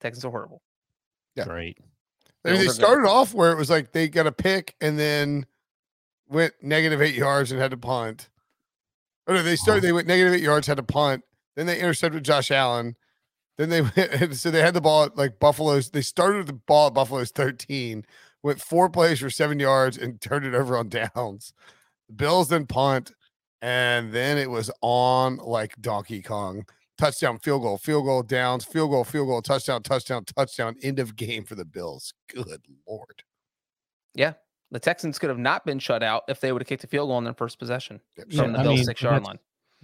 Texans 0.00 0.24
are 0.26 0.30
horrible. 0.30 0.60
Yeah. 1.36 1.44
Great. 1.44 1.78
I 2.44 2.52
mean, 2.52 2.60
they 2.60 2.68
started 2.68 3.08
off 3.08 3.34
where 3.34 3.52
it 3.52 3.58
was 3.58 3.70
like 3.70 3.92
they 3.92 4.08
got 4.08 4.26
a 4.26 4.32
pick 4.32 4.74
and 4.80 4.98
then 4.98 5.46
went 6.28 6.54
negative 6.60 7.00
eight 7.00 7.14
yards 7.14 7.52
and 7.52 7.60
had 7.60 7.70
to 7.70 7.76
punt. 7.76 8.28
Oh 9.26 9.34
no, 9.34 9.42
they 9.42 9.56
started. 9.56 9.82
They 9.82 9.92
went 9.92 10.08
negative 10.08 10.34
eight 10.34 10.42
yards, 10.42 10.66
had 10.66 10.78
to 10.78 10.82
punt. 10.82 11.22
Then 11.54 11.66
they 11.66 11.78
intercepted 11.78 12.24
Josh 12.24 12.50
Allen. 12.50 12.96
Then 13.58 13.68
they 13.68 13.82
went. 13.96 14.34
So 14.36 14.50
they 14.50 14.60
had 14.60 14.74
the 14.74 14.80
ball 14.80 15.04
at 15.04 15.16
like 15.16 15.38
Buffalo's. 15.38 15.90
They 15.90 16.02
started 16.02 16.38
with 16.38 16.46
the 16.48 16.52
ball 16.54 16.88
at 16.88 16.94
Buffalo's 16.94 17.30
thirteen, 17.30 18.04
went 18.42 18.60
four 18.60 18.90
plays 18.90 19.20
for 19.20 19.30
seven 19.30 19.60
yards 19.60 19.96
and 19.96 20.20
turned 20.20 20.44
it 20.44 20.54
over 20.54 20.76
on 20.76 20.88
downs. 21.14 21.52
The 22.08 22.14
Bills 22.14 22.48
then 22.48 22.66
punt, 22.66 23.12
and 23.60 24.12
then 24.12 24.38
it 24.38 24.50
was 24.50 24.70
on 24.80 25.36
like 25.36 25.80
Donkey 25.80 26.22
Kong. 26.22 26.64
Touchdown, 27.02 27.36
field 27.40 27.62
goal, 27.62 27.78
field 27.78 28.04
goal, 28.04 28.22
downs, 28.22 28.64
field 28.64 28.90
goal, 28.92 29.02
field 29.02 29.26
goal, 29.26 29.42
touchdown, 29.42 29.82
touchdown, 29.82 30.24
touchdown. 30.24 30.76
End 30.84 31.00
of 31.00 31.16
game 31.16 31.42
for 31.42 31.56
the 31.56 31.64
Bills. 31.64 32.14
Good 32.32 32.62
lord. 32.86 33.24
Yeah. 34.14 34.34
The 34.70 34.78
Texans 34.78 35.18
could 35.18 35.28
have 35.28 35.38
not 35.38 35.66
been 35.66 35.80
shut 35.80 36.04
out 36.04 36.22
if 36.28 36.38
they 36.40 36.52
would 36.52 36.62
have 36.62 36.68
kicked 36.68 36.84
a 36.84 36.86
field 36.86 37.08
goal 37.08 37.16
on 37.16 37.24
their 37.24 37.34
first 37.34 37.58
possession 37.58 38.00
Yeah, 38.16 38.22
from 38.40 38.52
the 38.52 38.60
I 38.60 38.62
Bills 38.62 38.76
mean, 38.76 38.84
six 38.84 39.02
yard 39.02 39.24
line. 39.24 39.40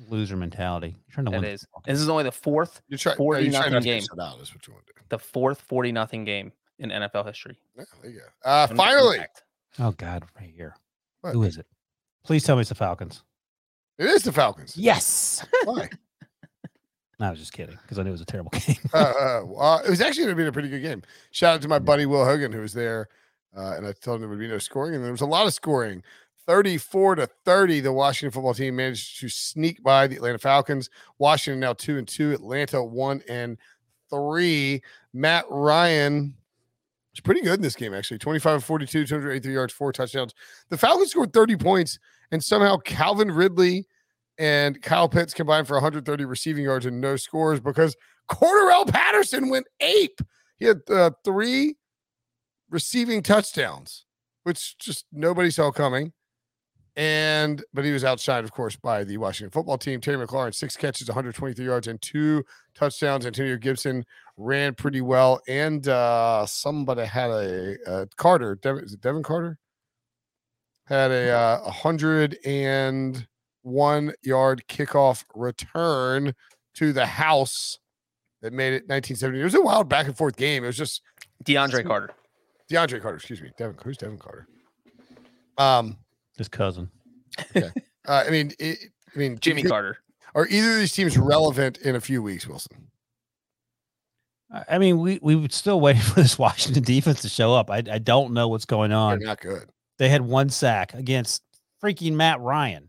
Loser 0.09 0.37
mentality. 0.37 0.95
You're 1.09 1.13
trying 1.15 1.25
to 1.27 1.33
That 1.33 1.41
win. 1.41 1.51
is. 1.51 1.67
This 1.87 1.99
is 1.99 2.09
only 2.09 2.23
the 2.23 2.31
fourth, 2.31 2.83
You're 2.87 2.99
trying. 2.99 3.17
40 3.17 3.43
you're 3.43 3.53
nothing 3.53 3.73
not 3.73 3.79
to 3.81 3.85
get 3.85 4.01
game. 4.09 4.21
out 4.21 4.39
is 4.41 4.55
what 4.55 4.65
you 4.69 4.73
want 4.75 4.87
to 4.87 4.93
do. 4.95 5.01
the 5.09 5.19
fourth 5.19 5.61
40 5.63 5.91
nothing 5.91 6.25
game. 6.25 6.53
in 6.79 6.91
NFL 6.91 7.27
history. 7.27 7.59
Yeah, 7.77 7.83
there 8.01 8.11
you 8.13 8.21
go. 8.45 8.49
Uh, 8.49 8.69
finally, 8.69 9.19
Oh 9.81 9.91
God, 9.91 10.25
right 10.39 10.53
here. 10.55 10.77
What? 11.23 11.33
Who 11.33 11.43
is 11.43 11.59
it? 11.59 11.67
Please 12.25 12.45
tell 12.45 12.55
me 12.55 12.61
it's 12.61 12.69
the 12.69 12.77
Falcons. 12.77 13.25
it 13.99 14.07
is 14.07 14.23
the 14.23 14.31
Falcons. 14.31 14.77
Yes. 14.77 15.45
Why? 15.65 15.89
I 17.21 17.31
was 17.31 17.39
just 17.41 17.53
kidding 17.53 17.79
because 17.83 17.99
I 17.99 18.03
knew 18.03 18.11
it 18.11 18.13
was 18.13 18.21
a 18.21 18.27
terrible 18.27 18.51
game. 18.67 18.77
uh, 18.95 19.13
uh, 19.21 19.55
uh, 19.59 19.83
it 19.85 19.91
was 19.91 20.01
actually 20.01 20.25
going 20.25 20.37
to 20.37 20.43
be 20.43 20.47
a 20.47 20.53
pretty 20.53 20.69
good 20.69 20.83
game. 20.83 21.03
Shout 21.31 21.57
out 21.57 21.63
to 21.63 21.69
my 21.69 21.79
buddy 21.79 22.07
Will 22.07 22.25
Hogan 22.25 22.53
who 22.53 22.61
was 22.61 22.73
there, 22.75 23.09
uh, 23.57 23.75
and 23.77 23.87
I 23.87 23.93
told 23.93 24.17
him 24.17 24.21
there 24.23 24.29
would 24.29 24.39
be 24.39 24.49
no 24.49 24.59
scoring, 24.59 24.95
and 24.95 25.05
there 25.05 25.13
was 25.13 25.21
a 25.21 25.27
lot 25.27 25.47
of 25.47 25.55
scoring. 25.55 26.03
34 26.47 27.17
to 27.17 27.27
30, 27.45 27.81
the 27.81 27.93
Washington 27.93 28.33
football 28.33 28.55
team 28.55 28.77
managed 28.77 29.21
to 29.21 29.29
sneak 29.29 29.83
by 29.83 30.07
the 30.07 30.17
Atlanta 30.17 30.39
Falcons. 30.39 30.89
Washington 31.19 31.61
now 31.61 31.75
two 31.75 31.99
and 31.99 32.09
two, 32.09 32.33
Atlanta 32.33 32.83
one 32.83 33.21
and 33.29 33.59
three. 34.09 34.81
Matt 35.13 35.45
Ryan 35.51 36.35
was 37.13 37.21
pretty 37.21 37.43
good 37.43 37.57
in 37.57 37.63
this 37.63 37.75
game, 37.75 37.93
actually 37.93 38.19
25 38.19 38.57
of 38.57 38.65
42, 38.65 39.07
283 39.07 39.53
yards, 39.53 39.73
four 39.75 39.93
touchdowns. 39.93 40.35
The 40.71 40.79
Falcons 40.79 41.11
scored 41.11 41.33
30 41.33 41.57
points, 41.57 41.99
and 42.31 42.43
somehow 42.43 42.79
Calvin 42.79 43.31
Ridley 43.31 43.87
and 44.39 44.81
Kyle 44.81 45.09
Pitts 45.09 45.35
combined 45.35 45.67
for 45.67 45.75
130 45.75 46.25
receiving 46.25 46.65
yards 46.65 46.87
and 46.87 47.01
no 47.01 47.17
scores 47.17 47.61
because 47.61 47.97
Cordarrelle 48.31 48.89
Patterson 48.89 49.49
went 49.49 49.67
ape. 49.81 50.21
He 50.59 50.67
had 50.67 50.81
uh, 50.89 51.11
three 51.25 51.77
receiving 52.71 53.23
touchdowns, 53.23 54.05
which 54.45 54.79
just 54.79 55.07
nobody 55.13 55.51
saw 55.51 55.71
coming. 55.71 56.13
And 56.97 57.63
but 57.73 57.85
he 57.85 57.93
was 57.93 58.03
outshined, 58.03 58.43
of 58.43 58.51
course, 58.51 58.75
by 58.75 59.05
the 59.05 59.19
Washington 59.19 59.53
football 59.53 59.79
team. 59.79 60.01
Terry 60.01 60.25
McLaurin, 60.25 60.53
six 60.53 60.77
catches, 60.77 61.07
123 61.07 61.65
yards, 61.65 61.87
and 61.87 62.03
two 62.03 62.45
touchdowns. 62.75 63.25
Antonio 63.25 63.57
Gibson 63.57 64.05
ran 64.37 64.75
pretty 64.75 65.01
well, 65.01 65.41
and 65.47 65.87
uh 65.87 66.45
somebody 66.47 67.05
had 67.05 67.31
a, 67.31 67.77
uh 67.87 68.07
Carter. 68.17 68.57
Devin, 68.57 68.85
is 68.85 68.95
it 68.95 69.01
Devin 69.01 69.23
Carter? 69.23 69.59
Had 70.87 71.13
a 71.13 71.31
uh, 71.31 71.71
hundred 71.71 72.37
and 72.45 73.29
one 73.69 74.13
yard 74.23 74.63
kickoff 74.69 75.25
return 75.35 76.35
to 76.75 76.93
the 76.93 77.07
house 77.07 77.79
that 78.43 78.53
made 78.53 78.73
it 78.73 78.83
1970. 78.89 79.41
It 79.41 79.45
was 79.45 79.55
a 79.55 79.61
wild 79.61 79.89
back 79.89 80.07
and 80.07 80.17
forth 80.17 80.37
game. 80.37 80.65
It 80.65 80.69
was 80.69 80.77
just 80.77 81.03
DeAndre 81.45 81.85
Carter. 81.87 82.11
DeAndre 82.71 83.01
Carter, 83.01 83.17
excuse 83.17 83.41
me. 83.41 83.51
Devin, 83.59 83.77
who's 83.83 83.97
Devin 83.97 84.19
Carter? 84.19 84.47
Um, 85.57 85.99
His 86.37 86.49
cousin. 86.49 86.91
uh, 87.57 87.63
I 88.07 88.31
mean, 88.31 88.53
it, 88.59 88.79
I 89.15 89.19
mean, 89.19 89.39
Jimmy 89.41 89.63
think- 89.63 89.71
Carter. 89.71 89.99
Are 90.35 90.47
either 90.49 90.73
of 90.73 90.79
these 90.79 90.93
teams 90.93 91.17
relevant 91.17 91.79
in 91.79 91.97
a 91.97 92.01
few 92.01 92.23
weeks, 92.23 92.47
Wilson? 92.47 92.89
I 94.53 94.65
I 94.71 94.79
mean, 94.79 94.99
we 95.01 95.19
we 95.23 95.35
would 95.35 95.53
still 95.53 95.81
waiting 95.81 96.03
for 96.03 96.21
this 96.21 96.39
Washington 96.39 96.83
defense 96.85 97.23
to 97.23 97.29
show 97.29 97.55
up. 97.55 97.71
I 97.71 97.79
I 97.91 97.99
don't 97.99 98.33
know 98.35 98.49
what's 98.49 98.67
going 98.67 98.93
on. 98.93 99.19
They're 99.19 99.27
not 99.29 99.41
good. 99.41 99.69
They 99.99 100.09
had 100.09 100.23
one 100.23 100.49
sack 100.51 100.95
against 100.95 101.43
freaking 101.83 102.13
Matt 102.13 102.41
Ryan. 102.41 102.88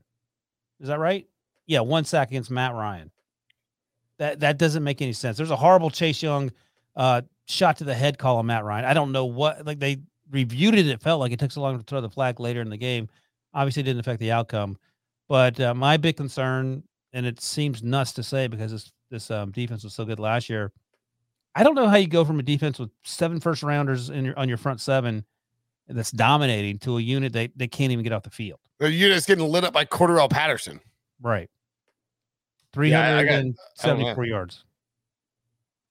Is 0.79 0.87
that 0.87 0.99
right? 0.99 1.27
Yeah, 1.67 1.81
one 1.81 2.05
sack 2.05 2.29
against 2.29 2.51
Matt 2.51 2.73
Ryan. 2.73 3.11
That 4.17 4.39
that 4.41 4.57
doesn't 4.57 4.83
make 4.83 5.01
any 5.01 5.13
sense. 5.13 5.37
There's 5.37 5.51
a 5.51 5.55
horrible 5.55 5.89
Chase 5.89 6.21
Young 6.21 6.51
uh, 6.95 7.21
shot 7.47 7.77
to 7.77 7.83
the 7.83 7.95
head 7.95 8.17
call 8.17 8.37
on 8.37 8.45
Matt 8.45 8.63
Ryan. 8.63 8.85
I 8.85 8.93
don't 8.93 9.11
know 9.11 9.25
what 9.25 9.65
like 9.65 9.79
they 9.79 9.97
reviewed 10.31 10.75
it. 10.75 10.87
It 10.87 11.01
felt 11.01 11.19
like 11.19 11.31
it 11.31 11.39
took 11.39 11.51
so 11.51 11.61
long 11.61 11.77
to 11.77 11.83
throw 11.83 12.01
the 12.01 12.09
flag 12.09 12.39
later 12.39 12.61
in 12.61 12.69
the 12.69 12.77
game. 12.77 13.07
Obviously, 13.53 13.83
didn't 13.83 13.99
affect 13.99 14.19
the 14.19 14.31
outcome. 14.31 14.77
But 15.27 15.59
uh, 15.59 15.73
my 15.73 15.97
big 15.97 16.17
concern, 16.17 16.83
and 17.13 17.25
it 17.25 17.39
seems 17.39 17.83
nuts 17.83 18.13
to 18.13 18.23
say 18.23 18.47
because 18.47 18.71
this 18.71 18.91
this 19.09 19.31
um, 19.31 19.51
defense 19.51 19.83
was 19.83 19.93
so 19.93 20.05
good 20.05 20.19
last 20.19 20.49
year. 20.49 20.71
I 21.55 21.63
don't 21.63 21.75
know 21.75 21.87
how 21.87 21.97
you 21.97 22.07
go 22.07 22.23
from 22.23 22.39
a 22.39 22.43
defense 22.43 22.79
with 22.79 22.89
seven 23.03 23.39
first 23.39 23.63
rounders 23.63 24.09
in 24.09 24.25
your 24.25 24.37
on 24.37 24.47
your 24.49 24.57
front 24.57 24.81
seven 24.81 25.25
that's 25.87 26.11
dominating 26.11 26.77
to 26.79 26.97
a 26.97 27.01
unit 27.01 27.33
that 27.33 27.51
they 27.55 27.67
can't 27.67 27.91
even 27.91 28.03
get 28.03 28.13
off 28.13 28.23
the 28.23 28.29
field. 28.29 28.59
The 28.79 28.91
unit's 28.91 29.25
getting 29.25 29.45
lit 29.47 29.63
up 29.63 29.73
by 29.73 29.85
Cordarrelle 29.85 30.29
Patterson. 30.29 30.79
Right. 31.21 31.49
Yeah, 32.77 33.01
I- 33.01 33.19
I 33.19 33.23
got- 33.23 33.29
374 33.77 34.25
yards. 34.25 34.63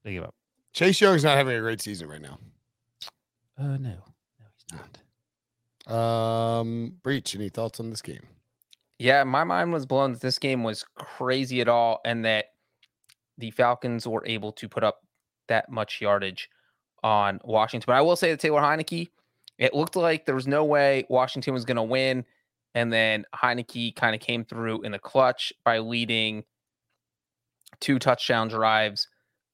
They 0.04 0.12
give 0.14 0.24
up. 0.24 0.34
Chase 0.72 1.00
Young's 1.00 1.24
not 1.24 1.36
having 1.36 1.56
a 1.56 1.60
great 1.60 1.80
season 1.82 2.08
right 2.08 2.20
now. 2.20 2.38
Uh, 3.58 3.76
no, 3.76 3.78
no, 3.78 4.02
he's 4.54 4.78
not. 5.86 5.92
Um, 5.92 6.98
Breech, 7.02 7.34
any 7.34 7.48
thoughts 7.48 7.80
on 7.80 7.90
this 7.90 8.00
game? 8.02 8.26
Yeah, 8.98 9.24
my 9.24 9.44
mind 9.44 9.72
was 9.72 9.86
blown 9.86 10.12
that 10.12 10.20
this 10.20 10.38
game 10.38 10.62
was 10.62 10.84
crazy 10.94 11.60
at 11.60 11.68
all, 11.68 12.00
and 12.04 12.24
that 12.24 12.46
the 13.38 13.50
Falcons 13.50 14.06
were 14.06 14.24
able 14.26 14.52
to 14.52 14.68
put 14.68 14.84
up 14.84 15.04
that 15.48 15.70
much 15.70 16.00
yardage 16.00 16.48
on 17.02 17.40
Washington. 17.44 17.84
But 17.86 17.96
I 17.96 18.00
will 18.00 18.16
say 18.16 18.30
that 18.30 18.40
Taylor 18.40 18.60
Heinicke, 18.60 19.08
it 19.58 19.74
looked 19.74 19.96
like 19.96 20.26
there 20.26 20.34
was 20.34 20.46
no 20.46 20.64
way 20.64 21.04
Washington 21.08 21.54
was 21.54 21.64
going 21.64 21.76
to 21.76 21.82
win, 21.82 22.24
and 22.78 22.92
then 22.92 23.24
Heinicke 23.34 23.96
kind 23.96 24.14
of 24.14 24.20
came 24.20 24.44
through 24.44 24.82
in 24.82 24.92
the 24.92 25.00
clutch 25.00 25.52
by 25.64 25.80
leading 25.80 26.44
two 27.80 27.98
touchdown 27.98 28.46
drives 28.46 29.08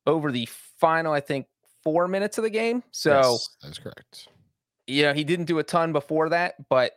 over 0.07 0.31
the 0.31 0.47
final, 0.79 1.15
I 1.15 1.21
think, 1.21 1.47
four 1.83 2.07
minutes 2.07 2.37
of 2.37 2.45
the 2.45 2.51
game. 2.51 2.83
So 2.91 3.33
Yes, 3.33 3.49
that's 3.63 3.79
correct. 3.79 4.29
Yeah, 4.87 5.15
he 5.15 5.25
didn't 5.25 5.47
do 5.47 5.59
a 5.59 5.63
ton 5.63 5.95
before 5.95 6.29
that, 6.29 6.69
but 6.69 6.93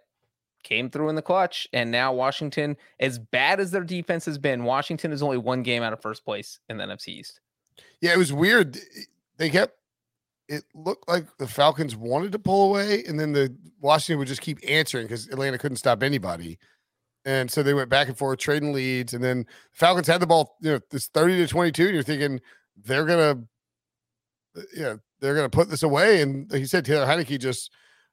came 0.63 0.89
through 0.89 1.07
in 1.07 1.15
the 1.15 1.21
clutch. 1.21 1.65
And 1.71 1.91
now 1.91 2.11
Washington, 2.11 2.75
as 2.99 3.19
bad 3.19 3.61
as 3.61 3.71
their 3.71 3.85
defense 3.85 4.25
has 4.25 4.37
been, 4.37 4.65
Washington 4.65 5.13
is 5.13 5.23
only 5.23 5.37
one 5.37 5.63
game 5.63 5.81
out 5.81 5.93
of 5.93 6.01
first 6.01 6.25
place 6.25 6.59
in 6.67 6.75
the 6.75 6.83
NFC 6.83 7.07
East. 7.07 7.39
Yeah, 8.01 8.11
it 8.11 8.17
was 8.17 8.33
weird. 8.33 8.77
They 9.37 9.49
kept 9.49 9.77
it 10.47 10.63
looked 10.73 11.07
like 11.07 11.25
the 11.37 11.47
Falcons 11.47 11.95
wanted 11.95 12.31
to 12.31 12.39
pull 12.39 12.69
away, 12.69 13.03
and 13.05 13.19
then 13.19 13.33
the 13.33 13.55
Washington 13.79 14.19
would 14.19 14.27
just 14.27 14.41
keep 14.41 14.59
answering 14.67 15.05
because 15.05 15.27
Atlanta 15.27 15.57
couldn't 15.57 15.77
stop 15.77 16.03
anybody. 16.03 16.57
And 17.25 17.51
so 17.51 17.61
they 17.61 17.73
went 17.73 17.89
back 17.89 18.07
and 18.07 18.17
forth, 18.17 18.39
trading 18.39 18.71
leads, 18.71 19.13
and 19.13 19.23
then 19.23 19.39
the 19.39 19.45
Falcons 19.73 20.07
had 20.07 20.21
the 20.21 20.27
ball, 20.27 20.55
you 20.61 20.71
know, 20.71 20.79
this 20.91 21.07
30 21.07 21.37
to 21.37 21.47
22, 21.47 21.85
and 21.85 21.93
you're 21.93 22.03
thinking 22.03 22.39
they're 22.77 23.05
gonna 23.05 23.43
uh, 24.55 24.61
you 24.73 24.83
know, 24.83 24.99
they're 25.19 25.35
gonna 25.35 25.49
put 25.49 25.69
this 25.69 25.83
away. 25.83 26.21
And 26.21 26.51
you 26.51 26.65
said, 26.65 26.85
Taylor 26.85 27.05
Heinicke 27.05 27.39
just 27.39 27.71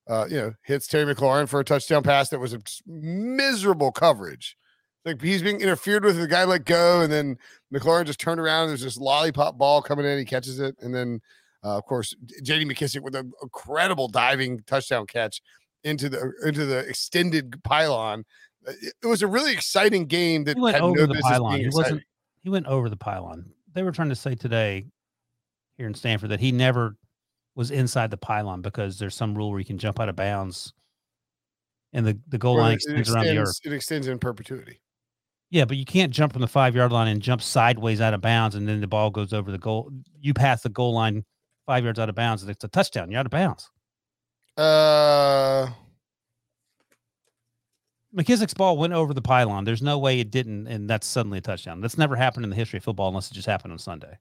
uh, 0.09 0.27
you 0.29 0.37
know, 0.37 0.53
hits 0.63 0.87
Terry 0.87 1.13
McLaurin 1.13 1.49
for 1.49 1.61
a 1.61 1.65
touchdown 1.65 2.03
pass 2.03 2.29
that 2.29 2.41
was 2.41 2.53
a 2.53 2.61
miserable 2.87 3.93
coverage. 3.93 4.57
Like 5.05 5.21
he's 5.21 5.43
being 5.43 5.61
interfered 5.61 6.05
with, 6.05 6.19
the 6.19 6.27
guy 6.27 6.45
let 6.45 6.65
go, 6.65 7.01
and 7.01 7.13
then 7.13 7.37
McLaurin 7.73 8.07
just 8.07 8.21
turned 8.21 8.41
around. 8.41 8.69
There's 8.69 8.83
this 8.83 8.97
lollipop 8.97 9.59
ball 9.59 9.83
coming 9.83 10.07
in. 10.07 10.19
He 10.19 10.25
catches 10.25 10.61
it, 10.61 10.77
and 10.81 10.95
then, 10.95 11.21
uh, 11.65 11.79
of 11.79 11.85
course, 11.87 12.15
J.D. 12.43 12.67
McKissic 12.67 13.01
with 13.01 13.15
an 13.15 13.33
incredible 13.43 14.09
diving 14.09 14.61
touchdown 14.67 15.07
catch 15.07 15.41
into 15.83 16.09
the 16.09 16.33
into 16.45 16.67
the 16.67 16.79
extended 16.81 17.63
pylon. 17.65 18.25
Uh, 18.67 18.73
It, 18.83 18.95
it 19.03 19.07
was 19.07 19.23
a 19.23 19.27
really 19.27 19.53
exciting 19.53 20.07
game 20.07 20.45
that 20.45 20.57
He 20.57 20.63
went 20.63 20.75
had 20.75 20.83
over 20.83 20.97
no 20.97 21.07
the 21.07 21.15
business 21.15 21.33
pylon. 21.33 21.61
He 21.61 21.69
wasn't. 21.69 22.03
He 22.43 22.51
went 22.51 22.67
over 22.67 22.89
the 22.91 22.97
pylon. 22.97 23.51
They 23.73 23.83
were 23.83 23.93
trying 23.93 24.11
to 24.11 24.15
say 24.17 24.35
today 24.35 24.87
here 25.79 25.87
in 25.87 25.95
Stanford 25.95 26.31
that 26.31 26.41
he 26.41 26.53
never 26.53 26.97
was 27.55 27.71
inside 27.71 28.11
the 28.11 28.17
pylon 28.17 28.61
because 28.61 28.99
there's 28.99 29.15
some 29.15 29.35
rule 29.35 29.51
where 29.51 29.59
you 29.59 29.65
can 29.65 29.79
jump 29.79 29.99
out 30.01 30.09
of 30.09 30.17
bounds, 30.17 30.73
and 31.93 32.07
the 32.07 32.19
the 32.29 32.39
goal 32.39 32.57
line 32.59 32.73
it 32.73 32.75
extends 32.77 33.11
around 33.11 33.25
the 33.25 33.39
earth. 33.39 33.59
It 33.65 33.73
extends 33.73 34.07
in 34.07 34.19
perpetuity. 34.19 34.81
Yeah, 35.51 35.65
but 35.65 35.77
you 35.77 35.85
can't 35.85 36.13
jump 36.13 36.33
from 36.33 36.43
the 36.43 36.49
five 36.49 36.75
yard 36.75 36.93
line 36.93 37.09
and 37.09 37.23
jump 37.23 37.41
sideways 37.41 38.01
out 38.01 38.13
of 38.13 38.21
bounds, 38.21 38.55
and 38.55 38.69
then 38.69 38.81
the 38.81 38.87
ball 38.87 39.11
goes 39.11 39.33
over 39.33 39.51
the 39.51 39.59
goal. 39.59 39.91
You 40.21 40.35
pass 40.35 40.63
the 40.63 40.69
goal 40.69 40.93
line 40.95 41.25
five 41.67 41.85
yards 41.85 41.99
out 41.99 42.09
of 42.09 42.15
bounds, 42.15 42.43
and 42.43 42.51
it's 42.51 42.65
a 42.65 42.69
touchdown. 42.69 43.11
You're 43.11 43.21
out 43.21 43.27
of 43.27 43.33
bounds. 43.33 43.71
Uh, 44.57 45.69
McKissic's 48.17 48.55
ball 48.55 48.77
went 48.77 48.93
over 48.93 49.13
the 49.13 49.23
pylon. 49.23 49.65
There's 49.65 49.83
no 49.83 49.99
way 49.99 50.21
it 50.21 50.31
didn't, 50.31 50.67
and 50.69 50.89
that's 50.89 51.07
suddenly 51.07 51.39
a 51.39 51.41
touchdown. 51.43 51.81
That's 51.81 51.99
never 51.99 52.15
happened 52.15 52.45
in 52.45 52.51
the 52.51 52.57
history 52.57 52.77
of 52.77 52.85
football 52.85 53.09
unless 53.09 53.31
it 53.31 53.35
just 53.35 53.47
happened 53.47 53.73
on 53.73 53.79
Sunday. 53.79 54.17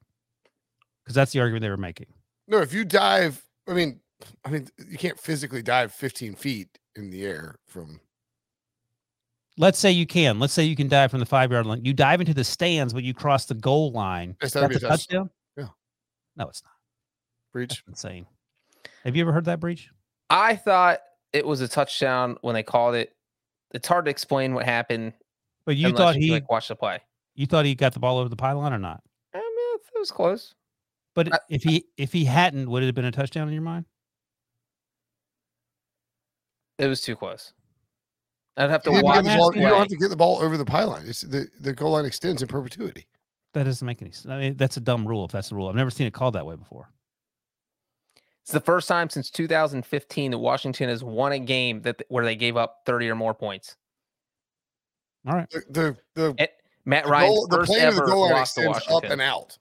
Because 1.04 1.16
that's 1.16 1.32
the 1.32 1.40
argument 1.40 1.62
they 1.62 1.70
were 1.70 1.78
making. 1.78 2.08
no, 2.48 2.60
if 2.60 2.74
you 2.74 2.86
dive, 2.86 3.44
I 3.68 3.74
mean, 3.74 4.00
I 4.46 4.50
mean, 4.50 4.68
you 4.90 4.98
can't 4.98 5.20
physically 5.20 5.62
dive 5.62 5.94
15 5.94 6.36
feet 6.36 6.80
in 6.96 7.10
the 7.10 7.26
air 7.26 7.60
from. 7.68 8.00
Let's 9.58 9.78
say 9.78 9.92
you 9.92 10.08
can. 10.08 10.40
Let's 10.40 10.54
say 10.54 10.64
you 10.64 10.76
can 10.76 10.88
dive 10.88 11.12
from 11.12 11.20
the 11.20 11.26
five 11.26 11.52
yard 11.52 11.68
line. 11.68 11.86
You 11.86 11.94
dive 11.94 12.22
into 12.22 12.34
the 12.34 12.44
stands, 12.44 12.94
but 12.94 13.04
you 13.04 13.14
cross 13.14 13.46
the 13.46 13.54
goal 13.54 13.92
line. 13.92 14.36
That's 14.42 14.56
a 14.56 14.80
touchdown. 14.80 15.30
yeah. 15.56 15.68
No, 16.36 16.48
it's 16.48 16.64
not. 16.64 16.73
Breech. 17.54 17.70
That's 17.70 17.84
insane. 17.88 18.26
Have 19.06 19.16
you 19.16 19.22
ever 19.24 19.32
heard 19.32 19.46
that 19.46 19.60
Breech? 19.62 19.90
I 20.30 20.56
thought 20.58 21.00
it 21.32 21.46
was 21.46 21.62
a 21.62 21.68
touchdown 21.68 22.38
when 22.42 22.54
they 22.56 22.64
called 22.64 22.96
it. 22.96 23.16
It's 23.74 23.88
hard 23.88 24.06
to 24.06 24.12
explain 24.12 24.54
what 24.54 24.66
happened. 24.66 25.14
But 25.66 25.78
you 25.78 25.88
unless 25.88 25.98
thought 26.00 26.16
you, 26.16 26.22
he 26.22 26.32
like 26.32 26.52
watch 26.52 26.68
the 26.68 26.76
play. 26.76 27.00
you 27.36 27.46
thought 27.46 27.64
he 27.66 27.76
got 27.76 27.94
the 27.94 28.00
ball 28.00 28.18
over 28.18 28.28
the 28.30 28.36
pylon 28.36 28.74
or 28.74 28.80
not? 28.80 29.02
I 29.34 29.38
mean, 29.38 29.80
it 29.96 30.00
was 30.00 30.12
close. 30.12 30.54
But 31.16 31.30
if 31.50 31.64
he 31.64 31.86
if 31.96 32.12
he 32.12 32.26
hadn't, 32.26 32.70
would 32.70 32.84
it 32.84 32.88
have 32.88 32.96
been 32.96 33.06
a 33.06 33.12
touchdown 33.12 33.48
in 33.48 33.54
your 33.54 33.64
mind? 33.64 33.86
It 36.80 36.88
was 36.88 37.02
too 37.02 37.16
close. 37.16 37.54
I'd 38.58 38.70
have 38.70 38.84
to 38.84 38.92
You, 38.92 39.02
watch. 39.02 39.24
didn't 39.24 39.26
get 39.28 39.34
the 39.34 39.38
ball- 39.38 39.56
you 39.56 39.62
don't 39.62 39.80
have 39.80 39.88
to 39.88 39.96
get 39.96 40.10
the 40.10 40.16
ball 40.16 40.40
over 40.42 40.58
the 40.58 40.66
pylon. 40.66 41.04
It's 41.08 41.22
the, 41.22 41.48
the 41.60 41.74
goal 41.74 41.92
line 41.92 42.06
extends 42.06 42.42
in 42.42 42.48
perpetuity. 42.48 43.08
That 43.54 43.64
doesn't 43.64 43.86
make 43.86 44.02
any 44.02 44.12
sense. 44.12 44.32
I 44.32 44.40
mean, 44.40 44.58
that's 44.58 44.78
a 44.78 44.82
dumb 44.82 45.08
rule 45.08 45.26
if 45.26 45.32
that's 45.32 45.50
the 45.50 45.56
rule. 45.56 45.70
I've 45.70 45.76
never 45.76 45.92
seen 45.92 46.08
it 46.08 46.14
called 46.14 46.34
that 46.36 46.46
way 46.46 46.56
before. 46.56 46.90
It's 48.44 48.52
the 48.52 48.60
first 48.60 48.88
time 48.90 49.10
since 49.10 49.30
2015 49.30 50.32
that 50.32 50.38
Washington 50.38 50.90
has 50.90 51.04
won 51.04 51.32
a 51.32 51.40
game 51.40 51.82
that 51.84 52.02
where 52.10 52.26
they 52.26 52.36
gave 52.36 52.58
up 52.58 52.82
30 52.86 53.10
or 53.10 53.16
more 53.16 53.34
points. 53.34 53.76
All 55.28 55.34
right. 55.36 55.50
The 55.50 55.64
the, 55.70 55.98
the, 56.16 56.36
And 56.38 56.50
Matt 56.86 57.06
the 57.06 57.12
Ryan's 57.12 57.36
goal, 57.36 57.48
the 57.48 57.58
first 57.58 57.72
plane 57.72 57.86
of 57.88 57.96
the 57.96 58.02
ever 58.02 58.12
goal 58.12 58.22
line 58.24 58.32
loss 58.34 58.54
to 58.56 58.62
extends 58.62 58.78
up 58.88 58.94
Washington. 58.94 59.12
and 59.14 59.22
out. 59.22 59.58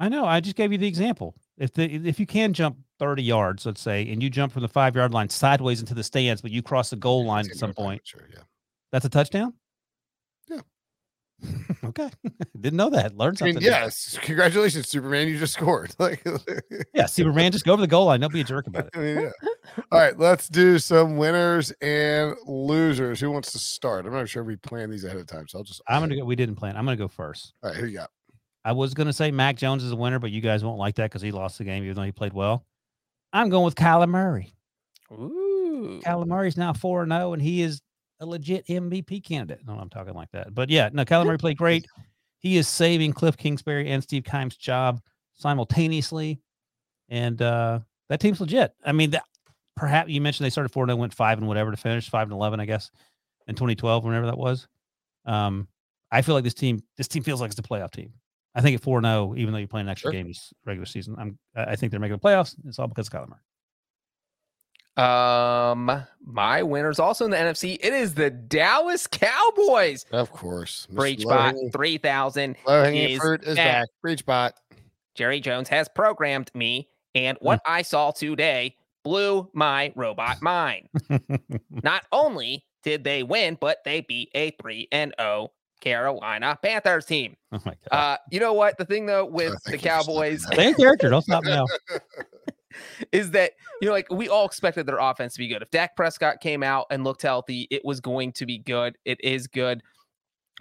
I 0.00 0.08
know. 0.10 0.26
I 0.26 0.40
just 0.40 0.56
gave 0.56 0.72
you 0.72 0.78
the 0.78 0.86
example. 0.86 1.34
If 1.56 1.72
the 1.72 1.84
if 1.84 2.20
you 2.20 2.26
can 2.26 2.52
jump 2.52 2.76
30 2.98 3.22
yards, 3.22 3.64
let's 3.64 3.80
say, 3.80 4.06
and 4.12 4.22
you 4.22 4.28
jump 4.28 4.52
from 4.52 4.62
the 4.62 4.68
five 4.68 4.94
yard 4.94 5.14
line 5.14 5.30
sideways 5.30 5.80
into 5.80 5.94
the 5.94 6.02
stands, 6.04 6.42
but 6.42 6.50
you 6.50 6.62
cross 6.62 6.90
the 6.90 6.96
goal 6.96 7.24
line 7.24 7.46
at 7.48 7.56
some 7.56 7.72
point, 7.72 8.02
Sure, 8.04 8.28
yeah. 8.30 8.40
that's 8.92 9.04
a 9.04 9.08
touchdown. 9.08 9.54
Yeah. 10.48 10.60
Okay. 11.84 12.10
Didn't 12.60 12.76
know 12.76 12.90
that. 12.90 13.16
Learned 13.16 13.36
I 13.36 13.38
something. 13.38 13.54
mean, 13.56 13.62
new. 13.64 13.68
yes, 13.70 14.18
congratulations, 14.22 14.88
Superman! 14.88 15.28
You 15.28 15.38
just 15.38 15.54
scored. 15.54 15.94
Like, 15.98 16.24
Yeah. 16.94 17.06
Superman, 17.06 17.52
just 17.52 17.64
go 17.64 17.72
over 17.72 17.82
the 17.82 17.86
goal 17.88 18.06
line. 18.06 18.20
Don't 18.20 18.32
be 18.32 18.40
a 18.40 18.44
jerk 18.44 18.66
about 18.66 18.84
it. 18.86 18.90
I 18.94 18.98
mean, 18.98 19.20
yeah. 19.20 19.30
All 19.92 19.98
right, 19.98 20.18
let's 20.18 20.48
do 20.48 20.78
some 20.78 21.16
winners 21.16 21.70
and 21.80 22.34
losers. 22.46 23.20
Who 23.20 23.30
wants 23.30 23.52
to 23.52 23.58
start? 23.58 24.06
I'm 24.06 24.12
not 24.12 24.28
sure 24.28 24.44
we 24.44 24.56
planned 24.56 24.92
these 24.92 25.04
ahead 25.04 25.18
of 25.18 25.26
time, 25.26 25.46
so 25.48 25.58
I'll 25.58 25.64
just. 25.64 25.82
I'm 25.88 26.00
gonna 26.02 26.16
go. 26.16 26.24
We 26.24 26.36
didn't 26.36 26.56
plan. 26.56 26.76
I'm 26.76 26.84
gonna 26.84 26.96
go 26.96 27.08
first. 27.08 27.54
All 27.62 27.70
right, 27.70 27.78
who 27.78 27.86
you 27.86 27.98
got? 27.98 28.10
I 28.64 28.72
was 28.72 28.94
gonna 28.94 29.12
say 29.12 29.30
Mac 29.30 29.56
Jones 29.56 29.82
is 29.84 29.92
a 29.92 29.96
winner, 29.96 30.18
but 30.18 30.30
you 30.30 30.40
guys 30.40 30.64
won't 30.64 30.78
like 30.78 30.94
that 30.96 31.04
because 31.10 31.22
he 31.22 31.30
lost 31.32 31.58
the 31.58 31.64
game, 31.64 31.82
even 31.84 31.94
though 31.96 32.02
he 32.02 32.12
played 32.12 32.32
well. 32.32 32.64
I'm 33.32 33.48
going 33.50 33.64
with 33.64 33.74
Kyler 33.74 34.08
Murray. 34.08 34.54
Ooh. 35.12 36.00
Kyler 36.04 36.26
Murray's 36.26 36.56
now 36.56 36.72
four 36.72 37.02
and 37.02 37.12
zero, 37.12 37.32
and 37.34 37.42
he 37.42 37.62
is 37.62 37.82
a 38.24 38.30
legit 38.30 38.66
MVP 38.66 39.22
candidate. 39.24 39.60
No, 39.66 39.74
I'm 39.74 39.88
talking 39.90 40.14
like 40.14 40.30
that, 40.32 40.54
but 40.54 40.68
yeah, 40.70 40.90
no, 40.92 41.04
Kyler 41.04 41.26
Murray 41.26 41.38
played 41.38 41.56
great. 41.56 41.86
He 42.38 42.56
is 42.56 42.66
saving 42.68 43.12
Cliff 43.12 43.36
Kingsbury 43.36 43.90
and 43.90 44.02
Steve 44.02 44.24
Keim's 44.24 44.56
job 44.56 45.00
simultaneously, 45.34 46.40
and 47.08 47.40
uh 47.40 47.80
that 48.08 48.20
team's 48.20 48.40
legit. 48.40 48.74
I 48.84 48.92
mean, 48.92 49.10
that, 49.10 49.24
perhaps 49.76 50.10
you 50.10 50.20
mentioned 50.20 50.44
they 50.44 50.50
started 50.50 50.70
four 50.72 50.88
and 50.88 50.98
went 50.98 51.14
five 51.14 51.38
and 51.38 51.46
whatever 51.48 51.70
to 51.70 51.76
finish 51.76 52.08
five 52.10 52.24
and 52.24 52.32
eleven, 52.32 52.60
I 52.60 52.66
guess, 52.66 52.90
in 53.46 53.54
2012, 53.54 54.04
whenever 54.04 54.26
that 54.26 54.36
was. 54.36 54.68
Um, 55.24 55.68
I 56.12 56.20
feel 56.22 56.34
like 56.34 56.44
this 56.44 56.54
team, 56.54 56.82
this 56.96 57.08
team 57.08 57.22
feels 57.22 57.40
like 57.40 57.50
it's 57.50 57.58
a 57.58 57.62
playoff 57.62 57.92
team. 57.92 58.12
I 58.54 58.60
think 58.60 58.76
at 58.76 58.82
four 58.82 58.98
and 58.98 59.06
zero, 59.06 59.34
even 59.36 59.52
though 59.52 59.58
you're 59.58 59.66
playing 59.68 59.86
an 59.86 59.90
extra 59.90 60.08
Sure. 60.08 60.12
game 60.12 60.28
this 60.28 60.52
regular 60.66 60.86
season, 60.86 61.16
I'm 61.18 61.38
I 61.56 61.64
I 61.64 61.76
think 61.76 61.90
they're 61.90 62.00
making 62.00 62.16
the 62.16 62.20
playoffs. 62.20 62.54
It's 62.66 62.78
all 62.78 62.86
because 62.88 63.08
of 63.08 63.12
Kyler 63.14 63.28
Murray. 63.28 63.40
Um, 64.96 66.04
my 66.24 66.62
winner's 66.62 66.98
also 66.98 67.24
in 67.24 67.30
the 67.32 67.36
NFC. 67.36 67.74
It 67.80 67.92
is 67.92 68.14
the 68.14 68.30
Dallas 68.30 69.06
Cowboys. 69.06 70.04
Of 70.12 70.30
course, 70.30 70.86
Mr. 70.92 71.24
Bot 71.24 71.54
3000. 71.72 72.56
Low-hanging 72.66 73.10
is 73.10 73.22
is 73.22 73.56
back. 73.56 73.56
back. 73.56 73.88
Breech 74.02 74.24
bot. 74.24 74.54
Jerry 75.14 75.40
Jones 75.40 75.68
has 75.68 75.88
programmed 75.88 76.50
me, 76.54 76.88
and 77.14 77.38
what 77.40 77.60
I 77.66 77.82
saw 77.82 78.10
today 78.12 78.76
blew 79.04 79.48
my 79.52 79.92
robot 79.96 80.40
mind. 80.42 80.88
Not 81.82 82.04
only 82.12 82.64
did 82.82 83.04
they 83.04 83.22
win, 83.22 83.56
but 83.60 83.78
they 83.84 84.00
beat 84.02 84.30
a 84.34 84.50
3 84.60 84.88
and 84.92 85.14
0 85.20 85.52
Carolina 85.80 86.58
Panthers 86.62 87.04
team. 87.04 87.36
oh 87.52 87.58
my 87.64 87.74
god, 87.90 87.96
Uh, 87.96 88.16
you 88.30 88.40
know 88.40 88.54
what? 88.54 88.78
The 88.78 88.84
thing 88.86 89.06
though 89.06 89.26
with 89.26 89.52
the 89.64 89.70
thank 89.70 89.84
you 89.84 89.90
for 89.90 90.02
stopping 90.02 90.06
Cowboys 90.06 90.42
stay 90.46 90.68
in 90.68 90.74
character. 90.74 91.10
Don't 91.10 91.22
stop 91.22 91.44
now. 91.44 91.66
is 93.12 93.30
that 93.32 93.52
you 93.80 93.88
know 93.88 93.94
like 93.94 94.10
we 94.10 94.28
all 94.28 94.46
expected 94.46 94.86
their 94.86 94.98
offense 94.98 95.34
to 95.34 95.38
be 95.38 95.48
good. 95.48 95.62
If 95.62 95.70
Dak 95.70 95.96
Prescott 95.96 96.40
came 96.40 96.62
out 96.62 96.86
and 96.90 97.04
looked 97.04 97.22
healthy, 97.22 97.66
it 97.70 97.84
was 97.84 98.00
going 98.00 98.32
to 98.32 98.46
be 98.46 98.58
good. 98.58 98.96
It 99.04 99.22
is 99.22 99.46
good. 99.46 99.82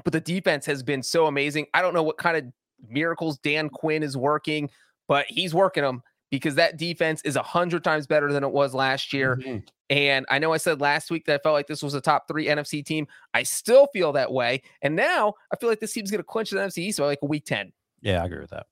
But 0.04 0.14
the 0.14 0.22
defense 0.22 0.66
has 0.66 0.82
been 0.84 1.04
so 1.04 1.28
amazing. 1.28 1.68
I 1.74 1.82
don't 1.82 1.94
know 1.94 2.04
what 2.04 2.18
kind 2.18 2.38
of 2.38 2.46
miracles 2.90 3.38
Dan 3.40 3.70
Quinn 3.70 4.04
is 4.04 4.18
working, 4.18 4.70
but 5.08 5.26
he's 5.30 5.54
working 5.54 5.84
them 5.84 6.02
because 6.32 6.56
that 6.56 6.78
defense 6.78 7.22
is 7.24 7.36
a 7.36 7.44
hundred 7.44 7.84
times 7.84 8.08
better 8.08 8.34
than 8.34 8.44
it 8.44 8.52
was 8.52 8.74
last 8.74 9.14
year. 9.14 9.36
Mhm. 9.38 9.64
And 9.92 10.26
I 10.30 10.40
know 10.40 10.52
I 10.52 10.58
said 10.58 10.82
last 10.82 11.12
week 11.12 11.26
that 11.26 11.36
I 11.36 11.38
felt 11.44 11.54
like 11.54 11.68
this 11.68 11.84
was 11.84 11.94
a 11.94 12.02
top 12.02 12.28
three 12.28 12.48
NFC 12.48 12.84
team. 12.84 13.06
I 13.36 13.44
still 13.44 13.88
feel 13.94 14.12
that 14.14 14.32
way. 14.32 14.64
And 14.82 14.96
now 14.96 15.36
I 15.52 15.58
feel 15.58 15.70
like 15.70 15.80
this 15.80 15.94
team's 15.94 16.10
going 16.10 16.20
to 16.20 16.24
clinch 16.24 16.50
the 16.50 16.58
NFC 16.58 16.80
East 16.80 16.98
by 16.98 17.06
like 17.06 17.20
a 17.22 17.28
week 17.28 17.46
10. 17.46 17.72
Yeah, 18.02 18.24
I 18.24 18.26
agree 18.26 18.40
with 18.40 18.50
that. 18.50 18.66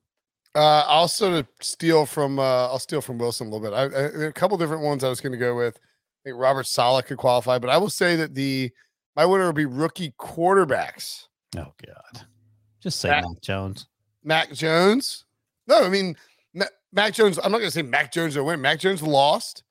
Uh, 0.54 0.84
I'll 0.86 1.08
sort 1.08 1.34
of 1.34 1.48
steal 1.62 2.06
from 2.06 2.38
uh, 2.40 2.68
I'll 2.68 2.80
steal 2.80 3.02
from 3.02 3.18
Wilson 3.18 3.48
a 3.48 3.50
little 3.50 3.70
bit. 3.70 3.74
I, 3.76 3.84
I, 3.86 3.88
there 3.88 4.22
are 4.24 4.28
a 4.28 4.34
couple 4.34 4.58
different 4.58 4.84
ones 4.84 5.04
I 5.04 5.10
was 5.10 5.22
going 5.22 5.32
to 5.32 5.38
go 5.38 5.56
with. 5.56 5.78
I 5.78 6.30
think 6.30 6.38
Robert 6.40 6.68
Saleh 6.68 7.06
could 7.06 7.18
qualify, 7.18 7.58
but 7.58 7.70
I 7.70 7.78
will 7.78 7.90
say 7.90 8.16
that 8.18 8.36
the 8.36 8.70
my 9.16 9.26
winner 9.26 9.46
would 9.48 9.56
be 9.56 9.66
rookie 9.66 10.14
quarterbacks. 10.20 11.28
Oh 11.58 11.74
god, 11.86 12.26
just 12.82 13.00
say 13.00 13.10
That- 13.10 13.24
Mac 13.24 13.42
Jones. 13.42 13.88
Mac 14.24 14.52
Jones. 14.54 15.26
No, 15.68 15.84
I 15.84 15.90
mean 15.90 16.16
Ma- 16.54 16.66
Mac 16.92 17.14
Jones. 17.14 17.40
I'm 17.42 17.52
not 17.52 17.60
going 17.60 17.70
to 17.70 17.76
say 17.76 17.82
Mac 17.82 18.12
Jones 18.12 18.36
will 18.36 18.46
win. 18.46 18.62
Mac 18.62 18.80
Jones 18.80 19.02
lost, 19.02 19.64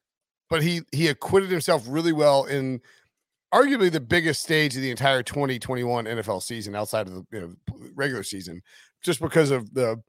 but 0.48 0.62
he 0.62 0.80
he 0.92 1.08
acquitted 1.08 1.50
himself 1.50 1.84
really 1.86 2.12
well 2.12 2.44
in 2.44 2.80
arguably 3.52 3.92
the 3.92 4.00
biggest 4.00 4.42
stage 4.42 4.76
of 4.76 4.82
the 4.82 4.90
entire 4.90 5.22
2021 5.22 6.04
NFL 6.06 6.42
season 6.42 6.74
outside 6.74 7.06
of 7.06 7.14
the 7.14 7.26
you 7.32 7.40
know, 7.40 7.54
regular 7.94 8.22
season, 8.22 8.62
just 9.02 9.20
because 9.20 9.50
of 9.50 9.72
the 9.74 10.00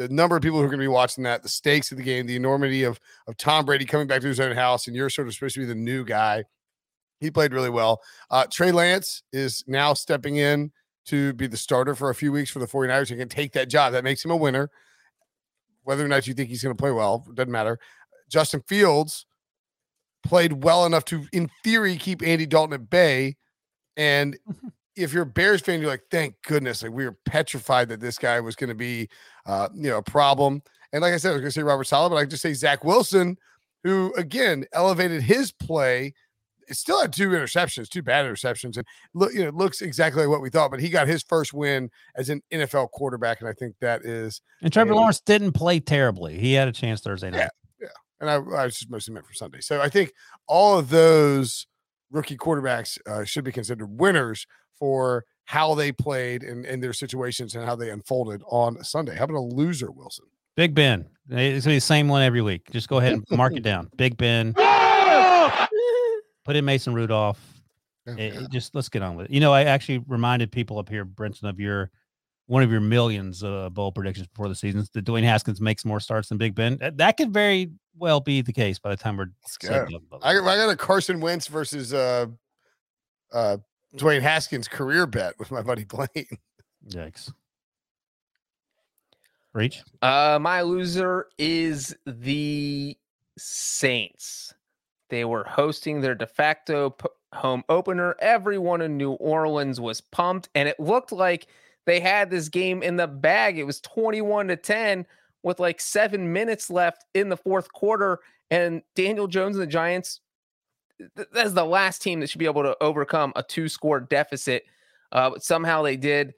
the 0.00 0.08
number 0.08 0.34
of 0.34 0.42
people 0.42 0.58
who 0.58 0.64
are 0.64 0.68
going 0.68 0.78
to 0.78 0.84
be 0.84 0.88
watching 0.88 1.24
that, 1.24 1.42
the 1.42 1.48
stakes 1.48 1.92
of 1.92 1.98
the 1.98 2.02
game, 2.02 2.26
the 2.26 2.34
enormity 2.34 2.84
of 2.84 2.98
of 3.26 3.36
Tom 3.36 3.66
Brady 3.66 3.84
coming 3.84 4.06
back 4.06 4.22
to 4.22 4.28
his 4.28 4.40
own 4.40 4.56
house, 4.56 4.86
and 4.86 4.96
you're 4.96 5.10
sort 5.10 5.28
of 5.28 5.34
supposed 5.34 5.56
to 5.56 5.60
be 5.60 5.66
the 5.66 5.74
new 5.74 6.06
guy. 6.06 6.44
He 7.20 7.30
played 7.30 7.52
really 7.52 7.68
well. 7.68 8.00
Uh, 8.30 8.46
Trey 8.50 8.72
Lance 8.72 9.22
is 9.30 9.62
now 9.66 9.92
stepping 9.92 10.36
in 10.36 10.72
to 11.04 11.34
be 11.34 11.46
the 11.46 11.56
starter 11.58 11.94
for 11.94 12.08
a 12.08 12.14
few 12.14 12.32
weeks 12.32 12.50
for 12.50 12.60
the 12.60 12.66
49ers. 12.66 13.08
He 13.08 13.16
can 13.16 13.28
take 13.28 13.52
that 13.52 13.68
job. 13.68 13.92
That 13.92 14.04
makes 14.04 14.24
him 14.24 14.30
a 14.30 14.36
winner. 14.36 14.70
Whether 15.82 16.02
or 16.02 16.08
not 16.08 16.26
you 16.26 16.32
think 16.32 16.48
he's 16.48 16.62
going 16.62 16.74
to 16.74 16.80
play 16.80 16.92
well, 16.92 17.26
doesn't 17.34 17.52
matter. 17.52 17.78
Justin 18.30 18.62
Fields 18.66 19.26
played 20.22 20.64
well 20.64 20.86
enough 20.86 21.04
to, 21.06 21.26
in 21.30 21.50
theory, 21.62 21.96
keep 21.96 22.22
Andy 22.22 22.46
Dalton 22.46 22.72
at 22.72 22.88
bay. 22.88 23.36
And 23.98 24.38
if 24.96 25.12
you're 25.12 25.22
a 25.22 25.26
Bears 25.26 25.60
fan, 25.60 25.80
you're 25.80 25.90
like, 25.90 26.04
thank 26.10 26.34
goodness. 26.42 26.82
Like 26.82 26.92
we 26.92 27.04
were 27.04 27.16
petrified 27.24 27.88
that 27.88 28.00
this 28.00 28.18
guy 28.18 28.40
was 28.40 28.56
going 28.56 28.68
to 28.68 28.74
be, 28.74 29.08
uh, 29.46 29.68
you 29.74 29.90
know, 29.90 29.98
a 29.98 30.02
problem. 30.02 30.62
And 30.92 31.02
like 31.02 31.14
I 31.14 31.16
said, 31.16 31.30
I 31.30 31.32
was 31.34 31.40
going 31.40 31.48
to 31.50 31.52
say 31.52 31.62
Robert 31.62 31.84
Saleh, 31.84 32.10
but 32.10 32.16
I 32.16 32.24
just 32.24 32.42
say 32.42 32.52
Zach 32.52 32.84
Wilson, 32.84 33.36
who 33.84 34.12
again 34.16 34.64
elevated 34.72 35.22
his 35.22 35.52
play. 35.52 36.14
It 36.68 36.76
still 36.76 37.00
had 37.00 37.12
two 37.12 37.30
interceptions, 37.30 37.88
two 37.88 38.02
bad 38.02 38.24
interceptions, 38.26 38.76
and 38.76 38.86
look, 39.12 39.32
you 39.32 39.40
know, 39.40 39.48
it 39.48 39.54
looks 39.56 39.82
exactly 39.82 40.22
like 40.22 40.30
what 40.30 40.40
we 40.40 40.50
thought. 40.50 40.70
But 40.70 40.78
he 40.78 40.88
got 40.88 41.08
his 41.08 41.20
first 41.22 41.52
win 41.52 41.90
as 42.14 42.28
an 42.28 42.42
NFL 42.52 42.90
quarterback, 42.90 43.40
and 43.40 43.48
I 43.48 43.52
think 43.52 43.74
that 43.80 44.04
is. 44.04 44.40
And 44.62 44.72
Trevor 44.72 44.92
a- 44.92 44.96
Lawrence 44.96 45.20
didn't 45.20 45.52
play 45.52 45.80
terribly. 45.80 46.38
He 46.38 46.52
had 46.52 46.68
a 46.68 46.72
chance 46.72 47.00
Thursday 47.00 47.30
night. 47.30 47.50
Yeah. 47.80 47.88
and 48.20 48.30
I, 48.30 48.34
I 48.34 48.64
was 48.66 48.78
just 48.78 48.90
mostly 48.90 49.14
meant 49.14 49.26
for 49.26 49.34
Sunday. 49.34 49.60
So 49.60 49.80
I 49.80 49.88
think 49.88 50.12
all 50.46 50.78
of 50.78 50.90
those 50.90 51.66
rookie 52.12 52.36
quarterbacks 52.36 52.98
uh, 53.04 53.24
should 53.24 53.44
be 53.44 53.52
considered 53.52 53.86
winners 53.86 54.46
for 54.80 55.24
how 55.44 55.74
they 55.76 55.92
played 55.92 56.42
and, 56.42 56.64
and 56.66 56.82
their 56.82 56.92
situations 56.92 57.54
and 57.54 57.64
how 57.64 57.76
they 57.76 57.90
unfolded 57.90 58.42
on 58.48 58.82
Sunday. 58.82 59.14
How 59.14 59.24
about 59.24 59.36
a 59.36 59.40
loser, 59.40 59.90
Wilson? 59.92 60.24
Big 60.56 60.74
Ben. 60.74 61.08
It's 61.28 61.64
gonna 61.64 61.72
be 61.74 61.76
the 61.76 61.80
same 61.80 62.08
one 62.08 62.22
every 62.22 62.42
week. 62.42 62.68
Just 62.72 62.88
go 62.88 62.98
ahead 62.98 63.12
and 63.12 63.24
mark 63.30 63.54
it 63.54 63.62
down. 63.62 63.88
Big 63.96 64.16
Ben. 64.16 64.52
Put 66.44 66.56
in 66.56 66.64
Mason 66.64 66.94
Rudolph. 66.94 67.38
Oh, 68.08 68.12
It- 68.12 68.34
it 68.34 68.50
just 68.50 68.74
let's 68.74 68.88
get 68.88 69.02
on 69.02 69.14
with 69.16 69.26
it. 69.26 69.32
You 69.32 69.40
know, 69.40 69.52
I 69.52 69.64
actually 69.64 69.98
reminded 70.08 70.50
people 70.50 70.78
up 70.78 70.88
here, 70.88 71.04
Brinson, 71.04 71.48
of 71.48 71.60
your 71.60 71.90
one 72.46 72.64
of 72.64 72.70
your 72.72 72.80
millions 72.80 73.44
uh, 73.44 73.68
bowl 73.70 73.92
predictions 73.92 74.26
before 74.26 74.48
the 74.48 74.54
season. 74.56 74.84
That 74.94 75.04
Dwayne 75.04 75.22
Haskins 75.22 75.60
makes 75.60 75.84
more 75.84 76.00
starts 76.00 76.30
than 76.30 76.38
Big 76.38 76.54
Ben. 76.56 76.78
That, 76.78 76.96
that 76.96 77.16
could 77.16 77.32
very 77.32 77.70
well 77.96 78.18
be 78.20 78.40
the 78.42 78.52
case 78.52 78.78
by 78.78 78.90
the 78.90 78.96
time 78.96 79.16
we're 79.16 79.26
Let's 79.44 79.56
go. 79.58 79.68
said 79.68 79.82
and 79.82 80.10
done. 80.10 80.20
I, 80.22 80.30
I 80.30 80.56
got 80.56 80.68
a 80.70 80.76
Carson 80.76 81.20
Wentz 81.20 81.46
versus 81.46 81.94
uh, 81.94 82.26
uh, 83.32 83.58
Dwayne 83.96 84.22
Haskins 84.22 84.68
career 84.68 85.06
bet 85.06 85.38
with 85.38 85.50
my 85.50 85.62
buddy 85.62 85.84
Blaine. 85.84 86.38
Yikes. 86.88 87.32
Reach. 89.52 89.82
Uh, 90.00 90.38
my 90.40 90.62
loser 90.62 91.26
is 91.38 91.96
the 92.06 92.96
Saints. 93.36 94.54
They 95.08 95.24
were 95.24 95.44
hosting 95.44 96.00
their 96.00 96.14
de 96.14 96.26
facto 96.26 96.90
p- 96.90 97.08
home 97.32 97.64
opener. 97.68 98.14
Everyone 98.20 98.80
in 98.80 98.96
New 98.96 99.12
Orleans 99.12 99.80
was 99.80 100.00
pumped, 100.00 100.48
and 100.54 100.68
it 100.68 100.78
looked 100.78 101.10
like 101.10 101.48
they 101.84 101.98
had 101.98 102.30
this 102.30 102.48
game 102.48 102.82
in 102.82 102.96
the 102.96 103.08
bag. 103.08 103.58
It 103.58 103.64
was 103.64 103.80
21 103.80 104.48
to 104.48 104.56
10 104.56 105.04
with 105.42 105.58
like 105.58 105.80
seven 105.80 106.32
minutes 106.32 106.70
left 106.70 107.04
in 107.14 107.28
the 107.28 107.36
fourth 107.36 107.72
quarter. 107.72 108.20
And 108.50 108.82
Daniel 108.94 109.26
Jones 109.26 109.56
and 109.56 109.62
the 109.62 109.66
Giants, 109.70 110.20
th- 111.16 111.28
that's 111.32 111.52
the 111.52 111.64
last 111.64 112.02
team 112.02 112.20
that 112.20 112.28
should 112.28 112.38
be 112.38 112.46
able 112.46 112.62
to 112.62 112.76
overcome 112.80 113.32
a 113.36 113.42
two 113.42 113.68
score 113.68 114.00
deficit. 114.00 114.64
Uh, 115.12 115.30
but 115.30 115.42
somehow 115.42 115.82
they 115.82 115.96
did. 115.96 116.34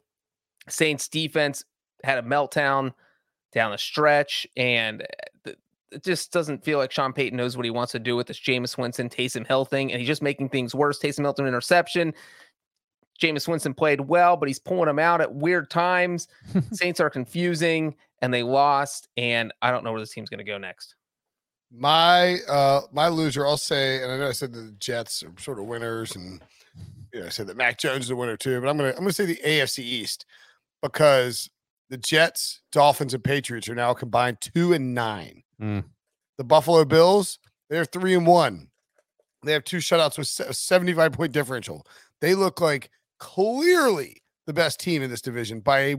Saints 0.69 1.09
defense 1.09 1.65
had 2.05 2.19
a 2.19 2.23
meltdown 2.23 2.93
down 3.53 3.73
the 3.73 3.79
stretch, 3.79 4.47
and 4.57 5.07
th- 5.45 5.59
it 5.91 6.03
just 6.03 6.33
doesn't 6.33 6.65
feel 6.65 6.79
like 6.79 6.91
Sean 6.91 7.13
Payton 7.13 7.37
knows 7.37 7.57
what 7.57 7.65
he 7.65 7.71
wants 7.71 7.93
to 7.93 7.99
do 7.99 8.17
with 8.17 8.27
this 8.27 8.41
Jameis 8.41 8.79
Winston 8.79 9.09
Taysom 9.09 9.47
Hill 9.47 9.65
thing, 9.65 9.93
and 9.93 10.01
he's 10.01 10.09
just 10.09 10.23
making 10.23 10.49
things 10.49 10.75
worse. 10.75 10.99
Taysom 10.99 11.23
Hill 11.23 11.47
interception. 11.47 12.15
Jameis 13.21 13.47
Winston 13.47 13.75
played 13.75 14.01
well, 14.01 14.37
but 14.37 14.49
he's 14.49 14.59
pulling 14.59 14.87
them 14.87 14.99
out 14.99 15.21
at 15.21 15.33
weird 15.33 15.71
times. 15.71 16.29
Saints 16.73 16.99
are 16.99 17.11
confusing, 17.11 17.95
and 18.21 18.33
they 18.33 18.43
lost, 18.43 19.09
and 19.17 19.53
I 19.61 19.71
don't 19.71 19.85
know 19.85 19.93
where 19.93 20.01
this 20.01 20.13
team's 20.13 20.31
going 20.31 20.39
to 20.39 20.45
go 20.45 20.59
next. 20.59 20.97
My 21.75 22.39
uh 22.49 22.83
my 22.93 23.09
loser, 23.09 23.47
I'll 23.47 23.57
say, 23.57 24.03
and 24.03 24.13
I 24.13 24.19
know 24.19 24.29
I 24.29 24.33
said 24.33 24.53
the 24.53 24.75
Jets 24.79 25.23
are 25.23 25.33
sort 25.39 25.59
of 25.59 25.67
winners, 25.67 26.15
and 26.15 26.43
you 27.13 27.21
know, 27.21 27.27
I 27.27 27.31
said 27.31 27.47
that 27.47 27.57
Mac 27.57 27.79
Jones 27.79 28.05
is 28.05 28.11
a 28.11 28.17
winner 28.17 28.37
too, 28.37 28.61
but 28.61 28.69
I'm 28.69 28.77
gonna 28.77 28.91
I'm 28.91 28.99
gonna 28.99 29.13
say 29.13 29.25
the 29.25 29.41
AFC 29.45 29.79
East 29.79 30.27
because 30.83 31.49
the 31.89 31.97
Jets, 31.97 32.61
Dolphins, 32.73 33.15
and 33.15 33.25
Patriots 33.25 33.69
are 33.69 33.75
now 33.75 33.95
combined 33.95 34.41
two 34.41 34.73
and 34.73 34.95
nine. 34.95 35.43
Mm. 35.61 35.85
The 36.39 36.45
Buffalo 36.45 36.85
Bills, 36.85 37.39
they're 37.69 37.85
three 37.85 38.15
and 38.15 38.27
one. 38.27 38.69
They 39.45 39.53
have 39.53 39.65
two 39.65 39.79
shutouts 39.79 40.19
with 40.19 40.49
a 40.49 40.55
75 40.55 41.13
point 41.13 41.33
differential. 41.33 41.87
They 42.21 42.35
look 42.35 42.61
like 42.61 42.91
clearly 43.19 44.23
the 44.47 44.53
best 44.53 44.81
team 44.81 45.03
in 45.03 45.11
this 45.11 45.21
division 45.21 45.61
by 45.61 45.81
a 45.81 45.97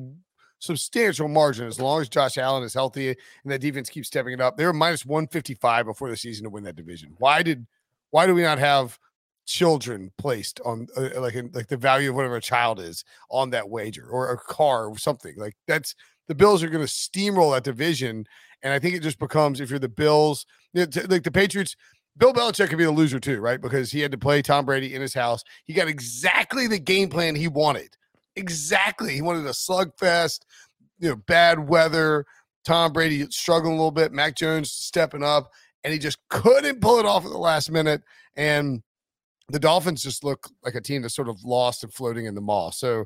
substantial 0.64 1.28
margin 1.28 1.68
as 1.68 1.80
long 1.80 2.00
as 2.00 2.08
Josh 2.08 2.38
Allen 2.38 2.64
is 2.64 2.74
healthy 2.74 3.10
and 3.10 3.52
that 3.52 3.60
defense 3.60 3.90
keeps 3.90 4.08
stepping 4.08 4.32
it 4.34 4.40
up. 4.40 4.56
They 4.56 4.66
were 4.66 4.72
minus 4.72 5.06
155 5.06 5.86
before 5.86 6.10
the 6.10 6.16
season 6.16 6.46
to 6.46 6.50
win 6.50 6.64
that 6.64 6.78
division. 6.78 7.14
Why 7.18 7.44
did 7.44 7.68
why 8.12 8.28
do 8.28 8.34
we 8.34 8.44
not 8.44 8.60
have 8.60 8.98
children 9.46 10.12
placed 10.18 10.62
on 10.64 10.88
uh, 10.96 11.10
like 11.20 11.34
in, 11.34 11.52
like 11.54 11.68
the 11.68 11.76
value 11.76 12.10
of 12.10 12.16
whatever 12.16 12.38
a 12.38 12.42
child 12.42 12.80
is 12.80 13.04
on 13.30 13.50
that 13.50 13.70
wager 13.70 14.08
or 14.08 14.32
a 14.32 14.38
car 14.38 14.88
or 14.88 14.98
something 14.98 15.34
like 15.36 15.54
that's 15.68 15.96
the 16.30 16.36
Bills 16.36 16.64
are 16.64 16.70
going 16.70 16.86
to 16.86 16.92
steamroll 16.92 17.54
that 17.54 17.66
division 17.66 18.26
and 18.62 18.72
I 18.72 18.80
think 18.80 18.96
it 18.96 19.02
just 19.02 19.20
becomes 19.20 19.60
if 19.60 19.70
you're 19.70 19.80
the 19.80 19.90
Bills 19.90 20.46
like 20.74 21.24
the 21.24 21.32
Patriots 21.34 21.76
Bill 22.16 22.32
Belichick 22.32 22.70
could 22.70 22.78
be 22.78 22.84
the 22.84 22.92
loser 22.92 23.20
too, 23.20 23.42
right? 23.42 23.60
Because 23.60 23.92
he 23.92 24.00
had 24.00 24.12
to 24.12 24.20
play 24.20 24.44
Tom 24.44 24.66
Brady 24.66 24.94
in 24.94 25.02
his 25.02 25.16
house. 25.16 25.44
He 25.66 25.74
got 25.74 25.88
exactly 25.88 26.68
the 26.68 26.78
game 26.78 27.10
plan 27.10 27.34
he 27.34 27.48
wanted. 27.48 27.98
Exactly. 28.36 29.14
He 29.14 29.22
wanted 29.22 29.46
a 29.46 29.50
slugfest, 29.50 30.42
you 31.00 31.10
know, 31.10 31.16
bad 31.16 31.68
weather. 31.68 32.26
Tom 32.66 32.94
Brady 32.94 33.26
struggling 33.30 33.74
a 33.74 33.78
little 33.78 33.92
bit. 33.92 34.14
Mac 34.14 34.36
Jones 34.36 34.72
stepping 34.72 35.24
up, 35.24 35.52
and 35.84 35.94
he 35.94 36.00
just 36.00 36.18
couldn't 36.30 36.82
pull 36.82 37.00
it 37.00 37.06
off 37.06 37.26
at 37.26 37.32
the 37.32 37.38
last 37.38 37.70
minute. 37.70 38.02
And 38.36 38.82
the 39.50 39.60
Dolphins 39.60 40.02
just 40.02 40.24
look 40.24 40.50
like 40.64 40.76
a 40.76 40.82
team 40.82 41.02
that's 41.02 41.16
sort 41.16 41.30
of 41.30 41.44
lost 41.44 41.84
and 41.84 41.94
floating 41.94 42.26
in 42.26 42.36
the 42.36 42.42
mall. 42.42 42.72
So 42.72 43.06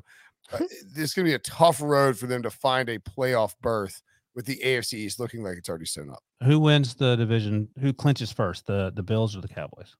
uh, 0.52 0.58
this 0.94 1.10
is 1.10 1.14
going 1.14 1.26
to 1.26 1.30
be 1.30 1.34
a 1.34 1.38
tough 1.38 1.80
road 1.80 2.16
for 2.16 2.26
them 2.26 2.42
to 2.42 2.50
find 2.50 2.88
a 2.88 2.98
playoff 2.98 3.54
berth 3.60 4.02
with 4.34 4.46
the 4.46 4.60
AFC 4.64 4.94
East 4.94 5.18
looking 5.18 5.42
like 5.42 5.58
it's 5.58 5.68
already 5.68 5.86
sewn 5.86 6.10
up. 6.10 6.22
Who 6.44 6.60
wins 6.60 6.94
the 6.94 7.16
division? 7.16 7.68
Who 7.80 7.92
clinches 7.92 8.30
first? 8.30 8.66
The 8.66 8.92
the 8.94 9.02
Bills 9.02 9.36
or 9.36 9.40
the 9.40 9.48
Cowboys? 9.48 9.96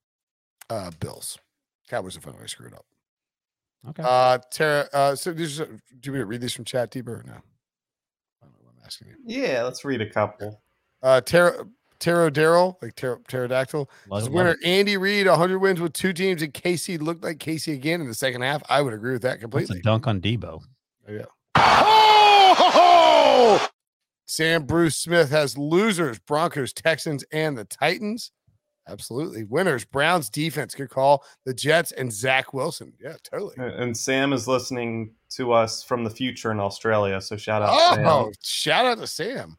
Uh, 0.71 0.93
Bills. 1.01 1.39
Cowboys 1.89 2.17
are 2.17 2.21
finally 2.21 2.47
screwed 2.47 2.75
up. 2.75 2.87
Okay. 3.91 4.03
Uh, 4.05 4.39
Tara. 4.51 4.89
Uh, 4.93 5.15
so 5.15 5.33
these, 5.33 5.61
are- 5.61 5.67
do 5.67 5.73
you 6.05 6.13
want 6.13 6.15
me 6.15 6.19
to 6.21 6.27
read 6.27 6.41
these 6.41 6.53
from 6.53 6.65
chat 6.65 6.91
deeper 6.91 7.17
or 7.17 7.23
no? 7.27 7.33
I 7.33 7.37
don't 8.47 8.53
know 8.53 8.59
what 8.63 8.75
I'm 8.79 8.83
asking 8.85 9.09
you. 9.09 9.15
Yeah, 9.25 9.63
let's 9.63 9.85
read 9.85 10.01
a 10.01 10.11
couple. 10.11 10.61
Uh, 11.03 11.21
Tara. 11.21 11.65
Pterodactyl, 12.01 12.79
like 12.81 12.95
pter- 12.95 13.19
pterodactyl. 13.27 13.91
Love 14.09 14.23
love 14.23 14.33
winner 14.33 14.51
it. 14.53 14.59
Andy 14.65 14.97
Reid, 14.97 15.27
100 15.27 15.59
wins 15.59 15.81
with 15.81 15.93
two 15.95 16.13
teams, 16.13 16.43
and 16.43 16.55
Casey 16.55 16.97
looked 16.97 17.25
like 17.25 17.41
Casey 17.41 17.73
again 17.73 18.01
in 18.01 18.07
the 18.07 18.15
second 18.15 18.43
half. 18.43 18.63
I 18.69 18.83
would 18.83 18.93
agree 18.95 19.15
with 19.15 19.23
that 19.23 19.41
That's 19.41 19.43
a 19.43 19.49
completely. 19.49 19.81
dunk 19.81 20.07
on 20.07 20.21
Debo. 20.21 20.63
Yeah. 21.09 21.25
Oh! 22.31 23.69
Sam 24.27 24.65
Bruce 24.65 24.97
Smith 24.97 25.31
has 25.31 25.57
losers, 25.59 26.19
Broncos, 26.21 26.73
Texans, 26.73 27.25
and 27.33 27.57
the 27.59 27.65
Titans. 27.65 28.31
Absolutely. 28.89 29.45
Winners, 29.45 29.85
Browns 29.85 30.31
defense. 30.31 30.75
Good 30.75 30.91
call. 30.91 31.25
The 31.45 31.55
Jets 31.55 31.93
and 31.93 32.13
Zach 32.13 32.53
Wilson. 32.55 32.93
Yeah, 33.01 33.17
totally. 33.23 33.55
And 33.59 33.97
Sam 33.97 34.33
is 34.33 34.49
listening 34.49 35.13
to 35.31 35.53
us 35.53 35.83
from 35.83 36.05
the 36.05 36.11
future 36.11 36.51
in 36.51 36.61
Australia. 36.61 37.21
So 37.21 37.37
shout 37.37 37.63
out. 37.63 37.71
Oh, 37.73 37.95
Sam. 37.95 38.33
shout 38.43 38.87
out 38.87 38.99
to 38.99 39.07
Sam. 39.07 39.59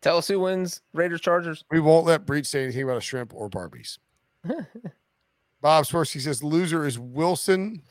Tell 0.00 0.18
us 0.18 0.28
who 0.28 0.40
wins 0.40 0.80
Raiders 0.92 1.20
Chargers. 1.20 1.64
We 1.70 1.80
won't 1.80 2.06
let 2.06 2.26
Breech 2.26 2.46
say 2.46 2.62
anything 2.62 2.84
about 2.84 2.98
a 2.98 3.00
shrimp 3.00 3.32
or 3.34 3.50
Barbies. 3.50 3.98
Bob 5.60 5.84
Swirsky 5.84 6.20
says 6.20 6.44
loser 6.44 6.86
is 6.86 6.98
Wilson. 6.98 7.82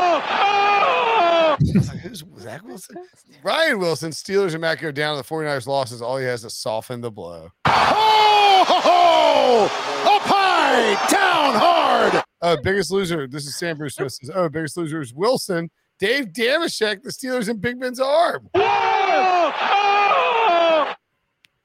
Who's 2.03 2.25
Zach 2.39 2.65
Wilson? 2.65 2.97
Ryan 3.43 3.79
Wilson, 3.79 4.11
Steelers 4.11 4.53
and 4.53 4.61
Mac 4.61 4.81
go 4.81 4.91
down. 4.93 5.17
To 5.17 5.23
the 5.23 5.29
49ers 5.29 5.67
losses. 5.67 6.01
All 6.01 6.17
he 6.17 6.25
has 6.25 6.43
to 6.43 6.51
soften 6.51 7.01
the 7.01 7.11
blow. 7.11 7.51
Oh, 7.65 8.28
up 8.77 10.23
high, 10.23 10.95
down 11.11 11.55
hard. 11.55 12.23
Oh, 12.43 12.57
biggest 12.63 12.91
loser. 12.91 13.27
This 13.27 13.47
is 13.47 13.57
Sam 13.57 13.77
Bruce 13.77 13.97
Smith 13.97 14.13
says, 14.13 14.31
Oh, 14.35 14.49
biggest 14.49 14.77
loser 14.77 15.01
is 15.01 15.13
Wilson. 15.13 15.71
Dave 15.99 16.27
Damashek, 16.27 17.03
the 17.03 17.11
Steelers 17.11 17.49
and 17.49 17.61
Big 17.61 17.81
Ben's 17.81 17.99
arm. 17.99 18.49
It's 18.55 18.65
oh! 18.65 19.53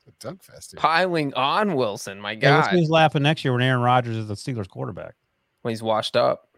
a 0.07 0.11
dunk 0.19 0.41
fest. 0.43 0.71
here. 0.71 0.79
Piling 0.79 1.33
on 1.35 1.75
Wilson, 1.75 2.19
my 2.19 2.31
Yeah, 2.31 2.55
let's 2.55 2.69
God, 2.69 2.77
who's 2.79 2.89
laughing 2.89 3.21
next 3.21 3.45
year 3.45 3.53
when 3.53 3.61
Aaron 3.61 3.81
Rodgers 3.81 4.17
is 4.17 4.27
the 4.27 4.33
Steelers 4.33 4.67
quarterback. 4.67 5.13
when 5.61 5.71
he's 5.71 5.83
washed 5.83 6.15
up. 6.15 6.49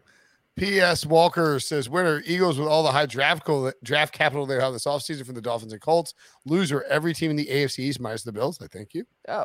P.S. 0.56 1.04
Walker 1.04 1.60
says, 1.60 1.90
winner, 1.90 2.22
Eagles 2.24 2.58
with 2.58 2.66
all 2.66 2.82
the 2.82 2.90
high 2.90 3.04
draft, 3.04 3.44
co- 3.44 3.72
draft 3.84 4.14
capital 4.14 4.46
they 4.46 4.54
have 4.54 4.72
this 4.72 4.86
offseason 4.86 5.26
from 5.26 5.34
the 5.34 5.42
Dolphins 5.42 5.72
and 5.74 5.82
Colts. 5.82 6.14
Loser, 6.46 6.82
every 6.84 7.12
team 7.12 7.30
in 7.30 7.36
the 7.36 7.44
AFC 7.44 7.80
East 7.80 8.00
minus 8.00 8.22
the 8.22 8.32
Bills. 8.32 8.58
I 8.62 8.66
thank 8.68 8.94
you. 8.94 9.04
Oh, 9.28 9.44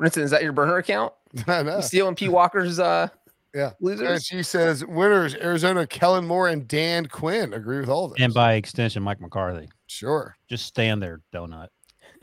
Brinson, 0.00 0.22
is 0.22 0.30
that 0.30 0.42
your 0.42 0.52
burner 0.52 0.76
account? 0.78 1.12
I 1.46 1.62
know. 1.62 1.76
You 1.76 1.82
stealing 1.82 2.14
P. 2.14 2.28
Walker's 2.28 2.78
uh 2.80 3.08
Yeah. 3.54 3.66
And 3.66 3.74
losers? 3.80 4.24
she 4.24 4.42
says, 4.42 4.84
winners, 4.86 5.34
Arizona, 5.34 5.86
Kellen 5.86 6.26
Moore 6.26 6.48
and 6.48 6.66
Dan 6.66 7.06
Quinn. 7.06 7.52
Agree 7.52 7.80
with 7.80 7.88
all 7.88 8.06
of 8.06 8.10
those. 8.12 8.20
And 8.20 8.32
by 8.32 8.54
extension, 8.54 9.02
Mike 9.02 9.20
McCarthy. 9.20 9.68
sure. 9.86 10.36
Just 10.48 10.66
stand 10.66 11.02
there, 11.02 11.20
donut. 11.34 11.68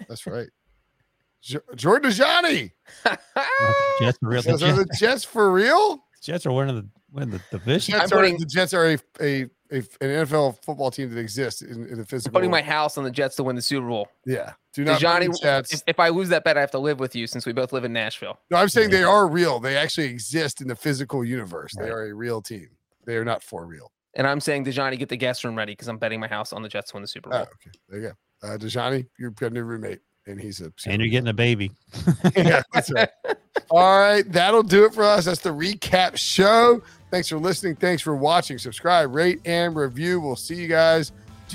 That's 0.09 0.25
right. 0.25 0.47
Jo- 1.41 1.59
Jordan 1.75 2.11
Johnny 2.11 2.73
Jets 3.99 4.17
are 4.23 4.27
real. 4.29 4.41
Says, 4.41 4.63
are 4.63 4.73
the 4.73 4.87
Jets 4.99 5.23
for 5.23 5.51
real? 5.51 5.99
Jets 6.21 6.45
are 6.45 6.51
winning 6.51 6.75
the 6.75 6.87
winning 7.11 7.29
the 7.29 7.57
division. 7.57 7.93
Jets 7.93 8.11
I'm 8.11 8.17
are, 8.17 8.21
putting- 8.21 8.39
the 8.39 8.45
Jets 8.45 8.73
are 8.73 8.85
a, 8.93 8.97
a, 9.21 9.45
a 9.71 9.77
an 9.77 10.25
NFL 10.25 10.63
football 10.63 10.91
team 10.91 11.09
that 11.13 11.19
exists 11.19 11.61
in, 11.61 11.85
in 11.87 11.95
the 11.95 11.97
I'm 11.99 12.05
physical. 12.05 12.33
putting 12.33 12.51
my 12.51 12.61
house 12.61 12.97
on 12.97 13.03
the 13.03 13.11
Jets 13.11 13.35
to 13.37 13.43
win 13.43 13.55
the 13.55 13.61
Super 13.61 13.87
Bowl. 13.87 14.07
yeah. 14.25 14.53
Do 14.73 14.83
not 14.83 14.99
Johnny, 14.99 15.27
Johnny 15.41 15.65
if, 15.71 15.81
if 15.87 15.99
I 15.99 16.09
lose 16.09 16.29
that 16.29 16.43
bet, 16.43 16.55
I 16.55 16.61
have 16.61 16.69
to 16.71 16.77
live 16.79 16.99
with 16.99 17.15
you 17.15 17.25
since 17.25 17.47
we 17.47 17.51
both 17.53 17.73
live 17.73 17.83
in 17.83 17.91
Nashville. 17.93 18.37
No, 18.51 18.57
I'm 18.57 18.69
saying 18.69 18.91
they 18.91 19.01
are 19.03 19.27
real. 19.27 19.59
They 19.59 19.75
actually 19.75 20.05
exist 20.07 20.61
in 20.61 20.67
the 20.67 20.75
physical 20.75 21.25
universe. 21.25 21.73
They 21.75 21.89
are 21.89 22.03
a 22.05 22.13
real 22.13 22.41
team. 22.43 22.69
They 23.05 23.15
are 23.17 23.25
not 23.25 23.41
for 23.41 23.65
real. 23.65 23.91
And 24.13 24.27
I'm 24.27 24.39
saying, 24.39 24.65
Dejani, 24.65 24.99
get 24.99 25.09
the 25.09 25.17
guest 25.17 25.43
room 25.43 25.55
ready 25.57 25.71
because 25.71 25.87
I'm 25.87 25.97
betting 25.97 26.19
my 26.19 26.27
house 26.27 26.53
on 26.53 26.61
the 26.61 26.69
Jets 26.69 26.91
to 26.91 26.97
win 26.97 27.01
the 27.01 27.07
Super 27.07 27.29
Oh, 27.33 27.37
Bowl. 27.37 27.41
okay. 27.41 27.71
There 27.89 27.99
you 27.99 28.07
go. 28.41 28.47
Uh, 28.47 28.57
Dejani, 28.57 29.07
you've 29.17 29.35
got 29.35 29.47
a 29.47 29.53
new 29.55 29.63
roommate, 29.63 29.99
and 30.27 30.39
he's 30.39 30.61
a. 30.61 30.71
and 30.85 31.01
you're 31.01 31.09
getting 31.09 31.29
a 31.29 31.33
baby. 31.33 31.71
yeah, 32.35 32.61
that's 32.71 32.91
right. 32.91 33.09
All 33.71 33.99
right, 33.99 34.31
that'll 34.31 34.61
do 34.63 34.85
it 34.85 34.93
for 34.93 35.03
us. 35.03 35.25
That's 35.25 35.41
the 35.41 35.49
recap 35.49 36.17
show. 36.17 36.83
Thanks 37.09 37.29
for 37.29 37.37
listening. 37.37 37.75
Thanks 37.75 38.01
for 38.01 38.15
watching. 38.15 38.57
Subscribe, 38.57 39.15
rate, 39.15 39.39
and 39.45 39.75
review. 39.75 40.19
We'll 40.19 40.35
see 40.35 40.55
you 40.55 40.67
guys 40.67 41.11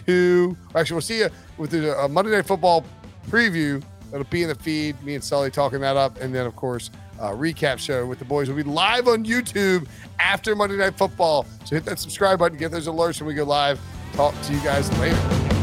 to 0.07 0.57
actually 0.75 0.95
we'll 0.95 1.03
see 1.03 1.19
you 1.19 1.29
with 1.59 1.71
the 1.71 1.99
uh, 1.99 2.09
Monday 2.09 2.31
Night 2.31 2.47
Football 2.47 2.85
preview. 3.29 3.83
That'll 4.11 4.27
be 4.27 4.43
in 4.43 4.49
the 4.49 4.55
feed. 4.55 5.03
Me 5.03 5.15
and 5.15 5.23
Sully 5.23 5.51
talking 5.51 5.81
that 5.81 5.97
up, 5.97 6.21
and 6.21 6.35
then 6.35 6.47
of 6.47 6.57
course 6.57 6.91
uh, 7.21 7.31
recap 7.31 7.79
show 7.79 8.07
with 8.07 8.19
the 8.19 8.25
boys 8.25 8.49
will 8.49 8.57
be 8.57 8.63
live 8.63 9.09
on 9.09 9.25
YouTube 9.25 9.87
after 10.19 10.57
Monday 10.57 10.77
Night 10.77 10.97
Football. 10.97 11.47
So 11.65 11.77
hit 11.77 11.85
that 11.85 11.99
subscribe 11.99 12.39
button, 12.39 12.59
get 12.59 12.71
those 12.71 12.89
alerts 12.89 13.21
when 13.21 13.29
we 13.29 13.35
go 13.35 13.45
live. 13.45 13.81
Talk 14.15 14.35
to 14.43 14.53
you 14.53 14.61
guys 14.63 14.91
later. 14.99 15.62